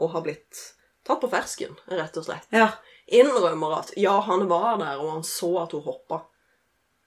å 0.00 0.08
ha 0.10 0.22
blitt 0.24 0.58
tatt 1.06 1.20
på 1.22 1.30
fersken, 1.30 1.76
rett 1.88 2.16
og 2.18 2.26
slett, 2.26 2.48
Ja. 2.52 2.72
innrømmer 3.06 3.78
at 3.78 3.92
ja, 3.96 4.16
han 4.26 4.48
var 4.50 4.78
der, 4.82 4.98
og 4.98 5.12
han 5.14 5.24
så 5.26 5.52
at 5.62 5.72
hun 5.76 5.84
hoppa. 5.86 6.24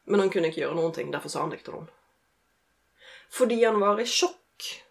Men 0.08 0.20
han 0.20 0.30
kunne 0.34 0.50
ikke 0.52 0.62
gjøre 0.66 0.76
noen 0.76 0.94
ting, 0.96 1.12
derfor 1.14 1.30
sa 1.32 1.42
han 1.44 1.50
det 1.54 1.60
ikke 1.62 1.70
til 1.72 1.78
noen. 1.80 1.92
Fordi 3.34 3.64
han 3.64 3.80
var 3.82 4.02
i 4.04 4.06
sjokk. 4.10 4.40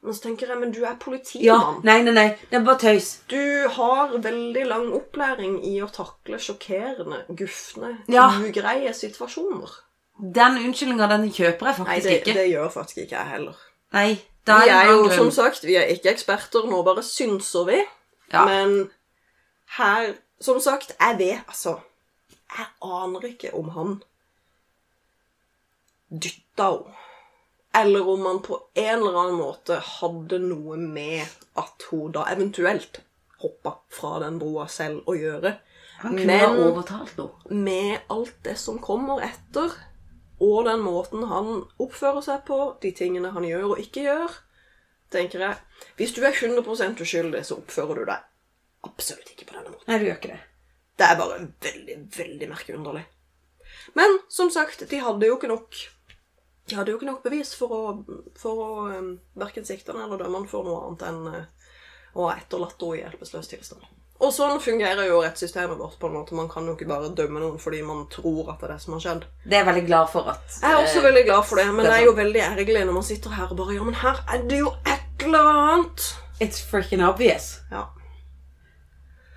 Men 0.02 0.14
så 0.16 0.24
tenker 0.26 0.50
jeg, 0.50 0.58
men 0.58 0.72
du 0.74 0.80
er 0.84 0.96
politimann. 1.00 1.44
Ja, 1.46 1.58
nei, 1.86 2.00
nei, 2.04 2.12
nei. 2.16 2.26
Det 2.50 2.58
er 2.58 2.64
bare 2.66 2.80
tøys. 2.82 3.10
Du 3.30 3.68
har 3.76 4.10
veldig 4.24 4.64
lang 4.68 4.88
opplæring 4.96 5.60
i 5.68 5.76
å 5.84 5.88
takle 5.92 6.40
sjokkerende, 6.42 7.22
gufne, 7.38 7.92
Ja. 8.10 8.26
ugreie 8.42 8.92
situasjoner. 8.96 9.70
Den 10.20 10.58
unnskyldninga, 10.64 11.06
den 11.08 11.30
kjøper 11.32 11.70
jeg 11.70 11.78
Nei, 11.78 11.86
faktisk 11.86 12.08
det, 12.08 12.18
ikke. 12.20 12.34
det 12.40 12.48
gjør 12.50 12.68
faktisk 12.74 12.98
ikke 13.04 13.16
jeg 13.16 13.30
heller. 13.30 13.56
Nei, 13.92 14.20
da 14.46 14.58
er 14.60 14.66
det 14.66 14.74
er 14.74 14.90
jo, 14.92 15.08
som 15.10 15.30
sagt, 15.30 15.64
vi 15.64 15.76
er 15.78 15.88
ikke 15.94 16.10
eksperter, 16.12 16.66
nå 16.68 16.82
bare 16.84 17.02
synser 17.06 17.64
vi. 17.70 17.80
Ja. 18.32 18.44
Men 18.44 18.90
her, 19.78 20.14
som 20.40 20.60
sagt, 20.60 20.92
jeg 21.00 21.18
vet, 21.18 21.42
altså 21.48 21.78
Jeg 22.58 22.66
aner 22.84 23.20
ikke 23.24 23.54
om 23.56 23.68
han 23.72 24.02
dytta 26.12 26.68
henne. 26.72 26.98
Eller 27.74 28.08
om 28.08 28.26
han 28.26 28.42
på 28.44 28.58
en 28.74 28.98
eller 28.98 29.14
annen 29.16 29.38
måte 29.40 29.78
hadde 29.80 30.36
noe 30.42 30.76
med 30.76 31.24
at 31.56 31.86
hun 31.88 32.12
da 32.12 32.26
eventuelt 32.28 32.98
hoppa 33.40 33.78
fra 33.88 34.18
den 34.20 34.36
broa 34.42 34.66
selv 34.68 35.08
å 35.08 35.14
gjøre. 35.16 35.54
Han 36.02 36.18
kunne 36.18 36.36
ha 36.36 36.50
Men 36.52 36.60
overtalt 36.66 37.16
henne. 37.16 37.62
med 37.64 38.12
alt 38.12 38.36
det 38.44 38.58
som 38.60 38.76
kommer 38.78 39.24
etter, 39.24 39.72
og 40.42 40.64
den 40.66 40.84
måten 40.84 41.24
han 41.30 41.64
oppfører 41.80 42.20
seg 42.20 42.44
på, 42.44 42.58
de 42.82 42.92
tingene 42.92 43.32
han 43.32 43.46
gjør 43.46 43.70
og 43.72 43.80
ikke 43.80 44.04
gjør, 44.04 44.36
tenker 45.12 45.40
jeg 45.40 45.56
Hvis 45.96 46.12
du 46.12 46.20
er 46.24 46.32
100 46.32 47.00
uskyldig, 47.00 47.44
så 47.46 47.56
oppfører 47.56 47.94
du 47.94 48.04
deg 48.04 48.20
absolutt 48.84 49.32
ikke 49.32 49.48
på 49.48 49.56
denne 49.56 49.70
måten. 49.70 49.88
Nei, 49.88 49.98
du 49.98 50.06
gjør 50.10 50.20
ikke 50.20 50.34
det. 50.34 50.40
Det 50.98 51.08
er 51.08 51.18
bare 51.18 51.40
veldig, 51.62 51.98
veldig 52.16 52.48
merkeunderlig. 52.52 53.04
Men 53.94 54.18
som 54.28 54.50
sagt, 54.50 54.84
de 54.90 55.00
hadde 55.00 55.26
jo 55.26 55.36
ikke 55.38 55.50
nok 55.50 55.76
De 56.72 56.78
hadde 56.78 56.94
jo 56.94 56.96
ikke 56.96 57.10
nok 57.10 57.24
bevis 57.26 57.50
for 57.52 57.72
å, 57.76 57.80
for 58.40 58.60
å 58.64 58.68
um, 58.88 59.10
verken 59.36 59.66
sikte 59.68 59.92
eller 59.92 60.16
dømme 60.16 60.40
han 60.40 60.46
for 60.48 60.64
noe 60.64 60.86
annet 60.86 61.02
enn 61.10 61.26
uh, 61.28 61.66
å 62.16 62.30
ha 62.30 62.38
etterlatt 62.38 62.80
henne 62.80 62.96
i 62.96 63.02
hjelpeløs 63.02 63.50
tilstand. 63.50 63.84
Og 64.22 64.30
sånn 64.32 64.60
fungerer 64.62 65.08
jo 65.10 65.18
rettssystemet 65.20 65.76
vårt. 65.76 65.98
på 66.00 66.08
en 66.08 66.14
måte. 66.14 66.36
Man 66.38 66.48
kan 66.48 66.64
jo 66.64 66.76
ikke 66.76 66.88
bare 66.88 67.10
dømme 67.12 67.42
noen 67.42 67.58
fordi 67.60 67.82
man 67.84 68.06
tror 68.12 68.52
at 68.54 68.62
det 68.62 68.68
er 68.68 68.72
det 68.72 68.84
som 68.84 68.94
har 68.96 69.02
skjedd. 69.04 69.26
Det 69.44 69.56
er 69.56 69.64
jeg 69.64 69.68
veldig 69.68 69.86
glad 69.88 70.12
for 70.12 70.30
at 70.32 70.58
Jeg 70.62 70.70
er 70.70 70.78
også 70.78 71.00
eh, 71.00 71.06
veldig 71.08 71.24
glad 71.26 71.48
for 71.48 71.60
det, 71.60 71.66
men 71.72 71.84
det 71.84 71.90
er 71.92 71.98
er 71.98 72.06
jo 72.06 72.14
veldig 72.20 72.44
ergerlig 72.46 72.84
når 72.86 72.96
man 72.96 73.08
sitter 73.08 73.34
her 73.36 73.50
og 73.50 73.58
bare 73.60 73.76
Ja, 73.76 73.88
men 73.88 73.98
her 73.98 74.22
er 74.32 74.46
det 74.48 74.62
jo 74.62 74.72
et 74.86 75.26
eller 75.26 75.50
annet! 75.52 76.06
It's 76.40 76.62
freaking 76.62 77.04
obvious. 77.04 77.60
Ja. 77.70 77.84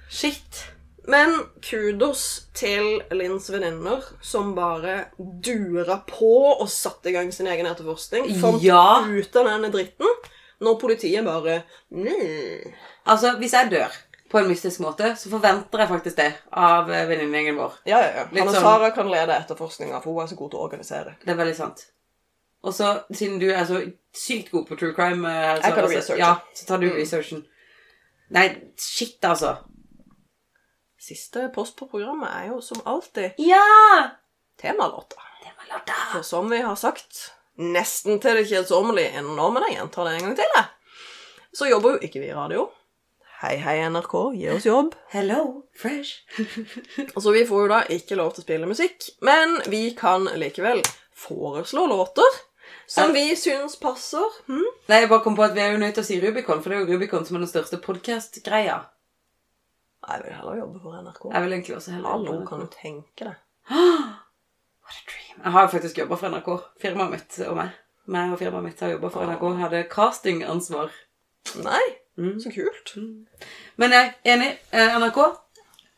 Shit. 0.09 0.74
Men 1.07 1.35
kudos 1.61 2.47
til 2.57 3.01
Linns 3.13 3.49
venninner, 3.53 4.01
som 4.25 4.55
bare 4.57 5.05
dura 5.17 5.99
på 6.07 6.31
og 6.55 6.69
satte 6.71 7.11
i 7.11 7.13
gang 7.13 7.29
sin 7.33 7.47
egen 7.51 7.67
etterforskning. 7.69 8.31
Fant 8.41 8.63
Ja. 8.63 9.01
ut 9.05 9.35
av 9.35 9.45
denne 9.51 9.69
dritten. 9.73 10.07
Når 10.61 10.79
politiet 10.79 11.25
bare 11.25 11.63
mm. 11.91 12.73
Altså, 13.05 13.35
hvis 13.37 13.51
jeg 13.53 13.69
dør 13.71 13.91
på 14.31 14.39
en 14.39 14.47
mystisk 14.49 14.79
måte, 14.81 15.11
så 15.19 15.29
forventer 15.29 15.83
jeg 15.83 15.89
faktisk 15.91 16.15
det 16.17 16.29
av 16.57 16.89
eh, 16.89 17.03
venninnegjengen 17.09 17.57
vår. 17.59 17.75
Ja, 17.85 17.99
ja, 18.01 18.07
ja. 18.15 18.23
Han 18.31 18.47
og 18.47 18.55
sånn- 18.55 18.61
Sara 18.65 18.89
kan 18.95 19.11
lede 19.11 19.35
etterforskninga, 19.35 19.99
for 20.01 20.13
hun 20.15 20.23
er 20.23 20.27
så 20.31 20.35
god 20.39 20.51
til 20.51 20.59
å 20.59 20.63
organisere. 20.65 21.15
Det 21.21 21.29
er 21.35 21.37
veldig 21.43 21.55
sant. 21.59 21.85
Og 22.65 22.73
så, 22.73 23.03
siden 23.13 23.37
du 23.39 23.49
er 23.51 23.65
så 23.69 23.83
sykt 24.15 24.49
god 24.51 24.65
på 24.67 24.77
true 24.79 24.93
crime 24.97 25.27
eh, 25.29 25.59
Jeg 25.61 25.73
kan 25.75 25.83
altså, 25.83 25.97
researche. 25.99 26.17
Ja, 26.23 26.31
så 26.55 26.65
tar 26.65 26.77
du 26.81 26.87
Mm. 26.89 26.95
researchen. 26.97 27.45
Nei, 28.31 28.47
shit, 28.79 29.19
altså. 29.23 29.57
Siste 31.05 31.49
post 31.53 31.75
på 31.77 31.85
programmet 31.85 32.31
er 32.33 32.47
jo 32.49 32.61
som 32.65 32.79
alltid 32.85 33.37
Ja! 33.37 33.61
temalåta. 34.61 35.21
Temalåta. 35.43 35.93
For 36.11 36.21
som 36.21 36.49
vi 36.49 36.57
har 36.65 36.75
sagt, 36.75 37.31
nesten 37.61 38.17
til 38.19 38.39
det 38.39 38.47
kjedsommelige 38.49 39.21
nå, 39.21 39.49
men 39.53 39.67
jeg 39.67 39.75
gjentar 39.75 40.07
det 40.07 40.15
en 40.15 40.25
gang 40.25 40.33
til, 40.39 40.55
jeg. 40.55 40.65
Så 41.53 41.69
jobber 41.69 41.93
jo 41.93 42.07
ikke 42.07 42.23
vi 42.23 42.31
i 42.31 42.33
radio. 42.33 42.63
Hei, 43.43 43.53
hei, 43.61 43.75
NRK, 43.91 44.15
gi 44.39 44.49
oss 44.55 44.65
jobb. 44.65 44.95
Hello, 45.13 45.43
fresh. 45.77 46.25
så 47.21 47.35
vi 47.35 47.45
får 47.45 47.61
jo 47.67 47.69
da 47.75 47.83
ikke 47.99 48.17
lov 48.17 48.33
til 48.33 48.41
å 48.41 48.47
spille 48.47 48.71
musikk, 48.71 49.11
men 49.21 49.59
vi 49.69 49.83
kan 49.99 50.25
likevel 50.41 50.81
foreslå 51.13 51.85
låter 51.91 52.41
som 52.89 53.13
vi 53.13 53.27
syns 53.37 53.77
passer. 53.77 54.41
Hm? 54.49 54.65
Nei, 54.89 55.03
jeg 55.03 55.13
bare 55.13 55.21
kom 55.27 55.37
på 55.37 55.45
at 55.45 55.53
vi 55.53 55.61
er 55.61 55.75
jo 55.75 55.85
nødt 55.85 55.99
til 55.99 56.07
å 56.07 56.09
si 56.09 56.17
Rubicon, 56.23 56.65
for 56.65 56.73
det 56.73 56.79
er 56.79 56.85
jo 56.87 56.95
Rubicon 56.95 57.29
som 57.29 57.37
er 57.37 57.45
den 57.45 57.53
største 57.53 57.77
podcast-greia. 57.85 58.81
Jeg 60.09 60.21
vil 60.23 60.33
heller 60.37 60.57
jobbe 60.59 60.79
for 60.83 61.01
NRK. 61.01 61.23
Jeg 61.33 61.41
vil 61.43 61.53
egentlig 61.53 61.75
også 61.75 61.91
heller 61.95 62.09
Hallo, 62.09 62.35
kan 62.45 62.59
du 62.59 62.67
tenke 62.81 63.25
deg? 63.25 63.35
What 64.85 64.97
a 64.99 65.05
dream. 65.09 65.39
Jeg 65.43 65.51
har 65.51 65.67
faktisk 65.71 65.97
jobba 65.97 66.15
for 66.21 66.29
NRK. 66.29 66.49
Firmaet 66.81 67.11
mitt 67.15 67.39
og 67.47 67.55
meg. 67.57 67.71
Meg 68.13 68.33
og 68.35 68.39
firmaet 68.39 68.63
mitt 68.67 68.79
har 68.85 68.91
jobba 68.93 69.09
for 69.09 69.25
NRK. 69.25 69.45
Jeg 69.49 69.63
hadde 69.63 69.83
castingansvar. 69.95 70.91
Nei, 71.65 71.85
Mm. 72.17 72.37
så 72.39 72.47
kult. 72.53 72.93
Men 73.75 73.91
jeg 73.91 74.05
er 74.23 74.35
enig. 74.37 74.51
Eh, 74.71 74.93
NRK, 75.01 75.17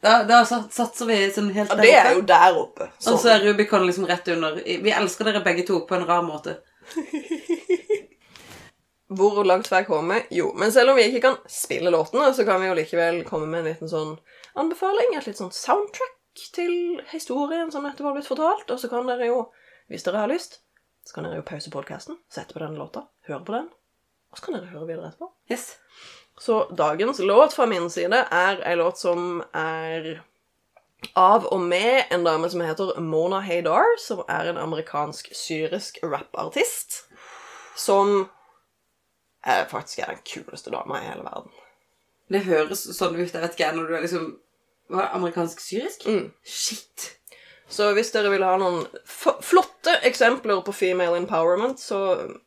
da, 0.01 0.23
da 0.25 0.39
satser 0.49 1.05
vi 1.05 1.17
sånn 1.29 1.51
helt 1.53 1.69
Ja, 1.69 1.75
det 1.77 1.91
er 1.93 2.13
jo 2.15 2.23
der 2.25 2.55
oppe. 2.57 2.87
Og 2.87 3.03
Sånn. 3.05 3.19
så 3.21 3.29
er 3.35 3.43
Rubicon 3.45 3.85
liksom 3.85 4.07
rett 4.09 4.27
under. 4.33 4.55
Vi 4.55 4.89
elsker 4.97 5.25
dere 5.29 5.43
begge 5.45 5.65
to 5.67 5.83
på 5.85 5.93
en 5.99 6.07
rar 6.09 6.23
måte. 6.25 6.55
Hvor 9.07 9.39
langt 9.47 9.69
får 9.69 9.81
jeg 9.81 9.87
komme? 9.87 10.19
Jo, 10.35 10.51
men 10.59 10.71
selv 10.75 10.91
om 10.91 10.97
vi 10.99 11.05
ikke 11.07 11.23
kan 11.23 11.37
spille 11.47 11.91
låtene, 11.93 12.33
så 12.35 12.43
kan 12.47 12.59
vi 12.59 12.67
jo 12.67 12.75
likevel 12.75 13.21
komme 13.27 13.47
med 13.47 13.61
en 13.61 13.69
liten 13.69 13.91
sånn 13.91 14.17
anbefaling. 14.59 15.15
Et 15.15 15.29
litt 15.29 15.39
sånn 15.39 15.53
soundtrack 15.55 16.43
til 16.53 16.99
historien 17.13 17.71
som 17.71 17.87
nettopp 17.87 18.11
har 18.11 18.17
blitt 18.17 18.29
fortalt. 18.29 18.67
Og 18.67 18.81
så 18.81 18.91
kan 18.91 19.07
dere 19.07 19.29
jo, 19.29 19.41
hvis 19.87 20.03
dere 20.03 20.25
har 20.25 20.31
lyst, 20.31 20.59
så 21.07 21.15
kan 21.15 21.27
dere 21.27 21.39
jo 21.39 21.47
pause 21.47 21.71
podkasten, 21.71 22.19
sette 22.27 22.51
på 22.51 22.59
denne 22.59 22.79
låta, 22.79 23.05
høre 23.29 23.43
på 23.47 23.55
den, 23.55 23.69
og 24.27 24.39
så 24.39 24.43
kan 24.43 24.57
dere 24.57 24.71
høre 24.73 24.89
videre 24.89 25.11
etterpå. 25.13 25.31
Yes. 25.47 25.77
Så 26.37 26.65
dagens 26.77 27.21
låt 27.23 27.55
fra 27.55 27.65
min 27.65 27.87
side 27.89 28.25
er 28.27 28.59
ei 28.67 28.75
låt 28.77 28.99
som 28.99 29.39
er 29.55 30.17
av 31.17 31.45
og 31.47 31.61
med 31.61 32.11
en 32.11 32.25
dame 32.25 32.49
som 32.51 32.61
heter 32.65 32.99
Mona 33.01 33.39
Haydar, 33.45 33.95
som 34.03 34.23
er 34.27 34.51
en 34.51 34.59
amerikansk-syrisk 34.61 36.01
rappartist. 36.03 37.05
Som 37.77 38.27
faktisk 39.71 40.03
er 40.03 40.11
den 40.11 40.25
kuleste 40.27 40.73
dama 40.73 40.99
i 41.01 41.07
hele 41.07 41.23
verden. 41.25 41.53
Det 42.27 42.43
høres 42.43 42.83
sånn 42.97 43.15
ut, 43.15 43.31
jeg 43.31 43.41
vet 43.41 43.55
ikke, 43.55 43.71
når 43.75 43.87
du 43.87 43.95
er 43.95 44.03
liksom 44.03 44.25
hva, 44.91 45.09
Amerikansk-syrisk? 45.15 46.07
Mm. 46.07 46.31
Shit. 46.43 47.13
Så 47.67 47.89
hvis 47.95 48.13
dere 48.15 48.31
vil 48.31 48.45
ha 48.47 48.53
noen 48.59 48.85
flotte 49.07 49.97
eksempler 50.07 50.63
på 50.63 50.75
female 50.75 51.19
empowerment, 51.19 51.81
så 51.83 51.99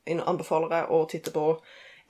anbefaler 0.09 0.77
jeg 0.79 0.91
å 0.97 1.01
titte 1.11 1.33
på 1.35 1.47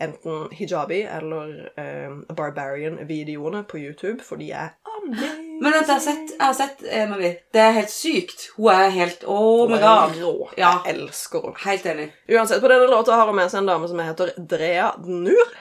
enten 0.00 0.48
hijabi 0.54 1.02
eller 1.02 1.54
eh, 1.76 2.14
Barbarian-videoene 2.30 3.64
på 3.68 3.82
YouTube, 3.82 4.22
for 4.24 4.40
de 4.40 4.52
er 4.54 4.76
amazing. 4.96 5.49
Men 5.60 5.74
vent, 5.74 5.88
jeg 5.88 5.94
har 5.94 6.00
sett, 6.04 6.30
jeg 6.32 6.40
har 6.46 6.54
sett 6.56 6.82
av 6.88 7.18
de. 7.20 7.30
Det 7.52 7.60
er 7.60 7.74
helt 7.76 7.92
sykt. 7.92 8.46
Hun 8.56 8.70
er 8.72 8.92
helt 8.94 9.24
Oh 9.28 9.68
my 9.68 9.76
god. 9.82 10.14
Rå. 10.16 10.34
Ja. 10.56 10.70
Jeg 10.86 10.94
elsker 10.94 11.44
henne. 11.44 11.60
Helt 11.66 11.88
enig. 11.90 12.06
Uansett, 12.32 12.62
på 12.64 12.70
denne 12.72 12.86
låta 12.88 13.18
har 13.20 13.28
hun 13.28 13.36
med 13.36 13.52
seg 13.52 13.60
en 13.60 13.68
dame 13.68 13.90
som 13.90 14.00
heter 14.00 14.32
Drea 14.38 14.94
Nur. 15.04 15.52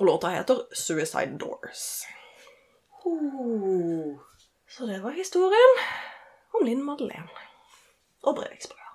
Og 0.00 0.06
låta 0.06 0.32
heter 0.34 0.64
Suicide 0.74 1.38
Doors. 1.38 1.84
Oh. 3.04 4.18
Så 4.68 4.86
det 4.86 4.98
var 5.02 5.14
historien 5.14 5.78
om 6.58 6.66
Linn 6.66 6.82
Madeleine 6.84 7.46
og 8.26 8.34
Breviksbrua. 8.36 8.90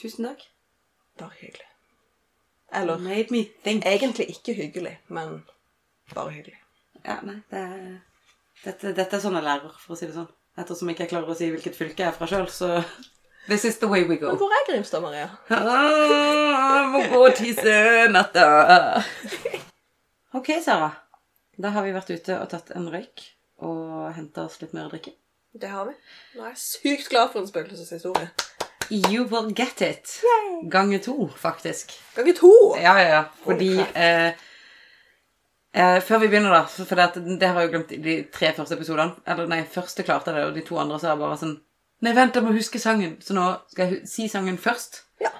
Tusen 0.00 0.26
takk. 0.26 0.48
Bare 1.20 1.36
hyggelig. 1.40 1.68
Eller 2.72 2.98
Made 2.98 3.26
me 3.30 3.44
think. 3.64 3.84
egentlig 3.86 4.26
ikke 4.32 4.54
hyggelig, 4.54 5.00
men 5.06 5.44
bare 6.14 6.30
hyggelig. 6.30 6.58
Ja, 7.04 7.18
nei, 7.22 7.42
det 7.50 7.58
er, 7.58 8.00
dette, 8.64 8.92
dette 8.96 9.16
er 9.18 9.22
sånn 9.22 9.36
jeg 9.38 9.46
lærer, 9.46 9.72
for 9.82 9.94
å 9.94 9.98
si 9.98 10.06
det 10.08 10.14
sånn. 10.16 10.28
Ettersom 10.58 10.90
jeg 10.90 10.98
ikke 10.98 11.10
klarer 11.14 11.32
å 11.32 11.36
si 11.38 11.48
hvilket 11.52 11.76
fylke 11.78 12.04
jeg 12.04 12.10
er 12.12 12.16
fra 12.16 12.28
sjøl, 12.30 12.48
så 12.52 12.82
This 13.48 13.64
is 13.66 13.78
the 13.82 13.88
way 13.90 14.04
we 14.06 14.16
go. 14.20 14.28
Men 14.30 14.38
hvor 14.38 14.52
er 14.54 14.66
Grimstad, 14.68 15.02
Maria? 15.02 15.24
Ah, 15.50 16.76
Jeg 16.76 16.90
må 16.92 17.00
gå 17.10 17.22
og 17.26 17.34
tisse 17.34 17.72
natta. 18.12 18.44
Ok, 20.38 20.52
Sara. 20.62 20.92
Da 21.58 21.72
har 21.74 21.82
vi 21.84 21.90
vært 21.96 22.12
ute 22.14 22.36
og 22.38 22.46
tatt 22.52 22.70
en 22.78 22.86
røyk 22.92 23.24
og 23.66 24.12
henta 24.16 24.46
oss 24.46 24.60
litt 24.62 24.72
mer 24.76 24.86
å 24.86 24.92
drikke. 24.92 25.12
Det 25.58 25.68
har 25.68 25.84
vi. 25.90 25.96
Nå 26.36 26.46
er 26.46 26.54
jeg 26.54 26.62
sykt 26.62 27.10
glad 27.12 27.34
for 27.34 27.42
en 27.42 27.50
spøkelseshistorie. 27.50 28.30
You 28.92 29.26
will 29.28 29.50
get 29.56 29.82
it. 29.84 30.14
Gange 30.70 31.02
to, 31.04 31.26
faktisk. 31.36 31.92
Gange 32.16 32.32
to! 32.38 32.52
Ja, 32.80 32.94
ja, 33.00 33.08
ja. 33.08 33.20
Fordi 33.44 33.74
oh, 33.80 33.92
eh, 33.98 34.38
eh, 35.74 35.98
Før 36.04 36.22
vi 36.22 36.30
begynner, 36.32 36.54
da, 36.54 36.62
for 36.68 37.00
det, 37.00 37.24
det 37.40 37.48
har 37.48 37.60
jeg 37.60 37.68
jo 37.68 37.74
glemt 37.74 37.92
i 37.96 38.00
de 38.04 38.16
tre 38.34 38.52
første 38.56 38.78
episodene. 38.78 39.18
Eller 39.26 39.50
nei, 39.50 39.62
første 39.68 40.04
klarte 40.06 40.34
det, 40.34 40.46
og 40.48 40.56
de 40.56 40.64
to 40.66 40.78
andre 40.80 40.98
så 41.00 41.10
er 41.10 41.14
jeg 41.14 41.24
bare 41.24 41.42
sånn 41.44 41.60
Nei, 42.02 42.16
vent, 42.16 42.34
jeg 42.34 42.42
må 42.42 42.50
huske 42.50 42.80
sangen. 42.82 43.12
Så 43.22 43.34
nå 43.36 43.44
skal 43.70 43.86
jeg 43.86 44.08
si 44.10 44.24
sangen 44.26 44.56
først. 44.58 45.04
Ja. 45.22 45.30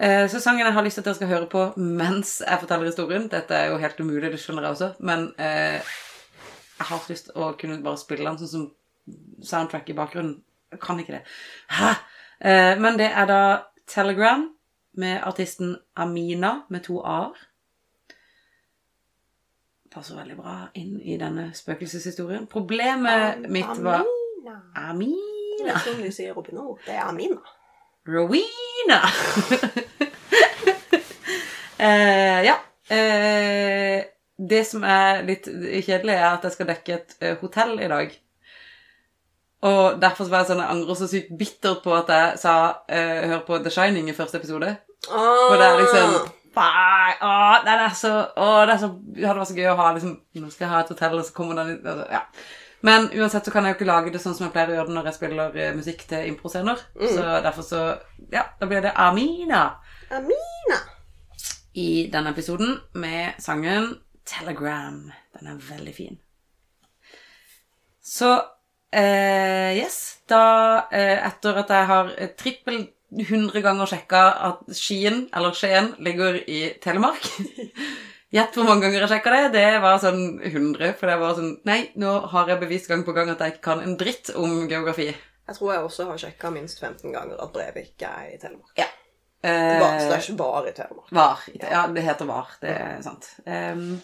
Eh, 0.00 0.24
så 0.32 0.40
sangen 0.40 0.64
jeg 0.64 0.72
har 0.72 0.84
lyst 0.86 0.96
til 0.96 1.02
at 1.02 1.10
dere 1.10 1.18
skal 1.18 1.28
høre 1.28 1.48
på 1.52 1.64
mens 1.76 2.38
jeg 2.40 2.60
forteller 2.62 2.88
historien 2.88 3.26
Dette 3.28 3.52
er 3.52 3.66
jo 3.68 3.80
helt 3.82 3.98
umulig, 4.00 4.30
det 4.32 4.38
skjønner 4.40 4.64
jeg 4.64 4.76
også, 4.76 4.88
men 5.04 5.26
eh, 5.36 5.90
Jeg 6.78 6.86
har 6.88 7.10
lyst 7.10 7.28
til 7.28 7.36
å 7.36 7.50
kunne 7.60 7.82
bare 7.84 8.00
spille 8.00 8.24
den 8.24 8.38
sånn 8.40 8.52
som 8.54 8.62
soundtrack 9.44 9.90
i 9.92 9.96
bakgrunnen. 9.98 10.38
Jeg 10.72 10.80
kan 10.80 11.02
ikke 11.02 11.18
det. 11.18 11.20
Hæ? 11.76 11.90
Eh, 12.40 12.72
men 12.80 12.96
det 12.96 13.10
er 13.12 13.28
da 13.28 13.42
Telegram 13.90 14.46
med 14.96 15.20
artisten 15.26 15.74
Amina 15.96 16.62
med 16.72 16.86
to 16.86 17.02
a-er. 17.04 17.36
Passer 19.90 20.14
veldig 20.14 20.36
bra 20.38 20.54
inn 20.78 21.00
i 21.02 21.16
denne 21.18 21.48
spøkelseshistorien. 21.56 22.44
Problemet 22.50 23.48
mitt 23.50 23.80
var 23.82 24.04
Amina. 24.78 25.16
Det 25.60 25.72
er 25.72 25.82
sånn 25.82 26.04
de 26.04 26.12
sier 26.14 26.38
oppe 26.38 26.54
nord. 26.54 26.78
Det 26.86 26.94
er 26.94 27.08
Amina. 27.08 27.40
Rowena! 28.06 29.00
eh, 31.88 32.38
ja. 32.46 32.54
Eh, 32.86 34.06
det 34.40 34.62
som 34.70 34.86
er 34.86 35.24
litt 35.26 35.50
kjedelig, 35.50 36.14
er 36.14 36.30
at 36.30 36.46
jeg 36.46 36.54
skal 36.54 36.70
dekke 36.70 36.96
et 36.96 37.16
eh, 37.20 37.36
hotell 37.42 37.74
i 37.82 37.90
dag. 37.90 38.14
Og 39.66 39.98
derfor 40.00 40.30
var 40.30 40.44
jeg 40.44 40.52
sånn, 40.52 40.62
jeg 40.62 40.76
angrer 40.76 41.02
så 41.02 41.10
sykt 41.10 41.34
bittert 41.36 41.82
på 41.84 41.92
at 41.98 42.14
jeg 42.14 42.42
sa 42.46 42.54
eh, 42.88 43.26
hør 43.28 43.42
på 43.44 43.58
The 43.60 43.74
Shining 43.74 44.08
i 44.08 44.16
første 44.16 44.40
episode. 44.40 44.70
For 45.10 45.58
det 45.58 45.66
er 45.66 45.82
liksom 45.82 46.14
Nei, 46.56 47.12
å, 47.22 47.32
den 47.62 47.82
er 47.84 47.92
så 47.94 48.10
Å, 48.34 48.46
det 48.66 48.74
er 48.74 48.80
så 48.82 48.88
det 49.14 49.26
hadde 49.28 49.38
var 49.38 49.46
så 49.46 49.54
gøy 49.54 49.68
å 49.70 49.76
ha 49.78 49.92
liksom 49.94 50.16
Nå 50.40 50.48
skal 50.50 50.64
jeg 50.66 50.72
ha 50.72 50.80
et 50.82 50.90
hotell, 50.90 51.14
og 51.20 51.28
så 51.28 51.34
kommer 51.36 51.60
den 51.60 51.76
altså, 51.78 52.06
Ja. 52.10 52.24
Men 52.82 53.10
uansett 53.12 53.44
så 53.44 53.52
kan 53.52 53.66
jeg 53.68 53.74
jo 53.74 53.78
ikke 53.78 53.90
lage 53.90 54.10
det 54.14 54.22
sånn 54.22 54.34
som 54.34 54.46
jeg 54.46 54.54
pleier 54.54 54.72
å 54.72 54.76
gjøre 54.78 54.88
det 54.88 54.94
når 54.96 55.08
jeg 55.10 55.16
spiller 55.18 55.56
eh, 55.60 55.74
musikk 55.76 56.06
til 56.08 56.30
improscener. 56.30 56.80
Så 56.96 57.26
derfor 57.44 57.66
så 57.66 57.80
Ja, 58.32 58.46
da 58.56 58.68
blir 58.70 58.80
det 58.86 58.94
Amina 58.96 59.66
Amina. 60.10 60.78
i 61.76 62.08
denne 62.12 62.32
episoden 62.32 62.78
med 62.96 63.36
sangen 63.38 63.92
Telegram. 64.26 64.96
Den 65.36 65.52
er 65.52 65.60
veldig 65.68 65.92
fin. 65.94 66.16
Så 68.00 68.32
eh, 68.96 69.76
yes, 69.76 70.00
da 70.30 70.88
eh, 70.90 71.20
etter 71.28 71.60
at 71.62 71.70
jeg 71.76 71.88
har 71.92 72.10
eh, 72.16 72.32
trippel 72.38 72.80
100 73.10 73.62
ganger 73.64 73.90
sjekka 73.90 74.22
at 74.50 74.62
Skien, 74.76 75.24
eller 75.34 75.56
Skien, 75.56 75.94
ligger 75.98 76.38
i 76.46 76.60
Telemark 76.82 77.26
Gjett 78.30 78.54
hvor 78.54 78.68
mange 78.68 78.84
ganger 78.84 79.02
jeg 79.02 79.10
sjekka 79.10 79.30
det. 79.34 79.46
Det 79.56 79.80
var 79.82 79.96
sånn 79.98 80.36
100. 80.38 80.92
For 81.00 81.10
det 81.10 81.16
var 81.18 81.32
sånn 81.34 81.56
Nei, 81.66 81.80
nå 81.98 82.12
har 82.30 82.52
jeg 82.52 82.60
bevist 82.60 82.86
gang 82.86 83.02
på 83.02 83.14
gang 83.16 83.32
at 83.32 83.42
jeg 83.42 83.56
ikke 83.56 83.64
kan 83.64 83.82
en 83.82 83.96
dritt 83.98 84.30
om 84.38 84.68
geografi. 84.70 85.08
Jeg 85.10 85.56
tror 85.56 85.72
jeg 85.74 85.82
også 85.88 86.06
har 86.06 86.20
sjekka 86.22 86.52
minst 86.54 86.78
15 86.78 87.10
ganger 87.10 87.40
at 87.42 87.50
Brevik 87.50 88.04
er 88.06 88.28
i 88.30 88.38
Telemark. 88.38 88.70
Ja. 88.78 88.86
Var 89.42 89.98
så 89.98 90.06
det 90.06 90.14
er 90.14 90.14
Eh, 90.14 90.22
ikke 90.22 90.38
var 90.38 90.68
i 90.68 90.72
Telemark. 90.76 91.10
Var. 91.10 91.44
Ja, 91.58 91.86
det 91.90 92.02
heter 92.06 92.24
Var. 92.28 92.54
Det 92.60 92.70
er 92.70 93.02
sant. 93.02 93.32
Um, 93.46 94.00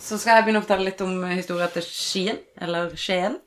så 0.00 0.18
skal 0.18 0.38
jeg 0.40 0.46
begynne 0.46 0.62
å 0.62 0.66
fortelle 0.66 0.88
litt 0.88 1.00
om 1.04 1.22
historien 1.30 1.70
til 1.74 1.86
Skien, 1.86 2.38
eller 2.58 2.90
Skien. 2.96 3.38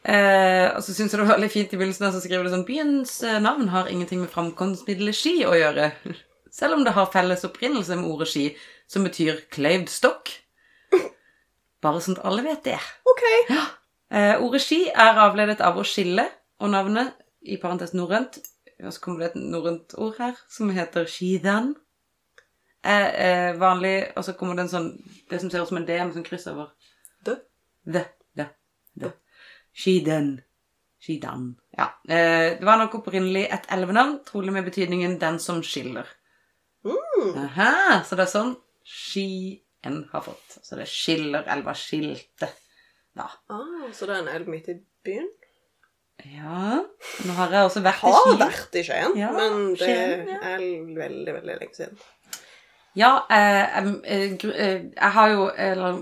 Eh, 0.00 0.66
og 0.72 0.80
så 0.80 0.94
syns 0.94 1.12
jeg 1.12 1.18
det 1.20 1.26
var 1.26 1.34
veldig 1.34 1.50
fint 1.52 1.72
i 1.74 1.76
begynnelsen 1.76 2.06
der 2.06 2.14
så 2.14 2.22
skriver 2.24 2.46
det 2.46 2.54
sånn 2.54 2.64
Byens 2.64 3.18
eh, 3.26 3.36
navn 3.44 3.68
har 3.68 3.90
ingenting 3.92 4.22
med 4.22 4.32
framkomstmiddelet 4.32 5.16
ski 5.16 5.34
å 5.44 5.52
gjøre. 5.58 5.90
Selv 6.58 6.78
om 6.78 6.84
det 6.86 6.94
har 6.96 7.10
felles 7.12 7.44
opprinnelse 7.46 7.98
med 8.00 8.08
ordet 8.08 8.30
ski, 8.32 8.46
som 8.90 9.04
betyr 9.06 9.44
kløyvd 9.52 9.92
stokk. 9.92 10.32
Bare 11.84 12.00
sånn 12.02 12.16
at 12.18 12.24
alle 12.26 12.46
vet 12.46 12.64
det. 12.66 12.78
OK. 13.12 13.26
Eh, 14.10 14.34
ordet 14.40 14.62
ski 14.64 14.86
er 14.88 15.20
avledet 15.22 15.60
av 15.62 15.78
å 15.78 15.86
skille, 15.86 16.26
og 16.60 16.72
navnet, 16.74 17.14
i 17.40 17.56
parentes 17.56 17.94
norrønt 17.96 18.34
Og 18.84 18.92
så 18.92 19.00
kommer 19.00 19.22
det 19.22 19.28
et 19.30 19.36
norrønt 19.40 19.94
ord 19.96 20.18
her, 20.20 20.34
som 20.52 20.68
heter 20.76 21.06
skidan. 21.08 21.70
Er 22.84 23.06
eh, 23.16 23.56
vanlig 23.60 24.10
Og 24.16 24.26
så 24.26 24.34
kommer 24.36 24.56
det 24.56 24.66
en 24.66 24.72
sånn 24.72 24.90
Det 25.28 25.40
som 25.40 25.50
ser 25.52 25.64
ut 25.64 25.68
som 25.68 25.80
en 25.80 25.86
D 25.88 25.96
med 25.96 26.12
sånn 26.12 26.26
kryss 26.26 26.44
over. 26.52 26.68
Dø. 27.24 27.38
Det. 27.84 28.04
Det. 28.36 28.46
Det. 28.92 29.10
Skiden. 29.76 30.40
Skidan. 31.00 31.54
Ja. 31.76 31.86
Eh, 32.08 32.58
det 32.58 32.64
var 32.64 32.76
nok 32.76 32.98
opprinnelig 33.00 33.46
et 33.48 33.68
elvenavn, 33.72 34.18
trolig 34.26 34.52
med 34.52 34.64
betydningen 34.64 35.18
'den 35.18 35.38
som 35.38 35.62
skiller'. 35.62 36.06
Aha, 37.36 38.02
så 38.04 38.16
det 38.16 38.24
er 38.24 38.32
sånn 38.32 38.56
Skien 38.84 39.98
har 40.12 40.22
fått. 40.24 40.58
Så 40.62 40.76
det 40.76 40.88
skiller 40.88 41.44
elva 41.48 41.74
skilte. 41.76 42.48
Da. 43.16 43.28
Ah, 43.50 43.88
så 43.92 44.06
det 44.06 44.16
er 44.16 44.22
en 44.22 44.28
elv 44.28 44.48
midt 44.48 44.68
i 44.68 44.76
byen? 45.04 45.28
Ja 46.20 46.82
Nå 47.24 47.32
har 47.32 47.50
jeg 47.50 47.64
også 47.64 47.80
vært 47.82 48.04
i 48.04 48.12
Skien. 48.12 48.38
Har 48.38 48.40
vært 48.40 48.76
i 48.76 48.82
Skien, 48.86 49.16
Ja, 49.18 49.30
men 49.32 49.74
det 49.74 49.78
Skien, 49.80 50.28
ja. 50.28 50.38
er 50.52 50.64
veldig, 50.96 51.34
veldig 51.34 51.56
lenge 51.60 51.74
siden. 51.74 51.98
Ja, 52.96 53.10
eh, 53.30 53.78
eh, 53.78 54.32
eh, 54.44 54.82
jeg 54.96 55.12
har 55.16 55.28
jo 55.30 55.50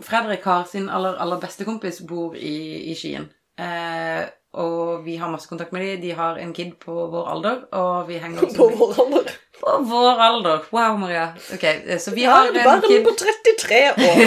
Fredrik 0.02 0.44
har 0.44 0.64
sin 0.64 0.88
aller, 0.88 1.16
aller 1.20 1.40
beste 1.40 1.64
kompis 1.64 2.00
bor 2.00 2.34
i, 2.34 2.90
i 2.90 2.94
Skien. 2.94 3.28
Eh, 3.58 4.24
og 4.58 5.04
vi 5.04 5.16
har 5.20 5.28
masse 5.30 5.48
kontakt 5.50 5.72
med 5.72 5.82
dem. 5.84 6.00
De 6.00 6.10
har 6.16 6.38
en 6.40 6.52
kid 6.56 6.72
på 6.80 6.94
vår 7.12 7.26
alder, 7.34 7.58
og 7.76 8.08
vi 8.08 8.16
henger 8.18 8.42
også 8.46 8.56
På 8.56 8.68
med- 8.70 8.78
vår 8.78 9.00
alder. 9.04 9.32
På 9.58 9.74
vår 9.90 10.20
alder. 10.28 10.58
Wow, 10.72 10.96
Maria. 10.98 11.26
Ok, 11.54 11.64
eh, 11.64 11.98
så 11.98 12.14
vi 12.14 12.22
Ja, 12.22 12.30
har 12.36 12.46
en 12.48 12.64
barn 12.64 12.82
kid 12.86 13.04
på 13.04 13.12
33 13.18 13.82
år. 13.98 14.18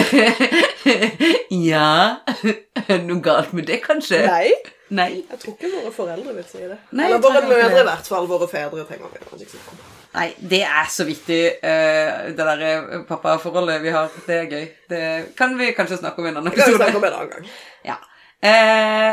Ja 1.72 2.16
Er 2.34 2.52
det 2.88 3.00
noe 3.06 3.20
galt 3.24 3.52
med 3.56 3.66
det, 3.68 3.80
kanskje? 3.84 4.20
Nei, 4.26 4.52
Nei. 4.92 5.10
jeg 5.30 5.38
tror 5.42 5.54
ikke 5.56 5.70
våre 5.72 5.92
foreldre 5.94 6.34
vil 6.36 6.44
si 6.48 6.58
det. 6.68 6.76
Nei, 6.92 7.06
Eller 7.06 7.18
tror 7.22 7.32
våre 7.32 7.42
ikke 7.42 7.52
mødre 7.54 7.80
i 7.80 7.86
hvert 7.88 8.08
fall. 8.12 8.26
Våre 8.28 8.48
fedre 8.50 8.84
trenger 8.88 9.08
vi 9.12 9.22
kanskje 9.24 9.46
ikke 9.46 9.56
snakke 9.56 9.72
om. 9.72 9.82
Nei, 10.12 10.26
det 10.52 10.58
er 10.68 10.88
så 10.92 11.06
viktig, 11.08 11.38
eh, 11.64 12.10
det 12.36 12.36
derre 12.36 13.02
pappaforholdet 13.08 13.78
vi 13.82 13.94
har. 13.94 14.10
Det 14.26 14.36
er 14.42 14.50
gøy. 14.50 14.66
Det 14.92 15.02
kan 15.38 15.54
vi 15.58 15.70
kanskje 15.72 15.96
snakke 16.02 16.20
om 16.20 16.26
i 16.26 16.32
en 16.34 16.36
annen 16.42 16.50
Det 16.52 16.58
kan 16.60 16.68
vi 16.68 16.74
episode. 16.74 16.90
snakke 16.90 17.00
om 17.00 17.06
en 17.08 17.16
annen 17.20 17.30
gang. 17.32 17.48
Ja. 17.88 17.96
Eh, 18.42 19.12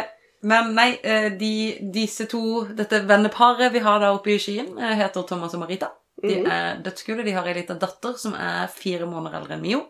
men 0.49 0.73
nei, 0.75 0.89
eh, 1.03 1.29
de, 1.37 1.53
disse 1.93 2.25
to, 2.31 2.41
dette 2.75 3.01
venneparet 3.05 3.73
vi 3.73 3.81
har 3.83 3.99
da 4.01 4.13
oppe 4.15 4.33
i 4.33 4.39
Skien, 4.41 4.71
eh, 4.79 4.95
heter 5.01 5.27
Thomas 5.27 5.53
og 5.53 5.63
Marita. 5.65 5.91
De 6.19 6.41
er 6.43 6.81
dødskule. 6.83 7.23
De 7.23 7.31
har 7.31 7.47
ei 7.47 7.53
lita 7.61 7.77
datter 7.79 8.17
som 8.19 8.33
er 8.35 8.67
fire 8.73 9.07
måneder 9.07 9.39
eldre 9.39 9.55
enn 9.55 9.63
Mio. 9.63 9.85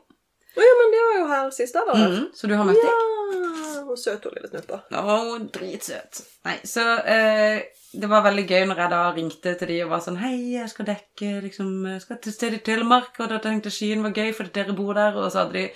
Å 0.58 0.62
ja, 0.66 0.76
men 0.80 0.92
de 0.94 1.02
var 1.06 1.16
jo 1.16 1.26
her 1.30 1.50
sist 1.56 1.78
her. 1.78 1.90
Mhm, 1.96 2.28
så 2.36 2.50
du 2.50 2.56
har 2.58 2.68
møtt 2.68 2.82
dem? 2.82 3.08
Ja, 3.40 3.82
hun 3.86 3.98
søt 3.98 4.26
og 4.26 4.36
lille 4.36 4.50
snuppa. 4.52 4.82
Å, 4.94 5.18
dritsøt. 5.54 6.22
Nei, 6.46 6.56
så 6.68 6.86
eh, 7.06 7.62
det 7.94 8.10
var 8.10 8.26
veldig 8.26 8.46
gøy 8.50 8.66
når 8.70 8.82
jeg 8.84 8.94
da 8.94 9.02
ringte 9.16 9.56
til 9.58 9.72
de 9.72 9.80
og 9.86 9.94
var 9.94 10.02
sånn 10.06 10.20
Hei, 10.22 10.36
jeg 10.58 10.70
skal 10.70 10.86
dekke 10.90 11.30
liksom 11.46 11.70
Jeg 11.90 12.02
skal 12.04 12.20
til 12.22 12.36
stedet 12.36 12.60
i 12.60 12.66
Telemark, 12.68 13.16
og 13.18 13.30
da 13.32 13.40
tenkte 13.42 13.72
jeg 13.72 13.78
Skien 13.78 14.04
var 14.06 14.14
gøy 14.14 14.34
fordi 14.38 14.54
dere 14.60 14.76
bor 14.78 14.94
der, 14.98 15.18
og 15.18 15.32
så 15.34 15.44
hadde 15.46 15.58
de 15.58 15.68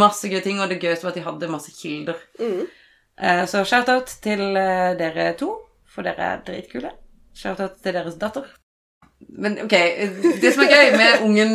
masse 0.00 0.28
gøye 0.28 0.42
ting, 0.44 0.60
og 0.60 0.68
det 0.72 0.80
gøyeste 0.82 1.06
var 1.06 1.14
at 1.14 1.20
de 1.20 1.28
hadde 1.28 1.52
masse 1.52 1.72
kilder. 1.76 2.18
Mhm. 2.40 2.66
Eh, 3.20 3.46
så 3.46 3.62
shout-out 3.64 4.10
til 4.22 4.42
eh, 4.58 4.92
dere 4.98 5.32
to, 5.38 5.52
for 5.86 6.06
dere 6.06 6.30
er 6.34 6.44
dritkule. 6.46 6.90
Shout-out 7.34 7.80
til 7.82 7.94
deres 7.94 8.16
datter. 8.20 8.46
Men 9.38 9.58
ok, 9.64 9.74
det 10.42 10.50
som 10.52 10.64
er 10.64 10.72
gøy 10.72 10.96
med 10.98 11.22
ungen 11.24 11.52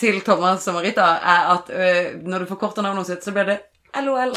til 0.00 0.20
Thomas 0.26 0.66
og 0.70 0.78
Marita, 0.78 1.08
er 1.20 1.50
at 1.54 1.72
eh, 1.74 2.14
når 2.24 2.44
du 2.44 2.52
forkorter 2.54 2.82
navnet 2.82 3.06
sitt, 3.06 3.24
så 3.24 3.34
blir 3.36 3.48
det 3.48 3.58
LOL. 4.02 4.32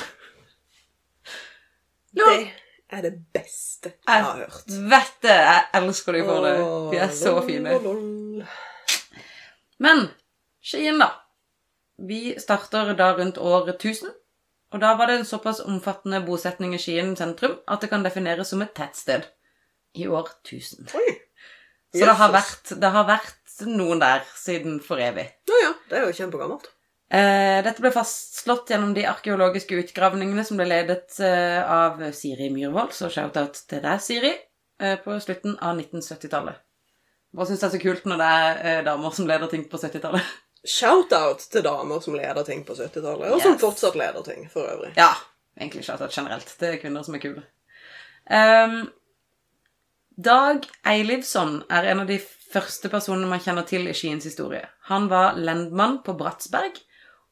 LOL. 2.20 2.44
Det 2.44 2.98
er 2.98 3.06
det 3.08 3.14
beste 3.34 3.94
jeg 3.96 4.24
har 4.26 4.44
hørt. 4.44 4.68
Vet 4.68 5.14
det! 5.24 5.38
Jeg 5.40 5.68
elsker 5.80 6.18
deg 6.18 6.26
for 6.28 6.46
det. 6.46 6.56
De 6.92 7.00
er 7.00 7.14
så 7.16 7.38
fine. 7.48 7.78
Men 9.82 10.10
Skien, 10.62 11.00
da. 11.02 11.08
Vi 11.98 12.36
starter 12.42 12.92
da 12.98 13.14
rundt 13.18 13.38
år 13.38 13.72
1000. 13.78 14.12
Og 14.72 14.80
da 14.80 14.94
var 14.96 15.10
det 15.10 15.20
en 15.20 15.28
såpass 15.28 15.60
omfattende 15.64 16.22
bosetning 16.24 16.76
i 16.76 16.80
Skien 16.80 17.16
sentrum 17.20 17.58
at 17.68 17.84
det 17.84 17.92
kan 17.92 18.06
defineres 18.06 18.54
som 18.54 18.64
et 18.64 18.74
tettsted 18.78 19.28
i 20.00 20.08
år 20.08 20.30
1000. 20.46 20.94
Oi. 20.96 21.18
Så 21.92 22.06
det 22.08 22.16
har, 22.16 22.32
vært, 22.32 22.72
det 22.80 22.92
har 22.94 23.08
vært 23.08 23.66
noen 23.68 24.00
der 24.00 24.24
siden 24.40 24.78
for 24.84 25.02
evig. 25.04 25.28
Ja, 25.50 25.58
ja. 25.66 25.74
Det 25.90 25.98
er 25.98 26.06
jo 26.08 26.16
kjempegammelt. 26.16 26.70
Eh, 27.12 27.60
dette 27.66 27.84
ble 27.84 27.92
fastslått 27.92 28.72
gjennom 28.72 28.94
de 28.96 29.04
arkeologiske 29.10 29.76
utgravningene 29.82 30.46
som 30.48 30.60
ble 30.60 30.70
ledet 30.70 31.18
eh, 31.20 31.60
av 31.60 32.00
Siri 32.16 32.48
Myhrvold, 32.54 32.94
så 32.96 33.10
shout-out 33.12 33.60
til 33.68 33.84
deg, 33.84 34.00
Siri, 34.00 34.32
eh, 34.80 34.96
på 35.04 35.18
slutten 35.20 35.58
av 35.60 35.76
1970-tallet. 35.76 36.62
Hva 37.36 37.48
syns 37.48 37.60
det 37.60 37.68
er 37.68 37.76
så 37.76 37.82
kult 37.84 38.08
når 38.08 38.24
det 38.24 38.30
er 38.38 38.62
eh, 38.62 38.80
damer 38.88 39.18
som 39.18 39.28
leder 39.28 39.52
ting 39.52 39.68
på 39.68 39.80
70-tallet? 39.84 40.32
Shout-out 40.68 41.40
til 41.52 41.64
damer 41.66 42.02
som 42.04 42.14
leder 42.16 42.44
ting 42.46 42.64
på 42.68 42.76
70-tallet, 42.78 43.32
og 43.34 43.42
som 43.42 43.54
Yes. 43.56 43.62
fortsatt 43.62 43.96
leder 43.98 44.22
ting 44.24 44.48
for 44.52 44.68
øvrig. 44.70 44.92
Ja, 44.98 45.14
egentlig 45.60 45.84
shout-out 45.88 46.14
generelt. 46.14 46.52
Er 46.62 46.78
kvinner 46.78 47.04
som 47.04 47.16
er 47.16 47.20
kule. 47.24 47.44
Um, 48.30 48.92
Dag 50.22 50.68
Eilivsson 50.86 51.64
er 51.72 51.88
en 51.90 52.00
av 52.04 52.08
de 52.08 52.20
første 52.52 52.90
personene 52.94 53.26
man 53.32 53.40
kjenner 53.42 53.66
til 53.66 53.88
i 53.88 53.94
Skiens 53.96 54.28
historie. 54.28 54.68
Han 54.92 55.08
var 55.10 55.34
lendmann 55.40 56.02
på 56.06 56.14
Bratsberg, 56.20 56.78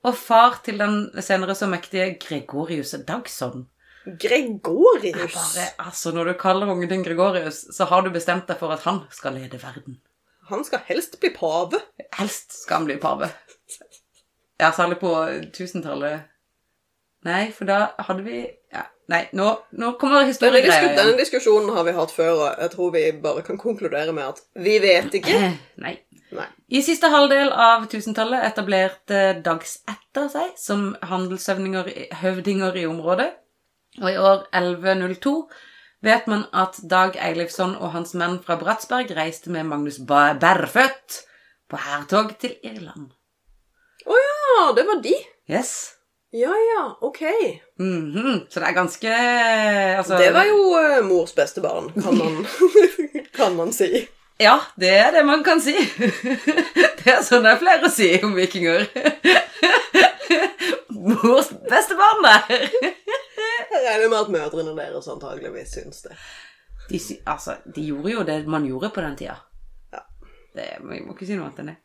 og 0.04 0.16
far 0.16 0.62
til 0.64 0.80
den 0.80 1.12
senere 1.22 1.54
så 1.60 1.68
mektige 1.70 2.16
Gregorius 2.24 2.96
Dagsson. 3.06 3.68
Gregorius. 4.18 5.36
Bare, 5.36 5.66
altså, 5.86 6.12
når 6.16 6.26
du 6.32 6.34
kaller 6.40 6.72
ungen 6.72 6.90
din 6.90 7.04
Gregorius, 7.04 7.66
så 7.76 7.86
har 7.86 8.02
du 8.02 8.10
bestemt 8.16 8.48
deg 8.48 8.58
for 8.58 8.72
at 8.74 8.82
han 8.88 9.04
skal 9.14 9.36
lede 9.38 9.60
verden. 9.62 10.00
Han 10.50 10.66
skal 10.68 10.84
helst 10.90 11.20
bli 11.22 11.32
pave. 11.36 11.80
Helst 12.18 12.56
skal 12.64 12.82
han 12.82 12.90
bli 12.90 12.98
pave. 13.02 13.30
Ja, 14.60 14.72
særlig 14.76 15.00
på 15.00 15.14
1000-tallet. 15.56 16.28
Nei, 17.28 17.50
for 17.56 17.68
da 17.68 17.80
hadde 18.08 18.24
vi 18.24 18.42
ja. 18.72 18.86
Nei, 19.10 19.24
nå, 19.34 19.48
nå 19.82 19.96
kommer 20.00 20.28
historiegreia 20.28 20.84
disku, 20.84 20.98
denne 21.00 21.16
diskusjonen 21.18 21.72
har 21.74 21.88
vi 21.88 21.96
hatt 21.98 22.12
før, 22.14 22.44
og 22.44 22.62
jeg 22.62 22.72
tror 22.76 22.92
vi 22.94 23.02
bare 23.24 23.42
kan 23.48 23.58
konkludere 23.58 24.14
med 24.14 24.36
at 24.36 24.44
vi 24.62 24.76
vet 24.84 25.16
ikke. 25.18 25.34
Eh, 25.34 25.56
Nei. 25.82 25.96
Nei. 26.30 26.46
I 26.70 26.84
siste 26.86 27.10
halvdel 27.10 27.50
av 27.50 27.88
1000-tallet 27.88 28.46
etablerte 28.52 29.22
dagsetter 29.42 30.28
seg 30.30 30.52
som 30.62 30.92
handelshøvdinger 31.10 32.78
i 32.78 32.86
området. 32.86 33.32
Og 33.98 34.12
i 34.12 34.20
år 34.22 34.46
1102 34.54 35.34
vet 36.06 36.28
man 36.28 36.46
at 36.56 36.80
Dag 36.90 37.18
Eilifsson 37.20 37.76
og 37.78 37.94
hans 37.96 38.16
menn 38.18 38.40
fra 38.44 38.58
Bratsberg 38.60 39.12
reiste 39.18 39.52
med 39.54 39.68
Magnus 39.70 40.00
Bærfødt 40.08 41.22
på 41.70 41.80
hærtog 41.86 42.36
til 42.42 42.56
Irland. 42.64 43.12
Å 44.08 44.20
ja, 44.20 44.68
det 44.78 44.86
var 44.88 45.02
de. 45.04 45.16
Yes. 45.50 45.74
Ja 46.32 46.54
ja, 46.54 46.84
ok. 47.02 47.22
Mhm. 47.82 48.46
Så 48.50 48.62
det 48.62 48.68
er 48.68 48.78
ganske 48.78 49.14
altså, 49.98 50.18
Det 50.18 50.30
var 50.34 50.46
jo 50.46 50.60
uh, 50.78 51.06
mors 51.06 51.34
beste 51.34 51.62
barn, 51.62 51.90
kan 51.94 52.18
man, 52.18 52.46
kan 53.38 53.56
man 53.58 53.74
si. 53.74 54.08
Ja, 54.40 54.60
det 54.80 54.92
er 54.94 55.12
det 55.12 55.26
man 55.26 55.44
kan 55.44 55.60
si. 55.62 55.74
Det 57.00 57.16
er 57.16 57.24
sånn 57.24 57.46
det 57.46 57.54
er 57.56 57.60
flere 57.62 57.88
å 57.88 57.92
si 57.92 58.10
om 58.24 58.34
vikinger. 58.36 58.84
Mors 61.10 61.48
beste 61.72 61.96
barn 61.98 62.26
der. 62.26 62.68
Jeg 63.72 63.84
regner 63.86 64.10
med 64.10 64.20
at 64.20 64.32
mødrene 64.36 64.76
deres 64.78 65.08
antageligvis 65.14 65.74
syns 65.78 66.02
det. 66.08 66.16
De, 66.90 67.00
sy- 67.00 67.20
altså, 67.30 67.58
de 67.76 67.84
gjorde 67.92 68.12
jo 68.16 68.24
det 68.26 68.40
man 68.50 68.66
gjorde 68.66 68.90
på 68.96 69.02
den 69.06 69.16
tida. 69.20 69.36
Ja. 69.94 70.02
Det, 70.56 70.70
vi 70.90 71.02
må 71.06 71.14
ikke 71.14 71.28
si 71.30 71.38
noe 71.38 71.50
annet 71.52 71.62
enn 71.64 71.72
det. 71.74 71.78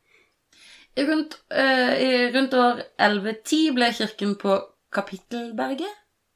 Rundt, 1.09 1.35
eh, 1.51 2.31
rundt 2.37 2.55
år 2.55 2.81
1110 3.03 3.73
ble 3.75 3.89
kirken 3.97 4.37
på 4.39 4.55
Kapittelberget 4.95 5.91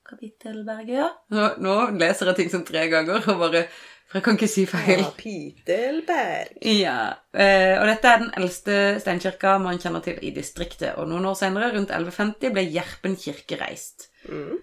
Kapittelberget, 0.08 0.96
ja. 0.98 1.08
Nå, 1.30 1.44
nå 1.62 1.74
leser 2.00 2.30
jeg 2.32 2.38
ting 2.40 2.50
som 2.50 2.62
tre 2.66 2.86
ganger, 2.90 3.20
og 3.28 3.42
bare, 3.42 3.60
for 4.08 4.18
jeg 4.18 4.24
kan 4.24 4.38
ikke 4.38 4.48
si 4.48 4.64
feil. 4.66 5.02
Kapittelberg. 5.04 6.54
Ja, 6.64 6.94
eh, 7.36 7.74
og 7.76 7.84
dette 7.90 8.08
er 8.14 8.22
den 8.24 8.32
eldste 8.40 8.78
steinkirka 9.04 9.58
man 9.60 9.76
kjenner 9.82 10.00
til 10.06 10.16
i 10.24 10.30
distriktet. 10.34 10.94
Og 10.96 11.10
noen 11.10 11.28
år 11.28 11.36
senere, 11.38 11.68
rundt 11.76 11.92
1150, 11.92 12.54
ble 12.56 12.64
Gjerpen 12.72 13.18
kirke 13.20 13.60
reist. 13.60 14.08
Mm. 14.32 14.56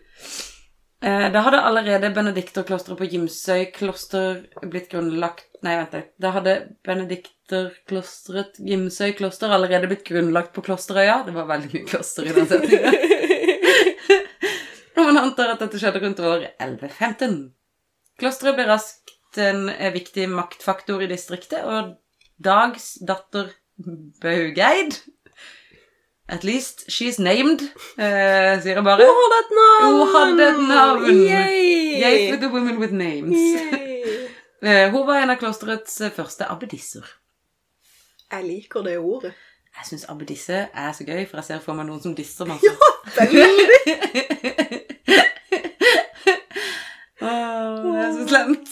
Eh, 1.04 1.28
da 1.32 1.42
hadde 1.44 1.62
allerede 1.62 2.10
benedikterklosteret 2.16 3.00
på 3.00 3.08
Gimsøy 3.12 3.66
kloster 3.76 4.46
blitt 4.64 4.90
grunnlagt 4.94 5.52
Nei, 5.66 5.80
vent 5.80 5.96
litt. 5.98 6.10
Da 6.22 6.30
hadde 6.36 6.52
benedikterklosteret 6.86 8.60
Gimsøy 8.62 9.16
kloster 9.18 9.50
allerede 9.56 9.90
blitt 9.90 10.04
grunnlagt 10.06 10.52
på 10.54 10.62
Klosterøya. 10.68 11.24
Det 11.26 11.34
var 11.34 11.48
veldig 11.50 11.72
mye 11.72 11.88
kloster 11.90 12.28
i 12.28 12.36
den 12.36 12.46
setningen. 12.46 12.94
og 15.00 15.08
man 15.08 15.22
antar 15.24 15.56
at 15.56 15.64
dette 15.64 15.82
skjedde 15.82 16.04
rundt 16.04 16.22
år 16.22 16.46
1115. 16.52 17.40
Klosteret 18.22 18.60
ble 18.60 18.68
raskt 18.70 19.42
en 19.42 19.72
eh, 19.74 19.90
viktig 19.96 20.28
maktfaktor 20.30 21.02
i 21.02 21.10
distriktet, 21.10 21.66
og 21.66 21.96
Dags 22.38 23.00
datter 23.02 23.50
Baugeid 24.22 25.00
At 26.28 26.44
least 26.44 26.86
she's 26.90 27.20
named, 27.22 27.62
eh, 28.02 28.56
sier 28.64 28.80
jeg 28.80 28.84
bare. 28.84 29.06
Hun 29.06 29.16
hadde 29.22 29.38
et 29.44 29.52
navn! 29.58 29.86
Hun 29.94 30.08
hadde 30.16 30.48
et 30.48 30.62
navn. 30.68 31.20
Yay! 31.22 32.02
Yay 32.02 32.32
for 32.32 32.40
the 32.42 32.50
women 32.54 32.80
with 32.82 32.94
names. 32.94 33.38
Eh, 34.66 34.88
Hun 34.90 35.04
var 35.06 35.20
en 35.22 35.30
av 35.30 35.36
klosterets 35.38 36.00
eh, 36.02 36.10
første 36.16 36.46
abbedisser. 36.50 37.04
Jeg 38.32 38.44
liker 38.48 38.82
det 38.88 38.96
ordet. 38.98 39.34
Jeg 39.76 39.86
syns 39.92 40.06
abbedisse 40.10 40.62
er 40.74 40.92
så 40.96 41.06
gøy, 41.06 41.26
for 41.30 41.38
jeg 41.38 41.46
ser 41.52 41.60
for 41.62 41.78
meg 41.78 41.86
noen 41.86 42.02
som 42.02 42.16
disser 42.18 42.48
masse. 42.50 42.66
Ja, 42.66 42.74
Veldig. 43.20 43.46
Åh, 47.22 47.84
det 47.84 48.00
er 48.02 48.12
så 48.16 48.26
slemt. 48.32 48.72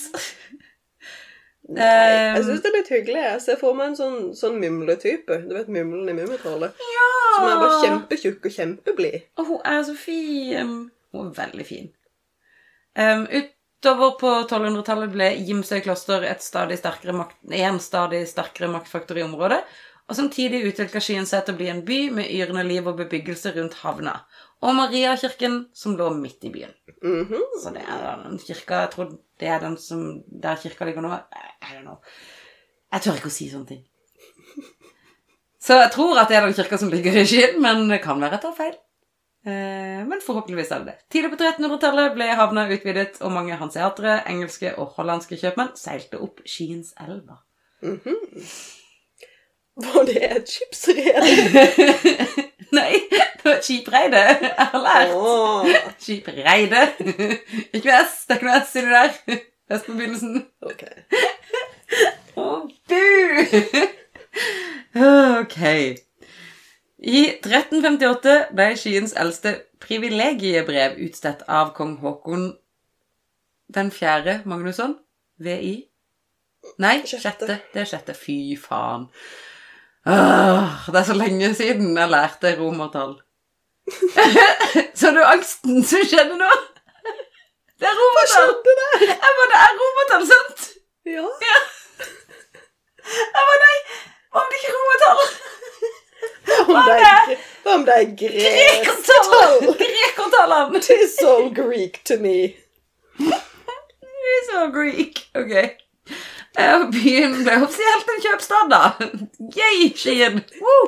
Nei, 1.74 1.86
jeg 1.86 2.44
Um, 2.44 2.46
syns 2.48 2.62
det 2.64 2.70
er 2.70 2.76
litt 2.78 2.92
hyggelig. 2.94 3.24
Jeg 3.24 3.42
ser 3.46 3.58
for 3.62 3.78
meg 3.78 3.92
en 3.92 3.98
sånn, 3.98 4.20
sånn 4.38 4.60
mumletype. 4.62 5.40
Du 5.48 5.56
vet 5.56 5.72
Mumlen 5.72 6.12
i 6.12 6.16
Mummitrollet? 6.18 6.86
Ja! 6.94 7.10
Som 7.34 7.50
er 7.50 7.62
bare 7.64 7.80
kjempetjukk 7.82 8.48
og 8.50 8.56
kjempeblid. 8.58 9.20
Og 9.42 9.50
hun 9.50 9.64
er 9.74 9.82
så 9.88 9.96
fin. 9.98 10.76
Hun 11.14 11.30
er 11.30 11.36
veldig 11.40 11.66
fin. 11.68 11.90
Um, 12.94 13.26
utover 13.30 14.14
på 14.22 14.34
1200-tallet 14.44 15.16
ble 15.16 15.32
Gimsøy 15.48 15.80
kloster 15.86 16.26
et 16.30 16.46
stadig 16.46 16.78
sterkere 16.78 17.16
makt, 17.18 17.40
en 17.58 17.82
stadig 17.82 18.22
sterkere 18.30 18.70
maktfaktor 18.74 19.18
i 19.18 19.26
området, 19.26 19.64
og 20.04 20.18
samtidig 20.18 20.66
utvikla 20.68 21.02
Skien 21.02 21.26
seg 21.26 21.46
til 21.48 21.56
å 21.56 21.60
bli 21.62 21.72
en 21.72 21.82
by 21.88 22.00
med 22.20 22.30
yrende 22.30 22.66
liv 22.68 22.86
og 22.90 23.00
bebyggelse 23.00 23.56
rundt 23.56 23.80
havna, 23.82 24.20
og 24.64 24.76
Mariakirken, 24.78 25.58
som 25.76 25.98
lå 26.00 26.10
midt 26.16 26.46
i 26.48 26.52
byen. 26.54 26.72
Mhm. 27.04 27.42
Så 27.62 27.74
det 27.76 27.84
er 27.84 28.22
den 28.24 28.40
kirka 28.40 28.84
Jeg 28.86 28.92
tror 28.94 29.10
det 29.40 29.50
er 29.50 29.60
den 29.60 29.76
som 29.78 30.24
Der 30.42 30.56
kirka 30.56 30.86
ligger 30.86 31.04
nå. 31.04 31.12
I 31.14 31.74
don't 31.76 31.84
know. 31.84 32.00
Jeg 32.94 33.02
tør 33.02 33.20
ikke 33.20 33.32
å 33.32 33.36
si 33.36 33.50
sånne 33.52 33.68
ting. 33.68 33.84
Så 35.64 35.78
jeg 35.80 35.92
tror 35.96 36.18
at 36.20 36.30
det 36.30 36.38
er 36.38 36.46
den 36.48 36.56
kirka 36.56 36.78
som 36.78 36.90
ligger 36.92 37.16
i 37.16 37.26
Skien, 37.26 37.62
men 37.64 37.88
det 37.90 38.02
kan 38.04 38.20
være 38.20 38.38
jeg 38.38 38.44
tar 38.44 38.56
feil. 38.58 38.74
Eh, 39.46 40.04
men 40.08 40.22
forhåpentligvis 40.24 40.72
er 40.72 40.84
det 40.84 40.92
det. 40.92 40.98
Tidlig 41.12 41.32
på 41.34 41.40
1300-tallet 41.40 42.14
ble 42.16 42.28
havna 42.36 42.68
utvidet, 42.72 43.18
og 43.22 43.32
mange 43.36 43.56
hanseatere, 43.60 44.22
engelske 44.32 44.74
og 44.78 44.94
hollandske 44.98 45.40
kjøpmenn 45.40 45.74
seilte 45.80 46.20
opp 46.24 46.44
Skien's 46.48 46.94
elver. 47.04 47.42
Var 49.84 50.06
det 50.08 50.24
et 50.30 50.52
skipsrede? 50.52 51.24
Nei, 52.78 52.94
det 53.12 53.44
var 53.46 53.60
skipreide. 53.62 54.22
Jeg 54.42 54.68
har 54.72 54.82
lært. 54.82 55.12
Oh. 55.14 55.68
Skipreide. 56.02 56.88
Ikke 57.74 58.00
S, 58.04 58.24
det 58.28 58.38
er 58.38 58.40
ikke 58.40 58.48
noe 58.48 58.62
S 58.64 58.72
sier 58.74 58.88
du 58.88 58.94
der. 58.96 59.44
S 59.78 59.86
på 59.86 59.98
begynnelsen. 59.98 60.40
ok. 60.66 60.84
Å, 62.40 62.48
bu! 62.90 63.04
ok. 65.44 65.60
I 67.04 67.22
1358 67.44 68.36
ble 68.56 68.68
Skiens 68.80 69.14
eldste 69.20 69.58
privilegiebrev 69.84 70.98
utstedt 71.04 71.44
av 71.52 71.74
kong 71.78 71.98
Haakon 72.02 72.54
den 73.74 73.90
fjerde 73.92 74.42
Magnusson. 74.50 74.98
VI? 75.44 75.74
Nei, 76.80 77.02
sjette. 77.06 77.60
Det 77.74 77.82
er 77.84 77.90
sjette. 77.90 78.16
Fy 78.16 78.56
faen. 78.60 79.10
Åh, 80.06 80.92
det 80.92 81.00
er 81.00 81.04
så 81.08 81.14
lenge 81.16 81.54
siden 81.56 81.98
jeg 81.98 82.10
lærte 82.12 82.56
romertall. 82.60 83.14
så 85.00 85.12
du 85.16 85.22
angsten 85.24 85.84
som 85.88 86.04
skjedde 86.08 86.36
nå? 86.40 86.50
Det 87.80 87.88
er 87.88 87.96
romertall! 88.00 88.50
Skjønte 88.50 88.74
det? 88.80 88.90
Jeg 89.08 89.32
bare, 89.38 89.48
det 89.52 89.60
er 89.62 89.78
romertall, 89.80 90.26
sant? 90.32 90.66
Ja. 91.08 91.24
Jeg 93.04 93.46
bare, 93.48 93.58
nei, 93.64 93.78
hva 94.34 94.44
om 94.44 94.52
det 94.52 94.60
ikke 94.60 94.72
er 94.72 94.78
romertall? 94.80 95.24
Om 96.64 96.78
det 96.88 96.98
er, 97.08 97.32
om 97.74 97.86
det 97.88 97.96
er 97.96 98.12
Grekertall! 98.20 98.84
grekertall. 98.84 99.80
Grekertallene! 99.84 100.84
Tis 100.84 101.16
all 101.28 101.50
Greek 101.56 102.04
to 102.08 102.20
me. 102.20 102.38
Det 103.20 104.60
all 104.60 104.72
Greek. 104.76 105.24
Ok. 105.36 105.83
Eh, 106.58 106.84
Byen 106.94 107.40
ble 107.42 107.56
offisielt 107.66 108.10
en 108.14 108.22
kjøpstad, 108.22 108.70
da. 108.70 108.82
Yay, 109.58 109.90
Skien! 109.98 110.44
Woo! 110.62 110.84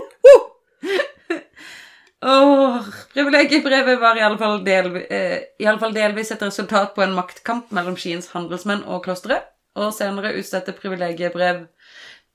Privilegiebrevet 3.14 4.00
var 4.02 4.18
i 4.18 4.24
alle, 4.26 4.38
fall 4.42 4.64
delvi, 4.66 5.04
eh, 5.14 5.40
i 5.62 5.66
alle 5.66 5.82
fall 5.82 5.94
delvis 5.94 6.32
et 6.34 6.42
resultat 6.42 6.94
på 6.96 7.04
en 7.06 7.14
maktkamp 7.18 7.72
mellom 7.76 7.98
Skiens 8.00 8.32
handelsmenn 8.34 8.86
og 8.90 9.04
klosteret, 9.06 9.44
og 9.78 9.94
senere 9.94 10.34
utstedte 10.40 10.74
privilegiebrev 10.78 11.66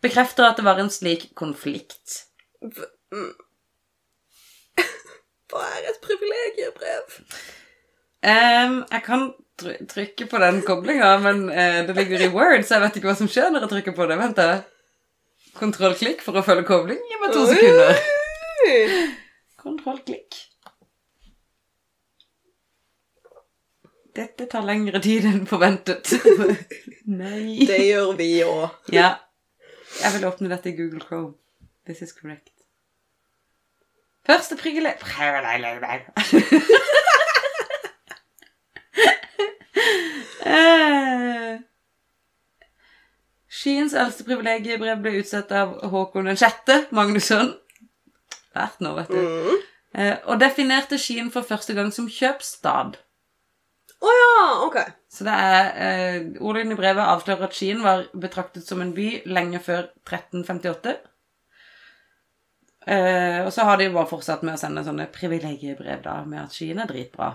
bekrefter 0.04 0.44
at 0.46 0.56
det 0.58 0.66
var 0.66 0.78
en 0.80 0.90
slik 0.92 1.30
konflikt. 1.38 2.24
Hva 5.50 5.62
er 5.66 5.90
et 5.90 6.02
privilegiebrev? 6.04 7.04
Um, 8.20 8.84
jeg 8.84 9.02
kan 9.06 9.32
trykke 9.90 10.26
på 10.30 10.42
den 10.42 10.60
koblinga, 10.66 11.14
men 11.24 11.48
eh, 11.50 11.80
det 11.86 11.96
ligger 11.96 12.26
i 12.26 12.30
Word, 12.34 12.62
så 12.66 12.76
jeg 12.76 12.86
vet 12.86 13.00
ikke 13.00 13.10
hva 13.10 13.16
som 13.18 13.30
skjer 13.30 13.50
når 13.52 13.66
jeg 13.66 13.72
trykker 13.74 13.96
på 13.96 14.06
det. 14.10 14.18
Vent, 14.20 14.40
da. 14.40 14.60
Kontroll-klikk 15.58 16.22
for 16.24 16.38
å 16.38 16.44
følge 16.46 16.66
kobling. 16.68 17.00
Gi 17.10 17.18
meg 17.22 17.34
to 17.34 17.46
sekunder. 17.50 18.04
Kontroll-klikk. 19.60 20.38
Dette 24.16 24.46
tar 24.50 24.64
lengre 24.66 25.00
tid 25.02 25.26
enn 25.28 25.44
forventet. 25.48 26.10
Nei. 27.20 27.66
Det 27.68 27.78
gjør 27.84 28.14
vi 28.18 28.30
òg. 28.44 28.70
Ja. 28.94 29.12
Jeg 30.00 30.16
vil 30.16 30.26
åpne 30.28 30.50
dette 30.50 30.72
i 30.72 30.76
Google 30.78 31.02
Chrome. 31.04 31.34
This 31.86 32.02
is 32.02 32.12
correct. 32.16 32.52
Første 34.26 34.56
prigele... 34.56 34.94
Eh. 40.40 41.58
Skiens 43.50 43.92
eldste 43.98 44.24
privilegiebrev 44.24 45.02
ble 45.02 45.18
utsatt 45.20 45.50
av 45.52 45.74
Håkon 45.92 46.30
den 46.30 46.38
sjette, 46.40 46.84
Magnusson. 46.96 47.52
Hvert 48.54 48.80
nå, 48.80 48.94
vet 48.96 49.12
du. 49.12 49.20
Mm. 49.20 49.60
Eh, 50.00 50.16
og 50.30 50.40
definerte 50.40 50.98
Skien 51.02 51.30
for 51.34 51.46
første 51.46 51.74
gang 51.76 51.90
som 51.94 52.08
kjøpstad. 52.10 52.96
Å 54.00 54.14
ja, 54.16 54.36
ok. 54.64 54.78
Så 55.12 55.26
det 55.26 55.34
er 55.34 55.70
eh, 55.84 56.18
Ordlyden 56.40 56.72
i 56.72 56.78
brevet 56.78 57.04
avslører 57.04 57.50
at 57.50 57.56
Skien 57.56 57.82
var 57.84 58.06
betraktet 58.16 58.64
som 58.66 58.80
en 58.80 58.94
by 58.96 59.10
lenge 59.28 59.60
før 59.64 59.90
1358. 60.06 60.96
Eh, 62.86 63.40
og 63.44 63.52
så 63.52 63.66
har 63.68 63.76
de 63.76 63.90
bare 63.92 64.08
fortsatt 64.08 64.46
med 64.46 64.56
å 64.56 64.60
sende 64.62 64.86
sånne 64.86 65.10
privilegiebrev 65.12 66.00
da, 66.06 66.20
med 66.24 66.46
at 66.46 66.56
Skien 66.56 66.80
er 66.80 66.88
dritbra. 66.88 67.34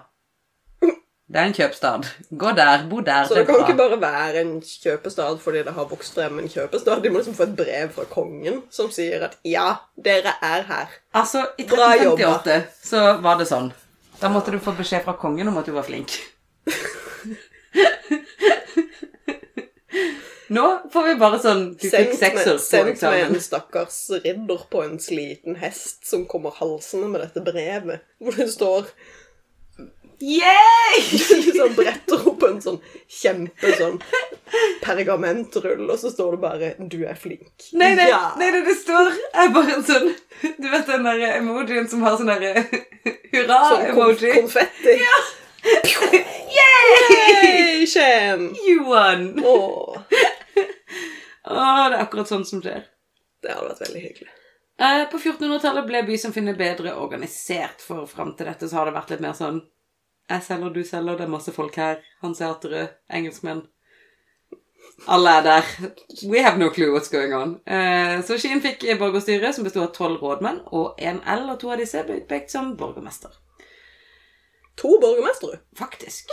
Det 1.25 1.39
er 1.41 1.47
en 1.49 1.55
kjøpstad. 1.57 2.03
Gå 2.37 2.51
der, 2.53 2.83
bo 2.89 2.99
der, 3.01 3.25
Så 3.25 3.33
det 3.33 3.47
kan 3.47 3.55
ikke 3.63 3.77
bare 3.77 4.01
være 4.01 4.41
en 4.41 4.61
kjøpestad 4.61 5.39
fordi 5.41 5.63
det 5.65 5.73
har 5.73 5.87
vokst 5.89 6.13
frem 6.13 6.39
en 6.39 6.49
kjøpestad. 6.49 7.01
De 7.01 7.09
må 7.09 7.17
liksom 7.17 7.33
få 7.33 7.43
et 7.47 7.55
brev 7.57 7.89
fra 7.95 8.05
kongen 8.11 8.61
som 8.69 8.91
sier 8.93 9.25
at 9.25 9.37
ja, 9.45 9.71
dere 10.05 10.35
er 10.41 10.61
her. 10.69 10.93
Altså, 11.13 11.47
i 11.57 11.65
Bra 11.65 11.95
1358 11.97 12.61
så 12.91 13.17
var 13.25 13.41
det 13.41 13.49
sånn. 13.49 13.71
Da 14.21 14.29
måtte 14.29 14.53
du 14.53 14.59
få 14.61 14.71
beskjed 14.77 15.01
fra 15.07 15.17
kongen 15.17 15.49
om 15.49 15.57
at 15.57 15.65
du 15.65 15.73
var 15.73 15.87
flink. 15.89 16.13
Nå 20.55 20.63
får 20.93 21.07
vi 21.07 21.13
bare 21.17 21.39
sånn 21.41 21.63
Du 21.73 21.87
fikk 21.89 22.13
sekser 22.19 22.53
på 22.53 22.61
sendt 22.61 22.85
med 22.85 22.93
eksamen. 22.93 23.33
en 23.33 23.41
stakkars 23.41 23.97
ridder 24.13 24.61
på 24.69 24.83
en 24.85 24.99
sliten 25.01 25.57
hest 25.57 26.05
som 26.05 26.27
kommer 26.29 26.53
halsende 26.59 27.09
med 27.09 27.25
dette 27.25 27.41
brevet, 27.41 28.05
hvor 28.21 28.37
det 28.37 28.51
står 28.53 28.91
Yay! 30.21 31.01
sånn 31.59 31.73
bretter 31.75 32.27
opp 32.31 32.43
en 32.47 32.61
sånn 32.63 32.77
kjempe 33.11 33.71
sånn 33.75 33.97
pergamentrull, 34.83 35.89
og 35.91 35.97
så 35.99 36.11
står 36.13 36.35
det 36.35 36.41
bare 36.41 36.69
'Du 36.79 37.03
er 37.05 37.17
flink'. 37.19 37.69
Nei, 37.73 37.93
nei, 37.95 38.07
Ja. 38.09 38.33
nei, 38.37 38.51
det 38.51 38.61
det 38.65 38.75
står 38.79 39.11
er 39.33 39.49
bare 39.55 39.73
en 39.75 39.83
sånn 39.83 40.15
Du 40.61 40.69
vet 40.69 40.87
den 40.87 41.03
der 41.03 41.37
emojien 41.39 41.87
som 41.89 42.01
har 42.03 42.17
sånn 42.17 42.27
derre 42.31 42.53
Sånn 43.35 43.49
hurra-emoji? 43.49 44.31
konfetti. 44.39 44.95
Yay! 46.59 46.87
Hei, 47.09 47.85
Skien! 47.89 48.55
You 48.67 48.83
won! 48.85 49.27
Åh, 49.43 49.97
Å, 51.45 51.89
det 51.89 51.97
er 51.97 52.01
akkurat 52.01 52.27
sånn 52.29 52.45
som 52.47 52.61
skjer. 52.63 52.85
det 53.43 53.51
hadde 53.53 53.67
vært 53.69 53.81
veldig 53.87 54.01
hyggelig. 54.01 54.31
Eh, 54.79 55.03
På 55.11 55.17
1400-tallet 55.19 55.85
ble 55.87 56.01
bysamfunnet 56.07 56.57
bedre 56.57 56.95
organisert, 56.97 57.81
for 57.85 58.05
fram 58.09 58.33
til 58.35 58.47
dette 58.49 58.67
så 58.69 58.79
har 58.79 58.85
det 58.89 58.95
vært 58.95 59.09
litt 59.13 59.21
mer 59.25 59.33
sånn 59.37 59.61
Jeg 60.29 60.43
selger, 60.43 60.69
du 60.73 60.83
selger, 60.83 61.17
det 61.17 61.25
er 61.27 61.31
masse 61.31 61.53
folk 61.53 61.75
her. 61.77 62.01
Hanseatere, 62.23 62.87
engelskmenn. 63.13 63.65
Alle 65.07 65.29
er 65.37 65.43
der. 65.43 65.71
We 66.29 66.41
have 66.41 66.57
no 66.57 66.69
clue 66.69 66.91
what's 66.93 67.11
going 67.11 67.33
on. 67.33 67.55
Eh, 67.67 68.21
så 68.23 68.37
Skien 68.39 68.61
fikk 68.61 68.85
borgerstyre, 68.99 69.53
som 69.53 69.65
bestod 69.67 69.83
av 69.83 69.93
tolv 69.93 70.23
rådmenn, 70.23 70.61
og 70.73 71.01
en 71.01 71.19
L 71.21 71.49
av 71.49 71.59
to 71.61 71.71
av 71.73 71.81
disse 71.81 72.01
ble 72.07 72.21
utpekt 72.21 72.53
som 72.53 72.73
borgermester. 72.77 73.33
To 74.81 74.97
borgermestere. 75.01 75.59
Faktisk. 75.77 76.31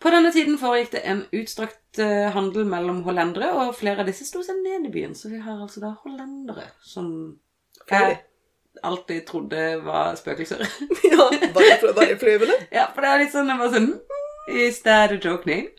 På 0.00 0.12
denne 0.12 0.32
tiden 0.32 0.58
foregikk 0.60 0.92
det 0.92 1.04
en 1.08 1.24
utstrakt 1.32 2.02
uh, 2.02 2.28
handel 2.34 2.66
mellom 2.68 3.02
hollendere, 3.06 3.54
og 3.56 3.76
flere 3.78 4.04
av 4.04 4.10
disse 4.10 4.26
sto 4.28 4.42
seg 4.44 4.60
ned 4.60 4.90
i 4.90 4.92
byen. 4.92 5.16
Så 5.16 5.32
vi 5.32 5.40
har 5.40 5.62
altså 5.64 5.80
da 5.84 5.94
hollendere 6.04 6.68
som 6.84 7.08
Flyvende. 7.88 8.20
Jeg 8.84 8.90
alltid 8.90 9.22
trodde 9.28 9.60
var 9.84 10.14
spøkelser. 10.20 10.64
Ja, 11.10 11.16
var 11.54 11.62
de, 11.64 11.76
fly- 11.80 11.94
var 11.96 12.08
de 12.10 12.16
flyvende? 12.20 12.56
ja, 12.72 12.84
for 12.94 13.00
det 13.04 13.10
er 13.14 13.22
litt 13.24 13.32
sånn 13.32 13.48
jeg 13.48 13.60
bare 13.62 13.72
sånn 13.78 13.88
"Hmm, 13.94 14.58
Is 14.60 14.80
that 14.84 15.12
a 15.14 15.16
joke 15.16 15.48
name? 15.48 15.70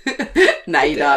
Nei 0.74 0.94
Det 0.94 1.00
da. 1.02 1.10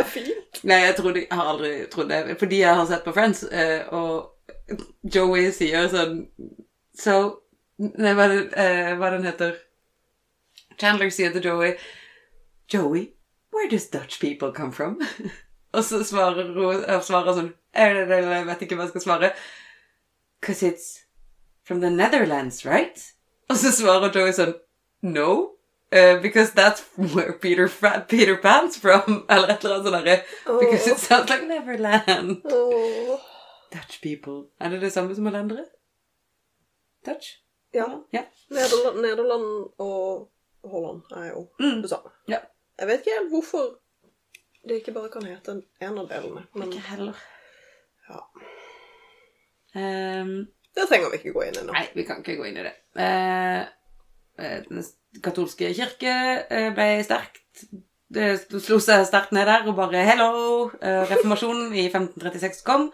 Nei, 0.68 0.80
jeg, 0.84 0.96
trodde, 0.98 1.22
jeg 1.24 1.32
har 1.40 1.48
aldri 1.54 1.72
trodd 1.92 2.10
det. 2.12 2.36
Fordi 2.40 2.60
jeg 2.60 2.76
har 2.76 2.86
sett 2.90 3.06
på 3.06 3.14
Friends, 3.16 3.44
eh, 3.48 3.86
og 3.96 4.34
Joey 5.04 5.50
sier 5.56 5.88
sånn 5.92 6.26
So 6.94 7.40
Nei, 7.80 8.12
hva, 8.14 8.28
uh, 8.30 8.92
hva 9.00 9.10
den 9.16 9.24
heter 9.26 9.56
Chandler 10.80 11.10
sier 11.14 11.32
til 11.34 11.44
Joey 11.48 11.74
Joey, 12.74 13.08
where 13.52 13.70
does 13.70 13.88
Dutch 13.90 14.20
people 14.22 14.52
come 14.52 14.72
from? 14.72 15.00
og 15.74 15.84
så 15.84 16.04
svarer 16.06 16.52
hun 16.54 16.84
eh, 16.86 17.00
svarer 17.02 17.34
sånn 17.40 17.54
jeg 17.74 18.46
vet 18.46 18.62
ikke 18.62 18.76
hva 18.78 18.86
jeg 18.86 18.92
skal 18.94 19.02
svare. 19.08 19.30
Cause 20.46 20.62
it's 20.68 21.03
from 21.64 21.82
the 21.82 21.90
Netherlands, 21.90 22.66
right? 22.66 23.14
Og 23.50 23.58
så 23.58 23.72
svarer 23.72 24.12
Joey 24.16 24.32
sånn 24.34 24.54
No. 25.02 25.50
Uh, 25.94 26.22
because 26.22 26.52
that's 26.54 26.82
where 27.16 27.34
Peter, 27.42 27.68
Fra 27.68 28.00
Peter 28.10 28.36
Pan's 28.42 28.80
from. 28.82 29.26
Eller 29.30 29.48
et 29.54 29.64
eller 29.64 29.76
annet 29.76 30.24
sånt. 30.46 30.60
Because 30.60 30.88
it 30.92 30.98
sounds 31.00 31.30
like 31.30 31.46
Neverland. 31.48 32.42
Åh. 32.46 33.20
Dutch 33.74 34.02
people. 34.02 34.50
Er 34.60 34.70
det 34.70 34.82
det 34.82 34.92
samme 34.94 35.16
som 35.16 35.26
hollendere? 35.26 35.66
Dutch? 37.06 37.28
Ja. 37.74 37.86
Ja. 38.14 38.24
Nederland, 38.50 39.02
Nederland 39.02 39.70
og 39.80 40.30
Holland 40.64 41.02
er 41.12 41.30
jo 41.34 41.48
Mm. 41.60 41.82
det 41.82 41.90
samme. 41.90 42.10
Ja. 42.28 42.38
Jeg 42.80 42.88
vet 42.88 43.00
ikke 43.00 43.18
helt 43.20 43.32
hvorfor 43.34 43.64
det 44.68 44.76
ikke 44.80 44.92
bare 44.94 45.10
kan 45.10 45.26
hete 45.26 45.62
en 45.82 45.98
av 45.98 46.08
delene. 46.10 46.46
Men 46.56 46.68
Ikke 46.72 46.80
heller. 46.90 47.14
ja, 48.10 48.20
Ehm, 49.76 50.48
det 50.74 50.88
trenger 50.90 51.12
vi 51.14 51.22
ikke 51.22 51.34
gå 51.36 51.48
inn 51.48 51.58
i 51.60 51.64
nå. 51.64 51.74
nei, 51.76 51.88
vi 51.94 52.06
kan 52.08 52.22
ikke 52.24 52.38
gå 52.40 52.48
inn 52.50 52.60
i 52.62 52.66
det. 52.66 52.76
Eh, 53.00 53.60
eh, 54.42 54.60
den 54.70 54.86
katolske 55.24 55.74
kirke 55.78 56.14
eh, 56.50 56.70
ble 56.76 56.88
sterkt 57.06 57.68
Det 58.14 58.32
slo 58.48 58.80
seg 58.82 59.06
sterkt 59.10 59.34
ned 59.34 59.48
der 59.50 59.68
og 59.70 59.78
bare 59.78 60.04
Hello! 60.06 60.32
Reformasjonen 60.82 61.74
i 61.74 61.88
1536 61.88 62.66
kom. 62.66 62.92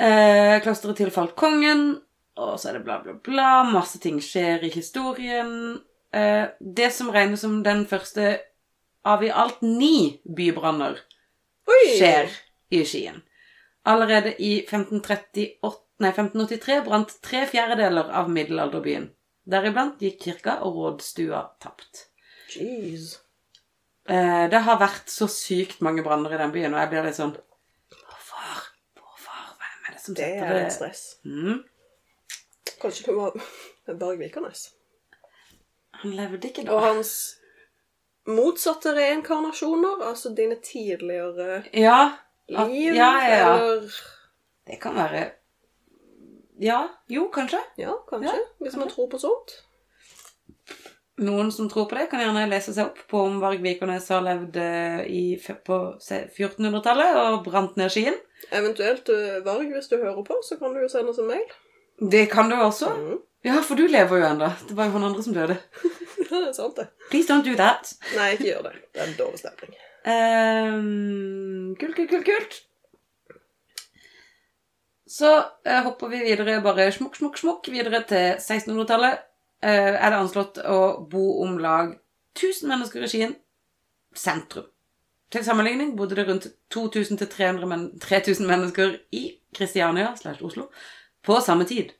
Eh, 0.00 0.56
klosteret 0.64 0.96
tilfalt 1.00 1.34
kongen, 1.36 2.00
og 2.40 2.56
så 2.60 2.70
er 2.70 2.78
det 2.78 2.84
bla, 2.86 2.98
bla, 3.04 3.14
bla. 3.24 3.48
Masse 3.68 4.00
ting 4.00 4.20
skjer 4.24 4.64
i 4.64 4.72
historien. 4.72 5.80
Eh, 6.12 6.46
det 6.60 6.90
som 6.96 7.10
regnes 7.12 7.42
som 7.44 7.58
den 7.62 7.84
første 7.88 8.38
av 9.04 9.24
i 9.24 9.30
alt 9.30 9.60
ni 9.64 10.20
bybranner 10.24 10.98
skjer 11.68 12.32
i 12.72 12.82
Skien. 12.88 13.20
Allerede 13.88 14.34
i 14.40 14.60
1538, 14.62 15.76
nei, 16.00 16.10
1583 16.12 16.80
brant 16.86 17.12
tre 17.22 17.44
fjerdedeler 17.50 18.10
av 18.16 18.28
middelalderbyen. 18.32 19.10
Deriblant 19.50 20.00
gikk 20.02 20.20
kirka 20.22 20.58
og 20.66 20.76
rådstua 20.78 21.42
tapt. 21.62 22.06
Jeez. 22.54 23.18
Eh, 24.08 24.46
det 24.50 24.60
har 24.66 24.78
vært 24.80 25.10
så 25.12 25.28
sykt 25.30 25.80
mange 25.84 26.02
branner 26.06 26.32
i 26.34 26.38
den 26.40 26.52
byen, 26.54 26.74
og 26.74 26.80
jeg 26.82 26.90
blir 26.92 27.04
litt 27.06 27.18
sånn 27.18 27.34
Hvorfor? 27.90 28.62
Hvorfor? 28.98 29.42
Hvem 29.60 29.88
er 29.88 29.92
det 29.96 30.00
som 30.04 30.14
Det 30.18 30.24
setter 30.24 30.46
er 30.46 30.54
det 30.54 30.62
litt 30.64 30.76
stress. 30.78 31.02
mm, 31.24 31.64
Kanskje 32.80 33.06
det 33.06 33.14
var 33.16 33.36
Berg 34.00 34.18
Vikernes. 34.22 34.62
Han 36.00 36.14
levde 36.16 36.48
ikke 36.48 36.64
da. 36.64 36.72
Og 36.72 36.80
hans 36.86 37.12
motsatte 38.30 38.94
reinkarnasjoner, 38.96 40.00
altså 40.08 40.32
dine 40.36 40.56
tidligere 40.64 41.64
Ja. 41.74 42.16
at- 42.48 42.68
liv, 42.70 42.94
ja, 42.94 43.10
ja, 43.20 43.36
ja. 43.36 43.54
eller 43.58 43.92
Det 44.66 44.80
kan 44.80 44.94
være 44.94 45.32
Ja. 46.60 46.80
Jo, 47.08 47.28
kanskje. 47.32 47.58
Ja, 47.80 47.96
kanskje. 48.08 48.36
Ja, 48.36 48.48
hvis 48.60 48.76
man 48.76 48.90
tror 48.90 49.08
på 49.10 49.18
sånt. 49.20 49.56
Noen 51.20 51.50
som 51.52 51.68
tror 51.68 51.86
på 51.88 51.96
det, 51.96 52.06
kan 52.12 52.20
gjerne 52.22 52.46
lese 52.48 52.72
seg 52.72 52.90
opp 52.90 53.00
på 53.08 53.22
om 53.28 53.40
Varg 53.42 53.60
Vikernes 53.64 54.08
har 54.12 54.22
levd 54.24 54.56
eh, 54.60 55.00
i, 55.08 55.24
på 55.66 55.78
1400-tallet 56.00 57.18
og 57.20 57.42
brant 57.44 57.76
ned 57.80 57.92
Skien. 57.92 58.16
Eventuelt 58.56 59.08
uh, 59.12 59.40
Varg, 59.44 59.66
hvis 59.72 59.90
du 59.90 59.98
hører 59.98 60.22
på, 60.24 60.38
så 60.44 60.56
kan 60.60 60.72
du 60.72 60.80
jo 60.80 60.88
sende 60.88 61.12
oss 61.12 61.20
en 61.20 61.28
mail. 61.28 61.44
Det 62.00 62.24
kan 62.32 62.48
du 62.48 62.56
også. 62.56 62.94
Mm. 62.96 63.18
Ja, 63.44 63.60
for 63.64 63.76
du 63.76 63.86
lever 63.88 64.20
jo 64.20 64.30
ennå. 64.30 64.48
Det 64.68 64.76
var 64.76 64.88
jo 64.88 64.96
han 64.96 65.06
andre 65.10 65.24
som 65.24 65.36
døde. 65.36 65.58
Det 66.30 66.38
er 66.38 66.52
sant, 66.54 66.76
det. 66.76 66.86
Please 67.10 67.26
don't 67.28 67.44
do 67.44 67.56
that. 67.58 67.88
Nei, 68.14 68.34
ikke 68.36 68.52
gjør 68.52 68.66
det. 68.68 68.74
Det 68.94 69.00
er 69.02 69.08
en 69.08 69.16
dårlig 69.18 69.40
stemning. 69.40 69.78
Um, 70.06 71.72
kult, 71.80 71.96
kult, 71.96 72.12
kult, 72.12 72.28
kult. 72.28 72.60
Så 75.10 75.30
eh, 75.66 75.82
hopper 75.82 76.12
vi 76.12 76.22
videre, 76.22 76.60
bare 76.62 76.86
smukk, 76.94 77.16
smukk, 77.18 77.38
smukk, 77.40 77.70
videre 77.74 78.04
til 78.06 78.36
1600-tallet. 78.38 79.24
Eh, 79.62 79.94
er 79.98 80.12
det 80.12 80.20
anslått 80.20 80.60
å 80.62 81.02
bo 81.10 81.24
om 81.42 81.56
lag 81.58 81.96
1000 82.38 82.70
mennesker 82.70 83.04
i 83.04 83.10
Skien 83.10 83.34
sentrum. 84.14 84.68
Til 85.30 85.44
sammenligning 85.46 85.96
bodde 85.98 86.16
det 86.18 86.26
rundt 86.26 86.46
2000-3000 86.74 87.66
men 87.70 87.88
3000 88.02 88.46
mennesker 88.46 88.96
i 89.14 89.24
Kristiania 89.54 90.14
slash 90.18 90.42
Oslo 90.46 90.68
på 91.26 91.38
samme 91.42 91.66
tid. 91.70 91.92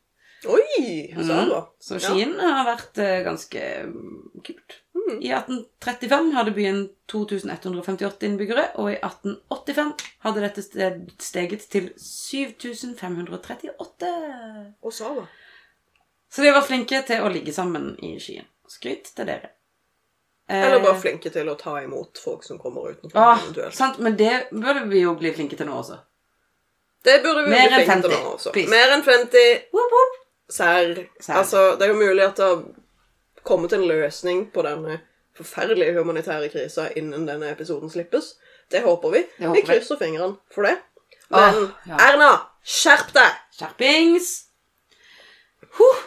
Oi! 0.49 1.11
Hva 1.12 1.27
sa 1.27 1.43
du 1.45 1.53
da? 1.53 1.61
Så 1.82 1.99
Ja. 1.99 2.15
Skien 2.15 2.39
har 2.41 2.65
vært 2.66 2.99
eh, 3.03 3.20
ganske 3.27 3.65
mm, 3.91 4.41
kult. 4.47 4.80
Mhm. 4.95 5.21
I 5.23 5.31
1835 5.33 6.33
hadde 6.35 6.51
byen 6.57 6.81
2158 7.12 8.27
innbyggere, 8.27 8.65
og 8.75 8.91
i 8.93 8.97
1885 8.99 9.93
hadde 10.25 10.41
dette 10.43 10.62
steget 11.23 11.61
til 11.71 11.91
7538. 11.97 13.71
Og 13.79 13.93
da? 14.01 15.27
Så 16.31 16.43
de 16.43 16.53
var 16.55 16.62
flinke 16.67 17.03
til 17.07 17.23
å 17.27 17.31
ligge 17.33 17.53
sammen 17.55 17.93
i 18.07 18.17
Skien. 18.23 18.47
Skryt 18.71 19.11
til 19.17 19.27
dere. 19.27 19.51
Eh, 20.51 20.65
Eller 20.67 20.83
bare 20.83 20.99
flinke 20.99 21.31
til 21.31 21.49
å 21.51 21.57
ta 21.59 21.77
imot 21.83 22.19
folk 22.23 22.45
som 22.47 22.59
kommer 22.59 22.91
utenfra. 22.95 23.21
Ah, 23.35 23.71
sant, 23.75 23.99
men 24.03 24.17
det 24.19 24.49
burde 24.51 24.85
vi 24.91 25.01
jo 25.05 25.15
bli 25.19 25.31
flinke 25.35 25.57
til 25.59 25.67
nå 25.71 25.77
også. 25.83 25.99
Det 27.07 27.23
burde 27.25 27.45
vi 27.47 27.51
Mer 27.55 27.69
bli 27.69 27.75
flinke 27.79 27.91
flinke 27.93 28.09
til 28.09 28.17
nå 28.17 28.33
også. 28.35 28.53
please. 28.55 28.71
Mer 28.71 28.89
enn 28.97 29.03
50. 29.07 29.62
Whoop, 29.73 29.91
whoop. 29.95 30.17
sær. 30.51 30.95
Sær. 31.21 31.35
Altså, 31.43 31.61
det 31.79 31.87
er 31.87 31.93
jo 31.95 32.01
mulig 32.01 32.25
at 32.27 32.37
det 32.43 32.51
har 33.45 33.69
til 33.69 33.81
en 33.81 33.89
løsning 33.89 34.45
på 34.53 34.62
denne 34.67 35.01
forferdelige 35.37 35.95
humanitære 35.97 36.51
krisa 36.53 36.89
innen 36.97 37.27
denne 37.29 37.51
episoden 37.53 37.91
slippes. 37.91 38.35
Det 38.71 38.83
håper 38.85 39.11
vi. 39.15 39.25
Det 39.39 39.47
håper 39.47 39.57
vi 39.57 39.62
vi. 39.62 39.67
krysser 39.67 39.97
fingrene 40.01 40.37
for 40.55 40.62
det. 40.69 40.77
Men 41.31 41.55
Åh, 41.55 41.69
ja. 41.89 41.97
Erna, 42.11 42.31
skjerp 42.67 43.12
deg! 43.15 43.37
Skjerpings! 43.59 44.31
Huh. 45.79 46.01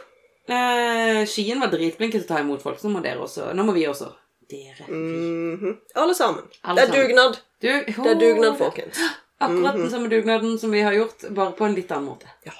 Eh, 0.51 1.23
Skien 1.29 1.61
var 1.63 1.71
dritflinke 1.71 2.19
til 2.19 2.25
å 2.27 2.31
ta 2.33 2.41
imot 2.43 2.61
folk, 2.63 2.79
så 2.81 2.89
nå 2.89 2.97
må 2.97 3.03
dere 3.05 3.23
også. 3.23 3.53
Nå 3.55 3.63
må 3.63 3.75
vi 3.75 3.85
også. 3.87 4.09
Dere. 4.51 4.85
Mhm. 4.89 5.77
Alle 5.95 6.15
sammen. 6.17 6.43
Alle 6.63 6.81
det 6.81 6.83
er 6.83 6.91
sammen. 6.91 7.07
dugnad. 7.07 7.37
Du, 7.63 7.69
Det 7.69 8.11
er 8.11 8.19
dugnad, 8.19 8.57
folkens. 8.59 8.99
Akkurat 9.39 9.75
den 9.79 9.89
samme 9.91 10.09
dugnaden 10.11 10.59
som 10.59 10.71
vi 10.71 10.81
har 10.83 10.93
gjort, 10.93 11.23
bare 11.35 11.55
på 11.55 11.65
en 11.65 11.75
litt 11.75 11.91
annen 11.91 12.11
måte. 12.11 12.27
Ja. 12.45 12.51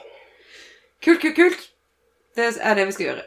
Kult, 1.03 1.19
kult, 1.21 1.35
kult. 1.35 1.69
Det 2.35 2.47
er 2.57 2.75
det 2.79 2.87
vi 2.87 2.95
skal 2.95 3.05
gjøre. 3.11 3.25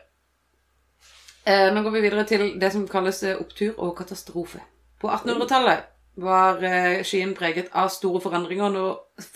Eh, 1.47 1.68
nå 1.73 1.82
går 1.82 1.94
vi 1.94 2.02
videre 2.02 2.24
til 2.27 2.48
det 2.59 2.73
som 2.74 2.89
kalles 2.90 3.23
eh, 3.23 3.39
opptur 3.39 3.77
og 3.78 3.94
katastrofe. 3.98 4.59
På 4.98 5.12
1800-tallet 5.14 5.85
var 6.18 6.62
eh, 6.64 7.02
Skien 7.06 7.36
preget 7.39 7.68
av 7.77 7.93
store 7.94 8.23
forandringer 8.24 8.78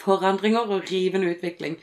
forandringer 0.00 0.66
og 0.66 0.90
rivende 0.90 1.30
utvikling. 1.30 1.76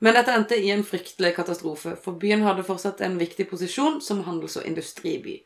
Men 0.00 0.14
dette 0.14 0.32
endte 0.32 0.56
i 0.56 0.70
en 0.70 0.86
fryktelig 0.86 1.34
katastrofe, 1.36 1.96
for 2.00 2.16
byen 2.22 2.46
hadde 2.46 2.64
fortsatt 2.64 3.02
en 3.04 3.18
viktig 3.18 3.48
posisjon 3.50 4.00
som 4.00 4.22
handels- 4.24 4.56
og 4.56 4.66
industriby. 4.66 5.40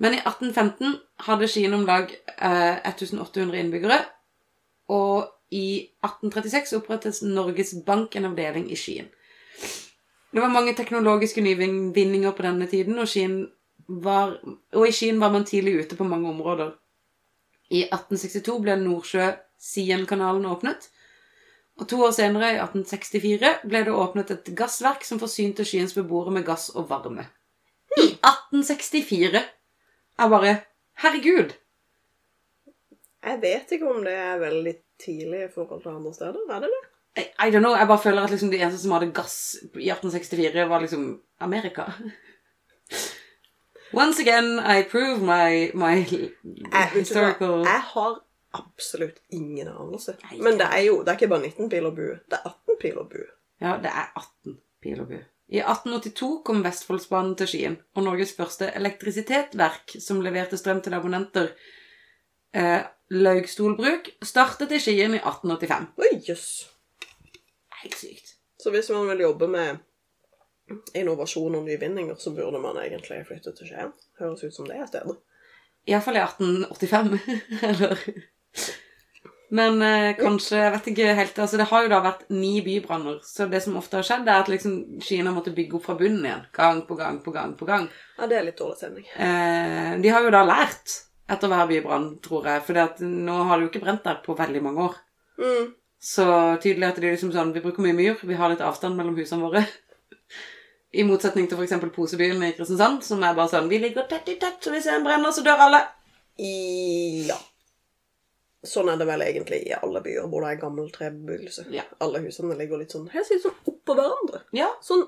Men 0.00 0.14
i 0.16 0.22
1815 0.22 0.94
hadde 1.26 1.48
Skien 1.50 1.74
om 1.76 1.84
lag 1.84 2.08
eh, 2.38 2.76
1800 2.88 3.60
innbyggere, 3.60 3.98
og 4.88 5.28
i 5.52 5.90
1836 6.06 6.78
opprettet 6.78 7.20
Norges 7.26 7.74
Bank 7.86 8.16
en 8.16 8.30
avdeling 8.30 8.70
i 8.70 8.78
Skien. 8.78 9.10
Det 10.30 10.40
var 10.40 10.52
mange 10.52 10.74
teknologiske 10.78 11.42
nyvinninger 11.42 12.32
på 12.32 12.42
denne 12.46 12.66
tiden, 12.70 12.98
og, 12.98 13.08
var, 14.04 14.36
og 14.72 14.86
i 14.86 14.92
Skien 14.94 15.18
var 15.20 15.32
man 15.34 15.44
tidlig 15.44 15.80
ute 15.80 15.98
på 15.98 16.06
mange 16.06 16.28
områder. 16.30 16.70
I 17.70 17.84
1862 17.88 18.58
ble 18.62 18.76
Nordsjø-Sien-kanalen 18.84 20.46
åpnet, 20.46 20.90
og 21.80 21.88
to 21.88 22.02
år 22.04 22.12
senere, 22.14 22.52
i 22.54 22.60
1864, 22.60 23.52
ble 23.64 23.82
det 23.86 23.94
åpnet 23.96 24.30
et 24.34 24.50
gassverk 24.56 25.06
som 25.06 25.20
forsynte 25.22 25.64
Skiens 25.64 25.94
beboere 25.96 26.34
med 26.34 26.46
gass 26.46 26.68
og 26.74 26.90
varme. 26.90 27.26
I 27.96 28.12
1864! 28.12 29.42
Jeg 30.20 30.30
bare 30.34 30.56
Herregud! 31.00 31.56
Jeg 33.24 33.40
vet 33.40 33.72
ikke 33.72 33.88
om 33.88 34.04
det 34.04 34.14
er 34.16 34.40
veldig 34.40 34.74
tidlig 35.00 35.44
i 35.46 35.52
forhold 35.54 35.82
til 35.82 35.94
andre 35.94 36.12
steder. 36.14 36.44
Er 36.50 36.62
det 36.64 36.70
det? 36.72 36.89
I, 37.18 37.24
I 37.46 37.50
don't 37.50 37.64
know, 37.64 37.74
jeg 37.74 37.88
bare 37.90 38.02
føler 38.02 38.22
at 38.22 38.30
liksom 38.30 38.50
de 38.50 38.60
eneste 38.60 38.82
som 38.82 38.92
hadde 38.94 39.12
gass 39.14 39.56
i 39.74 39.90
1864, 39.90 40.68
var 40.70 40.80
liksom 40.80 41.20
Amerika. 41.40 41.88
Once 43.92 44.22
again, 44.22 44.58
I 44.58 44.82
prove 44.90 45.18
my, 45.18 45.70
my 45.74 45.96
Jeg, 46.06 46.90
historical 46.94 47.64
jeg 47.66 47.82
har 47.94 48.20
absolutt 48.54 49.18
ingen 49.30 49.68
anelse. 49.68 50.14
Men 50.38 50.58
det 50.58 50.68
er 50.70 50.84
jo 50.86 51.00
det 51.02 51.08
er 51.08 51.18
ikke 51.18 51.32
bare 51.32 51.48
19 51.48 51.70
pil 51.70 51.86
og 51.86 51.96
bue. 51.96 52.16
Det 52.30 52.38
er 52.38 52.46
18 52.46 52.80
pil 52.80 52.98
og 52.98 53.10
bue. 53.10 53.26
Ja, 53.60 53.76
det 53.82 53.90
er 53.90 54.12
18 54.16 54.56
pil 54.82 55.00
og 55.00 55.10
bue. 55.10 55.24
I 55.50 55.58
1882 55.58 56.42
kom 56.46 56.62
Vestfoldsbanen 56.62 57.34
til 57.36 57.48
Skien, 57.50 57.76
og 57.98 58.04
Norges 58.06 58.36
første 58.36 58.70
elektrisitetsverk 58.78 59.96
som 59.98 60.20
leverte 60.22 60.58
strøm 60.58 60.78
til 60.84 60.94
abonnenter, 60.94 61.50
eh, 62.54 62.84
Laugstolbruk, 63.10 64.12
startet 64.22 64.70
i 64.70 64.78
Skien 64.78 65.16
i 65.18 65.18
1885. 65.18 65.88
Oi, 65.98 66.12
jøss. 66.28 66.70
Helt 67.82 67.96
sykt. 67.98 68.34
Så 68.60 68.72
hvis 68.74 68.90
man 68.92 69.08
vil 69.08 69.24
jobbe 69.24 69.48
med 69.48 69.78
innovasjon 70.94 71.54
og 71.58 71.64
nyvinninger, 71.64 72.14
så 72.18 72.34
burde 72.34 72.60
man 72.62 72.78
egentlig 72.78 73.24
flytte 73.26 73.54
til 73.56 73.70
Skien. 73.70 73.94
Høres 74.20 74.44
ut 74.44 74.54
som 74.54 74.68
det 74.68 74.76
er 74.78 74.86
stedet. 74.90 75.16
Iallfall 75.88 76.20
i 76.20 76.22
1885. 76.22 77.18
Eller 77.70 78.04
Men 79.50 79.82
eh, 79.82 80.12
kanskje 80.14 80.60
vet 80.70 80.88
ikke 80.92 81.14
helt 81.18 81.38
altså 81.42 81.58
Det 81.58 81.66
har 81.66 81.82
jo 81.82 81.90
da 81.90 81.98
vært 82.04 82.28
ni 82.30 82.60
bybranner, 82.62 83.16
så 83.26 83.48
det 83.50 83.62
som 83.64 83.78
ofte 83.80 83.98
har 83.98 84.06
skjedd, 84.06 84.28
er 84.28 84.44
at 84.44 84.50
liksom 84.52 84.76
Skien 85.02 85.26
har 85.26 85.34
måttet 85.34 85.56
bygge 85.56 85.78
opp 85.78 85.88
fra 85.88 85.96
bunnen 85.98 86.26
igjen. 86.26 86.44
Gang 86.54 86.84
på 86.86 86.98
gang 86.98 87.18
på 87.24 87.34
gang 87.34 87.56
på 87.58 87.66
gang. 87.66 87.88
Ja, 88.18 88.28
det 88.30 88.38
er 88.38 88.46
litt 88.46 88.60
dårlig 88.60 88.78
stemning. 88.78 89.08
Eh, 89.16 89.96
de 90.04 90.12
har 90.14 90.22
jo 90.22 90.34
da 90.34 90.44
lært 90.46 91.00
etter 91.30 91.50
hver 91.50 91.66
bybrann, 91.70 92.08
tror 92.22 92.46
jeg. 92.46 92.62
For 92.66 93.02
nå 93.06 93.42
har 93.48 93.58
det 93.58 93.66
jo 93.66 93.72
ikke 93.72 93.84
brent 93.84 94.06
der 94.06 94.22
på 94.22 94.38
veldig 94.38 94.62
mange 94.66 94.86
år. 94.86 94.96
Mm. 95.40 95.68
Så 96.00 96.24
tydelig 96.62 96.88
at 96.88 96.96
det 96.96 97.10
er 97.10 97.12
liksom 97.12 97.32
sånn 97.34 97.52
Vi 97.52 97.60
bruker 97.60 97.84
mye 97.84 97.96
myr, 97.96 98.20
vi 98.24 98.38
har 98.38 98.48
litt 98.48 98.64
avstand 98.64 98.96
mellom 98.96 99.18
husene 99.20 99.44
våre. 99.44 99.66
I 100.98 101.04
motsetning 101.06 101.46
til 101.46 101.60
f.eks. 101.60 101.76
Posebyen 101.94 102.40
i 102.46 102.54
Kristiansand, 102.56 103.04
som 103.06 103.22
er 103.22 103.36
bare 103.36 103.52
sånn 103.52 103.68
Vi 103.70 103.78
ligger 103.82 104.08
tett 104.10 104.32
i 104.32 104.38
tett, 104.40 104.58
så 104.64 104.72
hvis 104.74 104.88
en 104.90 105.04
brenner, 105.04 105.34
så 105.34 105.44
dør 105.46 105.66
alle. 105.68 105.84
Ja. 106.40 107.36
Sånn 108.66 108.90
er 108.92 108.98
det 109.00 109.06
vel 109.08 109.22
egentlig 109.24 109.62
i 109.68 109.76
alle 109.76 110.02
byer 110.04 110.26
hvor 110.28 110.44
det 110.44 110.54
er 110.54 110.60
gammel 110.60 110.90
trebebyggelse. 110.92 111.68
Ja. 111.72 111.84
Alle 112.04 112.20
husene 112.24 112.56
ligger 112.58 112.80
litt 112.80 112.96
sånn 112.96 113.08
helt 113.12 113.28
sånn 113.28 113.56
oppå 113.68 113.96
hverandre. 113.96 114.42
Ja. 114.56 114.68
Sånn 114.84 115.04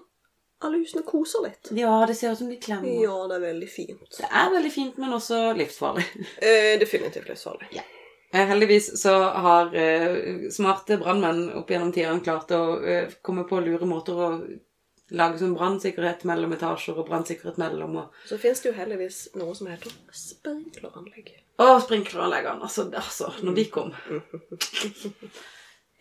alle 0.63 0.79
husene 0.79 1.03
koser 1.03 1.43
litt. 1.49 1.73
ja, 1.75 1.95
det 2.07 2.15
ser 2.15 2.33
ut 2.33 2.39
som 2.39 2.53
de 2.53 2.57
klemmer. 2.63 2.93
Ja, 3.03 3.17
det 3.29 3.41
er 3.41 3.45
veldig 3.49 3.69
fint. 3.73 4.05
Det 4.15 4.29
er 4.29 4.53
veldig 4.53 4.71
fint, 4.73 5.01
men 5.03 5.17
også 5.17 5.41
livsfarlig. 5.59 6.05
Eh, 6.47 6.77
definitivt 6.79 7.29
livsfarlig. 7.33 7.73
Eh, 7.81 8.02
Heldigvis 8.33 8.89
så 9.01 9.13
har 9.45 9.75
eh, 9.77 10.49
smarte 10.53 10.97
brannmenn 11.01 11.51
opp 11.61 11.71
gjennom 11.71 11.93
tidene 11.93 12.25
klart 12.25 12.53
å 12.57 12.63
eh, 12.81 13.13
komme 13.21 13.45
på 13.49 13.61
lure 13.61 13.89
måter 13.89 14.17
å 14.17 14.29
lage 15.13 15.41
sånn 15.41 15.53
brannsikkerhet 15.53 16.25
mellom 16.29 16.55
etasjer 16.57 16.97
og 16.97 17.11
brannsikkerhet 17.11 17.59
mellom 17.61 17.99
og 18.01 18.23
Så 18.25 18.39
finnes 18.41 18.63
det 18.63 18.71
jo 18.71 18.77
heldigvis 18.79 19.19
noe 19.37 19.53
som 19.57 19.69
heter 19.69 19.93
sprinkleranlegg. 20.17 21.35
Å, 21.61 21.67
sprinkleranleggene. 21.85 22.65
Altså, 22.65 22.87
altså, 22.89 23.35
når 23.45 23.59
de 23.61 23.67
kom. 23.75 23.93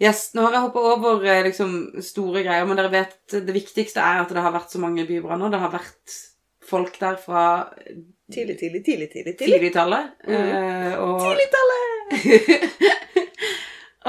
Yes, 0.01 0.31
nå 0.33 0.41
har 0.47 0.55
jeg 0.55 0.63
hoppa 0.63 0.81
over 0.95 1.27
eh, 1.29 1.43
liksom, 1.45 1.75
store 2.01 2.41
greier, 2.41 2.65
men 2.65 2.79
dere 2.79 2.89
vet 2.89 3.35
det 3.35 3.53
viktigste 3.53 4.01
er 4.01 4.23
at 4.23 4.33
det 4.33 4.41
har 4.41 4.55
vært 4.55 4.73
så 4.73 4.81
mange 4.81 5.05
bybranner. 5.05 5.53
Det 5.53 5.59
har 5.61 5.75
vært 5.75 6.15
folk 6.65 6.97
der 6.97 7.21
fra 7.21 7.43
Tidlig, 8.31 8.57
tidlig, 8.57 8.81
tidlig, 8.87 9.09
tidlig. 9.11 9.35
Tidlig 9.37 9.59
mm. 9.69 10.31
eh, 10.31 10.93
og 11.03 11.19
Tidligtallet! 11.21 11.90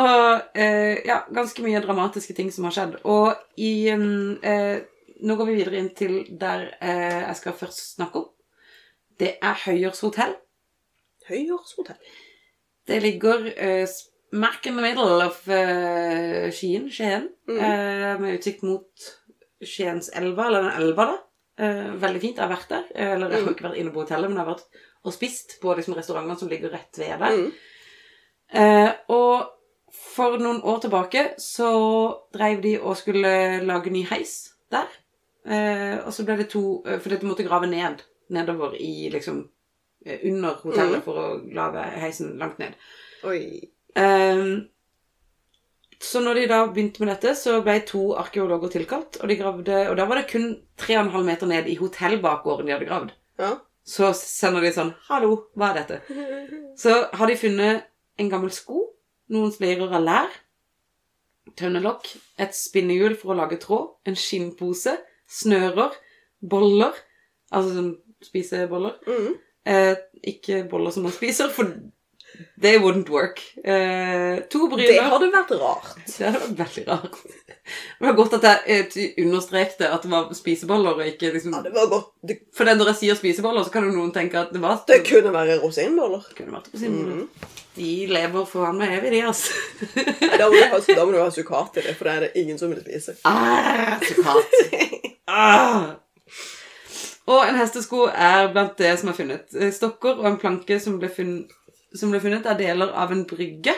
og 0.03 0.57
eh, 0.59 1.03
ja, 1.07 1.21
ganske 1.35 1.63
mye 1.65 1.83
dramatiske 1.85 2.35
ting 2.37 2.51
som 2.55 2.67
har 2.69 2.75
skjedd. 2.77 2.99
Og 3.05 3.35
i 3.61 3.73
eh, 3.93 4.79
Nå 5.23 5.37
går 5.39 5.51
vi 5.53 5.59
videre 5.61 5.79
inn 5.79 5.93
til 5.95 6.17
der 6.41 6.65
eh, 6.83 7.21
jeg 7.29 7.37
skal 7.39 7.55
først 7.55 7.83
snakke 7.97 8.19
om. 8.25 8.31
Det 9.21 9.37
er 9.45 9.61
Høyers 9.69 10.01
hotell. 10.03 10.33
Høyårshotell. 11.29 12.01
Det 12.91 12.97
ligger 13.05 13.45
eh, 13.55 13.85
smack 13.87 14.67
in 14.67 14.81
the 14.81 14.83
middle 14.83 15.21
of 15.29 15.45
eh, 15.47 16.49
Skien, 16.51 16.89
Skien, 16.91 17.29
Mm. 17.47 17.59
eh, 17.59 18.19
med 18.23 18.37
utsikt 18.39 18.63
mot 18.67 19.07
Skienselva, 19.63 20.47
eller 20.49 20.63
den 20.67 20.81
elva, 20.83 21.07
da. 21.13 21.17
Eh, 21.63 21.89
veldig 22.03 22.21
fint. 22.23 22.39
Jeg 22.39 22.43
har 22.47 22.53
vært 22.57 22.71
der. 22.71 22.85
Eller 22.95 23.29
jeg 23.31 23.39
har 23.39 23.47
Mm. 23.47 23.55
ikke 23.55 23.67
vært 23.69 23.79
inne 23.83 23.93
på 23.95 24.03
hotellet, 24.03 24.31
men 24.31 24.39
jeg 24.39 24.47
har 24.47 24.55
vært 24.57 24.83
og 25.05 25.15
spist 25.15 25.57
på 25.63 25.75
liksom, 25.79 25.95
restaurantene 25.99 26.39
som 26.39 26.51
ligger 26.51 26.71
rett 26.75 26.99
ved 26.99 27.19
der. 27.23 27.39
Mm. 27.39 27.53
Eh, 28.53 28.91
og 29.09 29.49
for 29.93 30.37
noen 30.39 30.61
år 30.69 30.81
tilbake 30.85 31.23
så 31.41 31.71
dreiv 32.35 32.61
de 32.65 32.75
og 32.81 32.97
skulle 33.01 33.61
lage 33.65 33.91
ny 33.91 34.05
heis 34.11 34.53
der. 34.73 34.89
Eh, 35.47 35.99
og 36.07 36.13
så 36.15 36.25
ble 36.25 36.37
det 36.39 36.51
to 36.53 36.83
For 36.85 37.09
dette 37.11 37.25
de 37.25 37.31
måtte 37.31 37.47
grave 37.47 37.67
ned 37.67 38.03
nedover 38.31 38.77
i 38.79 39.09
liksom 39.11 39.49
eh, 40.07 40.21
under 40.31 40.55
hotellet 40.63 41.01
Mm. 41.01 41.03
for 41.03 41.15
å 41.19 41.55
lage 41.55 41.83
heisen 42.01 42.37
langt 42.39 42.59
ned. 42.59 42.77
Oi. 43.25 43.71
Eh, 43.97 44.45
så 46.03 46.21
når 46.21 46.35
de 46.35 46.47
da 46.51 46.67
begynte 46.67 46.99
med 47.05 47.13
dette, 47.15 47.35
så 47.39 47.61
ble 47.63 47.81
to 47.87 48.13
arkeologer 48.19 48.73
tilkalt. 48.75 49.21
Og 49.23 49.29
de 49.29 49.37
gravde, 49.39 49.77
og 49.91 49.97
da 49.97 50.07
var 50.07 50.19
det 50.19 50.29
kun 50.33 50.49
3,5 50.77 51.23
meter 51.25 51.47
ned 51.47 51.69
i 51.71 51.77
hotellbakgården 51.79 52.67
de 52.67 52.73
hadde 52.75 52.89
gravd. 52.89 53.13
Ja. 53.39 53.53
Så 53.87 54.13
sender 54.15 54.61
de 54.63 54.73
sånn 54.73 54.95
'Hallo, 55.09 55.47
hva 55.57 55.71
er 55.71 55.83
dette?' 55.83 56.01
Så 56.83 57.09
har 57.13 57.27
de 57.27 57.37
funnet 57.37 57.85
en 58.21 58.33
gammel 58.33 58.53
sko, 58.55 58.87
noen 59.33 59.53
sleirer 59.55 59.93
av 59.93 60.05
lær, 60.05 60.35
tønnelokk, 61.59 62.11
et 62.41 62.55
spinnehjul 62.57 63.17
for 63.19 63.33
å 63.33 63.39
lage 63.41 63.59
tråd, 63.63 63.95
en 64.09 64.19
skinnpose, 64.19 64.97
snører, 65.41 65.97
boller 66.43 66.97
Altså 67.53 67.75
sånn 67.77 67.91
spiseboller. 68.25 68.95
Mm. 69.05 69.33
Eh, 69.69 69.97
ikke 70.33 70.63
boller 70.71 70.95
som 70.95 71.05
man 71.07 71.15
spiser, 71.15 71.51
for 71.53 71.69
they 72.61 72.79
wouldn't 72.79 73.09
work. 73.09 73.41
Eh, 73.65 74.43
to 74.51 74.69
Det 74.77 74.99
hadde 75.01 75.31
vært 75.33 75.55
rart. 75.61 75.95
Det 76.07 76.27
hadde 76.27 76.41
vært 76.41 76.59
veldig 76.61 76.85
rart. 76.89 77.19
Det 77.63 78.07
var 78.07 78.17
godt 78.19 78.37
at 78.39 78.47
jeg 78.49 78.93
eh, 78.97 79.25
understrekte 79.25 79.89
at 79.89 80.03
det 80.03 80.11
var 80.11 80.31
spiseboller, 80.35 80.99
og 80.99 81.07
ikke 81.07 81.33
liksom 81.33 81.55
Ja, 81.55 81.63
det 81.63 81.75
var 81.75 81.89
godt. 81.91 82.13
Det, 82.29 82.39
For 82.57 82.69
når 82.69 82.93
jeg 82.93 83.01
sier 83.01 83.19
spiseboller, 83.19 83.65
så 83.65 83.75
kan 83.75 83.87
jo 83.87 83.95
noen 83.95 84.13
tenke 84.15 84.41
at 84.41 84.53
det 84.55 84.63
var 84.63 84.83
det 84.89 85.03
kunne 85.07 85.33
være 85.35 85.61
rosinboller. 85.63 86.25
Det 86.29 86.39
kunne 86.41 86.57
vært 86.59 86.73
rosinboller. 86.75 87.15
Mm 87.15 87.29
-hmm. 87.29 87.59
De 87.75 88.07
lever 88.07 88.45
faen 88.45 88.79
meg 88.79 88.99
evig, 88.99 89.13
de, 89.13 89.23
altså. 89.25 89.53
Da 90.39 90.49
må 90.49 90.59
ha, 90.73 90.81
da 90.97 91.05
må 91.05 91.13
du 91.13 91.23
ha 91.23 91.31
sukkat 91.31 91.77
i 91.77 91.81
det, 91.87 91.97
for 91.97 92.05
det 92.05 92.13
er 92.13 92.21
det 92.21 92.31
ingen 92.35 92.59
som 92.59 92.71
vil 92.71 92.83
spise. 92.83 93.15
Ah, 93.25 94.01
sukkat. 94.09 94.45
Ah! 95.27 95.95
Og 97.31 97.45
en 97.47 97.57
hestesko 97.57 98.09
er 98.11 98.51
blant 98.53 98.79
det 98.79 98.93
som 99.01 99.13
er 99.13 99.17
funnet. 99.17 99.55
Eh, 99.55 99.71
Stokker 99.73 100.19
og 100.21 100.27
en 100.29 100.39
planke 100.43 100.79
som 100.83 100.99
ble, 101.01 101.09
funn, 101.13 101.37
som 101.95 102.11
ble 102.13 102.21
funnet 102.23 102.47
er 102.47 102.59
deler 102.59 102.93
av 102.99 103.13
en 103.15 103.25
brygge. 103.29 103.75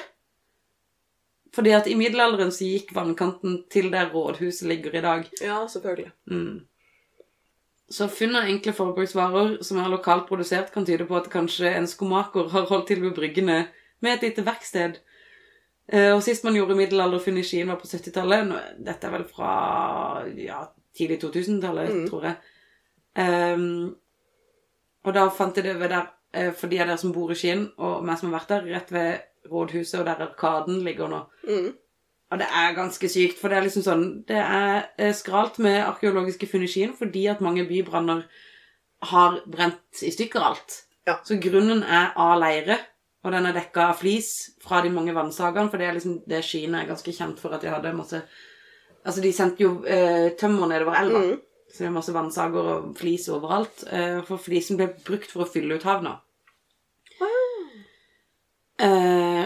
Fordi 1.55 1.71
at 1.77 1.87
i 1.87 1.95
middelalderen 1.95 2.51
så 2.51 2.67
gikk 2.67 2.91
vannkanten 2.97 3.61
til 3.71 3.91
der 3.93 4.09
rådhuset 4.11 4.67
ligger 4.69 4.97
i 4.99 5.03
dag. 5.05 5.29
Ja, 5.41 5.61
selvfølgelig. 5.71 6.11
Mm. 6.31 6.65
Så 7.95 8.09
funn 8.11 8.35
av 8.35 8.49
enkle 8.51 8.73
forbruksvarer 8.75 9.59
som 9.63 9.79
er 9.79 9.91
lokalt 9.93 10.27
produsert, 10.27 10.73
kan 10.75 10.87
tyde 10.89 11.07
på 11.07 11.17
at 11.19 11.29
kanskje 11.31 11.71
en 11.77 11.87
skomaker 11.87 12.49
har 12.51 12.67
holdt 12.71 12.89
til 12.91 13.03
ved 13.05 13.15
bryggene 13.15 13.59
med 14.03 14.17
et 14.17 14.23
lite 14.31 14.43
verksted. 14.47 14.99
Eh, 15.93 16.11
Og 16.17 16.23
sist 16.25 16.45
man 16.45 16.57
gjorde 16.57 16.75
middelalderfunn 16.79 17.39
i 17.39 17.45
Skien 17.47 17.69
var 17.71 17.77
på 17.77 17.87
70-tallet. 17.87 18.51
Dette 18.83 19.07
er 19.07 19.15
vel 19.15 19.27
fra 19.29 20.25
ja, 20.37 20.65
tidlig 20.97 21.21
2000-tallet, 21.23 21.93
Mm. 21.95 22.09
tror 22.09 22.25
jeg. 22.25 22.37
Um, 23.15 23.95
og 25.05 25.15
da 25.15 25.29
fant 25.31 25.55
jeg 25.57 25.65
det 25.69 25.77
ved 25.79 25.91
der, 25.93 26.09
for 26.57 26.71
de 26.73 26.81
av 26.83 26.89
dere 26.91 26.99
som 27.01 27.13
bor 27.15 27.31
i 27.33 27.37
Skien, 27.39 27.67
og 27.79 28.05
meg 28.07 28.19
som 28.21 28.31
har 28.31 28.41
vært 28.41 28.53
der, 28.55 28.69
rett 28.75 28.93
ved 28.95 29.51
rådhuset, 29.51 29.99
og 30.01 30.07
der 30.09 30.23
Arkaden 30.25 30.81
ligger 30.87 31.11
nå. 31.13 31.21
Mm. 31.49 31.73
Og 32.33 32.41
det 32.41 32.47
er 32.49 32.73
ganske 32.75 33.09
sykt, 33.13 33.37
for 33.39 33.53
det 33.53 33.59
er 33.59 33.67
liksom 33.67 33.85
sånn 33.85 34.05
Det 34.27 34.39
er 34.41 34.87
eh, 34.99 35.13
skralt 35.15 35.59
med 35.63 35.83
arkeologiske 35.85 36.49
funn 36.51 36.65
i 36.65 36.71
Skien 36.73 36.95
fordi 36.97 37.27
at 37.31 37.43
mange 37.45 37.67
bybranner 37.69 38.25
har 39.11 39.37
brent 39.47 40.01
i 40.03 40.11
stykker 40.11 40.43
alt. 40.43 40.79
Ja. 41.07 41.19
Så 41.23 41.37
grunnen 41.39 41.83
er 41.85 42.15
av 42.17 42.39
leire, 42.41 42.79
og 43.25 43.33
den 43.37 43.47
er 43.47 43.55
dekka 43.57 43.91
av 43.93 44.01
flis 44.01 44.31
fra 44.65 44.81
de 44.83 44.91
mange 44.93 45.13
vannsagene, 45.15 45.69
for 45.71 45.79
det 45.79 45.87
er 45.91 45.97
liksom 45.99 46.17
det 46.29 46.41
Skien 46.49 46.75
er 46.75 46.89
ganske 46.89 47.13
kjent 47.13 47.39
for 47.43 47.55
at 47.55 47.63
de 47.63 47.73
hadde 47.75 47.95
masse 47.97 48.23
Altså, 49.05 49.21
de 49.21 49.35
sendte 49.37 49.61
jo 49.61 49.83
eh, 49.85 50.31
tømmer 50.41 50.71
nedover 50.71 50.95
elva, 50.97 51.19
Mm. 51.21 51.41
så 51.69 51.83
det 51.83 51.87
er 51.91 51.93
masse 51.93 52.13
vannsager 52.15 52.69
og 52.73 52.95
flis 52.97 53.27
overalt. 53.29 53.83
Eh, 53.93 54.23
for 54.25 54.41
flisen 54.41 54.79
ble 54.81 54.87
brukt 55.05 55.29
for 55.29 55.45
å 55.45 55.51
fylle 55.53 55.77
ut 55.77 55.85
havna. 55.85 56.15
Eh, 58.83 59.45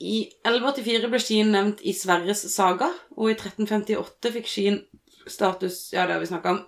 I 0.00 0.32
1184 0.46 1.10
ble 1.12 1.20
Skien 1.22 1.50
nevnt 1.52 1.80
i 1.82 1.92
Sverres 1.96 2.42
saga, 2.52 2.88
og 3.16 3.30
i 3.30 3.36
1358 3.36 4.32
fikk 4.36 4.46
Skien 4.48 4.78
status 5.30 5.92
Ja, 5.92 6.06
det 6.06 6.14
har 6.16 6.22
vi 6.22 6.30
snakka 6.30 6.48
om, 6.54 6.60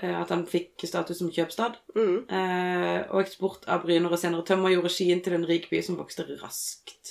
eh, 0.00 0.16
at 0.20 0.30
han 0.34 0.46
fikk 0.48 0.86
status 0.88 1.18
som 1.20 1.30
kjøpstad. 1.30 1.72
Mm. 1.94 2.18
Eh, 2.28 3.00
og 3.10 3.22
eksport 3.22 3.62
av 3.68 3.82
bryner 3.84 4.12
og 4.12 4.18
senere 4.18 4.46
tømmer 4.46 4.70
gjorde 4.74 4.92
Skien 4.92 5.20
til 5.24 5.34
en 5.38 5.46
rik 5.46 5.70
by 5.70 5.82
som 5.84 6.00
vokste 6.00 6.22
raskt. 6.42 7.04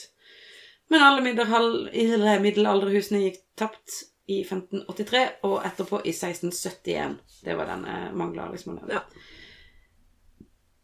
Men 0.90 1.06
alle 1.06 1.22
middelalderhusene 1.22 3.24
gikk 3.28 3.40
tapt 3.56 3.90
i 4.30 4.44
1583, 4.44 5.26
og 5.48 5.66
etterpå 5.66 6.02
i 6.04 6.14
1671. 6.14 7.18
Det 7.46 7.58
var 7.58 7.66
den 7.70 7.86
eh, 7.86 8.10
mangla 8.14 8.50
liksom. 8.52 8.80
Ja. 8.90 9.02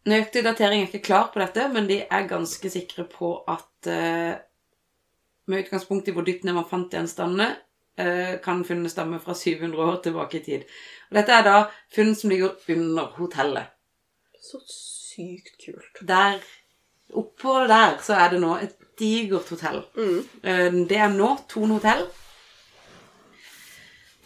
Nøyaktig 0.06 0.44
datering 0.46 0.82
er 0.82 0.90
ikke 0.90 1.06
klar 1.08 1.30
på 1.34 1.40
dette, 1.42 1.64
men 1.72 1.88
de 1.88 2.00
er 2.04 2.28
ganske 2.30 2.70
sikre 2.70 3.04
på 3.10 3.32
at 3.50 3.88
eh, 3.90 4.36
med 5.50 5.64
utgangspunkt 5.64 6.06
i 6.06 6.14
hvor 6.14 6.26
dypt 6.26 6.44
ned 6.46 6.54
man 6.54 6.68
fant 6.70 6.92
gjenstandene, 6.94 7.48
eh, 7.98 8.36
kan 8.42 8.62
funnene 8.66 8.90
stamme 8.92 9.18
fra 9.22 9.34
700 9.34 9.82
år 9.82 9.96
tilbake 10.04 10.38
i 10.38 10.44
tid. 10.44 10.68
Og 11.10 11.18
dette 11.18 11.34
er 11.34 11.46
da 11.46 11.56
funn 11.94 12.14
som 12.18 12.30
ligger 12.30 12.54
under 12.76 13.10
hotellet. 13.18 13.72
Så 14.42 14.60
sykt 14.70 15.56
kult. 15.64 16.02
Der, 16.06 16.38
oppå 17.14 17.56
der, 17.66 17.98
så 18.06 18.14
er 18.20 18.34
det 18.34 18.42
nå 18.44 18.52
et 18.62 18.76
digert 19.00 19.50
hotell. 19.50 19.82
Mm. 19.96 20.20
Eh, 20.42 20.78
Det 20.86 21.00
er 21.02 21.10
nå 21.14 21.32
Thon 21.50 21.74
hotell. 21.74 22.06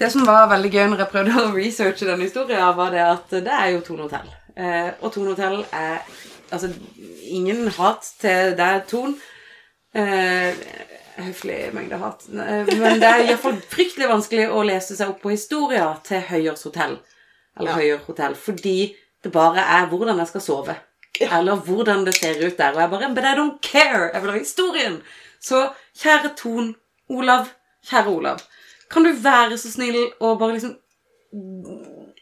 Det 0.01 0.09
som 0.13 0.25
var 0.25 0.49
veldig 0.49 0.71
gøy 0.73 0.87
når 0.89 1.03
jeg 1.05 1.13
prøvde 1.13 1.41
å 1.41 1.55
researche 1.57 2.07
denne 2.09 2.25
historien, 2.25 2.77
var 2.77 2.93
det 2.93 3.03
at 3.05 3.35
det 3.45 3.57
er 3.57 3.73
jo 3.75 3.83
Thon 3.85 4.05
hotell. 4.07 4.29
Eh, 4.61 4.91
Og 5.01 5.13
Thon 5.15 5.31
hotell 5.33 5.63
er 5.73 6.03
Altså, 6.53 6.67
ingen 7.31 7.69
hat 7.77 8.03
til 8.21 8.57
deg, 8.59 8.81
Thon. 8.91 9.13
Eh, 9.95 10.55
høflig 11.23 11.59
mengde 11.77 11.99
hat. 12.01 12.25
Eh, 12.29 12.67
Men 12.81 12.99
det 12.99 13.07
er 13.07 13.23
iallfall 13.29 13.61
fryktelig 13.71 14.09
vanskelig 14.11 14.49
å 14.51 14.65
lese 14.67 14.97
seg 14.99 15.13
opp 15.13 15.21
på 15.23 15.31
historier 15.31 16.01
til 16.07 16.21
Høyers 16.27 16.65
hotell. 16.67 16.97
Eller 17.57 17.71
Ja. 17.71 17.77
Høyer 17.77 18.01
hotell. 18.09 18.35
Fordi 18.35 18.97
det 19.23 19.33
bare 19.33 19.63
er 19.63 19.87
hvordan 19.93 20.19
jeg 20.19 20.27
skal 20.33 20.41
sove. 20.41 20.77
Eller 21.21 21.57
hvordan 21.57 22.05
det 22.07 22.15
ser 22.19 22.43
ut 22.47 22.57
der. 22.59 22.73
Og 22.75 22.81
jeg 22.81 22.91
bare 22.91 23.15
But 23.15 23.25
I 23.31 23.35
don't 23.39 23.61
care! 23.63 24.11
Jeg 24.13 24.23
vil 24.23 24.31
ha 24.31 24.39
historien! 24.39 25.03
Så 25.41 25.71
kjære 26.03 26.35
Ton, 26.37 26.75
Olav, 27.11 27.47
kjære 27.87 28.07
Olav. 28.09 28.41
Kan 28.91 29.05
du 29.05 29.13
være 29.13 29.57
så 29.59 29.71
snill 29.71 30.11
og 30.21 30.39
bare 30.39 30.53
liksom 30.59 30.77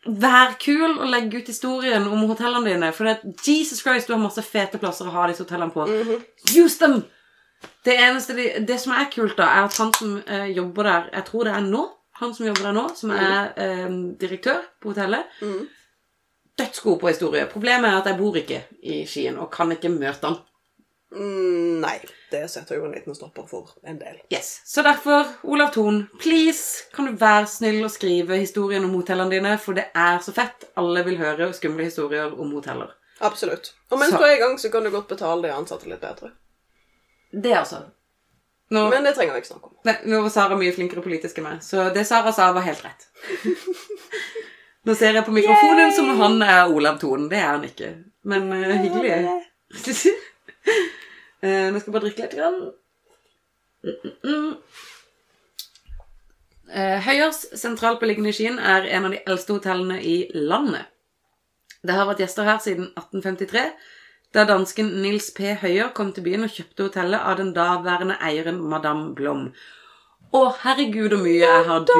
Vær 0.09 0.55
kul 0.63 0.95
og 0.95 1.07
legg 1.13 1.35
ut 1.35 1.51
historien 1.51 2.07
om 2.09 2.25
hotellene 2.31 2.71
dine. 2.71 2.91
For 2.97 3.09
det, 3.09 3.35
Jesus 3.45 3.83
Christ, 3.85 4.09
du 4.09 4.15
har 4.15 4.23
masse 4.23 4.43
fete 4.47 4.81
plasser 4.81 5.09
å 5.09 5.13
ha 5.13 5.27
disse 5.29 5.45
hotellene 5.45 5.75
på. 5.75 5.85
Use 6.55 6.79
them! 6.81 7.03
Det 7.85 7.97
eneste 7.99 8.37
de, 8.37 8.47
det 8.67 8.79
som 8.81 8.95
er 8.95 9.09
kult, 9.13 9.37
da, 9.39 9.49
er 9.51 9.67
at 9.67 9.79
han 9.83 9.91
som 9.97 10.19
eh, 10.21 10.47
jobber 10.55 10.87
der 10.87 11.09
Jeg 11.17 11.25
tror 11.27 11.49
det 11.49 11.55
er 11.59 11.65
nå, 11.67 11.81
han 12.21 12.35
som 12.35 12.47
jobber 12.47 12.69
der 12.69 12.77
nå, 12.77 12.85
som 12.95 13.13
er 13.15 13.51
eh, 13.59 13.89
direktør 14.21 14.63
på 14.81 14.93
hotellet. 14.93 15.39
Mm. 15.43 15.67
Dødsgod 16.59 17.01
på 17.03 17.11
historie. 17.11 17.47
Problemet 17.51 17.91
er 17.91 18.01
at 18.01 18.09
jeg 18.11 18.19
bor 18.19 18.39
ikke 18.39 18.63
i 18.83 19.03
Skien 19.11 19.39
og 19.39 19.51
kan 19.55 19.75
ikke 19.75 19.93
møte 19.95 20.31
han. 20.31 20.39
Mm, 21.13 21.81
nei, 21.81 21.95
det 22.31 22.43
setter 22.53 22.77
jo 22.77 22.85
en 22.85 22.93
liten 22.93 23.15
stopper 23.17 23.47
for 23.49 23.71
en 23.89 23.97
del. 23.99 24.19
Yes. 24.33 24.61
Så 24.69 24.83
derfor, 24.85 25.25
Olav 25.49 25.71
Thon, 25.73 26.03
please, 26.21 26.85
kan 26.95 27.07
du 27.09 27.13
være 27.17 27.47
snill 27.49 27.81
og 27.87 27.91
skrive 27.95 28.37
historien 28.37 28.85
om 28.85 28.93
hotellene 28.99 29.31
dine, 29.33 29.55
for 29.59 29.73
det 29.79 29.87
er 29.97 30.19
så 30.25 30.35
fett. 30.37 30.67
Alle 30.77 31.05
vil 31.07 31.17
høre 31.17 31.49
skumle 31.57 31.85
historier 31.89 32.35
om 32.35 32.53
hoteller. 32.53 32.93
Absolutt. 33.25 33.73
Og 33.91 33.99
mens 33.99 34.13
Så- 34.13 34.19
du 34.19 34.25
er 34.25 34.37
i 34.37 34.39
gang, 34.43 34.59
så 34.61 34.71
kan 34.71 34.85
du 34.85 34.91
godt 34.91 35.09
betale 35.09 35.43
de 35.49 35.53
ansatte 35.55 35.89
litt 35.89 36.01
bedre. 36.01 36.31
Det, 37.33 37.53
altså. 37.57 37.83
Nå, 38.71 38.91
Men 38.91 39.05
det 39.05 39.15
trenger 39.17 39.33
vi 39.33 39.39
ikke 39.41 39.49
snakke 39.55 39.65
om. 39.65 39.77
nei, 39.85 39.95
nå 40.05 40.23
var 40.23 40.29
Sara 40.29 40.57
mye 40.57 40.73
flinkere 40.77 41.03
politisk 41.03 41.39
enn 41.39 41.45
meg, 41.45 41.61
så 41.65 41.89
det 41.95 42.07
Sara 42.07 42.33
sa, 42.33 42.53
var 42.53 42.61
helt 42.63 42.85
rett. 42.85 43.07
Nå 44.85 44.95
ser 44.95 45.13
jeg 45.15 45.25
på 45.25 45.33
mikrofonen 45.33 45.93
som 45.93 46.11
om 46.11 46.21
han 46.21 46.43
er 46.43 46.69
Olav 46.73 46.99
Thon. 47.01 47.29
Det 47.29 47.39
er 47.39 47.49
han 47.51 47.65
ikke. 47.65 47.89
Men 48.25 48.53
uh, 48.53 48.77
hyggelig. 48.85 49.19
Eh, 51.39 51.69
nå 51.71 51.79
skal 51.79 51.93
jeg 51.93 51.95
bare 51.95 52.03
drikke 52.03 52.25
litt. 52.25 52.33
Grann. 52.35 52.57
Mm, 53.87 53.99
mm, 54.03 54.15
mm. 54.27 54.57
Eh, 56.69 56.99
Høyers, 57.07 57.45
sentralt 57.55 58.01
beliggende 58.03 58.33
i 58.33 58.35
Skien, 58.35 58.59
er 58.59 58.89
en 58.91 59.07
av 59.07 59.15
de 59.15 59.21
eldste 59.23 59.55
hotellene 59.55 60.01
i 60.03 60.17
landet. 60.35 60.91
Det 61.87 61.95
har 61.95 62.09
vært 62.09 62.25
gjester 62.25 62.49
her 62.49 62.59
siden 62.59 62.91
1853, 62.91 63.63
da 64.35 64.45
dansken 64.51 64.91
Nils 65.01 65.31
P. 65.37 65.55
Høyer 65.63 65.93
kom 65.97 66.11
til 66.13 66.27
byen 66.27 66.45
og 66.45 66.53
kjøpte 66.53 66.89
hotellet 66.89 67.23
av 67.23 67.39
den 67.39 67.55
daværende 67.57 68.19
eieren 68.19 68.59
Madame 68.59 69.15
Blom. 69.17 69.53
Å, 70.35 70.41
herregud, 70.65 71.15
hvor 71.15 71.23
mye 71.23 71.39
jeg 71.39 71.69
har 71.71 71.87
du... 71.89 71.95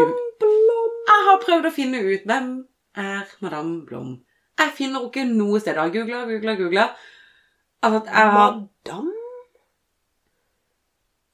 Jeg 1.09 1.25
har 1.25 1.39
prøvd 1.41 1.71
å 1.71 1.73
finne 1.73 2.03
ut 2.05 2.27
hvem 2.29 2.51
er 2.99 3.31
Madame 3.41 3.87
Blom. 3.89 4.19
Jeg 4.59 4.75
finner 4.77 4.99
henne 4.99 5.09
ikke 5.09 5.25
noe 5.31 5.61
sted. 5.63 5.79
Jeg 5.79 5.81
har 5.81 5.95
googla, 5.95 6.25
googla, 6.29 6.55
googla. 6.59 6.87
Altså, 7.83 8.01
jeg 8.07 8.31
har 8.33 8.51
Madame? 8.55 9.13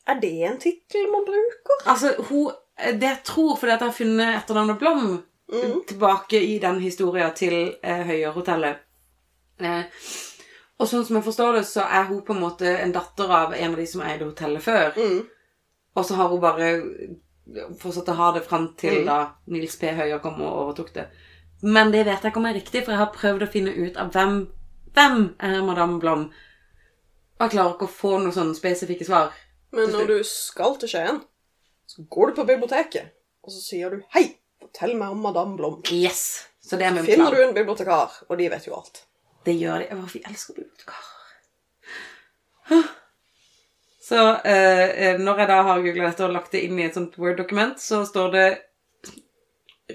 Er 0.06 0.20
det 0.20 0.32
en 0.44 0.58
tittel 0.60 1.06
man 1.12 1.24
bruker? 1.28 1.78
Altså, 1.90 2.14
hun 2.28 2.52
Det 2.76 3.02
jeg 3.06 3.20
tror, 3.24 3.56
fordi 3.56 3.72
at 3.72 3.80
jeg 3.80 3.88
har 3.88 3.92
funnet 3.94 4.34
etternavnet 4.36 4.78
Blom 4.78 5.22
Mm. 5.52 5.84
tilbake 5.86 6.40
i 6.42 6.58
den 6.58 6.80
historien 6.80 7.30
til 7.36 7.74
eh, 7.82 8.00
Høyerhotellet. 8.06 8.76
Eh, 9.60 9.82
og 10.78 10.88
sånn 10.88 11.04
som 11.04 11.16
jeg 11.16 11.24
forstår 11.24 11.52
det, 11.58 11.66
så 11.68 11.84
er 11.84 12.04
hun 12.08 12.22
på 12.24 12.32
en 12.32 12.40
måte 12.40 12.70
en 12.80 12.92
datter 12.92 13.30
av 13.30 13.52
en 13.54 13.70
av 13.70 13.76
de 13.76 13.86
som 13.86 14.00
eide 14.02 14.24
hotellet 14.24 14.62
før. 14.64 14.96
Mm. 14.96 15.20
Og 15.96 16.04
så 16.04 16.14
har 16.18 16.28
hun 16.32 16.40
bare 16.40 16.70
fortsatt 17.78 18.08
å 18.08 18.16
ha 18.16 18.32
det 18.32 18.42
fram 18.48 18.70
til 18.76 19.02
Mm. 19.02 19.06
da 19.06 19.18
Nils 19.46 19.76
P. 19.76 19.86
Høyer 19.92 20.18
kom 20.18 20.40
og 20.42 20.56
overtok 20.64 20.92
det. 20.94 21.06
Men 21.62 21.92
det 21.92 22.06
vet 22.06 22.22
jeg 22.22 22.32
ikke 22.32 22.36
om 22.40 22.46
er 22.46 22.54
riktig, 22.54 22.84
for 22.84 22.92
jeg 22.92 22.98
har 22.98 23.12
prøvd 23.14 23.42
å 23.42 23.52
finne 23.52 23.70
ut 23.86 23.96
av 23.96 24.10
hvem 24.10 24.48
Hvem 24.94 25.34
er 25.42 25.62
Madame 25.66 25.98
Blom? 26.00 26.28
Og 27.34 27.44
jeg 27.44 27.54
klarer 27.56 27.74
ikke 27.74 27.88
å 27.88 27.94
få 27.96 28.12
noen 28.18 28.34
sånne 28.34 28.54
spesifikke 28.54 29.06
svar. 29.06 29.32
Men 29.74 29.90
når 29.90 30.10
du 30.12 30.18
skal 30.28 30.76
til 30.78 30.90
Skien, 30.92 31.18
så 31.90 32.04
går 32.10 32.30
du 32.30 32.36
på 32.38 32.46
biblioteket, 32.46 33.10
og 33.42 33.52
så 33.52 33.60
sier 33.60 33.90
du 33.90 34.02
'Hei, 34.14 34.38
fortell 34.60 34.94
meg 34.96 35.10
om 35.10 35.18
Madame 35.22 35.56
Blom'. 35.58 35.82
Yes! 35.90 36.46
Så 36.62 36.78
det 36.78 36.86
er 36.86 36.94
min 36.94 37.04
Finner 37.04 37.30
plan. 37.30 37.34
du 37.34 37.48
en 37.48 37.54
bibliotekar, 37.54 38.10
og 38.28 38.38
de 38.38 38.48
vet 38.50 38.66
jo 38.66 38.74
alt. 38.74 39.04
Det 39.44 39.58
gjør 39.60 39.78
de. 39.78 39.88
Hvorfor 39.94 40.18
vi 40.18 40.22
elsker 40.30 40.54
bibliotekarer. 40.54 41.10
Så 44.04 44.20
eh, 44.44 44.88
eh, 45.04 45.20
når 45.20 45.38
jeg 45.38 45.48
da 45.48 45.62
har 45.62 45.82
googla 45.82 46.08
dette 46.10 46.24
og 46.24 46.32
lagt 46.32 46.52
det 46.52 46.64
inn 46.64 46.78
i 46.78 46.84
et 46.84 46.94
sånt 46.94 47.18
Word-dokument, 47.18 47.80
så 47.80 48.04
står 48.04 48.30
det 48.32 48.58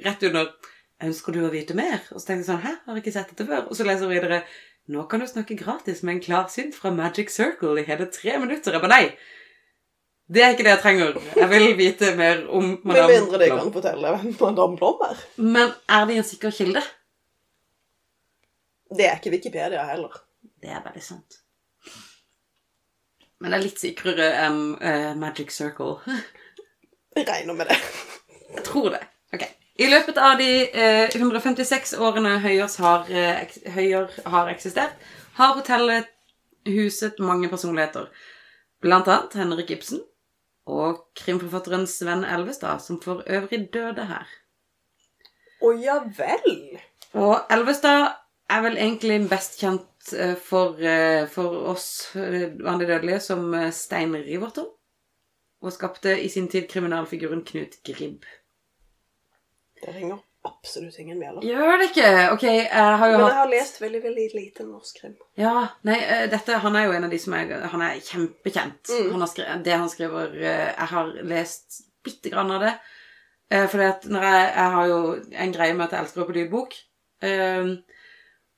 rett 0.06 0.24
under 0.24 0.54
'Ønsker 1.00 1.32
du 1.32 1.46
å 1.48 1.52
vite 1.52 1.74
mer?' 1.74 2.02
Og 2.12 2.20
så 2.20 2.28
tenker 2.28 2.44
jeg 2.44 2.50
sånn 2.50 2.62
'Hæ, 2.62 2.74
har 2.86 2.96
jeg 2.96 3.04
ikke 3.04 3.14
sett 3.14 3.30
dette 3.30 3.46
før?' 3.48 3.68
Og 3.70 3.76
så 3.78 3.86
leser 3.86 4.10
jeg 4.10 4.22
videre 4.22 4.44
'Nå 4.90 5.04
kan 5.10 5.22
du 5.22 5.28
snakke 5.30 5.58
gratis 5.58 6.02
med 6.04 6.16
en 6.16 6.22
klarsynt 6.22 6.76
fra 6.76 6.90
Magic 6.90 7.30
Circle 7.30 7.78
i 7.82 7.86
hele 7.86 8.08
tre 8.12 8.40
minutter.' 8.42 8.74
Jeg 8.74 8.82
bare 8.82 8.90
nei. 8.90 9.18
Det 10.34 10.42
er 10.44 10.54
ikke 10.54 10.66
det 10.66 10.74
jeg 10.74 10.82
trenger. 10.82 11.20
Jeg 11.36 11.50
vil 11.50 11.78
vite 11.78 12.16
mer 12.18 12.42
om 12.50 12.64
Med 12.64 12.82
Madame 12.86 13.14
mindre 13.14 13.40
de 13.42 13.50
kan 13.50 13.74
fortelle 13.74 14.14
hvem 14.16 14.34
Madame 14.40 14.78
Blom 14.78 15.04
er. 15.06 15.22
Men 15.38 15.74
er 15.90 16.06
det 16.06 16.18
en 16.18 16.24
sikker 16.24 16.54
kilde? 16.54 16.82
Det 18.98 19.06
er 19.06 19.18
ikke 19.18 19.34
Wikipedia 19.34 19.86
heller. 19.92 20.18
Det 20.62 20.70
er 20.70 20.84
veldig 20.86 21.04
sant. 21.04 21.40
Men 23.40 23.52
det 23.52 23.60
er 23.60 23.64
litt 23.64 23.82
sikrere 23.82 24.30
enn 24.46 24.62
uh, 24.82 25.14
Magic 25.18 25.54
Circle. 25.56 26.02
Jeg 27.16 27.30
regner 27.30 27.54
med 27.54 27.70
det. 27.70 27.78
Jeg 28.58 28.66
tror 28.66 28.90
det. 28.98 29.06
Ok. 29.34 29.46
I 29.80 29.88
løpet 29.88 30.18
av 30.20 30.36
de 30.40 30.50
eh, 30.68 31.08
156 31.16 31.94
årene 32.04 32.36
Høyers 32.44 32.76
har, 32.84 33.08
eh, 33.08 33.54
Høyer 33.72 34.10
har 34.28 34.50
eksistert, 34.52 34.98
har 35.38 35.54
hotellet 35.56 36.10
huset 36.68 37.20
mange 37.24 37.48
personligheter. 37.48 38.10
Blant 38.84 39.08
annet 39.08 39.38
Henrik 39.40 39.72
Ibsen 39.72 40.02
og 40.70 41.06
krimforfatteren 41.18 41.88
Sven 41.88 42.26
Elvestad, 42.28 42.84
som 42.84 43.00
for 43.02 43.24
øvrig 43.28 43.70
døde 43.74 44.10
her. 44.10 44.28
Å 45.64 45.72
ja 45.80 46.00
vel. 46.18 46.80
Og 47.16 47.48
Elvestad 47.52 48.10
er 48.52 48.66
vel 48.66 48.78
egentlig 48.78 49.22
best 49.32 49.60
kjent 49.62 50.12
eh, 50.12 50.36
for, 50.36 50.76
eh, 50.84 51.24
for 51.32 51.72
oss 51.72 51.88
eh, 52.20 52.52
vanlige 52.60 52.98
dødelige 52.98 53.22
som 53.24 53.48
eh, 53.54 53.72
Stein 53.76 54.16
Riverton, 54.28 54.68
og 55.64 55.76
skapte 55.76 56.18
i 56.20 56.28
sin 56.32 56.52
tid 56.52 56.68
kriminalfiguren 56.68 57.46
Knut 57.48 57.80
Gribb. 57.88 58.28
Det 59.80 59.96
ringer 59.96 60.20
absolutt 60.48 61.00
ingen 61.00 61.20
bjeller. 61.20 61.44
Gjør 61.44 61.78
det 61.80 61.90
ikke? 61.90 62.12
Ok, 62.34 62.46
jeg 62.48 62.70
har 62.72 63.12
jo 63.12 63.18
Men 63.18 63.26
jeg 63.26 63.28
hatt 63.28 63.40
har 63.42 63.52
lest 63.52 63.82
veldig, 63.82 64.02
veldig 64.04 64.28
lite 64.36 64.66
norsk 64.68 65.02
krim. 65.02 65.18
Ja, 65.40 65.56
nei, 65.88 65.98
eh, 66.00 66.26
dette, 66.32 66.62
han 66.64 66.78
er 66.80 66.88
jo 66.88 66.96
en 66.96 67.08
av 67.08 67.14
de 67.14 67.20
som 67.20 67.36
er 67.36 67.68
Han 67.74 67.84
er 67.86 68.00
kjempekjent. 68.00 68.90
Mm. 68.90 69.12
Han 69.14 69.26
har 69.26 69.32
skre, 69.32 69.60
det 69.66 69.76
han 69.76 69.92
skriver 69.92 70.36
eh, 70.40 70.68
Jeg 70.72 70.90
har 70.94 71.14
lest 71.34 71.82
bitte 72.06 72.32
grann 72.32 72.52
av 72.56 72.64
det. 72.64 72.74
Eh, 73.52 73.66
fordi 73.68 73.88
at 73.88 74.06
når 74.08 74.28
jeg, 74.30 74.44
jeg 74.56 74.76
har 74.76 74.92
jo 74.92 75.00
en 75.46 75.56
greie 75.56 75.74
med 75.74 75.88
at 75.88 75.96
jeg 75.96 76.06
elsker 76.06 76.24
å 76.24 76.28
på 76.30 76.38
lydbok. 76.38 76.78
Eh, 77.26 77.74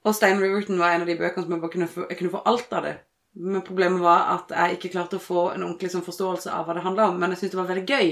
og 0.02 0.18
Stein 0.18 0.42
Riverton 0.42 0.82
var 0.82 0.96
en 0.96 1.06
av 1.06 1.10
de 1.10 1.18
bøkene 1.18 1.46
som 1.46 1.56
jeg 1.56 1.64
bare 1.64 1.74
kunne 1.74 1.90
få, 1.90 2.06
jeg 2.10 2.20
kunne 2.20 2.34
få 2.34 2.44
alt 2.50 2.78
av 2.78 2.86
det. 2.90 2.96
Men 3.42 3.64
problemet 3.64 4.04
var 4.04 4.28
at 4.36 4.52
jeg 4.52 4.78
ikke 4.78 4.94
klarte 4.98 5.18
å 5.18 5.24
få 5.24 5.44
en 5.54 5.64
ordentlig 5.64 5.92
sånn, 5.94 6.06
forståelse 6.06 6.52
av 6.52 6.66
hva 6.68 6.76
det 6.76 6.86
handla 6.86 7.10
om. 7.12 7.20
Men 7.22 7.32
jeg 7.32 7.42
syntes 7.42 7.56
det 7.56 7.62
var 7.62 7.70
veldig 7.70 7.86
gøy. 7.88 8.10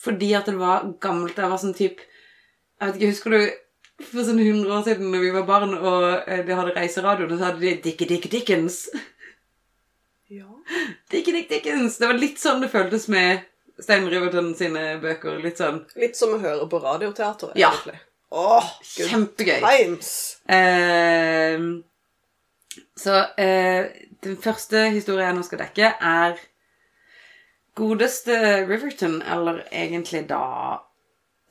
Fordi 0.00 0.30
at 0.36 0.48
det 0.48 0.56
var 0.60 0.86
gammelt. 1.02 1.36
Jeg 1.36 1.52
var 1.52 1.60
sånn 1.60 1.76
type 1.76 2.06
Jeg 2.80 2.88
vet 2.88 2.96
ikke, 3.00 3.10
husker 3.12 3.30
du 3.36 4.04
for 4.04 4.26
sånn 4.26 4.40
100 4.42 4.72
år 4.76 4.82
siden 4.84 5.10
når 5.12 5.22
vi 5.24 5.30
var 5.32 5.46
barn 5.48 5.70
og 5.78 6.26
vi 6.28 6.42
de 6.44 6.56
hadde 6.58 6.74
reiseradio, 6.76 7.28
så 7.32 7.46
hadde 7.46 7.62
de 7.62 7.70
Dickie 7.86 8.08
Dick 8.10 8.26
Dickens. 8.32 8.82
Ja. 10.28 10.48
Dickie 11.10 11.32
Dick 11.32 11.48
Dickens! 11.48 11.96
Det 12.00 12.10
var 12.10 12.18
litt 12.20 12.40
sånn 12.42 12.60
det 12.60 12.68
føltes 12.72 13.06
med 13.12 13.44
Stein 13.80 14.08
Riverton 14.10 14.50
sine 14.58 14.96
bøker. 15.00 15.38
Litt 15.40 15.60
sånn 15.60 15.82
Litt 16.00 16.16
som 16.18 16.34
å 16.36 16.40
høre 16.42 16.66
på 16.68 16.80
radioteater, 16.82 17.52
Ja. 17.56 17.70
egentlig. 17.72 18.00
Åh, 18.32 18.70
good 18.96 19.08
kjempegøy. 19.08 19.60
times. 19.62 20.10
Eh, 20.50 21.60
så 22.98 23.20
eh, 23.38 23.86
den 24.26 24.36
første 24.42 24.88
historien 24.90 25.28
jeg 25.30 25.36
nå 25.38 25.44
skal 25.46 25.62
dekke, 25.62 25.92
er 26.00 26.40
godeste 27.76 28.66
Riverton, 28.66 29.22
eller 29.22 29.62
egentlig 29.70 30.26
da 30.28 30.80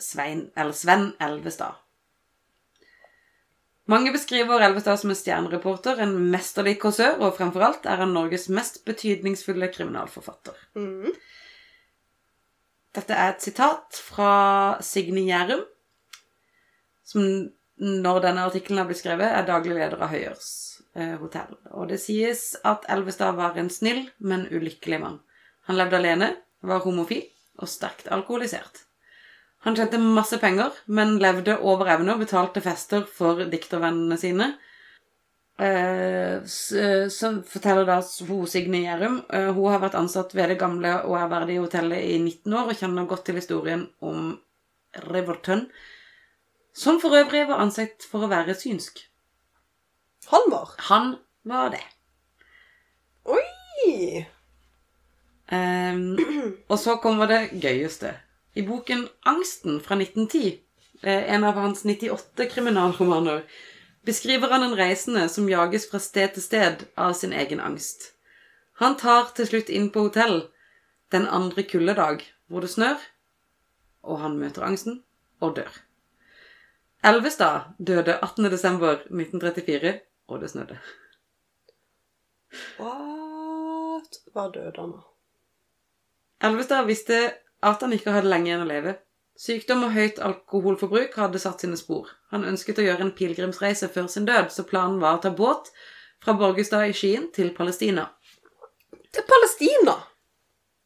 Svein, 0.01 0.49
eller 0.55 0.75
Sven 0.75 1.11
Elvestad. 1.19 1.81
Mange 3.85 4.11
beskriver 4.11 4.63
Elvestad 4.65 4.97
som 4.97 5.11
en 5.13 5.17
stjernereporter, 5.17 5.99
en 6.01 6.15
mesterlig 6.33 6.79
kåsør, 6.81 7.19
og 7.21 7.35
fremfor 7.37 7.67
alt 7.67 7.85
er 7.85 8.01
han 8.01 8.15
Norges 8.15 8.47
mest 8.49 8.81
betydningsfulle 8.87 9.69
kriminalforfatter. 9.73 10.57
Mm. 10.73 11.11
Dette 12.95 13.13
er 13.13 13.35
et 13.35 13.45
sitat 13.45 13.99
fra 14.07 14.31
Signe 14.81 15.21
Gjærum, 15.27 15.61
som 17.05 17.27
når 17.77 18.21
denne 18.23 18.47
artikkelen 18.47 18.81
har 18.81 18.87
blitt 18.89 19.03
skrevet, 19.03 19.27
er 19.27 19.45
daglig 19.45 19.75
leder 19.75 20.01
av 20.01 20.09
Høyers 20.15 20.49
eh, 20.95 21.13
hotell. 21.19 21.53
Og 21.75 21.89
det 21.91 21.99
sies 22.01 22.55
at 22.65 22.87
Elvestad 22.89 23.35
var 23.37 23.59
en 23.59 23.69
snill, 23.69 24.07
men 24.17 24.47
ulykkelig 24.47 25.01
mann. 25.03 25.19
Han 25.67 25.77
levde 25.77 25.99
alene, 25.99 26.31
var 26.65 26.85
homofil 26.85 27.25
og 27.61 27.69
sterkt 27.69 28.09
alkoholisert. 28.09 28.85
Han 29.65 29.75
tjente 29.77 29.97
masse 30.01 30.37
penger, 30.41 30.71
men 30.85 31.17
levde 31.21 31.57
over 31.65 31.89
evne 31.95 32.13
og 32.13 32.21
betalte 32.21 32.61
fester 32.61 33.05
for 33.09 33.41
diktervennene 33.49 34.17
sine. 34.21 34.51
Eh, 35.57 36.41
s- 36.43 37.15
som 37.15 37.39
forteller 37.47 37.85
da 37.87 37.95
hun 38.27 38.45
Signe 38.47 38.81
Gjerum. 38.83 39.21
Eh, 39.33 39.49
hun 39.55 39.71
har 39.71 39.79
vært 39.81 39.95
ansatt 39.97 40.35
ved 40.35 40.49
det 40.51 40.59
gamle 40.59 40.91
og 41.07 41.15
ærverdige 41.17 41.63
hotellet 41.63 42.03
i 42.03 42.17
19 42.19 42.53
år 42.53 42.69
og 42.69 42.75
kjenner 42.77 43.07
godt 43.09 43.25
til 43.25 43.35
historien 43.39 43.87
om 44.01 44.39
Riverton, 45.09 45.65
som 46.75 46.99
for 47.01 47.15
øvrig 47.15 47.47
var 47.47 47.63
ansett 47.63 48.03
for 48.11 48.25
å 48.25 48.29
være 48.31 48.53
synsk. 48.55 49.01
Han 50.31 50.51
var. 50.51 50.75
Han 50.91 51.15
var 51.45 51.69
det. 51.73 51.81
Oi! 53.25 54.25
Ehm, 55.51 56.15
og 56.69 56.77
så 56.79 56.95
kommer 57.01 57.27
det 57.29 57.41
gøyeste. 57.61 58.13
I 58.55 58.63
boken 58.63 59.07
'Angsten' 59.25 59.79
fra 59.79 59.95
1910, 59.95 60.59
eh, 61.01 61.33
en 61.33 61.43
av 61.43 61.53
hans 61.53 61.83
98 61.83 62.45
kriminalromaner, 62.45 63.43
beskriver 64.05 64.49
han 64.49 64.63
en 64.63 64.75
reisende 64.75 65.29
som 65.29 65.49
jages 65.49 65.89
fra 65.89 65.99
sted 65.99 66.33
til 66.33 66.43
sted 66.43 66.85
av 66.95 67.13
sin 67.13 67.33
egen 67.33 67.59
angst. 67.59 68.13
Han 68.79 68.95
tar 68.97 69.33
til 69.35 69.47
slutt 69.49 69.69
inn 69.69 69.89
på 69.91 70.07
hotell 70.07 70.45
den 71.11 71.27
andre 71.27 71.63
kuldedag, 71.63 72.23
hvor 72.47 72.63
det 72.63 72.71
snør, 72.71 72.95
og 74.03 74.19
han 74.23 74.39
møter 74.39 74.63
angsten 74.63 75.01
og 75.43 75.55
dør. 75.59 75.71
Elvestad 77.03 77.75
døde 77.77 78.19
18. 78.21 78.51
desember 78.51 79.03
1934, 79.11 79.99
og 80.27 80.41
det 80.41 80.49
snødde. 80.49 80.79
What? 82.79 84.21
Hva 84.31 84.47
døde 84.53 84.79
han 84.79 84.95
av? 84.95 85.03
Elvestad 86.45 86.87
visste 86.87 87.19
at 87.63 87.83
han 87.83 87.93
ikke 87.95 88.13
hadde 88.15 88.31
lenge 88.31 88.49
igjen 88.49 88.65
å 88.65 88.69
leve. 88.69 88.95
Sykdom 89.39 89.83
og 89.83 89.95
høyt 89.95 90.19
alkoholforbruk 90.23 91.15
hadde 91.19 91.41
satt 91.43 91.63
sine 91.63 91.77
spor. 91.79 92.07
Han 92.31 92.47
ønsket 92.47 92.79
å 92.79 92.85
gjøre 92.85 93.07
en 93.07 93.15
pilegrimsreise 93.15 93.89
før 93.91 94.07
sin 94.11 94.27
død, 94.27 94.51
så 94.51 94.67
planen 94.67 95.01
var 95.01 95.17
å 95.17 95.23
ta 95.25 95.31
båt 95.35 95.71
fra 96.23 96.35
Borgestad 96.39 96.87
i 96.87 96.95
Skien 96.95 97.27
til 97.35 97.51
Palestina. 97.55 98.07
Til 99.11 99.25
Palestina! 99.27 99.97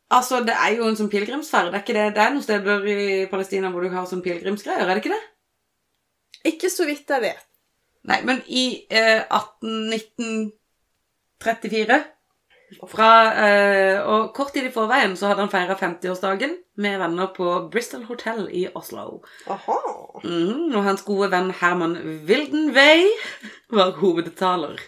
Altså, 0.10 0.40
det 0.42 0.56
er 0.58 0.80
jo 0.80 0.88
en 0.90 0.98
sånn 0.98 1.12
pilegrimsferd. 1.12 1.70
Det 1.76 1.94
det? 1.94 2.08
Det 2.16 2.24
er 2.24 2.32
noen 2.34 2.46
steder 2.46 2.88
i 2.90 3.28
Palestina 3.30 3.70
hvor 3.70 3.86
du 3.86 3.92
har 3.94 4.08
sånn 4.10 4.26
pilegrimsgreier, 4.26 4.88
er 4.88 4.98
det 4.98 5.04
ikke 5.04 5.14
det? 5.14 5.22
Ikke 6.50 6.72
så 6.74 6.88
vidt 6.90 7.14
jeg 7.14 7.26
vet. 7.28 7.46
Nei, 8.10 8.18
men 8.26 8.42
i 8.48 8.88
eh, 8.90 9.22
18 9.28 9.94
1934 9.94 12.00
fra, 12.88 13.34
eh, 13.34 14.02
Og 14.02 14.34
kort 14.34 14.54
tid 14.54 14.68
i 14.70 14.74
forveien 14.74 15.16
så 15.18 15.28
hadde 15.28 15.46
han 15.46 15.52
feira 15.54 15.76
50-årsdagen 15.76 16.56
med 16.78 17.00
venner 17.00 17.28
på 17.36 17.70
Bristol 17.72 18.04
Hotel 18.04 18.48
i 18.52 18.68
Oslo. 18.76 19.24
Aha. 19.48 19.80
Mm, 20.24 20.76
og 20.76 20.84
hans 20.84 21.04
gode 21.04 21.32
venn 21.32 21.52
Herman 21.52 21.98
Wildenvey 22.28 23.10
var 23.70 23.98
hovedtaler. 24.00 24.80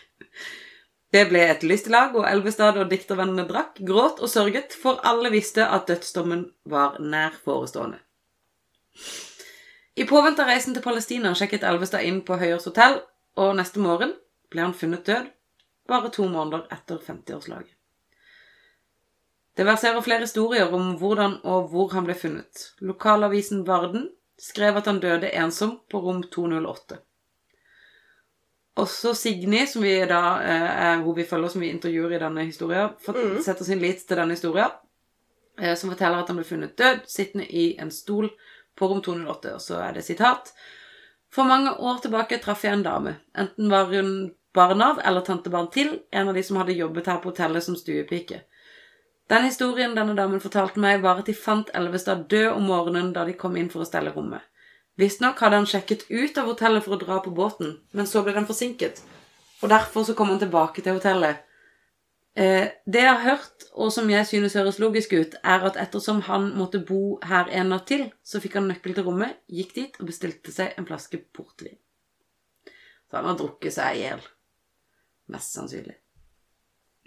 Det 1.11 1.25
ble 1.27 1.41
et 1.43 1.63
lystig 1.67 1.91
lag, 1.91 2.15
og 2.15 2.23
Elvestad 2.29 2.77
og 2.79 2.87
diktervennene 2.91 3.43
drakk, 3.49 3.81
gråt 3.83 4.21
og 4.23 4.31
sørget, 4.31 4.71
for 4.71 5.01
alle 5.03 5.31
visste 5.33 5.65
at 5.67 5.89
dødsdommen 5.89 6.45
var 6.65 6.95
nær 7.03 7.35
forestående. 7.43 7.99
I 9.99 10.07
påvente 10.07 10.43
av 10.43 10.47
reisen 10.47 10.73
til 10.73 10.83
Palestina 10.85 11.33
sjekket 11.35 11.65
Elvestad 11.67 12.07
inn 12.07 12.21
på 12.23 12.37
Høyers 12.39 12.69
hotell, 12.69 13.01
og 13.35 13.57
neste 13.59 13.83
morgen 13.83 14.13
ble 14.51 14.63
han 14.63 14.75
funnet 14.77 15.03
død, 15.07 15.27
bare 15.91 16.09
to 16.15 16.25
måneder 16.31 16.65
etter 16.73 16.97
50-årslaget. 17.03 17.75
Det 19.59 19.65
verserer 19.67 20.01
flere 20.01 20.23
historier 20.25 20.71
om 20.73 20.93
hvordan 20.97 21.37
og 21.43 21.69
hvor 21.73 21.91
han 21.91 22.05
ble 22.07 22.15
funnet. 22.15 22.69
Lokalavisen 22.87 23.65
Varden 23.67 24.07
skrev 24.41 24.79
at 24.79 24.87
han 24.87 25.01
døde 25.03 25.29
ensom 25.37 25.75
på 25.91 25.99
rom 26.01 26.21
208. 26.31 26.97
Også 28.79 29.11
Signy, 29.19 29.65
som 29.67 29.83
vi 29.83 29.91
da 30.07 30.21
eh, 30.39 30.69
er 30.87 31.01
hun 31.03 31.15
vi 31.17 31.25
følger, 31.27 31.51
som 31.51 31.61
vi 31.61 31.69
intervjuer 31.73 32.15
i 32.15 32.21
denne 32.23 32.45
historien, 32.47 32.93
Mhm. 33.07 33.41
setter 33.43 33.67
sin 33.67 33.79
lit 33.83 34.05
til 34.07 34.17
denne 34.17 34.31
historien, 34.37 34.71
eh, 35.59 35.75
som 35.75 35.91
forteller 35.91 36.21
at 36.23 36.27
han 36.31 36.37
ble 36.39 36.45
funnet 36.47 36.77
død, 36.79 37.03
sittende 37.11 37.45
i 37.51 37.75
en 37.77 37.91
stol 37.91 38.29
på 38.79 38.87
rom 38.87 39.01
208. 39.03 39.53
Og 39.53 39.61
så 39.61 39.81
er 39.83 39.93
det 39.93 40.05
sitat. 40.07 40.53
For 41.31 41.43
mange 41.43 41.75
år 41.79 41.99
tilbake 42.01 42.39
traff 42.41 42.63
jeg 42.63 42.73
en 42.73 42.83
dame. 42.83 43.17
Enten 43.35 43.69
var 43.69 43.85
hun 43.91 44.31
barn 44.53 44.81
av 44.81 45.01
eller 45.03 45.23
tantebarn 45.25 45.69
til 45.71 45.99
en 46.11 46.31
av 46.31 46.37
de 46.37 46.43
som 46.43 46.59
hadde 46.59 46.77
jobbet 46.77 47.07
her 47.07 47.19
på 47.23 47.31
hotellet 47.31 47.63
som 47.63 47.77
stuepike. 47.79 48.41
Den 49.31 49.45
historien 49.47 49.95
denne 49.95 50.15
damen 50.17 50.43
fortalte 50.43 50.81
meg, 50.83 51.01
var 51.03 51.21
at 51.21 51.29
de 51.29 51.35
fant 51.37 51.69
Elvestad 51.77 52.27
død 52.31 52.49
om 52.57 52.65
morgenen 52.67 53.13
da 53.15 53.23
de 53.27 53.37
kom 53.37 53.55
inn 53.55 53.69
for 53.71 53.83
å 53.83 53.87
stelle 53.87 54.11
rommet. 54.15 54.43
Visstnok 54.99 55.39
hadde 55.39 55.61
han 55.61 55.69
sjekket 55.69 56.09
ut 56.09 56.37
av 56.37 56.49
hotellet 56.51 56.83
for 56.83 56.97
å 56.97 56.99
dra 56.99 57.21
på 57.23 57.31
båten, 57.31 57.77
men 57.95 58.09
så 58.09 58.25
ble 58.25 58.35
den 58.35 58.49
forsinket, 58.49 58.99
og 59.61 59.71
derfor 59.71 60.03
så 60.03 60.17
kom 60.17 60.33
han 60.33 60.41
tilbake 60.41 60.83
til 60.83 60.99
hotellet 60.99 61.47
Eh, 62.33 62.67
det 62.85 63.01
jeg 63.03 63.11
har 63.11 63.23
hørt, 63.23 63.63
og 63.73 63.91
som 63.91 64.09
jeg 64.09 64.27
synes 64.27 64.53
høres 64.55 64.79
logisk 64.79 65.13
ut, 65.13 65.33
er 65.43 65.65
at 65.67 65.75
ettersom 65.79 66.21
han 66.29 66.53
måtte 66.55 66.79
bo 66.79 67.19
her 67.27 67.49
en 67.51 67.73
natt 67.73 67.89
til, 67.91 68.05
så 68.23 68.39
fikk 68.39 68.55
han 68.59 68.69
nøkkel 68.71 68.95
til 68.95 69.07
rommet, 69.07 69.41
gikk 69.51 69.73
dit 69.75 69.97
og 69.99 70.07
bestilte 70.07 70.53
seg 70.55 70.77
en 70.77 70.87
flaske 70.87 71.19
portvin. 71.35 71.75
Så 73.09 73.19
han 73.19 73.27
har 73.27 73.39
drukket 73.39 73.75
seg 73.75 73.97
i 73.97 74.05
hjel. 74.05 74.23
Mest 75.29 75.53
sannsynlig. 75.53 75.95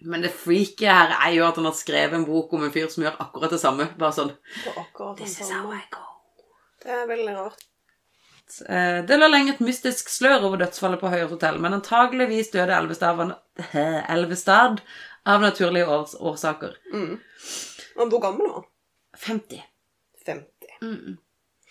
Men 0.05 0.21
det 0.23 0.33
freaky 0.35 0.87
her 0.91 1.13
er 1.17 1.33
jo 1.37 1.45
at 1.47 1.57
han 1.57 1.65
har 1.69 1.73
skrevet 1.77 2.17
en 2.19 2.25
bok 2.27 2.53
om 2.53 2.65
en 2.67 2.73
fyr 2.75 2.89
som 2.93 3.05
gjør 3.05 3.21
akkurat 3.23 3.51
det 3.55 3.61
samme. 3.63 3.87
Bare 3.99 4.13
sånn 4.17 4.33
Det 4.35 4.75
This 5.23 5.39
is 5.41 5.51
how 5.51 5.63
samme. 5.63 5.79
I 5.79 5.87
go. 5.95 6.03
Det 6.83 6.91
er 6.93 7.07
veldig 7.09 7.37
rart. 7.39 7.63
Eh, 8.69 9.01
Det 9.07 9.17
lå 9.19 9.29
lenge 9.31 9.55
et 9.55 9.61
mystisk 9.65 10.09
slør 10.13 10.45
over 10.45 10.57
dødsfallet 10.61 11.01
på 11.01 11.09
Høyre 11.09 11.31
hotell, 11.31 11.59
men 11.59 11.73
antageligvis 11.79 12.51
døde 12.53 12.75
Elvestad 12.77 13.23
av, 15.25 15.41
naturlige 15.41 15.89
års 15.89 16.15
årsaker. 16.21 16.75
Mm. 16.93 17.21
Men 17.97 18.09
hvor 18.11 18.21
gammel 18.21 18.47
var 18.51 18.61
han? 18.61 18.69
50. 19.17 19.63
50. 20.27 21.17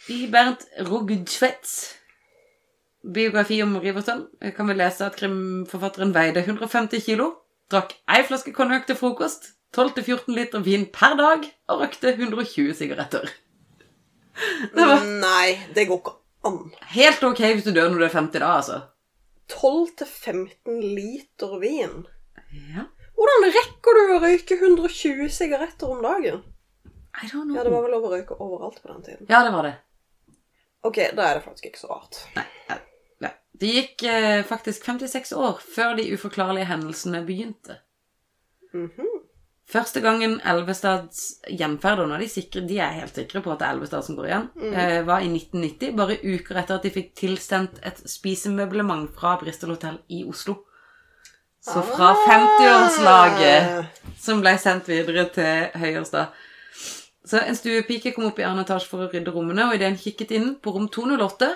I 0.09 0.25
Bernt 0.31 0.65
Rogdsvets 0.87 1.93
biografi 3.03 3.59
om 3.63 3.75
Riverton 3.83 4.25
kan 4.55 4.67
vi 4.69 4.75
lese 4.79 5.05
at 5.07 5.17
krimforfatteren 5.19 6.13
veide 6.15 6.43
150 6.45 7.03
kilo, 7.03 7.29
drakk 7.71 7.93
ei 8.07 8.23
flaske 8.27 8.53
konjakk 8.55 8.87
til 8.87 8.95
frokost, 8.99 9.51
12-14 9.75 10.33
liter 10.37 10.61
vin 10.63 10.85
per 10.93 11.15
dag 11.19 11.45
og 11.69 11.81
røkte 11.81 12.13
120 12.15 12.73
sigaretter. 12.77 13.29
Det 14.73 14.85
var 14.89 15.03
Nei, 15.05 15.59
det 15.75 15.87
går 15.89 15.99
ikke 15.99 16.13
an. 16.49 16.59
helt 16.95 17.23
ok 17.27 17.41
hvis 17.51 17.65
du 17.67 17.71
dør 17.75 17.91
når 17.93 17.99
du 18.01 18.05
er 18.07 18.15
50 18.15 18.39
da, 18.41 18.51
altså. 18.57 18.79
12-15 19.53 20.79
liter 20.95 21.59
vin. 21.61 22.03
Ja, 22.73 22.85
Hvordan 23.13 23.45
rekker 23.53 23.97
du 23.97 24.01
å 24.15 24.19
røyke 24.23 24.57
120 24.57 25.29
sigaretter 25.33 25.91
om 25.93 26.01
dagen? 26.01 26.41
I 27.13 27.27
don't 27.29 27.45
know. 27.45 27.57
Ja, 27.59 27.63
det 27.67 27.73
var 27.73 27.83
vel 27.85 27.93
lov 27.93 28.07
å 28.07 28.13
røyke 28.15 28.37
overalt 28.41 28.79
på 28.81 28.89
den 28.89 29.03
tiden. 29.05 29.27
Ja, 29.29 29.43
det 29.45 29.51
var 29.53 29.67
det. 29.67 29.75
Ok, 30.83 30.97
da 31.15 31.27
er 31.29 31.37
det 31.37 31.43
faktisk 31.45 31.69
ikke 31.69 31.81
så 31.83 31.91
rart. 31.93 32.17
Nei, 32.35 32.45
ja. 32.71 32.79
Det 33.63 33.71
gikk 33.71 34.03
eh, 34.11 34.43
faktisk 34.43 34.83
56 34.83 35.31
år 35.39 35.61
før 35.63 35.95
de 35.99 36.09
uforklarlige 36.11 36.67
hendelsene 36.67 37.23
begynte. 37.27 37.79
Mhm. 38.75 39.13
Første 39.73 40.01
gangen 40.03 40.35
Elvestads 40.45 41.21
gjenferd, 41.47 42.01
og 42.03 42.09
nå 42.09 42.17
er 42.17 42.25
de, 42.25 42.27
sikre, 42.29 42.61
de 42.67 42.75
er 42.83 42.97
helt 42.97 43.15
sikre 43.15 43.39
på 43.41 43.53
at 43.53 43.61
det 43.61 43.67
er 43.67 43.77
Elvestad 43.77 44.03
som 44.05 44.17
går 44.17 44.27
igjen, 44.27 44.49
eh, 44.67 44.97
var 45.07 45.23
i 45.23 45.29
1990, 45.31 45.95
bare 45.97 46.17
uker 46.19 46.59
etter 46.59 46.75
at 46.75 46.83
de 46.83 46.91
fikk 46.93 47.13
tilsendt 47.17 47.79
et 47.81 48.03
spisemøblement 48.11 49.07
fra 49.15 49.37
Bristol 49.41 49.73
Hotel 49.73 50.01
i 50.11 50.25
Oslo. 50.27 50.59
Så 51.63 51.79
fra 51.87 52.11
50-årslaget 52.27 54.19
som 54.19 54.43
ble 54.43 54.57
sendt 54.59 54.91
videre 54.91 55.29
til 55.31 55.79
Høyerstad. 55.79 56.35
Så 57.23 57.39
en 57.39 57.55
stuepike 57.55 58.11
kom 58.11 58.27
opp 58.27 58.41
i 58.41 58.43
annen 58.43 58.65
etasje 58.65 58.91
for 58.91 59.05
å 59.05 59.07
rydde 59.07 59.31
rommene, 59.31 59.69
og 59.69 59.77
idet 59.77 59.93
hun 59.93 60.01
kikket 60.01 60.35
inn 60.35 60.49
på 60.59 60.75
rom 60.75 60.89
208, 60.91 61.53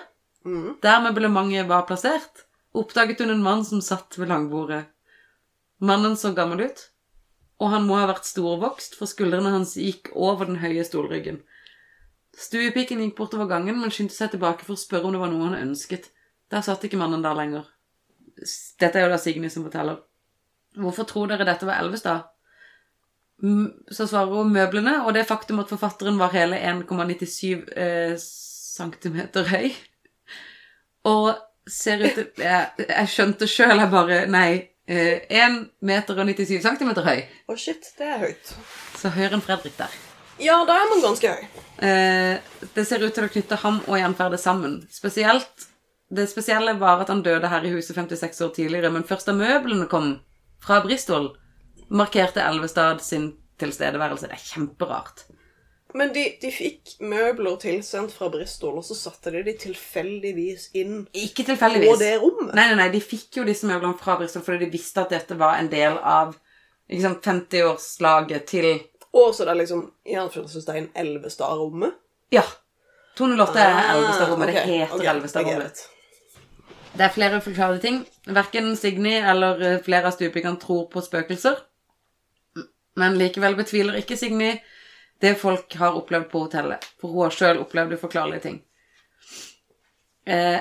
Mhm. 0.47 0.77
der 0.81 1.01
møblementet 1.03 1.67
var 1.67 1.85
plassert, 1.85 2.45
oppdaget 2.73 3.19
hun 3.19 3.33
en 3.33 3.43
mann 3.43 3.65
som 3.65 3.81
satt 3.81 4.17
ved 4.17 4.31
langbordet. 4.31 4.85
Mannen 5.79 6.15
så 6.15 6.33
gammel 6.33 6.65
ut, 6.65 6.89
og 7.59 7.69
han 7.73 7.85
må 7.85 7.97
ha 7.99 8.07
vært 8.07 8.25
storvokst, 8.25 8.95
for 8.97 9.09
skuldrene 9.09 9.51
hans 9.53 9.75
gikk 9.75 10.11
over 10.15 10.45
den 10.45 10.61
høye 10.61 10.83
stolryggen. 10.85 11.41
Stuepiken 12.37 13.01
gikk 13.01 13.15
bortover 13.17 13.49
gangen, 13.49 13.79
men 13.81 13.93
skyndte 13.93 14.15
seg 14.15 14.31
tilbake 14.31 14.65
for 14.65 14.77
å 14.77 14.81
spørre 14.81 15.09
om 15.09 15.15
det 15.15 15.21
var 15.21 15.31
noe 15.33 15.49
han 15.49 15.69
ønsket. 15.69 16.11
Der 16.53 16.61
satt 16.61 16.85
ikke 16.85 16.99
mannen 17.01 17.25
der 17.25 17.37
lenger. 17.37 17.65
Dette 18.79 18.99
er 18.99 19.07
jo 19.07 19.13
da 19.13 19.17
Signy 19.17 19.49
som 19.49 19.65
forteller. 19.65 20.03
Hvorfor 20.77 21.07
tror 21.09 21.31
dere 21.31 21.47
dette 21.47 21.65
var 21.65 21.81
Elvestad? 21.81 22.29
Så 23.93 24.05
svarer 24.09 24.33
hun 24.33 24.53
møblene, 24.53 24.99
og 25.05 25.13
det 25.17 25.27
faktum 25.29 25.61
at 25.61 25.69
forfatteren 25.73 26.17
var 26.21 26.33
hele 26.33 26.57
1,97 26.57 27.73
eh, 27.77 28.13
centimeter 28.17 29.49
høy. 29.49 29.73
Og 31.07 31.29
ser 31.67 32.03
ut 32.03 32.15
til 32.15 32.43
Jeg, 32.43 32.87
jeg 32.87 33.13
skjønte 33.13 33.47
sjøl, 33.49 33.77
jeg 33.79 33.91
bare 33.93 34.25
Nei. 34.31 34.49
Eh, 34.87 35.25
1 35.27 35.57
meter 35.83 36.15
og 36.15 36.29
97 36.29 36.61
cm 36.63 36.91
høy. 37.03 37.17
Å, 37.51 37.55
shit, 37.59 37.89
det 37.99 38.05
er 38.07 38.21
høyt. 38.21 38.53
Så 38.95 39.11
høyere 39.11 39.35
enn 39.35 39.43
Fredrik 39.43 39.75
der. 39.75 39.91
Ja, 40.39 40.61
da 40.69 40.77
er 40.79 40.87
man 40.87 41.01
ganske 41.03 41.33
høy. 41.33 41.41
Eh, 41.83 42.37
det 42.75 42.85
ser 42.87 43.03
ut 43.03 43.11
til 43.11 43.25
å 43.27 43.31
knytte 43.33 43.57
ham 43.65 43.81
og 43.83 43.97
Jernferdet 43.99 44.39
sammen. 44.39 44.79
Spesielt 44.93 45.67
Det 46.07 46.23
spesielle 46.31 46.77
var 46.79 47.01
at 47.03 47.09
han 47.11 47.19
døde 47.19 47.49
her 47.51 47.65
i 47.67 47.73
huset 47.73 47.97
56 47.97 48.39
år 48.45 48.53
tidligere, 48.55 48.93
men 48.95 49.03
først 49.03 49.27
da 49.27 49.33
møblene 49.35 49.89
kom 49.91 50.13
fra 50.63 50.77
Bristol, 50.79 51.33
markerte 51.91 52.39
Elvestad 52.47 53.03
sin 53.03 53.33
tilstedeværelse. 53.59 54.29
Det 54.29 54.37
er 54.37 54.45
kjemperart. 54.53 55.25
Men 55.95 56.11
de, 56.13 56.23
de 56.41 56.49
fikk 56.51 56.97
møbler 56.99 57.55
tilsendt 57.61 58.11
fra 58.11 58.27
Bristol, 58.31 58.75
og 58.81 58.83
så 58.83 58.97
satte 58.97 59.31
de 59.31 59.43
de 59.45 59.53
tilfeldigvis 59.61 60.67
inn 60.75 61.05
Ikke 61.15 61.45
på 61.47 61.95
det 62.01 62.17
rommet. 62.19 62.51
Nei, 62.57 62.65
nei, 62.67 62.75
nei, 62.81 62.89
de 62.91 63.01
fikk 63.03 63.39
jo 63.39 63.45
disse 63.47 63.69
møblene 63.69 63.95
fra 63.99 64.17
Bristol 64.19 64.43
fordi 64.43 64.65
de 64.65 64.73
visste 64.73 65.05
at 65.05 65.15
dette 65.15 65.37
var 65.39 65.61
en 65.61 65.71
del 65.71 65.95
av 65.97 66.35
ikke 66.87 67.03
sant, 67.03 67.25
50-årslaget 67.27 68.47
til 68.47 68.69
Og 69.15 69.33
så 69.35 69.47
det 69.47 69.53
er 69.53 69.61
liksom 69.61 69.83
i 70.07 70.15
anførselstegn 70.19 70.91
Elvestad-rommet. 70.95 71.95
Ja. 72.35 72.43
208 73.17 73.63
er 73.63 73.93
Elvestad-rommet. 73.95 74.51
Ah, 74.51 74.59
ok, 74.59 74.67
Det 74.67 74.79
heter 74.81 74.93
ok, 74.93 74.99
det 74.99 75.07
er 75.07 75.13
Elvestad-rommet. 75.15 75.85
Det 76.97 77.05
er 77.05 77.13
flere 77.13 77.41
forklarede 77.41 77.81
ting. 77.81 77.97
Verken 78.25 78.75
Signy 78.75 79.17
eller 79.19 79.61
eh, 79.61 79.79
flere 79.85 80.09
av 80.09 80.15
stupingene 80.15 80.59
tror 80.59 80.87
på 80.91 81.03
spøkelser. 81.05 81.59
Men 82.97 83.17
likevel 83.19 83.55
betviler 83.57 83.99
ikke 83.99 84.17
Signy 84.17 84.55
det 85.21 85.35
folk 85.41 85.75
har 85.79 85.97
opplevd 85.97 86.29
på 86.31 86.45
hotellet. 86.45 86.87
For 87.01 87.13
hun 87.13 87.25
har 87.25 87.35
sjøl 87.35 87.61
opplevd 87.63 87.97
uforklarlige 87.97 88.43
ting. 88.45 88.57
Eh, 90.27 90.59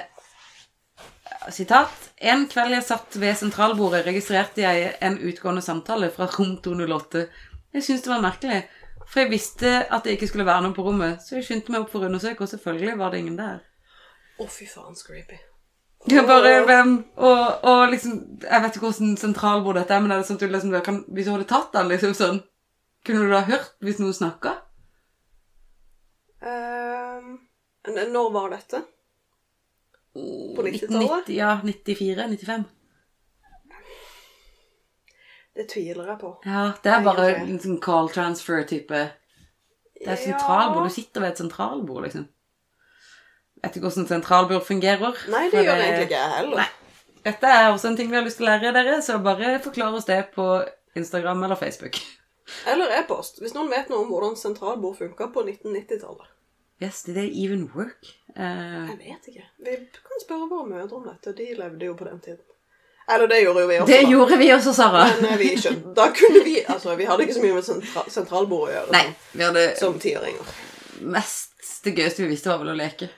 sitat. 1.52 2.10
En 2.16 2.46
kveld 2.48 2.76
jeg 2.76 2.86
satt 2.86 3.18
ved 3.20 3.36
sentralbordet, 3.36 4.06
registrerte 4.06 4.64
jeg 4.64 4.94
en 5.04 5.18
utgående 5.18 5.62
samtale 5.62 6.08
fra 6.14 6.28
rom 6.38 6.56
208. 6.64 7.26
Jeg 7.76 7.84
syntes 7.84 8.06
det 8.06 8.12
var 8.14 8.24
merkelig, 8.24 8.62
for 9.04 9.22
jeg 9.22 9.32
visste 9.34 9.74
at 9.84 10.06
det 10.06 10.16
ikke 10.16 10.30
skulle 10.30 10.46
være 10.48 10.64
noen 10.64 10.76
på 10.76 10.86
rommet, 10.86 11.20
så 11.22 11.36
jeg 11.36 11.48
skyndte 11.48 11.74
meg 11.74 11.84
opp 11.84 11.92
for 11.92 12.02
å 12.02 12.08
undersøke, 12.08 12.46
og 12.46 12.50
selvfølgelig 12.54 12.96
var 13.02 13.12
det 13.12 13.20
ingen 13.20 13.36
der. 13.38 13.60
Å, 14.40 14.48
fy 14.48 14.68
faen, 14.70 14.96
creepy. 14.96 15.38
Ja, 16.12 16.22
bare 16.28 16.60
hvem 16.68 16.90
og, 17.16 17.64
og 17.66 17.88
liksom 17.90 18.18
Jeg 18.44 18.62
vet 18.62 18.76
ikke 18.76 18.84
hvordan 18.84 19.16
sentralbord 19.18 19.78
dette 19.80 19.96
er, 19.96 20.02
men 20.04 20.12
er 20.14 20.20
det 20.20 20.28
sånn 20.28 20.36
at 20.38 20.44
du 20.44 20.52
liksom 20.52 20.74
kan, 20.84 21.00
Hvis 21.10 21.26
du 21.26 21.32
hadde 21.32 21.48
tatt 21.50 21.72
den, 21.74 21.88
liksom 21.90 22.12
sånn 22.14 22.36
Kunne 23.06 23.22
du 23.22 23.30
da 23.30 23.44
hørt 23.46 23.74
hvis 23.86 24.00
noen 24.02 24.14
snakka? 24.16 24.56
Uh, 26.42 27.36
når 27.86 28.32
var 28.34 28.50
dette? 28.56 28.82
På 30.16 30.64
90-tallet? 30.64 31.28
Ja, 31.36 31.60
94? 31.62 32.26
95? 32.32 32.64
Det 35.56 35.68
tviler 35.70 36.10
jeg 36.10 36.18
på. 36.20 36.32
Ja, 36.44 36.64
det 36.84 36.92
er 36.92 37.04
bare 37.04 37.28
en 37.38 37.60
sånn 37.62 37.78
call 37.80 38.10
transfer-type. 38.12 39.04
Det 39.96 40.10
er 40.12 40.18
sentralbord. 40.20 40.90
Du 40.90 40.92
sitter 40.92 41.24
ved 41.24 41.32
et 41.32 41.40
sentralbord, 41.40 42.02
liksom. 42.04 42.26
Vet 43.62 43.78
ikke 43.78 43.86
hvordan 43.86 44.10
sentralbord 44.10 44.66
fungerer. 44.66 45.16
Nei, 45.32 45.46
det 45.52 45.62
gjør 45.64 45.80
egentlig 45.80 46.10
ikke 46.10 46.18
jeg 46.18 46.34
heller. 46.34 46.60
Nei. 46.60 47.22
Dette 47.26 47.54
er 47.58 47.70
også 47.70 47.88
en 47.90 47.96
ting 47.98 48.10
vi 48.10 48.18
har 48.18 48.26
lyst 48.26 48.38
til 48.38 48.46
å 48.46 48.50
lære 48.52 48.74
dere, 48.76 49.00
så 49.02 49.16
bare 49.22 49.56
forklar 49.64 49.96
oss 49.96 50.06
det 50.10 50.20
på 50.34 50.44
Instagram 50.98 51.42
eller 51.48 51.58
Facebook. 51.58 51.98
Eller 52.66 52.98
e-post. 53.01 53.40
Hvis 53.43 53.55
noen 53.56 53.70
vet 53.73 53.90
noe 53.90 54.05
om 54.05 54.10
hvordan 54.10 54.36
sentralbord 54.39 54.98
funka 54.98 55.31
på 55.35 55.44
1990-tallet. 55.47 56.32
Yes, 56.82 57.02
did 57.06 57.16
they 57.16 57.31
even 57.44 57.70
work? 57.74 58.12
Uh... 58.36 58.85
Jeg 58.90 58.98
vet 59.01 59.31
ikke. 59.32 59.47
Vi 59.64 59.78
kan 59.97 60.23
spørre 60.23 60.51
våre 60.51 60.68
mødre 60.68 60.98
om 60.98 61.09
dette. 61.09 61.32
De 61.39 61.48
levde 61.56 61.89
jo 61.89 61.97
på 61.97 62.05
den 62.05 62.20
tiden. 62.20 62.44
Eller 63.14 63.28
det 63.31 63.40
gjorde 63.40 63.60
jo 63.60 63.66
vi 63.66 63.78
også. 63.78 63.93
det 63.93 64.02
da. 64.02 64.10
gjorde 64.10 64.36
vi 64.36 64.52
også, 64.52 64.73
Sara. 64.74 65.05
Men 65.20 65.31
eh, 65.31 65.39
vi 65.39 65.52
skjønte 65.62 65.93
Da 65.94 66.06
kunne 66.14 66.40
vi 66.44 66.56
Altså, 66.66 66.97
vi 66.98 67.05
hadde 67.06 67.23
ikke 67.23 67.36
så 67.36 67.44
mye 67.44 67.55
med 67.55 67.66
sentra 67.66 68.02
sentralbord 68.10 68.66
å 68.66 68.73
gjøre 68.73 68.97
Nei, 68.97 69.05
vi 69.32 69.44
hadde 69.47 69.66
som 69.78 70.01
tiåringer. 70.02 70.56
mest 71.14 71.70
Det 71.85 71.94
gøyeste 71.94 72.24
vi 72.24 72.32
visste, 72.32 72.51
var 72.51 72.64
vel 72.64 72.73
å 72.74 72.77
leke. 72.81 73.09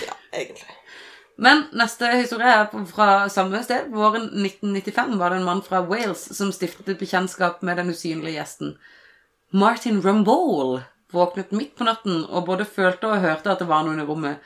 Ja, 0.00 0.16
egentlig. 0.32 0.78
Men 1.36 1.64
neste 1.74 2.08
historie 2.14 2.46
er 2.46 2.68
fra 2.86 3.28
samme 3.32 3.60
sted. 3.66 3.88
Våren 3.90 4.28
1995 4.30 5.16
var 5.18 5.32
det 5.32 5.40
en 5.40 5.48
mann 5.48 5.62
fra 5.66 5.82
Wales 5.82 6.28
som 6.36 6.52
stiftet 6.54 6.98
bekjentskap 7.00 7.62
med 7.66 7.80
den 7.80 7.90
usynlige 7.90 8.38
gjesten. 8.38 8.76
Martin 9.50 10.00
Rumbold 10.02 10.82
våknet 11.14 11.50
midt 11.54 11.74
på 11.78 11.86
natten 11.86 12.22
og 12.24 12.46
både 12.46 12.66
følte 12.66 13.10
og 13.10 13.22
hørte 13.22 13.50
at 13.52 13.62
det 13.62 13.70
var 13.70 13.86
noen 13.86 14.02
i 14.02 14.06
rommet. 14.06 14.38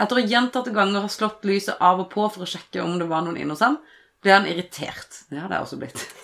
Etter 0.00 0.20
å 0.20 0.24
gjentatte 0.24 0.72
ganger 0.72 1.04
ha 1.04 1.12
slått 1.12 1.44
lyset 1.48 1.80
av 1.80 2.00
og 2.00 2.08
på 2.12 2.24
for 2.32 2.44
å 2.44 2.48
sjekke 2.48 2.80
om 2.84 2.96
det 3.00 3.08
var 3.08 3.24
noen 3.24 3.36
inne 3.40 3.56
hos 3.56 3.64
ham, 3.64 3.76
ble 4.24 4.32
han 4.32 4.48
irritert. 4.48 5.24
Det 5.28 5.40
hadde 5.40 5.56
jeg 5.56 5.66
også 5.66 5.80
blitt. 5.80 6.06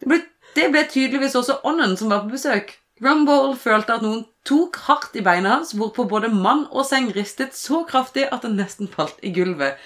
Det 0.00 0.08
ble, 0.08 0.16
det 0.56 0.62
ble 0.72 0.80
tydeligvis 0.88 1.34
også 1.36 1.58
ånden 1.68 1.92
som 2.00 2.08
var 2.08 2.22
på 2.24 2.32
besøk. 2.32 2.70
Rumbold 3.00 3.56
følte 3.62 3.94
at 3.96 4.02
noen 4.04 4.26
tok 4.44 4.76
hardt 4.86 5.14
i 5.16 5.22
beina 5.24 5.54
hans, 5.56 5.72
hvorpå 5.76 6.04
både 6.08 6.28
mann 6.32 6.66
og 6.70 6.84
seng 6.88 7.08
ristet 7.16 7.56
så 7.56 7.82
kraftig 7.88 8.26
at 8.28 8.44
han 8.44 8.58
nesten 8.60 8.90
falt 8.92 9.16
i 9.24 9.32
gulvet. 9.32 9.80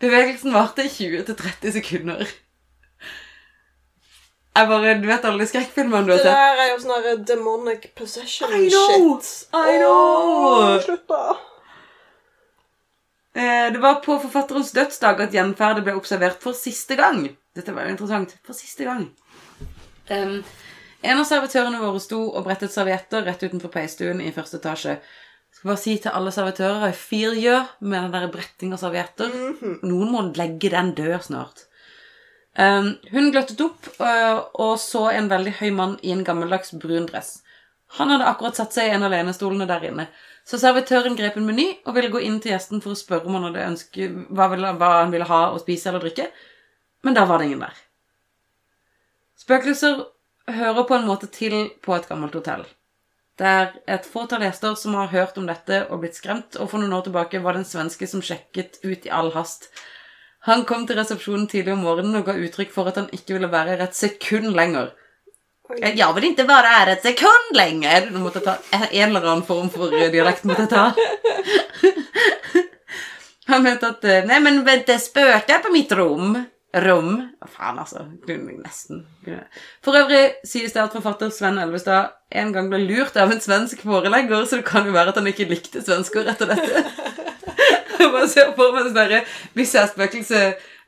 Bevegelsen 0.00 0.54
varte 0.54 0.86
i 0.86 0.92
20-30 0.92 1.74
sekunder. 1.80 2.30
Jeg 4.56 4.68
bare, 4.68 4.94
Du 5.00 5.06
vet 5.06 5.24
alle 5.24 5.44
de 5.44 5.46
skrekkfilmene 5.50 6.06
du 6.06 6.12
har 6.14 6.18
sett? 6.22 6.30
Det 6.30 6.38
der 6.38 6.62
er 6.64 6.70
jo 6.72 6.78
sånn 6.82 7.24
demonic 7.26 7.90
possession 7.98 8.50
I 8.54 8.64
know! 8.68 9.20
shit. 9.20 9.30
I 9.54 9.76
know! 9.78 10.00
Oh, 10.50 10.80
Slutt, 10.82 11.06
da. 11.08 11.36
Eh, 13.34 13.68
Det 13.72 13.80
var 13.82 14.00
på 14.04 14.18
forfatterens 14.24 14.72
dødsdag 14.74 15.22
at 15.26 15.36
gjenferdet 15.36 15.84
ble 15.86 15.94
observert 15.98 16.42
for 16.42 16.56
siste 16.58 16.98
gang. 16.98 17.22
Dette 17.54 17.74
var 17.74 17.86
jo 17.86 17.94
interessant. 17.94 18.34
For 18.46 18.58
siste 18.58 18.84
gang. 18.88 19.06
Um, 20.10 20.40
en 21.02 21.18
av 21.18 21.26
servitørene 21.28 21.80
våre 21.80 22.00
sto 22.02 22.20
og 22.28 22.44
brettet 22.46 22.72
servietter 22.74 23.24
rett 23.26 23.42
utenfor 23.42 23.72
peisstuen 23.72 24.20
i 24.24 24.32
første 24.34 24.60
etasje. 24.60 24.98
Jeg 25.50 25.58
skal 25.58 25.70
bare 25.72 25.82
si 25.82 25.96
til 25.98 26.14
alle 26.14 26.32
servitører 26.34 26.86
I 26.90 26.96
feel 26.96 27.34
you 27.38 27.56
med 27.80 27.96
den 28.04 28.14
der 28.14 28.30
bretting 28.32 28.74
av 28.76 28.82
servietter. 28.82 29.32
Noen 29.82 30.12
må 30.12 30.24
legge 30.36 30.70
den 30.72 30.92
død 30.98 31.16
snart. 31.26 31.66
Um, 32.58 32.96
hun 33.12 33.30
gløttet 33.30 33.60
opp 33.62 33.86
uh, 34.02 34.42
og 34.58 34.74
så 34.82 35.06
en 35.12 35.30
veldig 35.30 35.54
høy 35.60 35.70
mann 35.74 35.94
i 36.02 36.12
en 36.12 36.24
gammeldags 36.26 36.74
brun 36.82 37.06
dress. 37.08 37.38
Han 37.98 38.10
hadde 38.12 38.26
akkurat 38.26 38.58
satt 38.58 38.74
seg 38.74 38.90
i 38.90 38.94
en 38.94 39.06
av 39.06 39.14
lenestolene 39.14 39.66
der 39.70 39.86
inne. 39.88 40.06
Så 40.46 40.58
servitøren 40.58 41.16
grep 41.18 41.36
en 41.38 41.46
meny 41.46 41.66
og 41.84 41.94
ville 41.96 42.10
gå 42.12 42.22
inn 42.26 42.38
til 42.42 42.54
gjesten 42.54 42.82
for 42.82 42.94
å 42.94 42.98
spørre 42.98 43.26
om 43.28 43.36
han 43.38 43.48
hadde 43.48 43.66
ønsket, 43.72 44.16
hva, 44.34 44.48
ville, 44.52 44.72
hva 44.78 44.90
han 45.00 45.14
ville 45.14 45.28
ha 45.28 45.42
å 45.50 45.60
spise 45.62 45.90
eller 45.90 46.04
drikke. 46.04 46.28
Men 47.06 47.16
da 47.16 47.24
var 47.28 47.40
det 47.40 47.50
ingen 47.50 47.64
der. 47.64 47.76
Spøkelser 49.40 50.02
hører 50.56 50.86
på 50.88 50.96
en 50.96 51.08
måte 51.08 51.28
til 51.32 51.56
på 51.84 51.96
et 51.96 52.08
gammelt 52.08 52.36
hotell. 52.38 52.64
Det 53.40 53.48
er 53.48 53.70
et 53.88 54.04
fåtall 54.04 54.42
gjester 54.44 54.74
som 54.76 54.98
har 54.98 55.08
hørt 55.14 55.38
om 55.40 55.46
dette 55.48 55.86
og 55.88 56.02
blitt 56.02 56.18
skremt, 56.18 56.58
og 56.60 56.68
for 56.72 56.78
noen 56.82 56.92
år 56.92 57.06
tilbake 57.06 57.40
var 57.40 57.56
det 57.56 57.62
en 57.62 57.70
svenske 57.70 58.08
som 58.10 58.24
sjekket 58.24 58.72
ut 58.84 59.06
i 59.08 59.14
all 59.16 59.30
hast. 59.32 59.70
Han 60.48 60.66
kom 60.68 60.82
til 60.88 60.98
resepsjonen 61.00 61.46
tidlig 61.48 61.72
om 61.74 61.84
morgenen 61.84 62.18
og 62.20 62.26
ga 62.28 62.34
uttrykk 62.36 62.70
for 62.72 62.88
at 62.88 62.98
han 63.00 63.12
ikke 63.16 63.34
ville 63.36 63.52
være 63.52 63.70
her 63.74 63.82
et 63.86 63.96
sekund 63.96 64.48
lenger. 64.56 64.86
Oi. 65.70 65.76
Jeg 65.94 66.14
vil 66.16 66.24
ikke 66.30 66.48
være 66.48 66.70
her 66.74 66.88
et 66.94 67.04
sekund 67.04 67.46
lenger! 67.56 68.00
Nå 68.10 68.18
måtte 68.24 68.38
jeg 68.40 68.46
ta 68.48 68.54
en 68.88 69.08
eller 69.08 69.26
annen 69.26 69.46
form 69.46 69.68
for 69.72 69.84
dialekt. 69.92 70.44
måtte 70.48 70.64
jeg 70.66 70.72
ta. 70.72 70.84
Han 73.50 73.64
mente 73.66 73.86
at 73.92 74.02
eh, 74.06 74.26
Nei, 74.26 74.38
men 74.42 74.64
vent, 74.66 74.86
det 74.88 74.98
spøkte 75.02 75.62
på 75.64 75.70
mitt 75.74 75.92
rom. 75.98 76.26
Rom 76.74 77.16
faen, 77.50 77.78
altså. 77.82 78.04
Kunne 78.26 78.54
Nesten. 78.62 79.02
For 79.82 79.96
øvrig 79.98 80.22
sies 80.46 80.74
det 80.74 80.82
at 80.84 80.94
forfatter 80.94 81.32
Sven 81.34 81.58
Elvestad 81.58 82.12
en 82.30 82.52
gang 82.54 82.68
ble 82.70 82.78
lurt 82.84 83.16
av 83.18 83.32
en 83.32 83.42
svensk 83.42 83.82
forelegger, 83.82 84.44
så 84.46 84.60
det 84.60 84.68
kan 84.68 84.86
jo 84.86 84.94
være 84.94 85.10
at 85.10 85.18
han 85.18 85.26
ikke 85.26 85.48
likte 85.50 85.82
svensker 85.82 86.30
etter 86.30 86.52
dette. 86.52 86.84
Jeg 88.00 88.12
bare 88.14 88.28
ser 88.30 88.52
for 88.56 88.72
meg 88.72 88.86
sånn 88.86 89.26
Hvis 89.52 89.74
jeg 89.74 89.82
er 89.82 89.90
spøkelse 89.90 90.38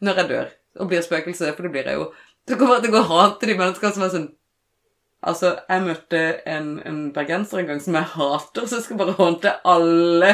når 0.02 0.18
jeg 0.18 0.28
dør, 0.30 0.46
og 0.80 0.88
blir 0.88 1.02
spøkelse, 1.04 1.50
for 1.52 1.66
det 1.66 1.72
blir 1.74 1.90
jeg 1.90 1.98
jo, 1.98 2.06
så 2.48 2.56
kommer 2.56 2.78
jeg 2.78 2.86
til 2.86 2.94
å 2.94 2.94
gå 2.94 3.02
hat 3.10 3.34
til 3.38 3.52
de 3.52 3.56
menneskene 3.58 3.92
som 3.92 4.04
er 4.06 4.14
sånn 4.14 4.30
Altså, 5.22 5.52
jeg 5.68 5.84
møtte 5.84 6.22
en, 6.50 6.70
en 6.82 7.02
bergenser 7.14 7.60
en 7.60 7.68
gang 7.68 7.82
som 7.84 7.94
jeg 7.94 8.08
hater, 8.16 8.64
så 8.66 8.80
jeg 8.80 8.86
skal 8.88 8.98
bare 8.98 9.14
håndte 9.14 9.52
alle 9.70 10.32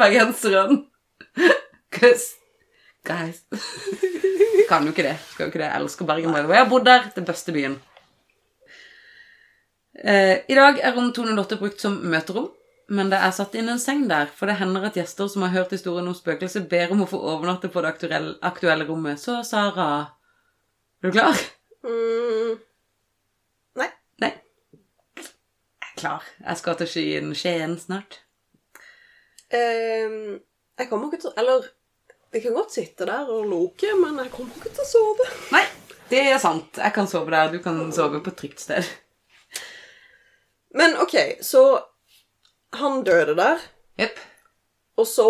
bergenserne. 0.00 0.80
Cause, 1.94 2.32
guys 3.04 3.42
Kan 4.68 4.86
jo 4.86 4.94
ikke 4.94 5.04
det. 5.04 5.18
Skal 5.30 5.44
jo 5.44 5.50
ikke 5.52 5.60
det. 5.60 5.66
Jeg 5.68 5.82
elsker 5.82 6.06
Bergen. 6.08 6.32
by. 6.32 6.48
Jeg 6.48 6.62
har 6.62 6.70
bodd 6.70 6.86
der. 6.88 7.10
Den 7.14 7.26
beste 7.28 7.52
byen. 7.52 7.74
Eh, 9.94 10.38
I 10.48 10.54
dag 10.56 10.80
er 10.80 10.94
rom 10.96 11.12
208 11.12 11.58
brukt 11.60 11.80
som 11.84 11.98
møterom, 12.10 12.48
men 12.88 13.12
det 13.12 13.20
er 13.20 13.34
satt 13.36 13.54
inn 13.60 13.68
en 13.70 13.82
seng 13.82 14.06
der, 14.10 14.26
for 14.26 14.50
det 14.50 14.56
hender 14.58 14.88
at 14.88 14.96
gjester 14.98 15.28
som 15.30 15.44
har 15.44 15.52
hørt 15.54 15.74
historien 15.76 16.08
om 16.10 16.16
spøkelset, 16.16 16.66
ber 16.68 16.92
om 16.96 17.04
å 17.04 17.08
få 17.10 17.20
overnatte 17.20 17.70
på 17.72 17.84
det 17.84 17.92
aktuelle, 17.92 18.34
aktuelle 18.42 18.88
rommet. 18.88 19.20
Så 19.20 19.38
Sara 19.46 19.90
Er 21.04 21.10
du 21.10 21.12
klar? 21.12 21.44
Mm. 21.84 22.58
Nei. 23.76 23.90
Nei. 24.24 24.32
Jeg 25.20 25.92
er 25.92 26.00
klar. 26.00 26.28
Jeg 26.40 26.60
skal 26.62 26.76
til 26.80 26.88
Skien, 26.88 27.34
Skien 27.36 27.78
snart. 27.78 28.22
Um, 29.52 30.40
jeg 30.80 30.88
kommer 30.88 31.12
ikke 31.12 31.20
til 31.22 31.36
Eller 31.38 31.68
vi 32.34 32.40
kan 32.42 32.54
godt 32.58 32.74
sitte 32.74 33.06
der 33.08 33.28
og 33.30 33.46
loke, 33.48 33.92
men 34.00 34.18
jeg 34.24 34.32
kommer 34.34 34.58
ikke 34.58 34.72
til 34.74 34.82
å 34.84 34.90
sove. 34.90 35.26
Nei, 35.54 35.62
det 36.10 36.20
er 36.32 36.38
sant. 36.42 36.80
Jeg 36.82 36.94
kan 36.96 37.06
sove 37.10 37.30
der. 37.34 37.52
Du 37.54 37.60
kan 37.62 37.78
sove 37.94 38.18
på 38.24 38.32
et 38.34 38.38
trygt 38.42 38.60
sted. 38.64 38.88
Men 40.74 40.96
OK, 40.98 41.14
så 41.46 41.62
han 42.74 43.04
døde 43.06 43.36
der, 43.38 43.60
Jepp. 44.00 44.18
og 44.98 45.06
så 45.06 45.26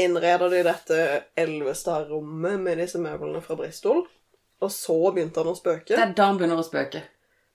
innreder 0.00 0.48
de 0.48 0.62
dette 0.64 0.98
Elvestad-rommet 1.36 2.60
med 2.64 2.80
disse 2.80 2.96
møblene 3.02 3.42
fra 3.44 3.56
Bristol. 3.60 4.06
Og 4.62 4.70
så 4.72 4.94
begynte 5.12 5.42
han 5.42 5.50
å 5.52 5.58
spøke. 5.58 5.90
Det 5.92 5.98
er 6.00 6.14
da 6.16 6.30
han 6.30 6.38
begynner 6.40 6.62
å 6.62 6.64
spøke. 6.64 7.02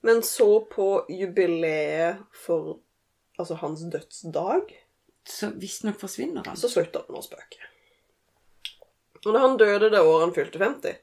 Men 0.06 0.22
så 0.28 0.60
på 0.70 1.06
jubileet 1.10 2.20
for 2.46 2.78
altså 3.40 3.58
hans 3.64 3.82
dødsdag, 3.90 4.76
Så 5.28 5.50
visstnok 5.60 5.98
forsvinner 6.00 6.46
han. 6.46 6.56
så 6.56 6.70
slutter 6.72 7.04
han 7.08 7.18
å 7.18 7.24
spøke. 7.26 7.58
Og 9.26 9.34
da 9.34 9.40
han 9.44 9.58
døde 9.58 9.90
det 9.92 10.00
året 10.02 10.26
han 10.28 10.34
fylte 10.36 10.60
50, 10.62 10.98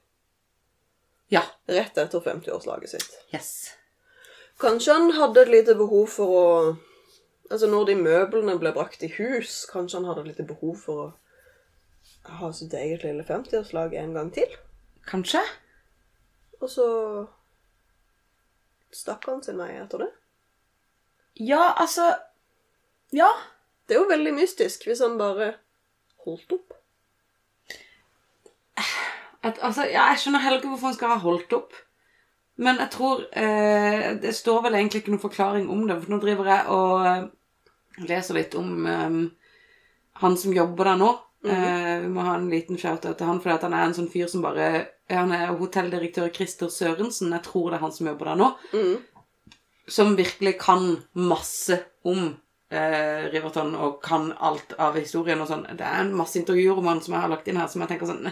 Ja. 1.33 1.43
rett 1.67 1.97
etter 1.99 2.21
50-årslaget 2.21 2.89
sitt 2.93 3.15
Yes. 3.35 3.73
Kanskje 4.61 4.93
han 4.95 5.11
hadde 5.17 5.41
et 5.43 5.49
lite 5.51 5.75
behov 5.75 6.07
for 6.09 6.27
å 6.41 6.49
Altså, 7.51 7.67
når 7.69 7.85
de 7.87 7.95
møblene 8.01 8.55
ble 8.59 8.71
brakt 8.73 9.03
i 9.05 9.09
hus, 9.19 9.67
kanskje 9.69 9.99
han 9.99 10.07
hadde 10.09 10.23
et 10.23 10.29
lite 10.33 10.47
behov 10.49 10.79
for 10.81 11.03
å 11.05 12.37
ha 12.39 12.49
sitt 12.57 12.73
eget 12.73 13.03
lille 13.05 13.23
50-årslag 13.29 13.93
en 14.01 14.15
gang 14.17 14.31
til? 14.33 14.49
Kanskje? 15.07 15.43
Og 16.63 16.71
så 16.73 16.87
stakk 18.95 19.27
han 19.29 19.43
sin 19.45 19.59
vei 19.61 19.75
etter 19.77 20.05
det? 20.07 20.11
Ja, 21.43 21.75
altså 21.77 22.15
Ja. 23.13 23.29
Det 23.87 23.97
er 23.97 24.01
jo 24.01 24.09
veldig 24.09 24.33
mystisk 24.39 24.87
hvis 24.89 25.03
han 25.05 25.19
bare 25.21 25.51
holdt 26.25 26.53
opp. 26.57 26.74
At, 29.45 29.59
altså, 29.63 29.85
ja, 29.91 30.09
jeg 30.13 30.23
skjønner 30.23 30.43
heller 30.45 30.61
ikke 30.63 30.71
hvorfor 30.73 30.91
han 30.91 30.97
skal 30.97 31.13
ha 31.15 31.21
holdt 31.23 31.53
opp. 31.57 31.75
Men 32.65 32.79
jeg 32.79 32.91
tror 32.95 33.25
eh, 33.35 34.13
Det 34.23 34.31
står 34.35 34.61
vel 34.63 34.77
egentlig 34.79 35.01
ikke 35.03 35.11
noen 35.15 35.25
forklaring 35.25 35.65
om 35.75 35.87
det. 35.89 35.99
For 36.05 36.15
nå 36.15 36.21
driver 36.23 36.51
jeg 36.53 36.67
og 36.75 37.07
eh, 37.11 37.25
leser 38.09 38.39
litt 38.39 38.55
om 38.59 38.87
eh, 38.87 39.17
han 40.23 40.37
som 40.39 40.55
jobber 40.55 40.93
der 40.93 41.01
nå. 41.01 41.09
eh, 41.51 41.97
vi 42.05 42.13
må 42.15 42.23
ha 42.25 42.37
en 42.39 42.47
liten 42.49 42.79
shout-out 42.81 43.19
til 43.19 43.29
han, 43.29 43.41
for 43.43 43.53
han 43.53 43.75
er 43.75 43.89
en 43.89 43.97
sånn 43.97 44.09
fyr 44.13 44.31
som 44.31 44.45
bare 44.45 44.69
Han 45.11 45.35
er 45.37 45.51
hotelldirektør 45.59 46.31
Christer 46.33 46.71
Sørensen. 46.73 47.35
Jeg 47.35 47.45
tror 47.45 47.69
det 47.69 47.77
er 47.77 47.85
han 47.85 47.93
som 47.93 48.09
jobber 48.09 48.31
der 48.31 48.39
nå. 48.41 48.47
Mm. 48.73 48.95
Som 49.93 50.15
virkelig 50.17 50.55
kan 50.63 50.87
masse 51.13 51.77
om 52.09 52.31
eh, 52.73 53.27
Riverton 53.35 53.75
og 53.77 53.99
kan 54.07 54.31
alt 54.39 54.73
av 54.81 54.97
historien 54.97 55.43
og 55.45 55.51
sånn. 55.51 55.67
Det 55.77 55.85
er 55.85 56.07
en 56.07 56.15
masse 56.17 56.39
intervjuer 56.41 56.81
om 56.81 56.89
han 56.89 57.03
som 57.05 57.19
jeg 57.19 57.27
har 57.27 57.35
lagt 57.35 57.51
inn 57.51 57.61
her, 57.61 57.69
som 57.69 57.85
jeg 57.85 57.93
tenker 57.93 58.09
sånn 58.09 58.31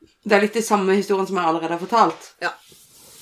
Det 0.00 0.36
er 0.36 0.44
litt 0.44 0.56
de 0.56 0.64
samme 0.64 0.96
historiene 0.96 1.28
som 1.28 1.40
jeg 1.40 1.50
allerede 1.50 1.76
har 1.76 1.82
fortalt. 1.82 2.28
Ja. 2.44 2.52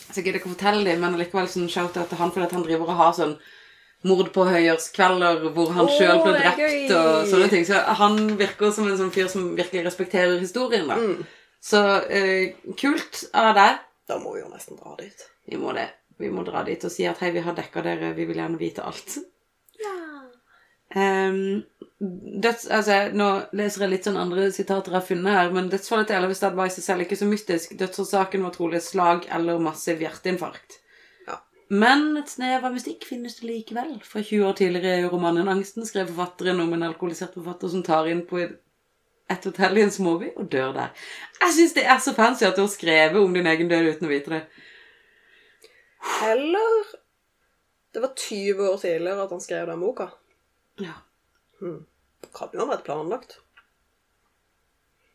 Så 0.09 0.19
jeg 0.19 0.29
gidder 0.29 0.41
ikke 0.41 0.51
å 0.51 0.57
fortelle 0.57 0.85
dem, 0.87 1.01
men 1.05 1.17
likevel 1.21 1.49
sånn 1.51 1.71
shout-out 1.71 2.11
til 2.11 2.21
han 2.21 2.33
fordi 2.35 2.47
at 2.49 2.55
han 2.57 2.67
driver 2.67 2.91
og 2.91 3.01
har 3.01 3.17
sånn 3.17 3.35
mord 4.07 4.31
på 4.35 4.45
høyerskvelder 4.47 5.49
hvor 5.57 5.73
han 5.75 5.89
oh, 5.89 5.95
sjøl 5.99 6.21
ble 6.23 6.37
drept 6.37 6.95
og 6.95 7.29
sånne 7.31 7.49
ting. 7.53 7.67
Så 7.67 7.81
han 8.01 8.21
virker 8.39 8.75
som 8.75 8.89
en 8.89 8.99
sånn 9.01 9.15
fyr 9.15 9.31
som 9.31 9.51
virkelig 9.59 9.85
respekterer 9.89 10.39
historien, 10.39 10.87
da. 10.91 10.99
Mm. 10.99 11.25
Så 11.69 11.83
eh, 12.15 12.55
kult 12.79 13.25
av 13.37 13.55
deg. 13.59 13.83
Da 14.09 14.21
må 14.23 14.37
vi 14.37 14.45
jo 14.45 14.53
nesten 14.53 14.79
dra 14.79 14.95
dit. 15.01 15.27
Vi 15.51 15.59
må 15.61 15.75
det. 15.77 15.89
Vi 16.19 16.31
må 16.35 16.43
dra 16.47 16.63
dit 16.67 16.83
og 16.83 16.93
si 16.93 17.07
at 17.07 17.21
hei, 17.23 17.33
vi 17.35 17.43
har 17.45 17.55
dekka 17.55 17.83
dere, 17.85 18.15
vi 18.17 18.27
vil 18.27 18.39
gjerne 18.41 18.59
vite 18.59 18.87
alt. 18.87 19.19
Ehm, 20.97 21.63
døds, 21.99 22.69
altså, 22.71 22.99
nå 23.17 23.29
leser 23.59 23.85
jeg 23.85 23.93
litt 23.93 24.05
sånn 24.07 24.19
andre 24.21 24.49
sitater 24.55 24.93
jeg 24.93 25.01
har 25.01 25.07
funnet 25.07 25.35
her, 25.35 25.49
men 25.55 25.71
dødsfallet 25.73 26.11
til 26.11 26.19
Elvestad 26.21 26.59
var 26.59 26.71
i 26.71 26.75
seg 26.75 26.85
selv 26.87 27.05
ikke 27.05 27.19
så 27.19 27.27
mystisk. 27.27 27.75
Dødsårsaken 27.81 28.45
var 28.47 28.55
trolig 28.55 28.83
slag 28.85 29.27
eller 29.35 29.59
massiv 29.63 30.05
hjerteinfarkt. 30.05 30.79
Ja. 31.27 31.41
Men 31.75 32.13
et 32.21 32.31
snev 32.31 32.69
av 32.69 32.77
mystikk 32.77 33.09
finnes 33.09 33.41
det 33.41 33.49
likevel. 33.51 33.97
Fra 34.07 34.23
20 34.23 34.47
år 34.47 34.55
tidligere 34.61 35.03
i 35.03 35.11
romanen 35.11 35.51
'Angsten' 35.51 35.89
skrev 35.89 36.13
forfatteren 36.13 36.63
om 36.63 36.73
en 36.73 36.87
alkoholisert 36.87 37.35
forfatter 37.35 37.75
som 37.75 37.83
tar 37.83 38.07
inn 38.13 38.23
på 38.27 38.45
et 39.29 39.45
hotell 39.45 39.77
i 39.77 39.83
en 39.83 39.93
småby 39.93 40.31
og 40.37 40.47
dør 40.53 40.73
der. 40.73 40.95
Jeg 41.41 41.53
syns 41.57 41.75
det 41.77 41.85
er 41.85 41.99
så 41.99 42.15
fancy 42.15 42.47
at 42.47 42.57
du 42.57 42.63
har 42.63 42.73
skrevet 42.73 43.21
om 43.21 43.35
din 43.35 43.47
egen 43.47 43.69
død 43.69 43.91
uten 43.91 44.07
å 44.07 44.15
vite 44.15 44.31
det. 44.37 44.41
Eller 46.25 46.95
det 47.93 48.01
var 48.07 48.15
20 48.15 48.71
år 48.71 48.79
tidligere 48.79 49.27
at 49.27 49.35
han 49.35 49.43
skrev 49.43 49.67
den 49.67 49.83
boka. 49.83 50.09
Ja, 50.79 50.95
Kan 51.61 52.53
jo 52.55 52.65
ha 52.65 52.67
vært 52.73 52.85
planlagt. 52.87 53.39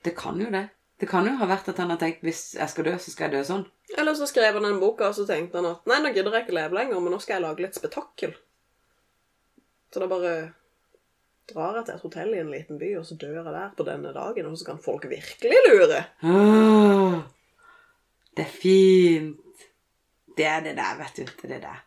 det 0.03 0.15
kan 0.19 0.39
jo 0.41 0.49
det. 0.51 0.67
Det 0.99 1.07
kan 1.09 1.25
jo 1.27 1.33
ha 1.39 1.45
vært 1.47 1.67
at 1.71 1.77
han 1.79 1.89
har 1.91 1.97
tenkt 1.99 2.21
hvis 2.23 2.53
jeg 2.55 2.69
skal 2.69 2.85
dø, 2.87 2.93
så 2.99 3.11
skal 3.11 3.25
jeg 3.27 3.33
dø 3.37 3.43
sånn. 3.47 3.63
Eller 3.97 4.15
så 4.15 4.27
skrev 4.27 4.53
han 4.55 4.63
den 4.67 4.79
boka, 4.81 5.09
og 5.09 5.15
så 5.15 5.25
tenkte 5.27 5.59
han 5.59 5.67
at 5.69 5.87
nei, 5.89 5.99
nå 6.03 6.11
gidder 6.15 6.35
jeg 6.35 6.45
ikke 6.45 6.55
leve 6.57 6.77
lenger, 6.77 6.99
men 7.03 7.15
nå 7.15 7.19
skal 7.23 7.37
jeg 7.37 7.43
lage 7.45 7.63
litt 7.65 7.77
spetakkel. 7.79 8.35
Så 9.93 10.01
da 10.03 10.07
bare 10.11 10.33
drar 11.51 11.79
jeg 11.79 11.87
til 11.87 11.95
et 11.95 12.05
hotell 12.07 12.33
i 12.35 12.41
en 12.41 12.51
liten 12.53 12.79
by, 12.81 12.91
og 12.99 13.05
så 13.07 13.17
dør 13.19 13.39
jeg 13.39 13.55
der 13.55 13.71
på 13.77 13.85
denne 13.87 14.13
dagen, 14.15 14.47
og 14.49 14.57
så 14.59 14.67
kan 14.69 14.83
folk 14.83 15.07
virkelig 15.11 15.59
lure. 15.67 16.03
Åh, 16.23 17.17
det 18.37 18.45
er 18.45 18.53
fint. 18.59 19.39
Det 20.37 20.45
er 20.49 20.63
det 20.65 20.75
der, 20.79 20.95
vet 20.99 21.19
du. 21.19 21.23
Det 21.27 21.49
er 21.49 21.53
det 21.55 21.61
der. 21.67 21.81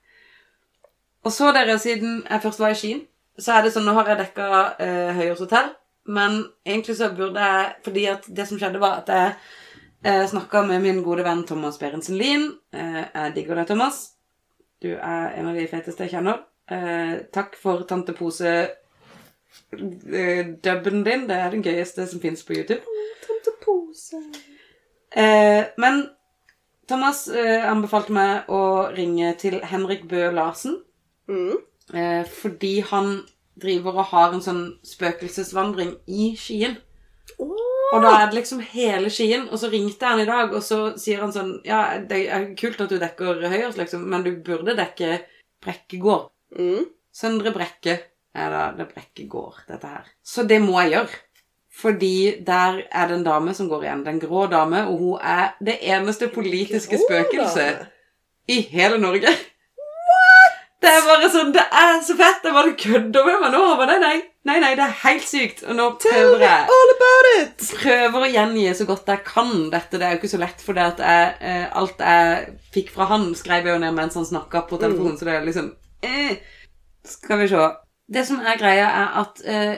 Og 1.27 1.33
så, 1.35 1.53
dere, 1.57 1.79
siden 1.83 2.21
jeg 2.29 2.43
først 2.45 2.61
var 2.63 2.75
i 2.75 2.79
Skien, 2.79 3.07
så 3.39 3.49
er 3.57 3.61
det 3.65 3.73
sånn 3.75 3.87
Nå 3.89 3.93
har 3.99 4.07
jeg 4.13 4.21
dekka 4.23 4.47
eh, 4.83 5.13
Høyres 5.17 5.43
hotell, 5.45 5.69
men 6.07 6.33
egentlig 6.67 6.97
så 6.99 7.07
burde 7.17 7.41
jeg 7.43 7.63
Fordi 7.85 8.05
at 8.13 8.23
det 8.29 8.45
som 8.49 8.59
skjedde, 8.61 8.83
var 8.83 8.95
at 9.03 9.09
jeg 9.13 9.29
eh, 10.07 10.27
snakka 10.31 10.57
med 10.69 10.79
min 10.85 11.05
gode 11.07 11.23
venn 11.27 11.47
Thomas 11.49 11.81
Berentsen 11.81 12.17
Lien. 12.21 12.45
Eh, 12.73 13.03
jeg 13.05 13.35
digger 13.37 13.55
deg, 13.61 13.67
Thomas. 13.73 13.97
Du 14.83 14.91
er 14.95 15.25
en 15.37 15.49
av 15.51 15.55
de 15.57 15.71
feteste 15.71 16.03
jeg 16.05 16.13
kjenner. 16.17 16.37
Eh, 16.71 17.15
takk 17.33 17.57
for 17.61 17.77
Tante 17.89 18.13
Pose-dubben 18.17 21.05
din. 21.07 21.23
Det 21.29 21.37
er 21.37 21.51
den 21.51 21.65
gøyeste 21.65 22.07
som 22.11 22.21
fins 22.23 22.45
på 22.45 22.53
YouTube. 22.59 22.83
Tante 23.27 23.51
Pose. 23.63 24.17
Eh, 25.17 25.65
men 25.79 26.09
Thomas 26.89 27.29
eh, 27.29 27.71
anbefalte 27.71 28.13
meg 28.15 28.51
å 28.53 28.89
ringe 28.95 29.35
til 29.41 29.61
Henrik 29.65 30.09
Bø 30.11 30.31
Larsen. 30.35 30.75
Mm. 31.31 31.57
Eh, 31.95 32.25
fordi 32.27 32.81
han 32.81 33.21
driver 33.61 34.01
og 34.01 34.11
har 34.11 34.35
en 34.35 34.43
sånn 34.45 34.65
spøkelsesvandring 34.87 35.95
i 36.07 36.33
Skien. 36.39 36.77
Og 37.39 38.03
da 38.03 38.13
er 38.17 38.27
det 38.29 38.41
liksom 38.41 38.61
hele 38.73 39.11
Skien, 39.15 39.47
og 39.51 39.61
så 39.63 39.71
ringte 39.71 40.09
han 40.09 40.21
i 40.23 40.29
dag, 40.29 40.53
og 40.55 40.63
så 40.65 40.81
sier 40.99 41.23
han 41.23 41.33
sånn 41.35 41.53
Ja, 41.67 41.99
det 42.03 42.25
er 42.33 42.51
kult 42.59 42.81
at 42.83 42.91
du 42.91 42.99
dekker 43.01 43.45
Høyres, 43.47 43.79
liksom, 43.79 44.05
men 44.11 44.27
du 44.27 44.33
burde 44.45 44.77
dekke 44.79 45.21
Brekkegård. 45.63 46.29
Mm. 46.59 46.89
Søndre 47.15 47.53
Brekke 47.55 47.97
er 48.37 48.53
da 48.53 48.65
det 48.77 48.89
Brekkegård, 48.91 49.63
dette 49.71 49.91
her. 49.91 50.11
Så 50.27 50.45
det 50.49 50.61
må 50.63 50.77
jeg 50.83 50.97
gjøre. 50.97 51.23
Fordi 51.77 52.17
der 52.45 52.83
er 52.89 53.09
det 53.09 53.19
en 53.19 53.27
dame 53.27 53.53
som 53.55 53.69
går 53.69 53.85
igjen. 53.85 54.05
Den 54.07 54.21
grå 54.21 54.47
dame, 54.49 54.87
og 54.89 54.99
hun 54.99 55.19
er 55.21 55.57
det 55.61 55.77
eneste 55.85 56.31
politiske 56.33 56.99
spøkelset 57.03 57.85
i 58.49 58.63
hele 58.73 58.99
Norge. 59.03 59.33
Det 60.87 60.93
er 60.95 61.07
bare 61.07 61.29
sånn, 61.35 61.53
det 61.55 61.63
er 61.83 61.97
så 62.07 62.15
fett. 62.19 62.45
Jeg 62.47 62.55
bare 62.55 62.75
kødder 62.79 63.25
med 63.27 63.41
meg 63.43 63.55
nå. 63.57 63.63
Bare, 63.81 63.97
nei, 63.99 64.13
nei, 64.15 64.19
nei, 64.47 64.59
nei, 64.63 64.73
det 64.79 64.85
er 64.85 64.93
helt 65.03 65.27
sykt. 65.27 65.65
Og 65.67 65.75
nå 65.79 65.87
prøver 66.03 66.45
jeg 66.45 66.69
All 66.77 66.93
about 66.95 67.31
it! 67.33 67.65
prøver 67.81 68.27
å 68.27 68.31
gjengi 68.31 68.67
så 68.79 68.87
godt 68.89 69.11
jeg 69.11 69.25
kan 69.27 69.51
dette. 69.73 69.99
Det 69.99 70.07
er 70.07 70.15
jo 70.15 70.21
ikke 70.21 70.31
så 70.37 70.41
lett, 70.43 70.63
for 70.63 70.79
det 70.79 70.85
at 70.93 71.03
jeg, 71.03 71.33
eh, 71.51 71.65
alt 71.83 72.05
jeg 72.07 72.55
fikk 72.77 72.93
fra 72.95 73.09
han, 73.11 73.33
skrev 73.39 73.67
jeg 73.67 73.75
jo 73.75 73.83
ned 73.83 73.97
mens 73.99 74.15
han 74.19 74.29
snakka 74.29 74.63
på 74.71 74.79
telefonen, 74.83 75.19
så 75.19 75.27
det 75.29 75.35
er 75.41 75.49
liksom 75.49 75.73
eh. 76.07 76.37
Skal 77.07 77.39
vi 77.43 77.51
se. 77.51 77.67
Det 78.07 78.23
som 78.27 78.39
er 78.43 78.59
greia, 78.59 78.87
er 78.87 79.21
at 79.25 79.43
eh, 79.47 79.75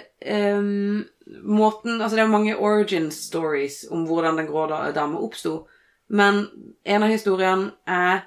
um, 0.60 1.05
måten 1.48 2.01
Altså, 2.01 2.16
det 2.16 2.24
er 2.26 2.32
mange 2.32 2.56
origin 2.56 3.10
stories 3.12 3.86
om 3.93 4.05
hvordan 4.09 4.36
den 4.40 4.48
grå 4.48 4.66
da- 4.68 4.90
dame 4.97 5.20
oppsto, 5.24 5.62
men 6.09 6.47
en 6.85 7.05
av 7.05 7.12
historiene 7.12 7.72
er 7.89 8.26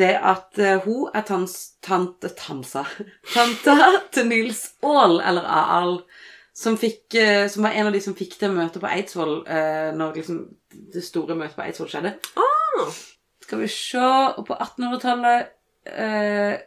det 0.00 0.14
at 0.16 0.58
eh, 0.58 0.80
hun 0.84 1.10
er 1.14 1.24
tans, 1.28 1.56
tante 1.84 2.32
Tansa 2.36 2.84
Tanta 3.34 3.76
til 4.14 4.28
Nils 4.30 4.64
Aall, 4.86 5.20
eller 5.20 5.46
Aal, 5.46 6.00
som, 6.56 6.78
fikk, 6.80 7.14
eh, 7.18 7.46
som 7.52 7.66
var 7.66 7.76
en 7.76 7.90
av 7.90 7.94
de 7.96 8.02
som 8.04 8.16
fikk 8.16 8.38
til 8.40 8.54
møtet 8.56 8.82
på 8.82 8.90
Eidsvoll 8.90 9.40
eh, 9.46 9.92
når 9.96 10.20
liksom 10.20 10.42
det 10.94 11.04
store 11.04 11.36
møtet 11.38 11.56
på 11.58 11.64
Eidsvoll 11.66 11.90
skjedde. 11.92 12.16
Ah. 12.40 12.90
Skal 13.44 13.64
vi 13.64 13.70
se 13.72 14.00
Og 14.38 14.44
på 14.46 14.54
1800-tallet 14.54 15.48
eh, 15.90 16.60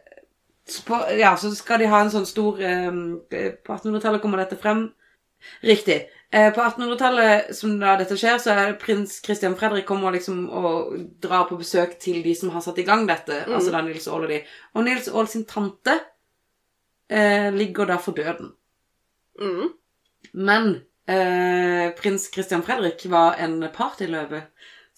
Ja, 1.16 1.30
så 1.40 1.52
skal 1.56 1.80
de 1.80 1.88
ha 1.88 2.02
en 2.04 2.12
sånn 2.12 2.26
stor 2.28 2.60
eh, 2.60 2.90
På 3.64 3.76
1800-tallet 3.78 4.20
kommer 4.20 4.42
dette 4.42 4.58
frem. 4.60 4.86
Riktig. 5.64 6.04
Eh, 6.34 6.50
på 6.50 6.60
1800-tallet, 6.60 7.52
som 7.54 7.76
da 7.78 7.92
dette 8.00 8.16
skjer, 8.18 8.40
så 8.42 8.54
er 8.58 8.72
prins 8.80 9.20
Christian 9.22 9.54
Fredrik 9.54 9.86
kommer 9.86 10.10
liksom 10.16 10.48
og 10.50 10.96
drar 11.22 11.44
på 11.46 11.60
besøk 11.60 11.94
til 12.02 12.24
de 12.24 12.32
som 12.34 12.50
har 12.50 12.64
satt 12.64 12.80
i 12.82 12.86
gang 12.88 13.04
dette. 13.06 13.44
Altså 13.46 13.70
da 13.70 13.84
Nils 13.86 14.08
Aall 14.10 14.26
og 14.26 14.32
de. 14.32 14.40
Og 14.74 14.82
Nils 14.82 15.06
Aall 15.12 15.30
sin 15.30 15.44
tante 15.46 15.94
eh, 17.06 17.52
ligger 17.54 17.92
da 17.92 18.00
for 18.02 18.18
døden. 18.18 18.50
Mm. 19.38 19.70
Men 20.34 20.68
eh, 21.06 21.94
prins 22.00 22.26
Christian 22.34 22.66
Fredrik 22.66 23.06
var 23.14 23.38
en 23.38 23.60
partyløve. 23.70 24.48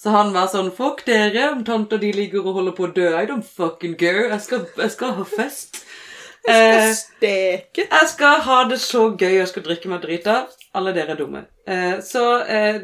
Så 0.01 0.17
han 0.17 0.33
var 0.33 0.49
sånn 0.49 0.73
Fuck 0.73 1.05
dere, 1.05 1.51
om 1.53 1.65
tanta 1.69 2.01
di 2.01 2.15
ligger 2.17 2.49
og 2.49 2.63
holder 2.63 2.81
på 2.81 2.89
å 2.89 2.95
dø. 2.97 3.11
I 3.13 3.29
don't 3.29 3.45
fucking 3.45 4.01
go. 4.01 4.17
Jeg 4.25 4.41
skal, 4.45 4.65
jeg 4.81 4.97
skal 4.97 5.19
ha 5.21 5.29
fest. 5.37 5.83
Jeg 6.47 6.95
skal 6.95 6.95
Steke. 6.97 7.85
jeg 7.91 8.09
skal 8.09 8.41
ha 8.47 8.59
det 8.71 8.79
så 8.81 9.09
gøy, 9.11 9.35
jeg 9.41 9.49
skal 9.51 9.65
drikke 9.67 9.91
meg 9.91 10.05
drita. 10.05 10.45
Alle 10.77 10.93
dere 10.97 11.15
er 11.15 11.19
dumme. 11.21 11.41
Eh, 11.67 11.97
så 12.05 12.23
eh, 12.45 12.83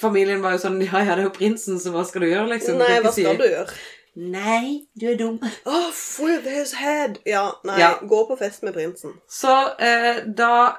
familien 0.00 0.40
var 0.44 0.54
jo 0.56 0.62
sånn 0.62 0.78
Ja, 0.84 1.02
ja, 1.04 1.14
det 1.18 1.24
er 1.24 1.28
jo 1.28 1.34
prinsen, 1.36 1.78
så 1.82 1.92
hva 1.94 2.04
skal 2.08 2.24
du 2.24 2.30
gjøre, 2.30 2.48
liksom? 2.54 2.78
Nei, 2.80 2.96
hva 3.04 3.12
si- 3.12 3.26
skal 3.26 3.36
du 3.40 3.44
gjøre? 3.50 3.76
Nei, 4.16 4.86
du 4.96 5.06
er 5.10 5.18
dum. 5.20 5.34
Oh, 5.68 5.90
full 5.92 6.38
of 6.38 6.46
his 6.48 6.72
head. 6.80 7.18
Ja, 7.28 7.50
nei, 7.68 7.78
Ja. 7.82 7.90
gå 8.00 8.22
på 8.30 8.38
fest 8.40 8.62
med 8.64 8.72
prinsen. 8.78 9.18
Så 9.28 9.52
eh, 9.78 10.22
da 10.24 10.78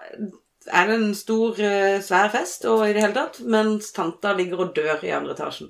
er 0.74 0.88
det 0.90 0.96
en 0.98 1.14
stor, 1.16 1.60
eh, 1.62 2.00
svær 2.02 2.32
fest, 2.34 2.66
og 2.66 2.82
i 2.88 2.94
det 2.98 3.04
hele 3.06 3.14
tatt, 3.14 3.38
mens 3.46 3.92
tanta 3.94 4.34
ligger 4.34 4.66
og 4.66 4.74
dør 4.76 5.04
i 5.06 5.14
andre 5.14 5.36
etasjen. 5.38 5.70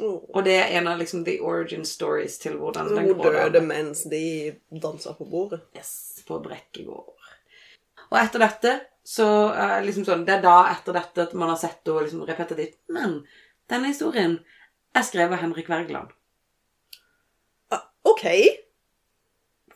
Oh. 0.00 0.18
Og 0.34 0.42
det 0.44 0.56
er 0.58 0.72
en 0.80 0.88
av 0.90 0.98
liksom 0.98 1.22
the 1.24 1.36
origin 1.40 1.84
stories 1.86 2.38
til 2.42 2.56
hvordan 2.58 2.88
den 2.90 3.06
Hun 3.06 3.14
grå 3.20 3.30
døde 3.36 3.60
mens 3.62 4.02
de 4.10 4.56
dansa 4.82 5.12
på 5.14 5.28
bordet. 5.30 5.60
Yes, 5.76 6.24
på 6.26 6.40
Brekkegård. 6.42 7.14
Og 8.10 8.18
etter 8.18 8.42
dette, 8.42 8.72
så 9.04 9.26
uh, 9.52 9.80
liksom 9.84 10.06
sånn 10.08 10.22
Det 10.24 10.38
er 10.38 10.44
da 10.44 10.56
etter 10.72 10.96
dette 10.96 11.26
at 11.26 11.34
man 11.36 11.50
har 11.52 11.58
sett 11.60 11.84
henne 11.84 12.06
liksom 12.06 12.24
repetitivt. 12.28 12.78
Men 12.88 13.18
denne 13.70 13.90
historien 13.92 14.38
er 14.96 15.04
skrevet 15.04 15.36
av 15.36 15.42
Henrik 15.44 15.68
Wergeland. 15.68 16.14
Uh, 17.72 17.82
ok. 18.08 18.24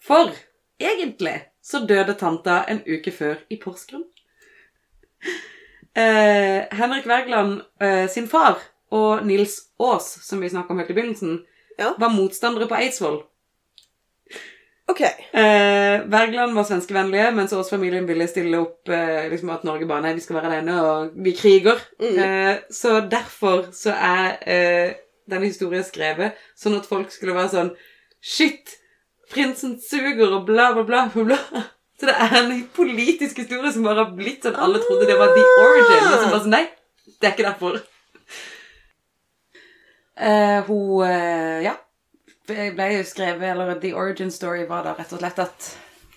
For 0.01 0.33
egentlig 0.81 1.37
så 1.61 1.83
døde 1.85 2.15
tanta 2.17 2.63
en 2.71 2.81
uke 2.87 3.13
før 3.13 3.43
i 3.53 3.59
Porsgrunn. 3.61 4.07
Uh, 5.99 6.65
Henrik 6.79 7.09
Wergeland 7.11 7.61
eh, 7.83 8.07
sin 8.09 8.29
far 8.31 8.61
og 8.95 9.27
Nils 9.27 9.59
Aas, 9.83 10.07
som 10.25 10.41
vi 10.41 10.49
snakka 10.49 10.73
om 10.73 10.79
helt 10.79 10.91
i 10.91 10.95
begynnelsen, 10.97 11.41
Ja. 11.79 11.95
var 11.99 12.11
motstandere 12.15 12.69
på 12.69 12.75
Eidsvoll. 12.75 13.21
Ok. 14.89 15.01
Eh, 15.01 16.01
Wergeland 16.09 16.55
var 16.57 16.65
svenskevennlige, 16.65 17.31
mens 17.37 17.53
Aas-familien 17.53 18.07
ville 18.09 18.29
stille 18.31 18.57
opp 18.63 18.89
eh, 18.89 19.27
liksom 19.29 19.51
at 19.53 19.67
Norge 19.69 19.87
bare 19.89 20.07
Nei, 20.07 20.15
vi 20.17 20.25
skal 20.25 20.39
være 20.39 20.53
alene, 20.53 20.79
og 20.81 21.19
vi 21.25 21.35
kriger. 21.37 21.83
Mm. 22.01 22.19
Eh, 22.25 22.55
så 22.73 23.01
derfor 23.11 23.69
så 23.77 23.93
er 23.93 24.39
eh, 24.49 24.97
denne 25.29 25.51
historien 25.51 25.85
skrevet 25.85 26.39
sånn 26.57 26.79
at 26.79 26.89
folk 26.89 27.13
skulle 27.13 27.37
være 27.37 27.53
sånn 27.55 27.73
Shit! 28.25 28.79
Prinsen 29.29 29.75
suger, 29.85 30.31
og 30.33 30.47
bla, 30.49 30.71
bla, 30.73 30.87
bla, 30.89 31.03
bla. 31.13 31.25
bla. 31.29 31.65
Så 32.01 32.09
det 32.09 32.15
er 32.15 32.37
en 32.39 32.53
politisk 32.73 33.43
historie 33.43 33.73
som 33.75 33.85
bare 33.85 34.07
har 34.07 34.15
blitt 34.17 34.47
sånn 34.47 34.57
Alle 34.57 34.81
trodde 34.81 35.09
det 35.09 35.19
var 35.19 35.35
the 35.35 35.43
origin, 35.61 36.05
Og 36.07 36.15
så 36.15 36.31
bare 36.31 36.43
sånn 36.47 36.55
Nei, 36.55 36.65
det 37.19 37.29
er 37.29 37.35
ikke 37.35 37.49
derfor. 37.49 37.81
Eh, 40.17 40.61
hun 40.71 41.05
eh, 41.05 41.61
Ja. 41.67 41.77
Ble 42.49 42.87
jo 42.95 43.03
skrevet, 43.05 43.45
eller 43.51 43.75
The 43.81 43.93
Origin 43.95 44.31
Story 44.33 44.65
var 44.69 44.87
da 44.87 44.95
rett 44.97 45.13
og 45.13 45.21
slett 45.21 45.43
at 45.43 45.67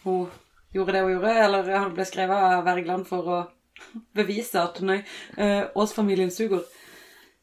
hun 0.06 0.30
gjorde 0.72 0.96
det 0.96 1.02
hun 1.04 1.16
gjorde, 1.18 1.34
eller 1.46 1.72
han 1.76 1.96
ble 1.96 2.06
skrevet 2.08 2.46
av 2.52 2.64
Wergeland 2.68 3.08
for 3.10 3.28
å 3.28 3.40
bevise 4.18 4.62
at 4.62 4.80
nei, 4.86 5.02
eh, 5.38 5.66
Aas-familien 5.76 6.32
suger. 6.32 6.64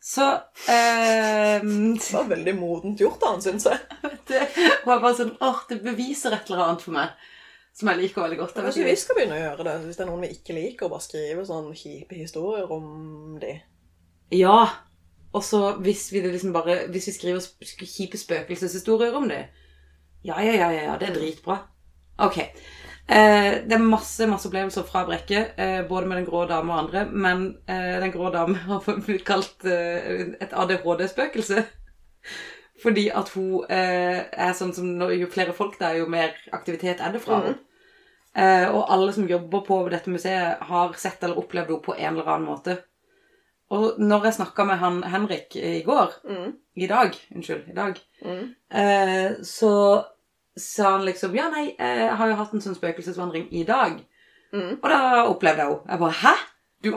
Så 0.01 0.24
eh, 0.70 1.59
Det 1.60 2.12
var 2.15 2.28
veldig 2.31 2.55
modent 2.56 3.01
gjort 3.02 3.23
av 3.27 3.35
han, 3.35 3.43
syns 3.44 3.66
jeg. 3.69 3.81
det 4.31 4.44
var 4.86 5.02
bare 5.02 5.16
sånn 5.19 5.35
åh, 5.43 5.65
det 5.69 5.82
beviser 5.82 6.32
et 6.36 6.48
eller 6.48 6.69
annet 6.69 6.85
for 6.86 6.97
meg. 6.97 7.28
Som 7.78 7.93
jeg 7.93 8.01
liker 8.01 8.24
veldig 8.24 8.39
godt. 8.40 8.56
Jeg 8.56 8.66
vet 8.66 8.78
ikke. 8.78 8.89
vi 8.89 8.98
skal 8.98 9.19
begynne 9.19 9.36
å 9.36 9.43
gjøre 9.43 9.66
det, 9.69 9.74
hvis 9.85 9.98
det 9.98 10.02
er 10.02 10.09
noen 10.09 10.24
vi 10.24 10.32
ikke 10.35 10.56
liker, 10.56 10.86
og 10.86 10.97
bare 10.97 11.05
skrive 11.05 11.44
sånn 11.47 11.69
kjipe 11.78 12.16
historier 12.19 12.73
om 12.74 13.36
de. 13.43 13.52
Ja. 14.35 14.62
Og 15.37 15.45
så 15.45 15.77
hvis 15.85 16.07
vi 16.13 16.23
liksom 16.25 16.55
bare 16.55 16.87
Hvis 16.89 17.11
vi 17.11 17.13
skriver 17.13 17.41
kjipe 17.85 18.19
spøkelseshistorier 18.19 19.17
om 19.17 19.29
det 19.29 19.47
Ja, 20.25 20.41
ja, 20.41 20.55
ja, 20.57 20.71
ja, 20.73 20.97
det 20.99 21.09
er 21.09 21.15
dritbra. 21.15 21.59
Ok. 22.19 22.39
Eh, 22.39 23.53
det 23.65 23.73
er 23.73 23.85
masse 23.85 24.27
masse 24.27 24.49
opplevelser 24.49 24.83
fra 24.85 25.05
Brekke, 25.07 25.45
eh, 25.57 25.87
både 25.89 26.07
med 26.07 26.19
Den 26.19 26.27
grå 26.27 26.45
dame 26.49 26.73
og 26.73 26.79
andre. 26.79 27.05
Men 27.13 27.59
eh, 27.69 28.01
Den 28.03 28.13
grå 28.13 28.33
dame 28.35 28.57
har 28.67 28.83
blitt 29.07 29.25
kalt 29.25 29.65
eh, 29.65 30.35
et 30.41 30.53
ADHD-spøkelse. 30.53 31.63
Fordi 32.83 33.09
at 33.11 33.31
hun 33.35 33.65
eh, 33.71 34.27
er 34.33 34.53
sånn 34.55 34.75
som 34.75 34.91
når, 34.99 35.15
Jo 35.23 35.31
flere 35.31 35.55
folk 35.57 35.79
det 35.79 35.87
er, 35.87 35.97
jo 36.03 36.11
mer 36.11 36.35
aktivitet 36.53 37.01
er 37.01 37.15
det 37.15 37.23
fra 37.23 37.41
henne. 37.41 37.57
Eh, 38.39 38.69
og 38.71 38.85
alle 38.93 39.15
som 39.15 39.27
jobber 39.27 39.65
på 39.67 39.81
dette 39.91 40.13
museet, 40.13 40.61
har 40.69 40.95
sett 41.01 41.23
eller 41.25 41.41
opplevd 41.41 41.73
henne 41.73 41.87
på 41.87 41.97
en 41.97 42.13
eller 42.13 42.29
annen 42.35 42.51
måte. 42.51 42.77
Og 43.74 43.99
når 44.01 44.28
jeg 44.28 44.39
snakka 44.39 44.65
med 44.65 44.81
han 44.81 45.03
Henrik 45.05 45.57
i 45.57 45.82
går 45.85 46.12
Mm. 46.24 46.53
I 46.78 46.86
dag, 46.86 47.16
unnskyld. 47.35 47.69
I 47.69 47.74
dag. 47.74 47.99
Mm. 48.24 48.55
Eh, 48.70 49.32
så 49.43 50.05
sa 50.57 50.93
han 50.93 51.05
liksom 51.05 51.35
Ja, 51.35 51.51
nei, 51.51 51.74
jeg 51.78 52.16
har 52.16 52.28
jo 52.28 52.39
hatt 52.39 52.53
en 52.55 52.62
sånn 52.62 52.78
spøkelsesvandring 52.78 53.49
i 53.53 53.65
dag. 53.65 53.99
Mm. 54.53 54.78
Og 54.82 54.89
da 54.89 55.01
opplevde 55.27 55.62
jeg 55.62 55.69
henne. 55.69 55.90
Jeg 55.90 55.99
bare 55.99 56.12
Hæ? 56.23 56.35
Du 56.85 56.93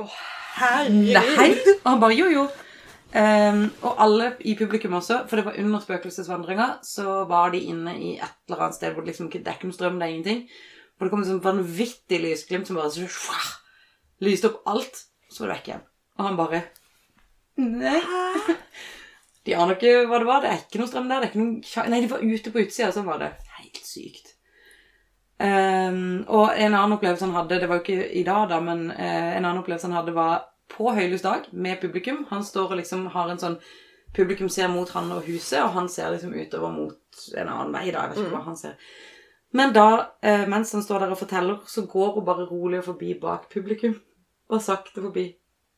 Herregud. 0.62 1.38
Nei? 1.38 1.52
Og 1.84 1.90
han 1.90 2.02
bare 2.04 2.18
jo, 2.18 2.28
jo. 2.30 2.50
Um, 3.12 3.66
og 3.84 3.98
alle 4.00 4.30
i 4.48 4.54
publikum 4.56 4.94
også, 4.96 5.26
for 5.28 5.36
det 5.40 5.46
var 5.46 5.58
under 5.60 5.82
spøkelsesvandringa, 5.84 6.68
så 6.84 7.26
var 7.28 7.52
de 7.52 7.60
inne 7.68 7.96
i 8.00 8.14
et 8.16 8.38
eller 8.48 8.68
annet 8.68 8.78
sted 8.78 8.94
hvor 8.94 9.04
det 9.04 9.12
liksom 9.12 9.28
ikke 9.28 9.44
dekker 9.44 9.68
er 9.68 9.72
noe 9.72 9.76
strøm, 9.76 9.98
det 10.00 10.08
er 10.08 10.14
ingenting. 10.16 10.44
Og 10.96 11.06
det 11.06 11.12
kom 11.12 11.24
en 11.24 11.28
sånn 11.28 11.44
vanvittig 11.44 12.22
lysglimt 12.24 12.70
som 12.70 12.80
bare 12.80 12.92
så, 12.94 13.40
lyste 14.24 14.52
opp 14.52 14.62
alt, 14.72 15.02
så 15.32 15.44
var 15.44 15.52
det 15.52 15.58
vekk 15.58 15.72
igjen. 15.72 15.88
Og 16.22 16.28
han 16.30 16.38
bare 16.38 16.62
Nei. 17.62 18.00
De 19.46 19.56
aner 19.58 19.74
ikke 19.76 20.06
hva 20.06 20.20
det 20.22 20.28
var. 20.28 20.44
Det 20.44 20.52
er 20.52 20.60
ikke 20.62 20.80
noe 20.82 20.90
strøm 20.90 21.10
der. 21.10 21.24
Det 21.24 21.28
er 21.28 21.32
ikke 21.32 21.42
noen... 21.42 21.90
Nei, 21.92 22.00
de 22.04 22.10
var 22.12 22.22
ute 22.22 22.54
på 22.54 22.62
utsida, 22.62 22.92
sånn 22.94 23.10
var 23.10 23.20
det. 23.22 23.32
Helt 23.58 23.82
sykt. 23.86 24.36
Um, 25.42 26.22
og 26.30 26.52
en 26.54 26.76
annen 26.76 26.94
opplevelse 26.94 27.26
han 27.26 27.34
hadde, 27.34 27.58
det 27.64 27.70
var 27.70 27.80
jo 27.80 27.82
ikke 27.82 28.12
i 28.20 28.22
dag, 28.28 28.44
da, 28.52 28.60
men 28.62 28.84
uh, 28.94 29.30
en 29.34 29.42
annen 29.42 29.64
opplevelse 29.64 29.90
han 29.90 29.98
hadde, 29.98 30.14
var 30.14 30.44
på 30.70 30.94
høylys 30.94 31.26
dag 31.26 31.48
med 31.52 31.82
publikum. 31.82 32.28
Han 32.30 32.46
står 32.46 32.76
og 32.76 32.82
liksom 32.84 33.08
har 33.16 33.32
en 33.34 33.42
sånn 33.42 33.62
Publikum 34.12 34.50
ser 34.52 34.68
mot 34.68 34.90
han 34.92 35.08
og 35.16 35.24
huset, 35.24 35.62
og 35.64 35.70
han 35.72 35.86
ser 35.88 36.10
liksom 36.12 36.34
utover 36.36 36.74
mot 36.76 37.22
en 37.32 37.48
annen 37.48 37.70
vei. 37.72 37.86
da, 37.96 38.02
jeg 38.02 38.12
vet 38.12 38.18
ikke 38.20 38.34
hva 38.34 38.42
han 38.44 38.58
ser. 38.60 38.74
Men 39.56 39.72
da, 39.72 39.86
eh, 40.20 40.44
mens 40.52 40.74
han 40.76 40.84
står 40.84 41.06
der 41.06 41.14
og 41.16 41.20
forteller, 41.22 41.62
så 41.64 41.86
går 41.88 42.18
hun 42.18 42.26
bare 42.28 42.48
rolig 42.50 42.82
forbi 42.84 43.14
bak 43.22 43.48
publikum. 43.54 43.96
Og 44.52 44.60
sakte 44.60 45.00
forbi. 45.00 45.30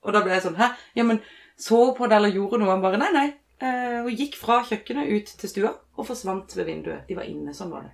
Og 0.04 0.14
da 0.16 0.22
ble 0.24 0.36
jeg 0.36 0.46
sånn 0.46 0.60
Hæ? 0.60 0.74
Ja, 0.98 1.06
men 1.08 1.22
så 1.60 1.80
hun 1.86 1.96
på 1.98 2.08
det, 2.10 2.18
eller 2.18 2.34
gjorde 2.34 2.60
noe? 2.62 2.72
Han 2.74 2.84
bare 2.84 3.00
Nei, 3.02 3.12
nei. 3.16 3.28
Eh, 3.64 4.00
hun 4.04 4.16
gikk 4.18 4.38
fra 4.42 4.62
kjøkkenet 4.68 5.12
ut 5.14 5.36
til 5.40 5.50
stua 5.52 5.74
og 5.94 6.08
forsvant 6.08 6.56
ved 6.58 6.68
vinduet. 6.68 7.06
De 7.08 7.16
var 7.16 7.28
inne. 7.30 7.54
Sånn 7.56 7.72
var 7.72 7.86
det. 7.86 7.94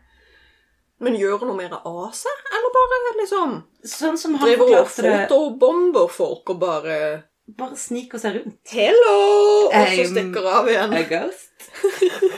Men 0.99 1.15
gjør 1.15 1.45
noe 1.47 1.55
mer 1.55 1.75
av 1.79 2.11
seg? 2.15 2.45
Eller 2.51 2.73
bare 2.75 2.99
liksom 3.21 3.55
Sånn 3.87 4.17
som 4.19 4.35
han 4.39 4.49
driver 4.49 4.81
og 4.81 4.89
fotobomber 4.91 6.09
folk 6.11 6.51
og 6.55 6.59
bare 6.59 6.97
Bare 7.57 7.77
sniker 7.79 8.21
seg 8.21 8.35
rundt. 8.35 8.59
Hello! 8.69 9.13
Og 9.69 9.73
så 9.73 10.03
Um, 10.03 10.11
stikker 10.11 10.49
av 10.51 10.67
igjen. 10.69 10.91
A 10.93 11.05
ghost? 11.09 11.69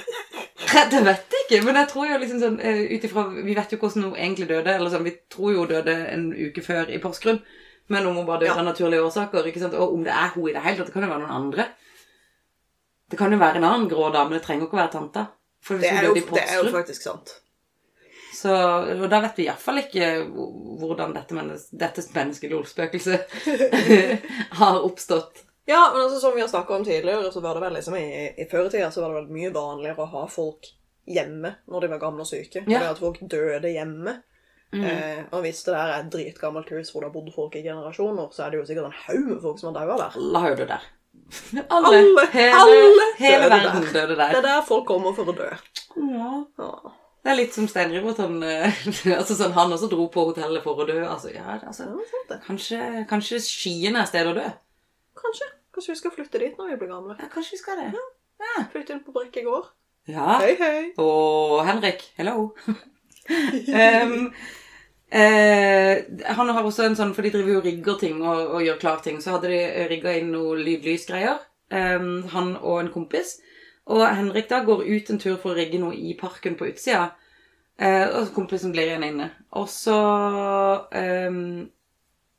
det 0.91 1.01
vet 1.03 1.33
jeg 1.35 1.41
ikke, 1.45 1.59
men 1.65 1.79
jeg 1.81 1.89
tror 1.91 2.07
jo 2.07 2.19
liksom 2.21 2.39
sånn 2.39 2.59
eh, 2.63 2.85
ut 2.93 3.07
ifra 3.09 3.25
Vi 3.33 3.55
vet 3.57 3.73
jo 3.73 3.79
hvordan 3.81 4.05
hun 4.07 4.15
egentlig 4.15 4.47
døde. 4.47 4.75
eller 4.75 4.93
sånn, 4.93 5.03
Vi 5.03 5.17
tror 5.33 5.51
jo 5.51 5.65
hun 5.65 5.73
døde 5.73 5.97
en 6.13 6.29
uke 6.31 6.63
før 6.63 6.93
i 6.93 7.01
Porsgrunn. 7.03 7.41
Men 7.91 8.07
om 8.07 8.15
hun 8.21 8.25
bare 8.29 8.45
Ja. 8.47 8.55
av 8.57 8.65
naturlige 8.65 9.03
årsaker. 9.03 9.47
ikke 9.51 9.59
sant? 9.65 9.73
Og 9.75 9.93
om 9.97 10.03
det 10.07 10.13
er 10.13 10.31
hun 10.35 10.47
i 10.49 10.53
det 10.55 10.61
hele 10.63 10.77
tatt. 10.77 10.87
Det 10.91 10.93
kan 10.95 11.03
jo 11.03 11.09
være 11.11 11.23
noen 11.25 11.37
andre. 11.41 11.67
Det 13.11 13.17
kan 13.19 13.31
jo 13.33 13.37
være 13.41 13.59
en 13.59 13.67
annen 13.67 13.89
grå 13.91 14.09
dame. 14.13 14.37
Det 14.37 14.43
trenger 14.45 14.63
jo 14.63 14.67
ikke 14.69 14.77
å 14.79 14.83
være 14.85 14.91
tanta. 14.95 15.27
Det 15.67 15.89
er, 15.91 16.03
jo, 16.07 16.13
det 16.15 16.41
er 16.47 16.63
jo 16.63 16.71
faktisk 16.73 17.03
sant. 17.05 17.35
så, 18.33 18.53
Og 19.03 19.09
da 19.11 19.19
vet 19.21 19.35
vi 19.37 19.43
iallfall 19.45 19.77
ikke 19.83 20.07
hvordan 20.81 21.13
dette, 21.13 21.35
mennes, 21.37 21.67
dette 21.69 22.01
menneskelige 22.15 22.57
ordspøkelset 22.57 23.35
har 24.61 24.79
oppstått. 24.87 25.43
Ja, 25.69 25.91
men 25.93 26.01
altså, 26.07 26.19
som 26.19 26.33
vi 26.35 26.41
har 26.41 26.47
snakka 26.49 26.75
om 26.75 26.85
tidligere, 26.85 27.31
så 27.31 27.39
var 27.43 27.53
det 27.53 27.61
vel 27.61 27.73
liksom 27.77 27.95
i, 27.99 28.33
i 28.37 28.47
føretida 28.49 28.89
så 28.91 29.01
var 29.03 29.09
det 29.13 29.19
vel 29.21 29.35
mye 29.37 29.51
vanligere 29.53 30.01
å 30.01 30.09
ha 30.15 30.23
folk 30.31 30.71
hjemme 31.05 31.53
når 31.69 31.81
de 31.85 31.87
var 31.93 32.01
gamle 32.01 32.25
og 32.25 32.27
syke. 32.31 32.63
Ja. 32.65 32.79
Fordi 32.79 32.89
at 32.95 32.99
folk 33.03 33.19
døde 33.29 33.69
hjemme. 33.75 34.15
Mm. 34.71 34.85
Eh, 34.87 35.23
og 35.35 35.41
hvis 35.43 35.63
det 35.65 35.73
der 35.75 35.89
er 35.91 35.99
et 35.99 36.11
dritgammelt 36.13 36.69
hus 36.71 36.91
hvor 36.93 37.03
det 37.03 37.09
har 37.09 37.13
bodd 37.17 37.31
folk 37.35 37.55
i 37.59 37.63
generasjoner, 37.65 38.29
så 38.31 38.45
er 38.45 38.53
det 38.53 38.61
jo 38.61 38.65
sikkert 38.69 38.87
en 38.87 38.99
haug 39.05 39.25
med 39.27 39.41
folk 39.43 39.59
som 39.59 39.71
har 39.73 39.81
daua 39.81 39.97
der. 39.99 40.17
Alle 40.21 40.39
har 40.45 40.53
jo 40.53 40.59
dødd 40.61 40.71
der. 40.71 40.85
Alle, 41.75 41.89
Alle- 41.97 42.25
hele, 42.31 42.55
alle 42.61 43.05
hele 43.17 43.43
døde 43.43 43.51
verden 43.51 43.83
der. 43.83 43.93
døde 43.93 44.15
Det 44.17 44.39
er 44.39 44.47
der 44.47 44.65
folk 44.67 44.85
kommer 44.87 45.13
for 45.15 45.31
å 45.31 45.35
dø. 45.35 45.49
Ja. 46.11 46.31
Ja. 46.59 46.71
Det 47.21 47.29
er 47.29 47.37
litt 47.37 47.53
som 47.53 47.67
Steinriv 47.69 48.07
at 48.09 48.17
han 48.23 48.39
eh, 48.47 48.79
altså 49.19 49.35
sånn, 49.37 49.51
Han 49.53 49.75
også 49.75 49.89
dro 49.91 50.07
på 50.09 50.23
hotellet 50.31 50.63
for 50.63 50.79
å 50.81 50.87
dø. 50.87 50.95
Altså, 51.05 51.29
ja, 51.35 51.57
altså, 51.59 51.85
Ja, 52.31 52.39
kanskje, 52.47 52.79
kanskje 53.11 53.41
Skien 53.45 53.99
er 53.99 54.07
stedet 54.09 54.31
å 54.31 54.37
dø? 54.39 54.47
Kanskje. 55.21 55.51
Kanskje 55.75 55.93
vi 55.93 55.99
skal 56.01 56.15
flytte 56.15 56.39
dit 56.41 56.57
når 56.59 56.73
vi 56.73 56.79
blir 56.81 56.89
gamle. 56.91 57.15
Ja, 57.19 57.27
kanskje 57.31 57.55
vi 57.55 57.61
skal 57.61 57.79
det. 57.83 57.91
Flytte 58.73 58.95
inn 58.95 59.03
på 59.05 59.13
Brekke 59.15 59.43
gård. 59.45 59.69
Ja. 60.09 60.39
Hei, 60.41 60.55
hei. 60.59 60.79
Og 60.99 61.59
Henrik, 61.67 62.07
hello. 62.17 62.49
um, 64.05 64.33
eh, 65.11 66.03
han 66.37 66.49
har 66.49 66.63
også 66.63 66.85
en 66.87 66.97
sånn, 66.97 67.13
for 67.15 67.25
de 67.25 67.33
driver 67.33 67.55
jo 67.55 67.61
og 67.61 67.69
rigger 67.69 67.99
ting 68.01 68.21
og, 68.23 68.55
og 68.57 68.65
gjør 68.65 68.81
klar 68.81 69.01
ting, 69.05 69.21
så 69.21 69.35
hadde 69.35 69.51
de 69.53 69.87
rigga 69.91 70.15
inn 70.19 70.31
noe 70.33 70.57
lydlysgreier, 70.59 71.41
um, 71.73 72.13
han 72.33 72.53
og 72.59 72.81
en 72.81 72.93
kompis. 72.93 73.37
Og 73.91 74.03
Henrik 74.05 74.49
da 74.51 74.61
går 74.63 74.85
ut 74.85 75.09
en 75.09 75.19
tur 75.19 75.37
for 75.41 75.51
å 75.51 75.57
rigge 75.57 75.81
noe 75.81 75.97
i 75.97 76.13
parken 76.19 76.55
på 76.59 76.69
utsida, 76.69 77.09
eh, 77.81 78.07
og 78.07 78.33
kompisen 78.35 78.73
blir 78.75 78.91
igjen 78.91 79.07
inne. 79.07 79.31
Og 79.57 79.67
så 79.71 79.97
um, 80.85 81.41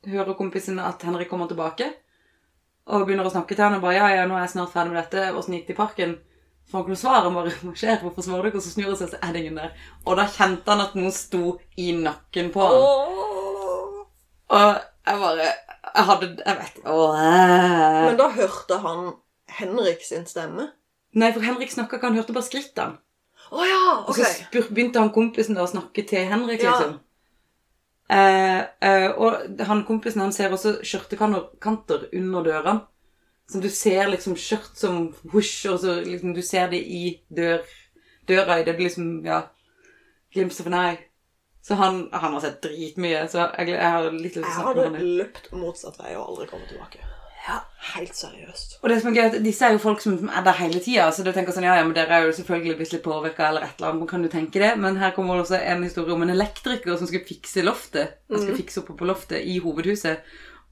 hører 0.09 0.39
kompisen 0.39 0.79
at 0.81 1.03
Henrik 1.05 1.29
kommer 1.29 1.51
tilbake, 1.51 1.91
og 2.83 3.05
begynner 3.07 3.27
å 3.27 3.31
snakke 3.31 3.55
til 3.55 3.63
han 3.63 3.77
og 3.77 3.83
bare 3.85 3.95
ja, 3.95 4.07
ja, 4.17 4.23
nå 4.27 4.35
er 4.35 4.43
jeg 4.43 4.57
snart 4.57 4.73
ferdig 4.73 4.91
med 4.91 5.03
dette, 5.03 5.29
åssen 5.37 5.55
gikk 5.55 5.69
det 5.69 5.75
i 5.75 5.79
parken? 5.79 6.15
Får 6.71 6.87
han 6.87 6.95
svare, 6.97 7.51
skjer? 7.77 7.99
Hvorfor 8.01 8.25
svarer 8.25 8.49
ikke? 8.49 8.57
Og 8.57 8.65
så 8.65 8.71
snur 8.73 8.89
han 8.91 8.97
seg, 8.97 9.11
så 9.11 9.19
er 9.21 9.33
det 9.33 9.43
ingen 9.43 9.59
der. 9.59 9.73
Og 10.05 10.17
da 10.17 10.25
kjente 10.31 10.71
han 10.73 10.81
at 10.81 10.95
noen 10.97 11.11
sto 11.13 11.59
i 11.77 11.91
nakken 11.97 12.49
på 12.53 12.63
han. 12.65 12.79
Åh. 12.79 13.99
Og 14.53 14.81
jeg 15.07 15.19
bare 15.19 15.45
Jeg 15.93 16.05
hadde 16.07 16.27
Jeg 16.45 16.57
vet 16.59 16.79
Åh. 16.85 17.15
Men 18.07 18.17
da 18.17 18.27
hørte 18.33 18.77
han 18.83 19.13
Henrik 19.59 20.01
sin 20.05 20.25
stemme. 20.25 20.69
Nei, 21.13 21.31
for 21.35 21.45
Henrik 21.45 21.69
snakka 21.71 21.97
ikke, 21.99 22.09
han 22.09 22.17
hørte 22.17 22.33
bare 22.33 22.47
skrittene. 22.47 22.97
Oh, 23.51 23.61
ja! 23.67 23.81
Og 23.99 24.09
Ok. 24.09 24.15
så 24.17 24.29
spur, 24.33 24.69
begynte 24.73 24.99
han 24.99 25.11
kompisen 25.13 25.53
da 25.53 25.61
å 25.61 25.69
snakke 25.69 26.07
til 26.09 26.25
Henrik, 26.31 26.63
Ja. 26.63 26.71
liksom. 26.71 26.99
Eh, 28.09 28.61
eh, 28.81 29.11
og 29.11 29.59
han 29.67 29.83
kompisen 29.85 30.21
han 30.21 30.31
ser 30.31 30.49
også 30.49 30.79
skjørtekanter 30.81 32.07
under 32.13 32.43
dørene. 32.43 32.81
Så 33.51 33.59
du 33.59 33.69
ser 33.69 34.07
liksom 34.09 34.37
skjørt 34.39 34.77
som 34.79 35.09
hush, 35.33 35.67
og 35.71 35.79
så 35.83 35.99
liksom 36.01 36.33
du 36.33 36.41
ser 36.45 36.69
det 36.71 36.79
i 36.79 37.19
dør, 37.29 37.65
døra 38.29 38.59
i 38.59 38.67
det 38.67 38.77
blir 38.77 38.89
liksom, 38.89 39.19
ja 39.25 39.43
Glimt 40.33 40.59
of 40.59 40.65
an 40.65 40.73
eye. 40.73 41.01
Så 41.61 41.75
han, 41.77 42.07
han 42.11 42.33
har 42.33 42.41
sett 42.41 42.63
dritmye, 42.63 43.27
så 43.29 43.43
jeg, 43.53 43.75
jeg 43.75 43.91
har 43.95 44.07
litt 44.09 44.23
lyst 44.23 44.39
til 44.39 44.43
å 44.43 44.47
Jeg 44.49 44.55
snakke 44.57 44.73
med 44.79 44.97
hadde 44.97 45.11
løpt 45.19 45.51
motsatt 45.55 45.99
vei 46.01 46.15
og 46.17 46.23
aldri 46.31 46.47
kommet 46.49 46.71
tilbake. 46.73 47.03
Ja. 47.43 47.59
Helt 47.93 48.15
seriøst. 48.15 48.77
Og 48.81 48.89
det 48.89 48.97
som 49.01 49.09
er 49.11 49.17
gøy, 49.17 49.25
at 49.27 49.41
disse 49.43 49.67
er 49.67 49.75
jo 49.75 49.81
folk 49.83 50.01
som 50.01 50.15
er 50.31 50.45
der 50.45 50.55
hele 50.57 50.79
tida. 50.83 51.09
Så 51.11 51.25
du 51.25 51.31
tenker 51.35 51.55
sånn, 51.55 51.65
ja, 51.67 51.75
ja, 51.75 51.83
men 51.83 51.95
dere 51.95 52.15
er 52.15 52.27
jo 52.27 52.35
selvfølgelig 52.37 52.77
blitt 52.79 52.93
litt 52.95 53.03
påvirka, 53.03 53.49
eller 53.49 53.65
et 53.67 53.75
eller 53.77 53.91
annet. 53.91 54.07
Kan 54.09 54.23
du 54.23 54.29
tenke 54.31 54.61
det. 54.63 54.71
Men 54.79 54.99
her 55.01 55.11
kommer 55.15 55.35
det 55.35 55.45
også 55.45 55.59
en 55.59 55.83
historie 55.83 56.15
om 56.15 56.23
en 56.23 56.31
elektriker 56.33 56.95
som 56.99 57.09
skulle 57.09 57.27
fikse 57.27 57.65
loftet. 57.67 58.15
Han 58.31 58.39
skulle 58.39 58.59
fikse 58.61 58.83
oppe 58.83 58.95
på 58.99 59.09
loftet 59.09 59.43
i 59.43 59.57
hovedhuset. 59.63 60.23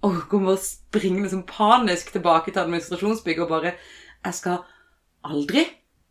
Og 0.07 0.23
kommer 0.31 0.57
springende 0.57 1.29
som 1.29 1.43
panisk 1.45 2.11
tilbake 2.11 2.51
til 2.51 2.63
administrasjonsbygget 2.63 3.43
og 3.45 3.49
bare 3.49 3.73
Jeg 4.25 4.33
skal 4.37 4.63
aldri 5.25 5.67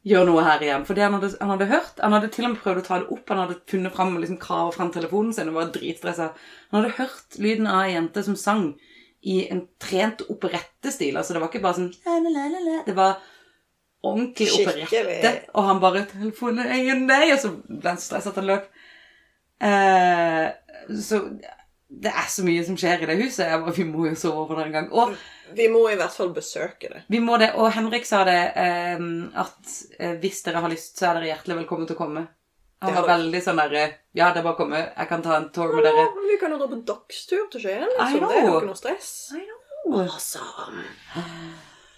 gjøre 0.06 0.28
noe 0.28 0.44
her 0.46 0.62
igjen. 0.64 0.84
For 0.86 0.94
det 0.96 1.02
han 1.04 1.16
hadde, 1.18 1.32
han 1.40 1.50
hadde 1.52 1.66
hørt 1.70 1.98
Han 2.00 2.14
hadde 2.16 2.30
til 2.32 2.46
og 2.46 2.54
med 2.54 2.62
prøvd 2.62 2.82
å 2.82 2.86
ta 2.86 3.00
det 3.02 3.10
opp. 3.16 3.26
Han 3.28 3.42
hadde 3.42 3.58
funnet 3.70 3.96
fram 3.96 4.14
liksom, 4.16 4.38
kravet 4.42 4.78
fram 4.78 4.92
telefonen 4.94 5.34
sin 5.36 5.50
og 5.52 5.58
var 5.58 5.74
dritstressa. 5.74 6.30
Han 6.70 6.80
hadde 6.80 6.96
hørt 7.00 7.38
lyden 7.42 7.68
av 7.70 7.82
ei 7.84 7.96
jente 7.96 8.24
som 8.26 8.38
sang 8.38 8.70
i 9.20 9.42
en 9.52 9.66
trent 9.82 10.22
operettestil. 10.32 11.18
Altså, 11.20 11.34
det 11.34 11.42
var 11.42 11.50
ikke 11.50 11.60
bare 11.66 11.76
sånn 11.76 11.90
la, 12.06 12.16
la, 12.24 12.30
la, 12.32 12.46
la, 12.54 12.62
la. 12.64 12.78
Det 12.86 12.94
var 12.96 13.18
ordentlig 14.06 14.48
Skikkelig. 14.48 14.86
operette. 14.86 15.32
Og 15.54 15.66
han 15.66 15.80
bare 15.82 16.06
'Telefonen 16.08 16.66
er 16.66 16.80
jo 16.86 16.94
nei», 17.02 17.32
Og 17.34 17.38
så 17.42 17.50
ble 17.68 17.90
han 17.90 18.00
stressa 18.00 18.30
at 18.30 18.40
han 18.40 18.48
løp. 18.48 18.70
Eh, 19.60 20.46
så 20.96 21.20
det 21.90 22.10
er 22.14 22.26
så 22.30 22.44
mye 22.46 22.62
som 22.64 22.76
skjer 22.78 23.02
i 23.02 23.06
det 23.10 23.16
huset. 23.18 23.44
Jeg 23.50 23.60
bare, 23.64 23.74
vi 23.74 23.84
må 23.84 24.06
jo 24.06 24.14
sove 24.18 24.44
over 24.44 24.60
der 24.60 24.68
en 24.70 24.76
gang. 24.78 24.90
Og 24.94 25.14
Vi 25.56 25.66
må 25.68 25.80
i 25.90 25.96
hvert 25.98 26.14
fall 26.14 26.28
besøke 26.30 26.88
det. 26.92 27.00
vi 27.10 27.18
må 27.18 27.36
det. 27.42 27.48
Og 27.58 27.72
Henrik 27.74 28.06
sa 28.06 28.22
det 28.24 28.52
eh, 28.54 29.00
at 29.42 29.72
eh, 29.98 30.12
hvis 30.22 30.42
dere 30.46 30.62
har 30.62 30.70
lyst, 30.70 30.98
så 30.98 31.08
er 31.10 31.18
dere 31.18 31.32
hjertelig 31.32 31.56
velkommen 31.64 31.88
til 31.90 31.98
å 31.98 32.02
komme. 32.04 32.28
Han 32.80 32.94
var 32.96 33.08
veldig 33.10 33.40
sånn 33.44 33.58
derre 33.60 33.82
Ja, 34.16 34.30
det 34.32 34.40
er 34.40 34.44
bare 34.46 34.54
å 34.54 34.60
komme. 34.62 34.78
Jeg 34.96 35.08
kan 35.10 35.20
ta 35.26 35.34
en 35.36 35.50
tour 35.52 35.74
med 35.74 35.84
dere. 35.84 36.06
Ja, 36.06 36.28
vi 36.30 36.38
kan 36.40 36.54
jo 36.54 36.60
dra 36.62 36.68
på 36.70 36.78
dagstur 36.88 37.42
til 37.52 37.60
Skien. 37.60 37.82
så 37.84 37.98
Liksom. 37.98 38.28
Det 38.30 38.38
er 38.38 38.46
jo 38.46 38.54
ikke 38.56 38.70
noe 38.70 38.78
stress. 38.78 39.10
I 39.36 39.42
know. 39.44 39.58
Awesome. 40.00 40.86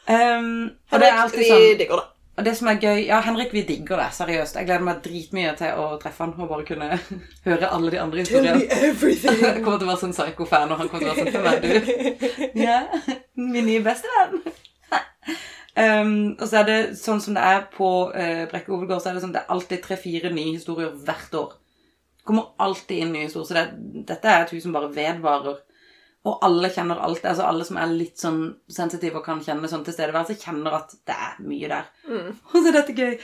Um, 0.09 0.73
og 0.91 0.99
det 0.99 1.07
er 1.09 1.21
alltid 1.23 1.47
sånn 1.47 1.63
vi 1.63 1.75
digger 1.79 2.01
det. 2.01 2.09
Og 2.37 2.45
det 2.47 2.55
som 2.57 2.69
er 2.71 2.79
gøy 2.81 3.03
Ja, 3.07 3.21
Henrik, 3.21 3.53
vi 3.53 3.63
digger 3.69 4.01
det. 4.01 4.09
Seriøst. 4.17 4.57
Jeg 4.57 4.69
gleder 4.69 4.85
meg 4.87 5.03
dritmye 5.05 5.53
til 5.59 5.77
å 5.77 5.99
treffe 6.01 6.25
han 6.25 6.33
og 6.39 6.49
bare 6.49 6.65
kunne 6.69 6.89
høre 7.49 7.69
alle 7.69 7.93
de 7.93 8.01
andre 8.01 8.25
historiene. 8.25 8.65
everything. 8.89 9.41
Jeg 9.43 9.61
kommer 9.65 9.79
til 9.83 9.89
å 9.89 9.93
være 9.93 10.03
sånn 10.07 10.17
psyko-fan, 10.17 10.73
og 10.73 10.81
han 10.81 10.93
kommer 10.93 11.13
til 11.13 11.13
å 11.13 11.17
være 11.19 11.27
sånn 11.27 11.37
Hvem 11.37 11.51
er 11.53 11.61
du? 11.61 12.61
Ja, 12.67 12.79
min 13.37 13.69
nye 13.69 13.83
bestevenn. 13.85 14.41
Um, 15.73 16.35
og 16.37 16.45
så 16.51 16.59
er 16.61 16.67
det 16.69 16.79
sånn 17.01 17.21
som 17.25 17.37
det 17.37 17.43
er 17.49 17.63
på 17.73 17.89
uh, 18.13 18.43
Brekke 18.51 18.75
Ovelgård, 18.75 19.01
så 19.01 19.09
er 19.09 19.17
det 19.17 19.23
sånn 19.25 19.33
det 19.33 19.41
er 19.41 19.53
alltid 19.55 19.81
tre-fire 19.85 20.33
nye 20.33 20.57
historier 20.59 20.91
hvert 21.05 21.37
år. 21.37 21.55
Det 22.21 22.29
kommer 22.29 22.51
alltid 22.61 23.05
inn 23.05 23.15
nye 23.15 23.29
historier. 23.29 23.49
Så 23.49 23.57
det, 23.57 24.03
dette 24.09 24.29
er 24.29 24.45
et 24.45 24.53
hus 24.53 24.67
som 24.67 24.75
bare 24.77 24.93
vedvarer. 24.93 25.63
Og 26.25 26.37
alle 26.47 26.69
kjenner 26.71 27.01
alt. 27.03 27.25
Altså 27.27 27.43
alle 27.49 27.65
som 27.67 27.79
er 27.83 27.91
litt 27.91 28.21
sånn 28.23 28.43
sensitive 28.71 29.19
og 29.19 29.25
kan 29.27 29.41
kjenne 29.43 29.67
sånn 29.71 29.83
tilstedeværelse, 29.87 30.37
kjenner 30.39 30.77
at 30.79 30.93
det 31.09 31.17
er 31.17 31.41
mye 31.43 31.71
der. 31.73 31.89
Og 32.53 32.59
så 32.61 32.69
er 32.71 32.77
dette 32.77 32.95
gøy. 32.95 33.17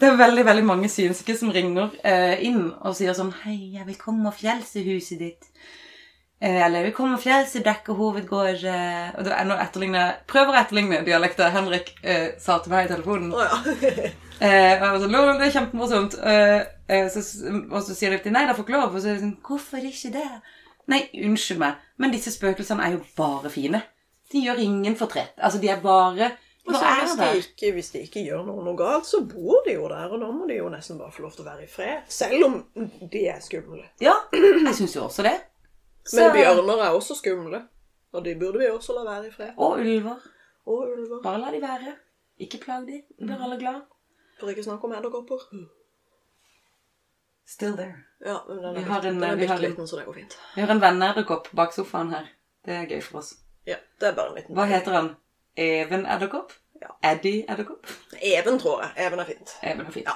Det 0.00 0.08
er 0.08 0.16
veldig 0.16 0.42
veldig 0.48 0.64
mange 0.64 0.88
synske 0.88 1.34
som 1.36 1.50
ringer 1.52 1.92
eh, 2.02 2.40
inn 2.48 2.70
og 2.80 2.94
sier 2.96 3.12
sånn 3.12 3.34
Hei, 3.42 3.58
jeg 3.76 3.84
vil 3.84 3.98
komme 4.00 4.30
og 4.30 4.34
fjelse 4.38 4.80
huset 4.86 5.20
ditt. 5.20 5.50
eh, 6.40 6.62
Eller 6.64 6.88
komme 6.96 7.18
og 7.18 7.20
fjelse 7.20 7.60
dekker, 7.66 7.98
hovedgård 7.98 8.64
eh, 8.64 9.10
Og 9.18 9.26
det 9.28 9.34
er 9.36 9.44
noe 9.44 9.60
etterligne 9.60 10.06
Prøver 10.30 10.56
å 10.56 10.60
etterligne 10.62 11.02
dialekter 11.04 11.52
Henrik 11.52 11.92
eh, 12.00 12.30
sa 12.40 12.56
til 12.64 12.72
meg 12.72 12.88
i 12.88 12.92
telefonen. 12.94 13.34
Oh, 13.36 13.44
ja. 13.44 14.10
Eh, 14.40 14.72
og 14.72 14.80
jeg 14.80 14.80
var 14.80 14.94
sånn, 15.02 15.12
«Lol, 15.12 15.30
det 15.36 15.46
er 15.50 15.52
kjempemorsomt. 15.52 16.14
Eh, 16.24 16.62
eh, 16.96 17.08
så, 17.12 17.20
og 17.68 17.82
så 17.84 17.92
sier 17.92 18.14
de 18.14 18.22
til 18.24 18.32
nei, 18.32 18.46
dere 18.46 18.54
får 18.56 18.64
ikke 18.64 18.72
lov. 18.78 18.94
Og 18.96 19.02
så 19.04 19.10
er 19.10 19.18
det 19.18 19.24
sånn, 19.26 19.34
hvorfor 19.44 19.84
ikke 19.84 20.14
det? 20.14 20.22
Nei, 20.90 21.04
unnskyld 21.26 21.60
meg, 21.62 21.80
men 22.02 22.12
disse 22.14 22.32
spøkelsene 22.34 22.86
er 22.86 22.96
jo 22.96 23.02
bare 23.16 23.50
fine. 23.52 23.82
De 24.32 24.44
gjør 24.44 24.62
ingen 24.62 24.96
fortrett. 24.98 25.36
Altså, 25.38 25.60
de 25.62 25.68
er 25.70 25.80
bare 25.82 26.32
Og 26.66 26.74
så 26.74 26.84
er 26.86 27.00
hvis, 27.02 27.14
de 27.18 27.28
ikke, 27.42 27.72
hvis 27.74 27.90
de 27.90 28.02
ikke 28.06 28.24
gjør 28.26 28.42
noe, 28.46 28.62
noe 28.64 28.76
galt, 28.78 29.06
så 29.08 29.22
bor 29.26 29.62
de 29.66 29.74
jo 29.74 29.88
der, 29.90 30.10
og 30.12 30.20
da 30.22 30.28
må 30.34 30.46
de 30.46 30.58
jo 30.58 30.68
nesten 30.70 30.98
bare 31.00 31.14
få 31.14 31.24
lov 31.24 31.32
til 31.34 31.42
å 31.46 31.48
være 31.48 31.64
i 31.64 31.70
fred. 31.70 32.04
Selv 32.12 32.44
om 32.46 32.58
de 33.10 33.22
er 33.32 33.40
skumle. 33.42 33.86
Ja, 34.02 34.14
jeg 34.34 34.74
syns 34.78 34.94
jo 34.98 35.06
også 35.06 35.24
det. 35.26 35.36
Men 36.16 36.30
bjørner 36.36 36.84
er 36.84 36.94
også 36.94 37.16
skumle, 37.18 37.64
og 38.12 38.24
de 38.26 38.36
burde 38.38 38.60
vi 38.62 38.70
også 38.70 38.94
la 38.98 39.06
være 39.08 39.30
i 39.30 39.34
fred. 39.34 39.50
Og 39.56 39.80
ulver. 39.80 40.30
Og 40.66 40.84
ulver. 40.84 41.22
Bare 41.24 41.42
la 41.42 41.50
de 41.54 41.62
være. 41.64 41.96
Ikke 42.40 42.60
plag 42.62 42.86
de. 42.86 43.02
Blir 43.18 43.42
alle 43.42 43.58
glad. 43.60 43.82
For 44.40 44.48
ikke 44.52 44.64
snakke 44.64 44.86
om 44.88 44.94
edderkopper. 44.96 45.48
Still 47.50 47.74
there. 47.76 47.94
Ja, 48.24 48.36
men 48.48 48.60
den 48.62 48.74
Vi 48.76 48.80
er, 48.80 48.84
har 48.92 49.00
en- 49.00 49.14
den 49.14 49.22
er 49.24 49.34
vi 49.36 49.46
har 49.46 49.56
bitte 49.56 49.64
en- 49.66 49.70
liten, 49.70 49.86
så 49.88 49.96
det 49.98 50.04
går 50.06 50.14
fint. 50.14 50.36
Vi 50.54 50.60
har 50.62 50.68
en 50.74 50.80
venneedderkopp 50.80 51.48
bak 51.56 51.72
sofaen 51.74 52.10
her. 52.14 52.26
Det 52.64 52.74
er 52.74 52.86
gøy 52.86 53.00
for 53.02 53.18
oss. 53.18 53.34
Ja, 53.66 53.76
det 54.00 54.08
er 54.08 54.12
bare 54.14 54.28
en 54.30 54.34
liten 54.36 54.54
Hva 54.54 54.64
heter 54.70 54.92
han? 54.92 55.08
Even 55.56 56.06
edderkopp? 56.06 56.52
Ja. 56.80 56.88
Eddie 57.12 57.44
edderkopp? 57.48 57.86
Even, 58.22 58.58
tror 58.58 58.82
jeg. 58.82 59.06
Even 59.06 59.18
er 59.18 59.24
fint. 59.24 59.56
Even 59.62 59.86
er 59.86 59.90
fint. 59.90 60.06
Ja. 60.06 60.12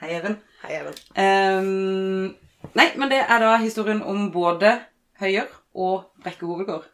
Hei, 0.00 0.14
Even. 0.16 0.38
Hei, 0.62 0.76
Even. 0.78 0.94
Um, 1.16 2.36
nei, 2.74 2.86
men 2.96 3.10
det 3.10 3.18
er 3.28 3.38
da 3.38 3.56
historien 3.60 4.02
om 4.02 4.30
både 4.32 4.80
Høyer 5.20 5.46
og 5.74 6.04
Brekke 6.22 6.46
hovedgård. 6.46 6.84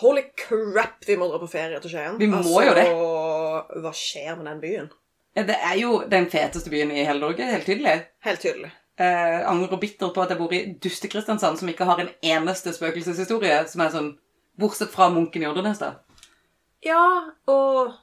Holy 0.00 0.22
crap, 0.36 1.06
vi 1.06 1.16
må 1.16 1.28
dra 1.30 1.38
på 1.38 1.48
ferie 1.48 1.80
til 1.80 1.90
Skien. 1.90 2.18
Vi 2.18 2.26
må 2.26 2.42
jo 2.64 2.74
det. 2.74 2.84
Hva 3.82 3.92
skjer 3.96 4.36
med 4.36 4.46
den 4.46 4.60
byen? 4.60 4.90
Ja, 5.36 5.42
Det 5.42 5.56
er 5.62 5.76
jo 5.80 6.04
den 6.10 6.26
feteste 6.30 6.70
byen 6.70 6.90
i 6.90 7.04
hele 7.04 7.20
Norge, 7.20 7.44
helt 7.44 7.66
tydelig. 7.66 8.04
Helt 8.24 8.40
tydelig. 8.40 8.70
Eh, 9.00 9.40
angrer 9.48 9.80
bittert 9.80 10.12
på 10.12 10.20
at 10.20 10.32
jeg 10.32 10.38
bor 10.40 10.52
i 10.52 10.74
Duste-Kristiansand, 10.82 11.56
som 11.56 11.68
ikke 11.72 11.86
har 11.88 12.02
en 12.02 12.10
eneste 12.20 12.74
spøkelseshistorie 12.76 13.62
som 13.70 13.80
er 13.84 13.94
sånn 13.94 14.10
Bortsett 14.60 14.90
fra 14.92 15.06
munken 15.08 15.40
i 15.40 15.48
Oddernesda. 15.48 15.94
Ja, 16.84 17.32
og 17.48 17.94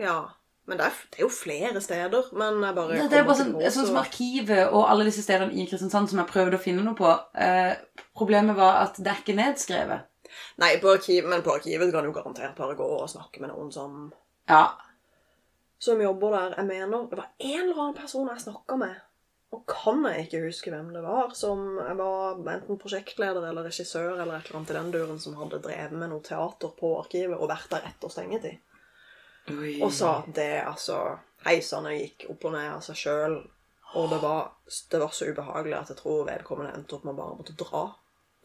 Ja. 0.00 0.20
Men 0.66 0.78
det 0.78 0.84
er, 0.86 0.98
det 1.10 1.18
er 1.18 1.24
jo 1.24 1.28
flere 1.34 1.80
steder. 1.82 2.28
Men 2.38 2.60
jeg 2.62 2.74
bare 2.76 2.92
Det, 2.94 3.06
det 3.10 3.18
er 3.18 3.24
bare 3.26 3.38
sånn, 3.40 3.54
sånn 3.74 3.88
som 3.88 3.98
Arkivet 3.98 4.68
og 4.70 4.84
alle 4.88 5.08
disse 5.08 5.24
stedene 5.24 5.56
i 5.58 5.64
Kristiansand 5.66 6.10
som 6.10 6.20
jeg 6.20 6.30
prøvde 6.30 6.60
å 6.60 6.62
finne 6.62 6.84
noe 6.86 6.94
på. 6.94 7.08
Eh, 7.34 7.72
problemet 8.14 8.56
var 8.56 8.78
at 8.84 9.00
det 9.00 9.10
er 9.10 9.22
ikke 9.24 9.34
nedskrevet. 9.40 10.06
Nei, 10.62 10.76
på 10.80 10.92
arkiv, 10.94 11.26
men 11.28 11.42
på 11.44 11.52
arkivet 11.56 11.90
kan 11.92 12.06
du 12.06 12.12
garantert 12.14 12.54
bare 12.56 12.76
gå 12.78 12.86
og 12.86 13.10
snakke 13.10 13.42
med 13.42 13.50
noen 13.52 13.72
som, 13.74 14.12
Ja, 14.48 14.68
som 15.82 16.00
jobber 16.00 16.30
der. 16.36 16.54
Jeg 16.60 16.68
mener 16.68 17.08
det 17.10 17.18
var 17.18 17.28
en 17.40 17.60
eller 17.64 17.82
annen 17.82 17.98
person 17.98 18.28
jeg 18.30 18.44
snakka 18.44 18.78
med. 18.78 18.94
Og 19.52 19.64
kan 19.68 20.00
jeg 20.08 20.26
ikke 20.26 20.46
huske 20.46 20.72
hvem 20.72 20.92
det 20.94 21.02
var, 21.04 21.34
som 21.36 21.76
var 21.76 22.38
enten 22.54 22.78
prosjektleder 22.80 23.44
eller 23.50 23.66
regissør 23.68 24.14
eller 24.14 24.38
et 24.38 24.48
eller 24.48 24.62
annet 24.62 24.72
i 24.72 24.76
den 24.78 24.92
duren, 24.94 25.18
som 25.20 25.36
hadde 25.36 25.60
drevet 25.60 25.92
med 25.92 26.08
noe 26.08 26.24
teater 26.24 26.72
på 26.78 26.94
arkivet 27.02 27.36
og 27.36 27.50
vært 27.50 27.68
der 27.74 27.90
etter 27.90 28.12
stengetid. 28.12 28.62
Oi. 29.52 29.74
Og 29.82 29.90
sa 29.92 30.20
at 30.22 30.30
det 30.36 30.62
altså 30.62 31.02
Heisene 31.42 31.96
gikk 31.96 32.28
opp 32.30 32.46
og 32.46 32.54
ned 32.54 32.68
av 32.76 32.84
seg 32.86 33.00
sjøl. 33.00 33.36
Og 33.98 34.06
det 34.08 34.22
var, 34.22 34.54
det 34.88 35.00
var 35.02 35.12
så 35.12 35.28
ubehagelig 35.28 35.74
at 35.76 35.92
jeg 35.92 35.98
tror 35.98 36.24
vedkommende 36.30 36.72
endte 36.78 36.96
opp 36.96 37.04
med 37.04 37.12
å 37.12 37.18
bare 37.18 37.36
måtte 37.40 37.56
dra. 37.58 37.82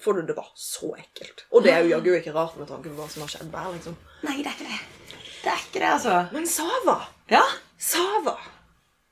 For 0.02 0.18
det, 0.18 0.28
det 0.28 0.36
var 0.38 0.50
så 0.60 0.92
ekkelt. 0.98 1.46
Og 1.56 1.64
det 1.64 1.72
er 1.74 1.86
jo 1.86 1.94
jaggu 1.96 2.12
ikke 2.18 2.36
rart 2.36 2.58
med 2.60 2.68
tanke 2.70 2.92
på 2.92 3.00
hva 3.00 3.08
som 3.10 3.24
har 3.24 3.32
skjedd 3.32 3.54
der, 3.54 3.72
liksom. 3.78 3.96
Nei, 4.28 4.36
det 4.44 4.52
er 4.52 4.58
ikke 4.58 4.68
det. 4.74 4.82
Det 5.38 5.54
er 5.54 5.64
ikke 5.64 5.80
det, 5.80 5.90
altså. 5.94 6.20
Men 6.36 6.50
Sava! 6.52 7.00
Ja. 7.32 7.46
Sava! 7.80 8.36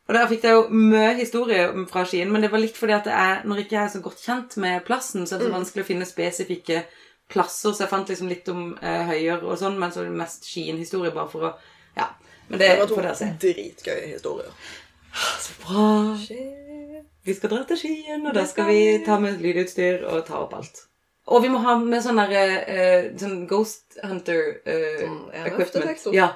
Og 0.06 0.14
der 0.14 0.28
fikk 0.30 0.44
jeg 0.46 0.54
jo 0.54 0.68
mye 0.70 1.14
historie 1.18 1.64
fra 1.90 2.04
Skien, 2.06 2.30
men 2.32 2.44
det 2.46 2.52
var 2.54 2.62
litt 2.62 2.78
fordi 2.78 2.94
at 2.94 3.08
jeg, 3.10 3.40
når 3.50 3.64
ikke 3.64 3.76
jeg 3.76 3.84
er 3.88 3.94
så 3.96 4.02
godt 4.06 4.22
kjent 4.22 4.58
med 4.62 4.84
plassen, 4.86 5.26
så 5.26 5.36
er 5.36 5.42
det 5.42 5.48
så 5.50 5.56
vanskelig 5.56 5.82
å 5.86 5.88
finne 5.88 6.06
spesifikke 6.06 6.84
plasser, 7.34 7.74
så 7.74 7.84
jeg 7.86 7.90
fant 7.90 8.12
liksom 8.14 8.30
litt 8.30 8.50
om 8.54 8.68
eh, 8.86 9.02
Høyer 9.10 9.42
og 9.42 9.58
sånn, 9.58 9.80
men 9.82 9.90
så 9.92 10.04
er 10.04 10.12
det 10.12 10.20
mest 10.20 10.46
Skien-historie 10.46 11.14
bare 11.16 11.32
for 11.32 11.50
å 11.50 11.54
Ja. 11.98 12.12
Men 12.48 12.60
det, 12.60 12.68
Det 12.68 12.80
var 12.84 12.88
to 12.92 12.96
får 13.00 13.08
dere 13.08 13.16
se. 13.18 13.32
dritgøye 13.42 14.08
historier. 14.14 14.52
Så 15.42 15.54
bra. 15.64 16.18
Vi 17.26 17.34
skal 17.34 17.50
dra 17.50 17.64
til 17.66 17.80
Skien, 17.82 18.28
og 18.28 18.36
da 18.38 18.44
skal 18.46 18.68
vi 18.70 18.82
ta 19.06 19.18
med 19.20 19.42
lydutstyr 19.42 20.04
og 20.06 20.26
ta 20.28 20.44
opp 20.44 20.54
alt. 20.54 20.84
Og 21.34 21.42
vi 21.42 21.50
må 21.50 21.58
ha 21.64 21.80
med 21.82 22.04
sånn 22.06 22.20
der 22.22 22.36
eh, 22.70 23.08
sånn 23.18 23.48
Ghost 23.50 23.98
Hunter 24.04 24.60
eh, 24.70 25.00
Sånn 25.02 25.16
equipment. 25.48 26.04
Ja. 26.14 26.36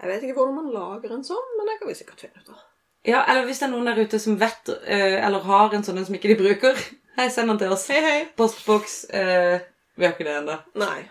Jeg 0.00 0.10
vet 0.10 0.24
ikke 0.26 0.36
hvordan 0.36 0.56
man 0.58 0.72
lager 0.74 1.12
en 1.16 1.24
sånn, 1.24 1.52
men 1.56 1.70
det 1.70 1.78
kan 1.80 1.88
vi 1.88 1.94
sikkert 1.98 2.20
finne 2.26 2.42
ut 2.42 2.50
av. 2.52 2.64
ja, 3.06 3.22
eller 3.30 3.46
hvis 3.46 3.60
det 3.62 3.68
er 3.68 3.72
noen 3.72 3.86
der 3.88 4.00
ute 4.02 4.18
som 4.20 4.36
vet, 4.40 4.68
eh, 4.84 5.16
eller 5.24 5.46
har 5.46 5.74
en 5.74 5.84
sånn 5.86 5.98
en 6.00 6.06
som 6.08 6.16
ikke 6.18 6.32
de 6.32 6.36
bruker, 6.40 6.82
hei, 7.16 7.28
send 7.32 7.48
den 7.52 7.62
til 7.62 7.72
oss. 7.72 7.86
Hei, 7.92 8.02
hei. 8.04 8.18
Postboks 8.36 8.98
eh, 9.10 9.60
Vi 9.96 10.04
har 10.04 10.12
ikke 10.12 10.26
det 10.28 10.34
ennå. 10.42 10.58
Nei. 10.82 11.06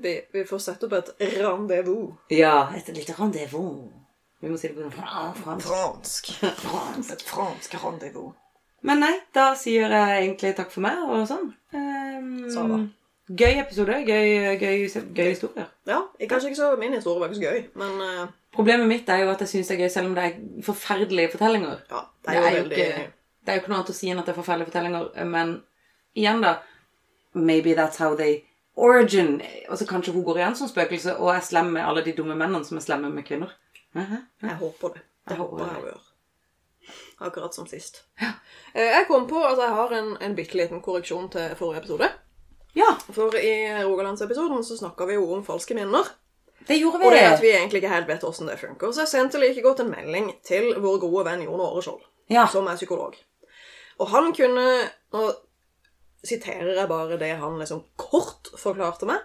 Vi, 0.00 0.14
vi 0.32 0.44
får 0.48 0.62
sette 0.64 0.88
opp 0.88 0.96
et 0.96 1.10
rendezvous. 1.42 2.14
Ja, 2.32 2.70
et 2.74 2.88
lite 2.96 3.14
rendezvous. 3.18 3.90
Vi 4.40 4.48
må 4.50 4.56
si 4.60 4.68
det 4.68 4.76
på 4.76 4.88
fransk. 4.96 5.68
Fransk. 5.68 6.32
Fransk. 6.64 7.12
Et 7.12 7.22
fransk 7.28 7.76
rendezvous. 7.84 8.32
Men 8.84 9.00
nei, 9.00 9.12
da 9.32 9.52
sier 9.56 9.92
jeg 9.92 10.16
egentlig 10.24 10.50
takk 10.58 10.72
for 10.72 10.84
meg 10.84 10.98
og 11.04 11.22
sånn. 11.30 11.46
Um, 11.72 12.26
Sava. 12.52 12.80
Gøy 13.28 13.60
episode. 13.60 13.94
Gøy, 14.04 14.58
gøy, 14.60 14.88
gøy 15.16 15.28
historier. 15.30 15.66
Ja, 15.86 16.00
jeg- 16.20 16.28
kanskje 16.28 16.48
ikke 16.50 16.56
så 16.60 16.76
min 16.78 16.92
historie 16.92 17.20
var 17.20 17.26
ikke 17.28 17.36
så 17.40 17.50
gøy, 17.50 17.62
men 17.74 18.00
uh... 18.00 18.26
Problemet 18.54 18.86
mitt 18.88 19.08
er 19.08 19.16
jo 19.24 19.30
at 19.30 19.40
jeg 19.40 19.48
syns 19.48 19.68
det 19.68 19.74
er 19.78 19.82
gøy 19.84 19.88
selv 19.90 20.06
om 20.06 20.14
det 20.14 20.24
er 20.24 20.62
forferdelige 20.62 21.30
fortellinger. 21.32 21.78
ja, 21.90 22.00
det 22.26 22.26
Det 22.26 22.36
er 22.36 22.42
er, 22.42 22.50
jo 22.50 22.56
jo 22.56 22.62
veldig 22.62 22.76
ikke, 22.78 23.06
det 23.40 23.48
er 23.48 23.54
jo 23.54 23.60
ikke 23.60 23.68
noe 23.72 23.78
annet 23.78 23.90
å 23.90 23.96
si 23.98 24.10
enn 24.12 24.18
at 24.18 24.26
det 24.26 24.32
er 24.34 24.42
forferdelige 24.42 24.70
fortellinger, 24.70 25.24
men 25.24 25.62
igjen, 26.14 26.40
da 26.42 26.54
Maybe 27.34 27.74
that's 27.74 27.96
how 27.98 28.14
they 28.14 28.44
Origin. 28.76 29.40
Og 29.68 29.78
så 29.78 29.86
kanskje 29.86 30.12
hun 30.12 30.24
går 30.24 30.36
igjen 30.36 30.54
som 30.56 30.68
spøkelse 30.68 31.16
og 31.16 31.32
er 31.34 31.40
slem 31.40 31.66
med 31.72 31.82
alle 31.82 32.04
de 32.04 32.12
dumme 32.12 32.34
mennene 32.34 32.64
som 32.64 32.76
er 32.76 32.80
slemme 32.80 33.10
med 33.10 33.24
kvinner. 33.24 33.50
Mhm. 33.94 34.16
Jeg 34.42 34.56
håper 34.60 34.88
det. 34.88 35.00
Det 35.28 35.30
Jeg 35.30 35.36
håper 35.38 35.64
jeg 35.64 35.82
det. 35.84 35.92
å. 35.94 36.00
Akkurat 37.26 37.54
som 37.54 37.66
sist. 37.66 38.02
Ja. 38.20 38.32
Jeg 38.74 39.06
kom 39.08 39.26
på 39.28 39.42
at 39.44 39.58
jeg 39.58 39.68
har 39.74 39.92
en, 39.92 40.16
en 40.20 40.34
bitte 40.36 40.54
liten 40.58 40.80
korreksjon 40.82 41.30
til 41.30 41.54
forrige 41.56 41.78
episode. 41.78 42.08
Ja, 42.74 42.88
For 43.14 43.34
i 43.38 43.54
Rogalandsepisoden 43.84 44.64
så 44.66 44.76
snakka 44.80 45.06
vi 45.06 45.14
jo 45.14 45.28
om 45.34 45.44
falske 45.46 45.74
minner. 45.78 46.08
det 46.68 46.78
gjorde 46.80 46.98
vi. 46.98 47.06
Og 47.06 47.12
det 47.12 47.20
at 47.28 47.42
vi 47.42 47.52
egentlig 47.52 47.82
ikke 47.82 47.92
helt 47.92 48.08
vet 48.08 48.20
hvordan 48.24 48.48
det 48.50 48.58
funker. 48.58 48.92
Så 48.92 49.04
jeg 49.04 49.08
sendte 49.12 49.38
like 49.38 49.62
godt 49.62 49.80
en 49.84 49.90
melding 49.92 50.32
til 50.42 50.74
vår 50.82 50.98
gode 51.04 51.24
venn 51.28 51.42
Jon 51.44 51.60
Åreskjold, 51.60 52.02
Ja. 52.30 52.46
som 52.46 52.66
er 52.66 52.76
psykolog. 52.76 53.14
Og 53.98 54.08
han 54.08 54.32
kunne 54.34 54.90
Nå 55.12 55.32
siterer 56.24 56.74
jeg 56.74 56.88
bare 56.88 57.18
det 57.20 57.36
han 57.36 57.58
liksom 57.60 57.84
kort 57.96 58.48
forklarte 58.58 59.06
meg. 59.06 59.20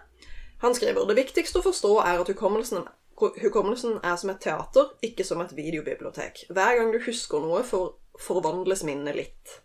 Han 0.61 0.75
skriver 0.75 1.07
det 1.07 1.15
viktigste 1.15 1.59
å 1.61 1.63
forstå 1.63 1.93
er 2.03 2.19
at 2.19 2.27
hukommelsen, 2.27 2.83
hukommelsen 3.17 3.99
er 4.03 4.15
som 4.19 4.29
et 4.29 4.41
teater, 4.43 4.89
ikke 5.01 5.23
som 5.25 5.39
et 5.41 5.55
videobibliotek. 5.55 6.43
Hver 6.51 6.75
gang 6.77 6.91
du 6.91 6.99
husker 6.99 7.39
noe, 7.39 7.63
for, 7.63 7.95
forvandles 8.19 8.83
minnet 8.83 9.15
litt. 9.15 9.61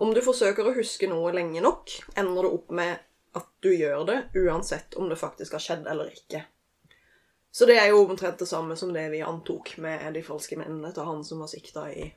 Om 0.00 0.14
du 0.16 0.22
forsøker 0.24 0.64
å 0.66 0.72
huske 0.74 1.08
noe 1.10 1.32
lenge 1.36 1.60
nok, 1.60 1.92
ender 2.16 2.46
det 2.46 2.52
opp 2.56 2.70
med 2.72 2.98
at 3.36 3.46
du 3.60 3.68
gjør 3.74 4.06
det, 4.08 4.18
uansett 4.40 4.96
om 4.98 5.10
det 5.10 5.18
faktisk 5.20 5.52
har 5.58 5.62
skjedd 5.62 5.86
eller 5.90 6.08
ikke. 6.10 6.40
Så 7.52 7.66
det 7.66 7.76
er 7.82 7.90
jo 7.90 8.04
omtrent 8.06 8.38
det 8.38 8.46
samme 8.48 8.76
som 8.78 8.92
det 8.94 9.08
vi 9.12 9.20
antok 9.26 9.74
med 9.82 10.14
de 10.14 10.22
falske 10.22 10.56
mennene 10.58 10.92
til 10.94 11.04
han 11.06 11.24
som 11.26 11.42
var 11.42 11.50
sikta 11.52 11.88
i 11.92 12.08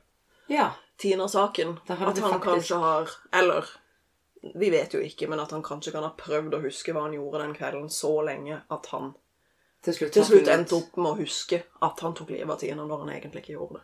Ja. 0.48 0.70
Tina-saken. 0.96 1.78
At 1.88 1.98
han 1.98 2.14
faktisk- 2.14 2.44
kanskje 2.44 2.78
har 2.78 3.10
Eller 3.32 3.64
vi 4.54 4.70
vet 4.70 4.92
jo 4.94 5.00
ikke, 5.00 5.28
men 5.28 5.40
at 5.40 5.50
han 5.50 5.62
kanskje 5.62 5.92
kan 5.92 6.02
ha 6.02 6.14
prøvd 6.18 6.54
å 6.54 6.62
huske 6.62 6.92
hva 6.92 7.02
han 7.02 7.12
gjorde 7.16 7.38
den 7.40 7.54
kvelden 7.54 7.88
så 7.90 8.24
lenge 8.24 8.62
at 8.70 8.86
han 8.86 9.14
Til 9.82 9.94
slutt, 9.94 10.12
til 10.12 10.24
slutt 10.24 10.48
endte 10.48 10.76
opp 10.76 10.96
med 10.96 11.12
å 11.12 11.18
huske 11.18 11.62
at 11.82 12.00
han 12.00 12.14
tok 12.14 12.30
livet 12.30 12.50
av 12.50 12.60
Tina 12.60 12.84
når 12.86 12.98
han 13.04 13.08
egentlig 13.08 13.42
ikke 13.42 13.58
gjorde 13.58 13.74
det. 13.74 13.82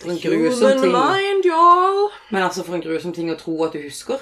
For 0.00 0.10
en 0.10 0.18
grusom 0.22 0.80
ting. 0.80 0.92
mind, 0.94 1.44
y'all! 1.46 2.08
Men 2.30 2.42
altså, 2.46 2.64
for 2.66 2.74
en 2.78 2.82
grusom 2.84 3.12
ting 3.14 3.30
å 3.30 3.36
tro 3.38 3.54
at 3.66 3.72
du 3.76 3.82
husker. 3.84 4.18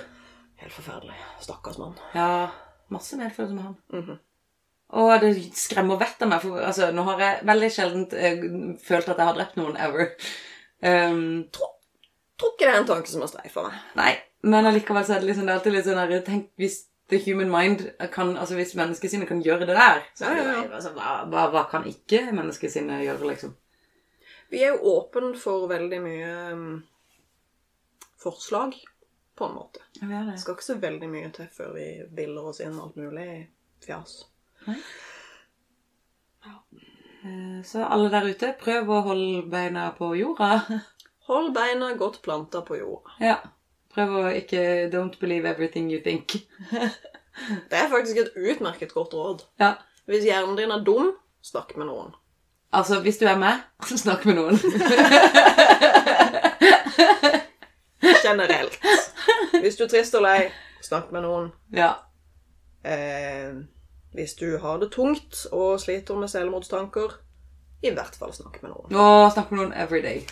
Helt 0.61 0.75
forferdelig. 0.75 1.15
Stakkars 1.41 1.79
mann. 1.81 1.95
Ja, 2.15 2.49
masse 2.93 3.17
medfølelse 3.17 3.55
med 3.55 3.65
han. 3.65 3.77
Mhm. 3.95 4.19
Og 5.01 5.13
det 5.23 5.31
skremmer 5.55 6.01
vettet 6.01 6.25
av 6.27 6.29
meg, 6.33 6.41
for 6.43 6.59
altså, 6.67 6.89
nå 6.91 7.05
har 7.07 7.21
jeg 7.23 7.45
veldig 7.47 7.69
sjelden 7.71 8.07
uh, 8.11 8.79
følt 8.83 9.09
at 9.09 9.21
jeg 9.23 9.29
har 9.29 9.37
drept 9.37 9.57
noen 9.61 9.77
ever. 9.79 10.09
Um, 10.83 11.45
Tror 12.41 12.55
ikke 12.57 12.67
det 12.67 12.73
er 12.75 12.79
en 12.81 12.89
tanke 12.89 13.07
som 13.13 13.23
har 13.23 13.31
streifa 13.31 13.63
meg. 13.69 13.77
nei, 14.01 14.13
men 14.43 14.67
allikevel 14.67 15.05
så 15.07 15.15
er 15.15 15.21
det, 15.23 15.29
liksom, 15.31 15.47
det 15.47 15.53
er 15.53 15.59
alltid 15.61 15.75
litt 15.77 15.87
sånn 15.87 16.01
der 16.01 16.23
Tenk 16.27 16.47
hvis 16.59 16.79
the 17.13 17.19
human 17.21 17.51
mind 17.53 17.83
kan 18.15 18.31
Altså 18.41 18.55
hvis 18.57 18.73
menneskesinnet 18.79 19.29
kan 19.29 19.43
gjøre 19.45 19.67
det 19.69 19.77
der, 19.77 20.01
så 20.17 20.25
Ja, 20.25 20.37
ja, 20.39 20.45
ja. 20.57 20.63
altså, 20.73 20.95
hva, 20.97 21.19
hva, 21.29 21.47
hva 21.53 21.65
kan 21.71 21.85
ikke 21.87 22.23
menneskesinnet 22.33 23.05
gjøre, 23.05 23.29
liksom? 23.31 23.55
Vi 24.51 24.63
er 24.67 24.75
jo 24.75 24.95
åpen 24.99 25.33
for 25.39 25.69
veldig 25.71 26.01
mye 26.03 26.31
um, 26.53 26.83
forslag 28.19 28.75
på 29.39 29.47
en 29.47 29.55
måte. 29.55 29.81
Ja, 30.01 30.07
Det 30.07 30.33
det. 30.33 30.39
skal 30.43 30.57
ikke 30.59 30.67
så 30.67 30.79
veldig 30.83 31.09
mye 31.13 31.31
til 31.37 31.47
før 31.55 31.71
vi 31.77 31.85
biller 32.19 32.51
oss 32.51 32.61
inn 32.61 32.75
alt 32.83 32.97
mulig 32.99 33.29
fjas. 33.87 34.17
Eh, 37.25 37.63
Så 37.65 37.85
alle 37.85 38.09
der 38.13 38.27
ute, 38.31 38.53
prøv 38.61 38.89
å 38.91 39.01
holde 39.07 39.43
beina 39.53 39.91
på 39.97 40.13
jorda. 40.19 40.61
Hold 41.31 41.53
beina 41.55 41.93
godt 41.95 42.21
planta 42.25 42.63
på 42.67 42.79
jorda. 42.81 43.13
Ja. 43.23 43.37
Prøv 43.95 44.15
å 44.19 44.25
ikke 44.35 44.89
Don't 44.91 45.19
believe 45.21 45.47
everything 45.51 45.91
you 45.93 46.01
think. 46.03 46.35
Det 47.71 47.77
er 47.79 47.89
faktisk 47.93 48.19
et 48.25 48.35
utmerket 48.37 48.93
godt 48.95 49.15
råd. 49.15 49.45
Ja. 49.63 49.75
Hvis 50.11 50.25
hjernen 50.27 50.57
din 50.59 50.73
er 50.75 50.83
dum, 50.85 51.13
snakk 51.47 51.77
med 51.79 51.87
noen. 51.89 52.11
Altså, 52.73 53.01
hvis 53.01 53.19
du 53.19 53.27
er 53.27 53.39
med, 53.39 53.53
snakk 54.05 54.25
med 54.25 54.35
noen. 54.39 54.59
Generelt. 58.25 58.79
Hvis 59.61 59.77
du 59.77 59.85
er 59.85 59.89
trist 59.91 60.15
og 60.15 60.23
lei, 60.23 60.51
snakk 60.83 61.11
med 61.13 61.25
noen. 61.27 61.51
Ja. 61.75 61.93
Eh, 62.87 63.59
hvis 64.15 64.35
du 64.39 64.59
har 64.59 64.79
det 64.79 64.93
tungt 64.95 65.47
og 65.53 65.81
sliter 65.81 66.15
med 66.19 66.31
selvmordstanker, 66.31 67.19
i 67.83 67.91
hvert 67.95 68.17
fall 68.19 68.33
snakk 68.37 68.61
med 68.63 68.71
noen. 68.73 68.95
Å, 68.95 69.31
snakk 69.35 69.51
med 69.51 69.63
noen 69.63 69.75
every 69.75 70.03
day. 70.05 70.23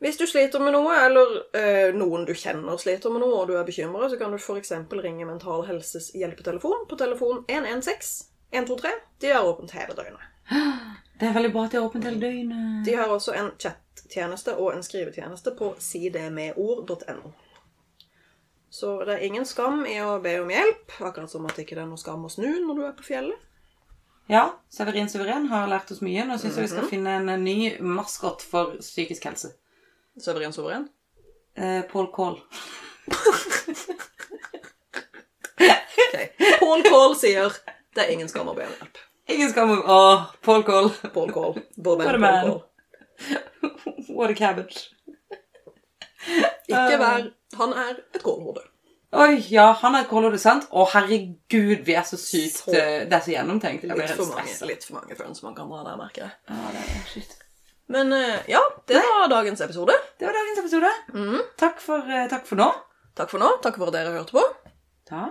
Hvis 0.00 0.16
du 0.16 0.24
sliter 0.24 0.62
med 0.64 0.72
noe, 0.72 0.94
eller 0.96 1.34
eh, 1.56 1.90
noen 1.92 2.24
du 2.28 2.32
kjenner 2.32 2.80
sliter 2.80 3.12
med 3.12 3.20
noe, 3.20 3.42
og 3.42 3.50
du 3.50 3.58
er 3.60 3.66
bekymret, 3.68 4.12
så 4.12 4.20
kan 4.20 4.32
du 4.32 4.38
f.eks. 4.40 4.72
ringe 4.96 5.28
Mental 5.28 5.66
Helses 5.68 6.08
hjelpetelefon 6.16 6.86
på 6.88 6.96
telefon 7.00 7.44
116 7.48 8.28
123. 8.50 8.90
De 9.20 9.32
har 9.34 9.46
åpent 9.46 9.76
hele 9.76 9.94
døgnet. 9.94 10.29
Det 10.50 11.28
er 11.28 11.34
veldig 11.36 11.52
bra 11.52 11.66
at 11.66 11.74
de 11.74 11.78
er 11.78 11.84
åpent 11.84 12.06
hele 12.08 12.20
døgnet. 12.22 12.80
De 12.86 12.94
har 12.96 13.10
også 13.12 13.34
en 13.36 13.50
chattjeneste 13.60 14.54
og 14.56 14.72
en 14.72 14.82
skrivetjeneste 14.82 15.52
på 15.58 15.74
sidemedord.no. 15.78 17.32
Så 18.70 19.04
det 19.04 19.16
er 19.16 19.26
ingen 19.26 19.44
skam 19.46 19.82
i 19.86 19.98
å 20.00 20.14
be 20.22 20.36
om 20.40 20.50
hjelp, 20.50 20.94
akkurat 21.02 21.30
som 21.30 21.46
at 21.46 21.58
det 21.58 21.66
ikke 21.66 21.76
er 21.82 21.88
noe 21.90 22.00
skam 22.00 22.24
å 22.24 22.30
snu 22.32 22.48
når 22.48 22.78
du 22.78 22.84
er 22.86 22.94
på 22.96 23.06
fjellet. 23.10 23.46
Ja, 24.30 24.44
Severin 24.70 25.10
Suveren 25.10 25.48
har 25.50 25.66
lært 25.68 25.90
oss 25.90 26.00
mye. 26.06 26.22
Nå 26.24 26.36
syns 26.38 26.54
jeg 26.56 26.68
vi 26.68 26.70
skal 26.70 26.86
finne 26.86 27.16
en 27.18 27.30
ny 27.42 27.74
maskot 27.82 28.44
for 28.46 28.76
psykisk 28.78 29.26
helse. 29.26 29.50
Severin 30.22 30.54
Suveren. 30.54 30.86
Eh, 31.58 31.82
Paul 31.90 32.12
Call. 32.14 32.40
Okay. 36.10 36.32
Paul 36.58 36.80
Call 36.82 37.12
sier 37.14 37.52
det 37.94 38.02
er 38.02 38.08
ingen 38.10 38.26
skam 38.30 38.48
å 38.50 38.54
be 38.56 38.64
om 38.66 38.72
hjelp. 38.72 38.96
Ingen 39.30 39.50
skam 39.50 39.70
om 39.70 39.82
Åh, 39.86 40.24
Paul 40.42 40.62
Cole. 40.66 40.90
Paul 41.14 41.32
Cole. 41.32 41.62
What 41.76 42.14
a 42.14 42.18
man. 42.18 42.46
Paul 42.46 42.62
What 44.16 44.30
a 44.30 44.34
cabbage. 44.34 44.88
Ikke 46.70 46.98
vær 47.00 47.30
Han 47.58 47.72
er 47.72 47.96
et 48.14 48.22
kålhode. 48.22 48.62
Oi, 49.12 49.40
ja, 49.50 49.72
han 49.80 49.96
er 49.98 50.04
et 50.04 50.10
kålhode, 50.10 50.38
sant? 50.38 50.68
Å, 50.70 50.84
herregud, 50.92 51.80
vi 51.86 51.94
er 51.98 52.04
så 52.06 52.14
sykt 52.20 52.60
Så- 52.60 52.74
eh, 52.78 53.06
Det 53.10 53.12
er 53.16 53.24
så 53.24 53.32
gjennomtenkt. 53.34 53.82
Jeg 53.82 53.90
blir 53.90 53.96
Litt 54.04 54.10
helt 54.12 54.20
for 54.20 54.36
mange, 54.36 54.46
stressa. 54.52 54.66
litt 54.70 54.84
for 54.86 54.94
mange 55.00 55.16
friends 55.18 55.42
man 55.42 55.54
kan 55.56 55.68
dra 55.72 55.80
der, 55.88 55.96
merker 55.98 56.22
jeg. 56.22 56.30
Ja, 56.48 56.70
det 56.76 56.84
er 56.84 57.08
shit. 57.10 57.36
Men 57.90 58.12
eh, 58.12 58.38
ja, 58.48 58.60
det 58.86 59.00
var 59.02 59.26
dagens 59.32 59.60
episode. 59.66 59.96
Det 60.20 60.26
var 60.28 60.32
dagens 60.38 60.58
episode. 60.62 60.92
Mm. 61.12 61.40
Takk, 61.58 61.80
for, 61.82 61.98
eh, 62.06 62.28
takk 62.30 62.46
for 62.46 62.56
nå. 62.56 62.68
Takk 63.18 63.30
for 63.30 63.38
nå. 63.42 63.48
Takk 63.64 63.76
for 63.80 63.90
at 63.90 63.92
dere 63.98 64.12
hørte 64.14 64.30
på. 64.36 64.44
Ja. 65.10 65.24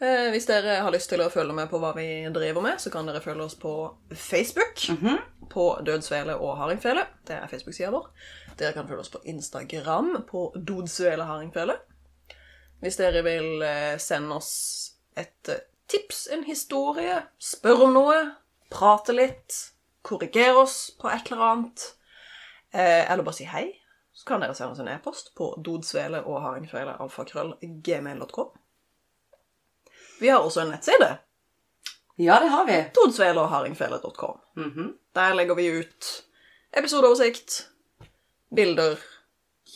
Eh, 0.00 0.30
hvis 0.30 0.44
dere 0.48 0.80
har 0.84 0.92
lyst 0.92 1.08
til 1.08 1.22
å 1.24 1.30
følge 1.32 1.54
med 1.56 1.70
på 1.70 1.78
hva 1.80 1.94
vi 1.96 2.06
driver 2.32 2.64
med, 2.64 2.80
så 2.82 2.90
kan 2.92 3.06
dere 3.08 3.22
følge 3.24 3.46
oss 3.46 3.56
på 3.58 3.72
Facebook. 4.12 4.82
Mhm. 4.92 5.18
På 5.48 5.78
Dødsvele 5.86 6.34
og 6.36 6.56
Hardingfele. 6.58 7.06
Det 7.24 7.36
er 7.36 7.46
Facebook-sida 7.48 7.90
vår. 7.94 8.10
Dere 8.58 8.72
kan 8.72 8.88
følge 8.88 9.00
oss 9.00 9.12
på 9.12 9.22
Instagram 9.24 10.24
på 10.28 10.52
Dodsvele 10.56 11.24
Hardingfele. 11.24 11.78
Hvis 12.82 12.98
dere 13.00 13.22
vil 13.24 13.62
eh, 13.62 13.96
sende 13.96 14.36
oss 14.36 14.52
et 15.16 15.48
eh, 15.48 15.64
tips, 15.88 16.26
en 16.32 16.44
historie, 16.44 17.22
spørre 17.38 17.88
om 17.88 17.96
noe, 17.96 18.18
prate 18.70 19.14
litt, 19.16 19.56
korrigere 20.02 20.60
oss 20.66 20.90
på 21.00 21.08
et 21.08 21.30
eller 21.30 21.46
annet, 21.46 21.86
eh, 22.74 23.10
eller 23.10 23.24
bare 23.24 23.38
si 23.38 23.48
hei, 23.48 23.70
så 24.12 24.28
kan 24.28 24.44
dere 24.44 24.54
sende 24.54 24.76
oss 24.76 24.82
en 24.84 24.92
e-post 24.92 25.32
på 25.38 25.54
dodsvele 25.64 26.20
og 26.26 26.42
hardingfele 26.42 26.98
alfakrøll 27.00 27.54
gmail.com. 27.62 28.52
Vi 30.20 30.28
har 30.28 30.38
også 30.38 30.60
en 30.60 30.70
nettside. 30.74 31.18
ja, 32.18 32.38
det 32.40 32.48
har 32.48 32.66
vi. 32.66 32.84
Dodsvele 32.94 33.40
Mm. 34.56 34.62
Mhm. 34.64 34.92
Der 35.14 35.34
legger 35.34 35.54
vi 35.54 35.66
ut 35.66 36.24
episodeoversikt, 36.72 37.68
bilder, 38.56 38.96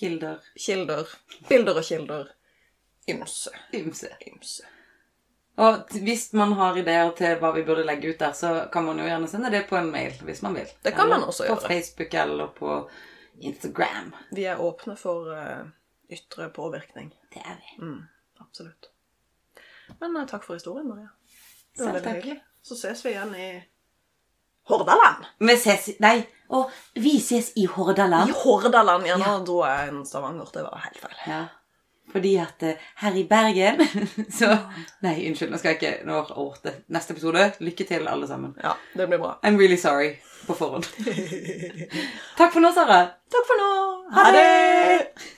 Kilder. 0.00 0.38
kilder, 0.66 1.04
bilder 1.48 1.76
og 1.76 1.84
kilder. 1.84 2.26
Ymse. 3.08 3.50
Ymse. 3.74 4.08
Ymse. 4.28 4.62
Og 5.56 5.82
hvis 6.04 6.32
man 6.32 6.52
har 6.52 6.76
ideer 6.76 7.10
til 7.16 7.34
hva 7.40 7.50
vi 7.52 7.62
burde 7.66 7.84
legge 7.84 8.10
ut 8.14 8.20
der, 8.20 8.32
så 8.32 8.68
kan 8.72 8.84
man 8.84 8.98
jo 8.98 9.04
gjerne 9.04 9.28
sende 9.28 9.50
det 9.50 9.66
på 9.68 9.76
en 9.76 9.90
mail, 9.90 10.12
hvis 10.24 10.42
man 10.42 10.54
vil. 10.54 10.68
Det 10.84 10.92
kan 10.94 11.04
eller 11.04 11.18
man 11.18 11.28
også 11.28 11.44
på 11.48 11.54
gjøre. 11.54 11.68
Facebook 11.68 12.14
eller 12.14 12.46
på 12.46 12.90
Instagram. 13.40 14.14
Vi 14.32 14.44
er 14.44 14.60
åpne 14.60 14.96
for 14.96 15.28
uh, 15.32 15.66
ytre 16.10 16.48
påvirkning. 16.50 17.12
Det 17.34 17.42
er 17.44 17.56
vi. 17.60 17.84
Mm, 17.84 18.02
absolutt. 18.40 18.89
Men 20.00 20.16
eh, 20.16 20.26
takk 20.30 20.44
for 20.46 20.54
historien, 20.58 20.88
Maria. 20.88 21.08
Det 21.76 21.84
var 21.86 21.92
veldig 21.98 22.14
hyggelig. 22.18 22.40
Så 22.62 22.76
ses 22.76 23.04
vi 23.06 23.10
igjen 23.14 23.34
i 23.34 23.50
Hordaland. 24.68 25.24
Vi 25.40 25.54
ses 25.56 25.86
Nei, 26.04 26.18
og 26.52 26.70
vi 26.94 27.14
ses 27.20 27.52
i 27.56 27.64
Hordaland. 27.66 28.30
I 28.30 28.36
Hordaland. 28.42 29.06
Ja. 29.08 29.16
Nå 29.16 29.24
Ja. 29.24 29.38
dro 29.46 29.62
jeg 29.66 29.88
en 29.88 30.04
Stavanger. 30.06 30.50
Det 30.52 30.62
var 30.66 30.78
helt 30.84 30.98
feil. 31.00 31.16
Ja. 31.26 31.40
Fordi 32.12 32.36
at 32.42 32.62
eh, 32.66 32.76
her 32.96 33.14
i 33.14 33.22
Bergen 33.30 33.78
Så 34.38 34.48
Nei, 35.02 35.14
unnskyld. 35.30 35.50
Nå 35.52 35.58
skal 35.62 35.74
jeg 35.74 35.78
ikke 35.80 36.06
nå, 36.08 36.20
orte 36.42 36.72
Neste 36.90 37.14
episode. 37.14 37.52
Lykke 37.62 37.86
til, 37.86 38.08
alle 38.10 38.26
sammen. 38.26 38.54
Ja, 38.62 38.72
det 38.98 39.06
blir 39.08 39.18
bra. 39.22 39.36
I'm 39.46 39.56
really 39.58 39.76
sorry 39.78 40.16
på 40.46 40.54
forhånd. 40.58 40.84
Takk 42.38 42.52
for 42.52 42.60
nå, 42.60 42.72
Sara. 42.74 43.02
Takk 43.30 43.46
for 43.46 43.62
nå. 43.62 43.70
Ha 44.16 44.30
det! 44.34 45.36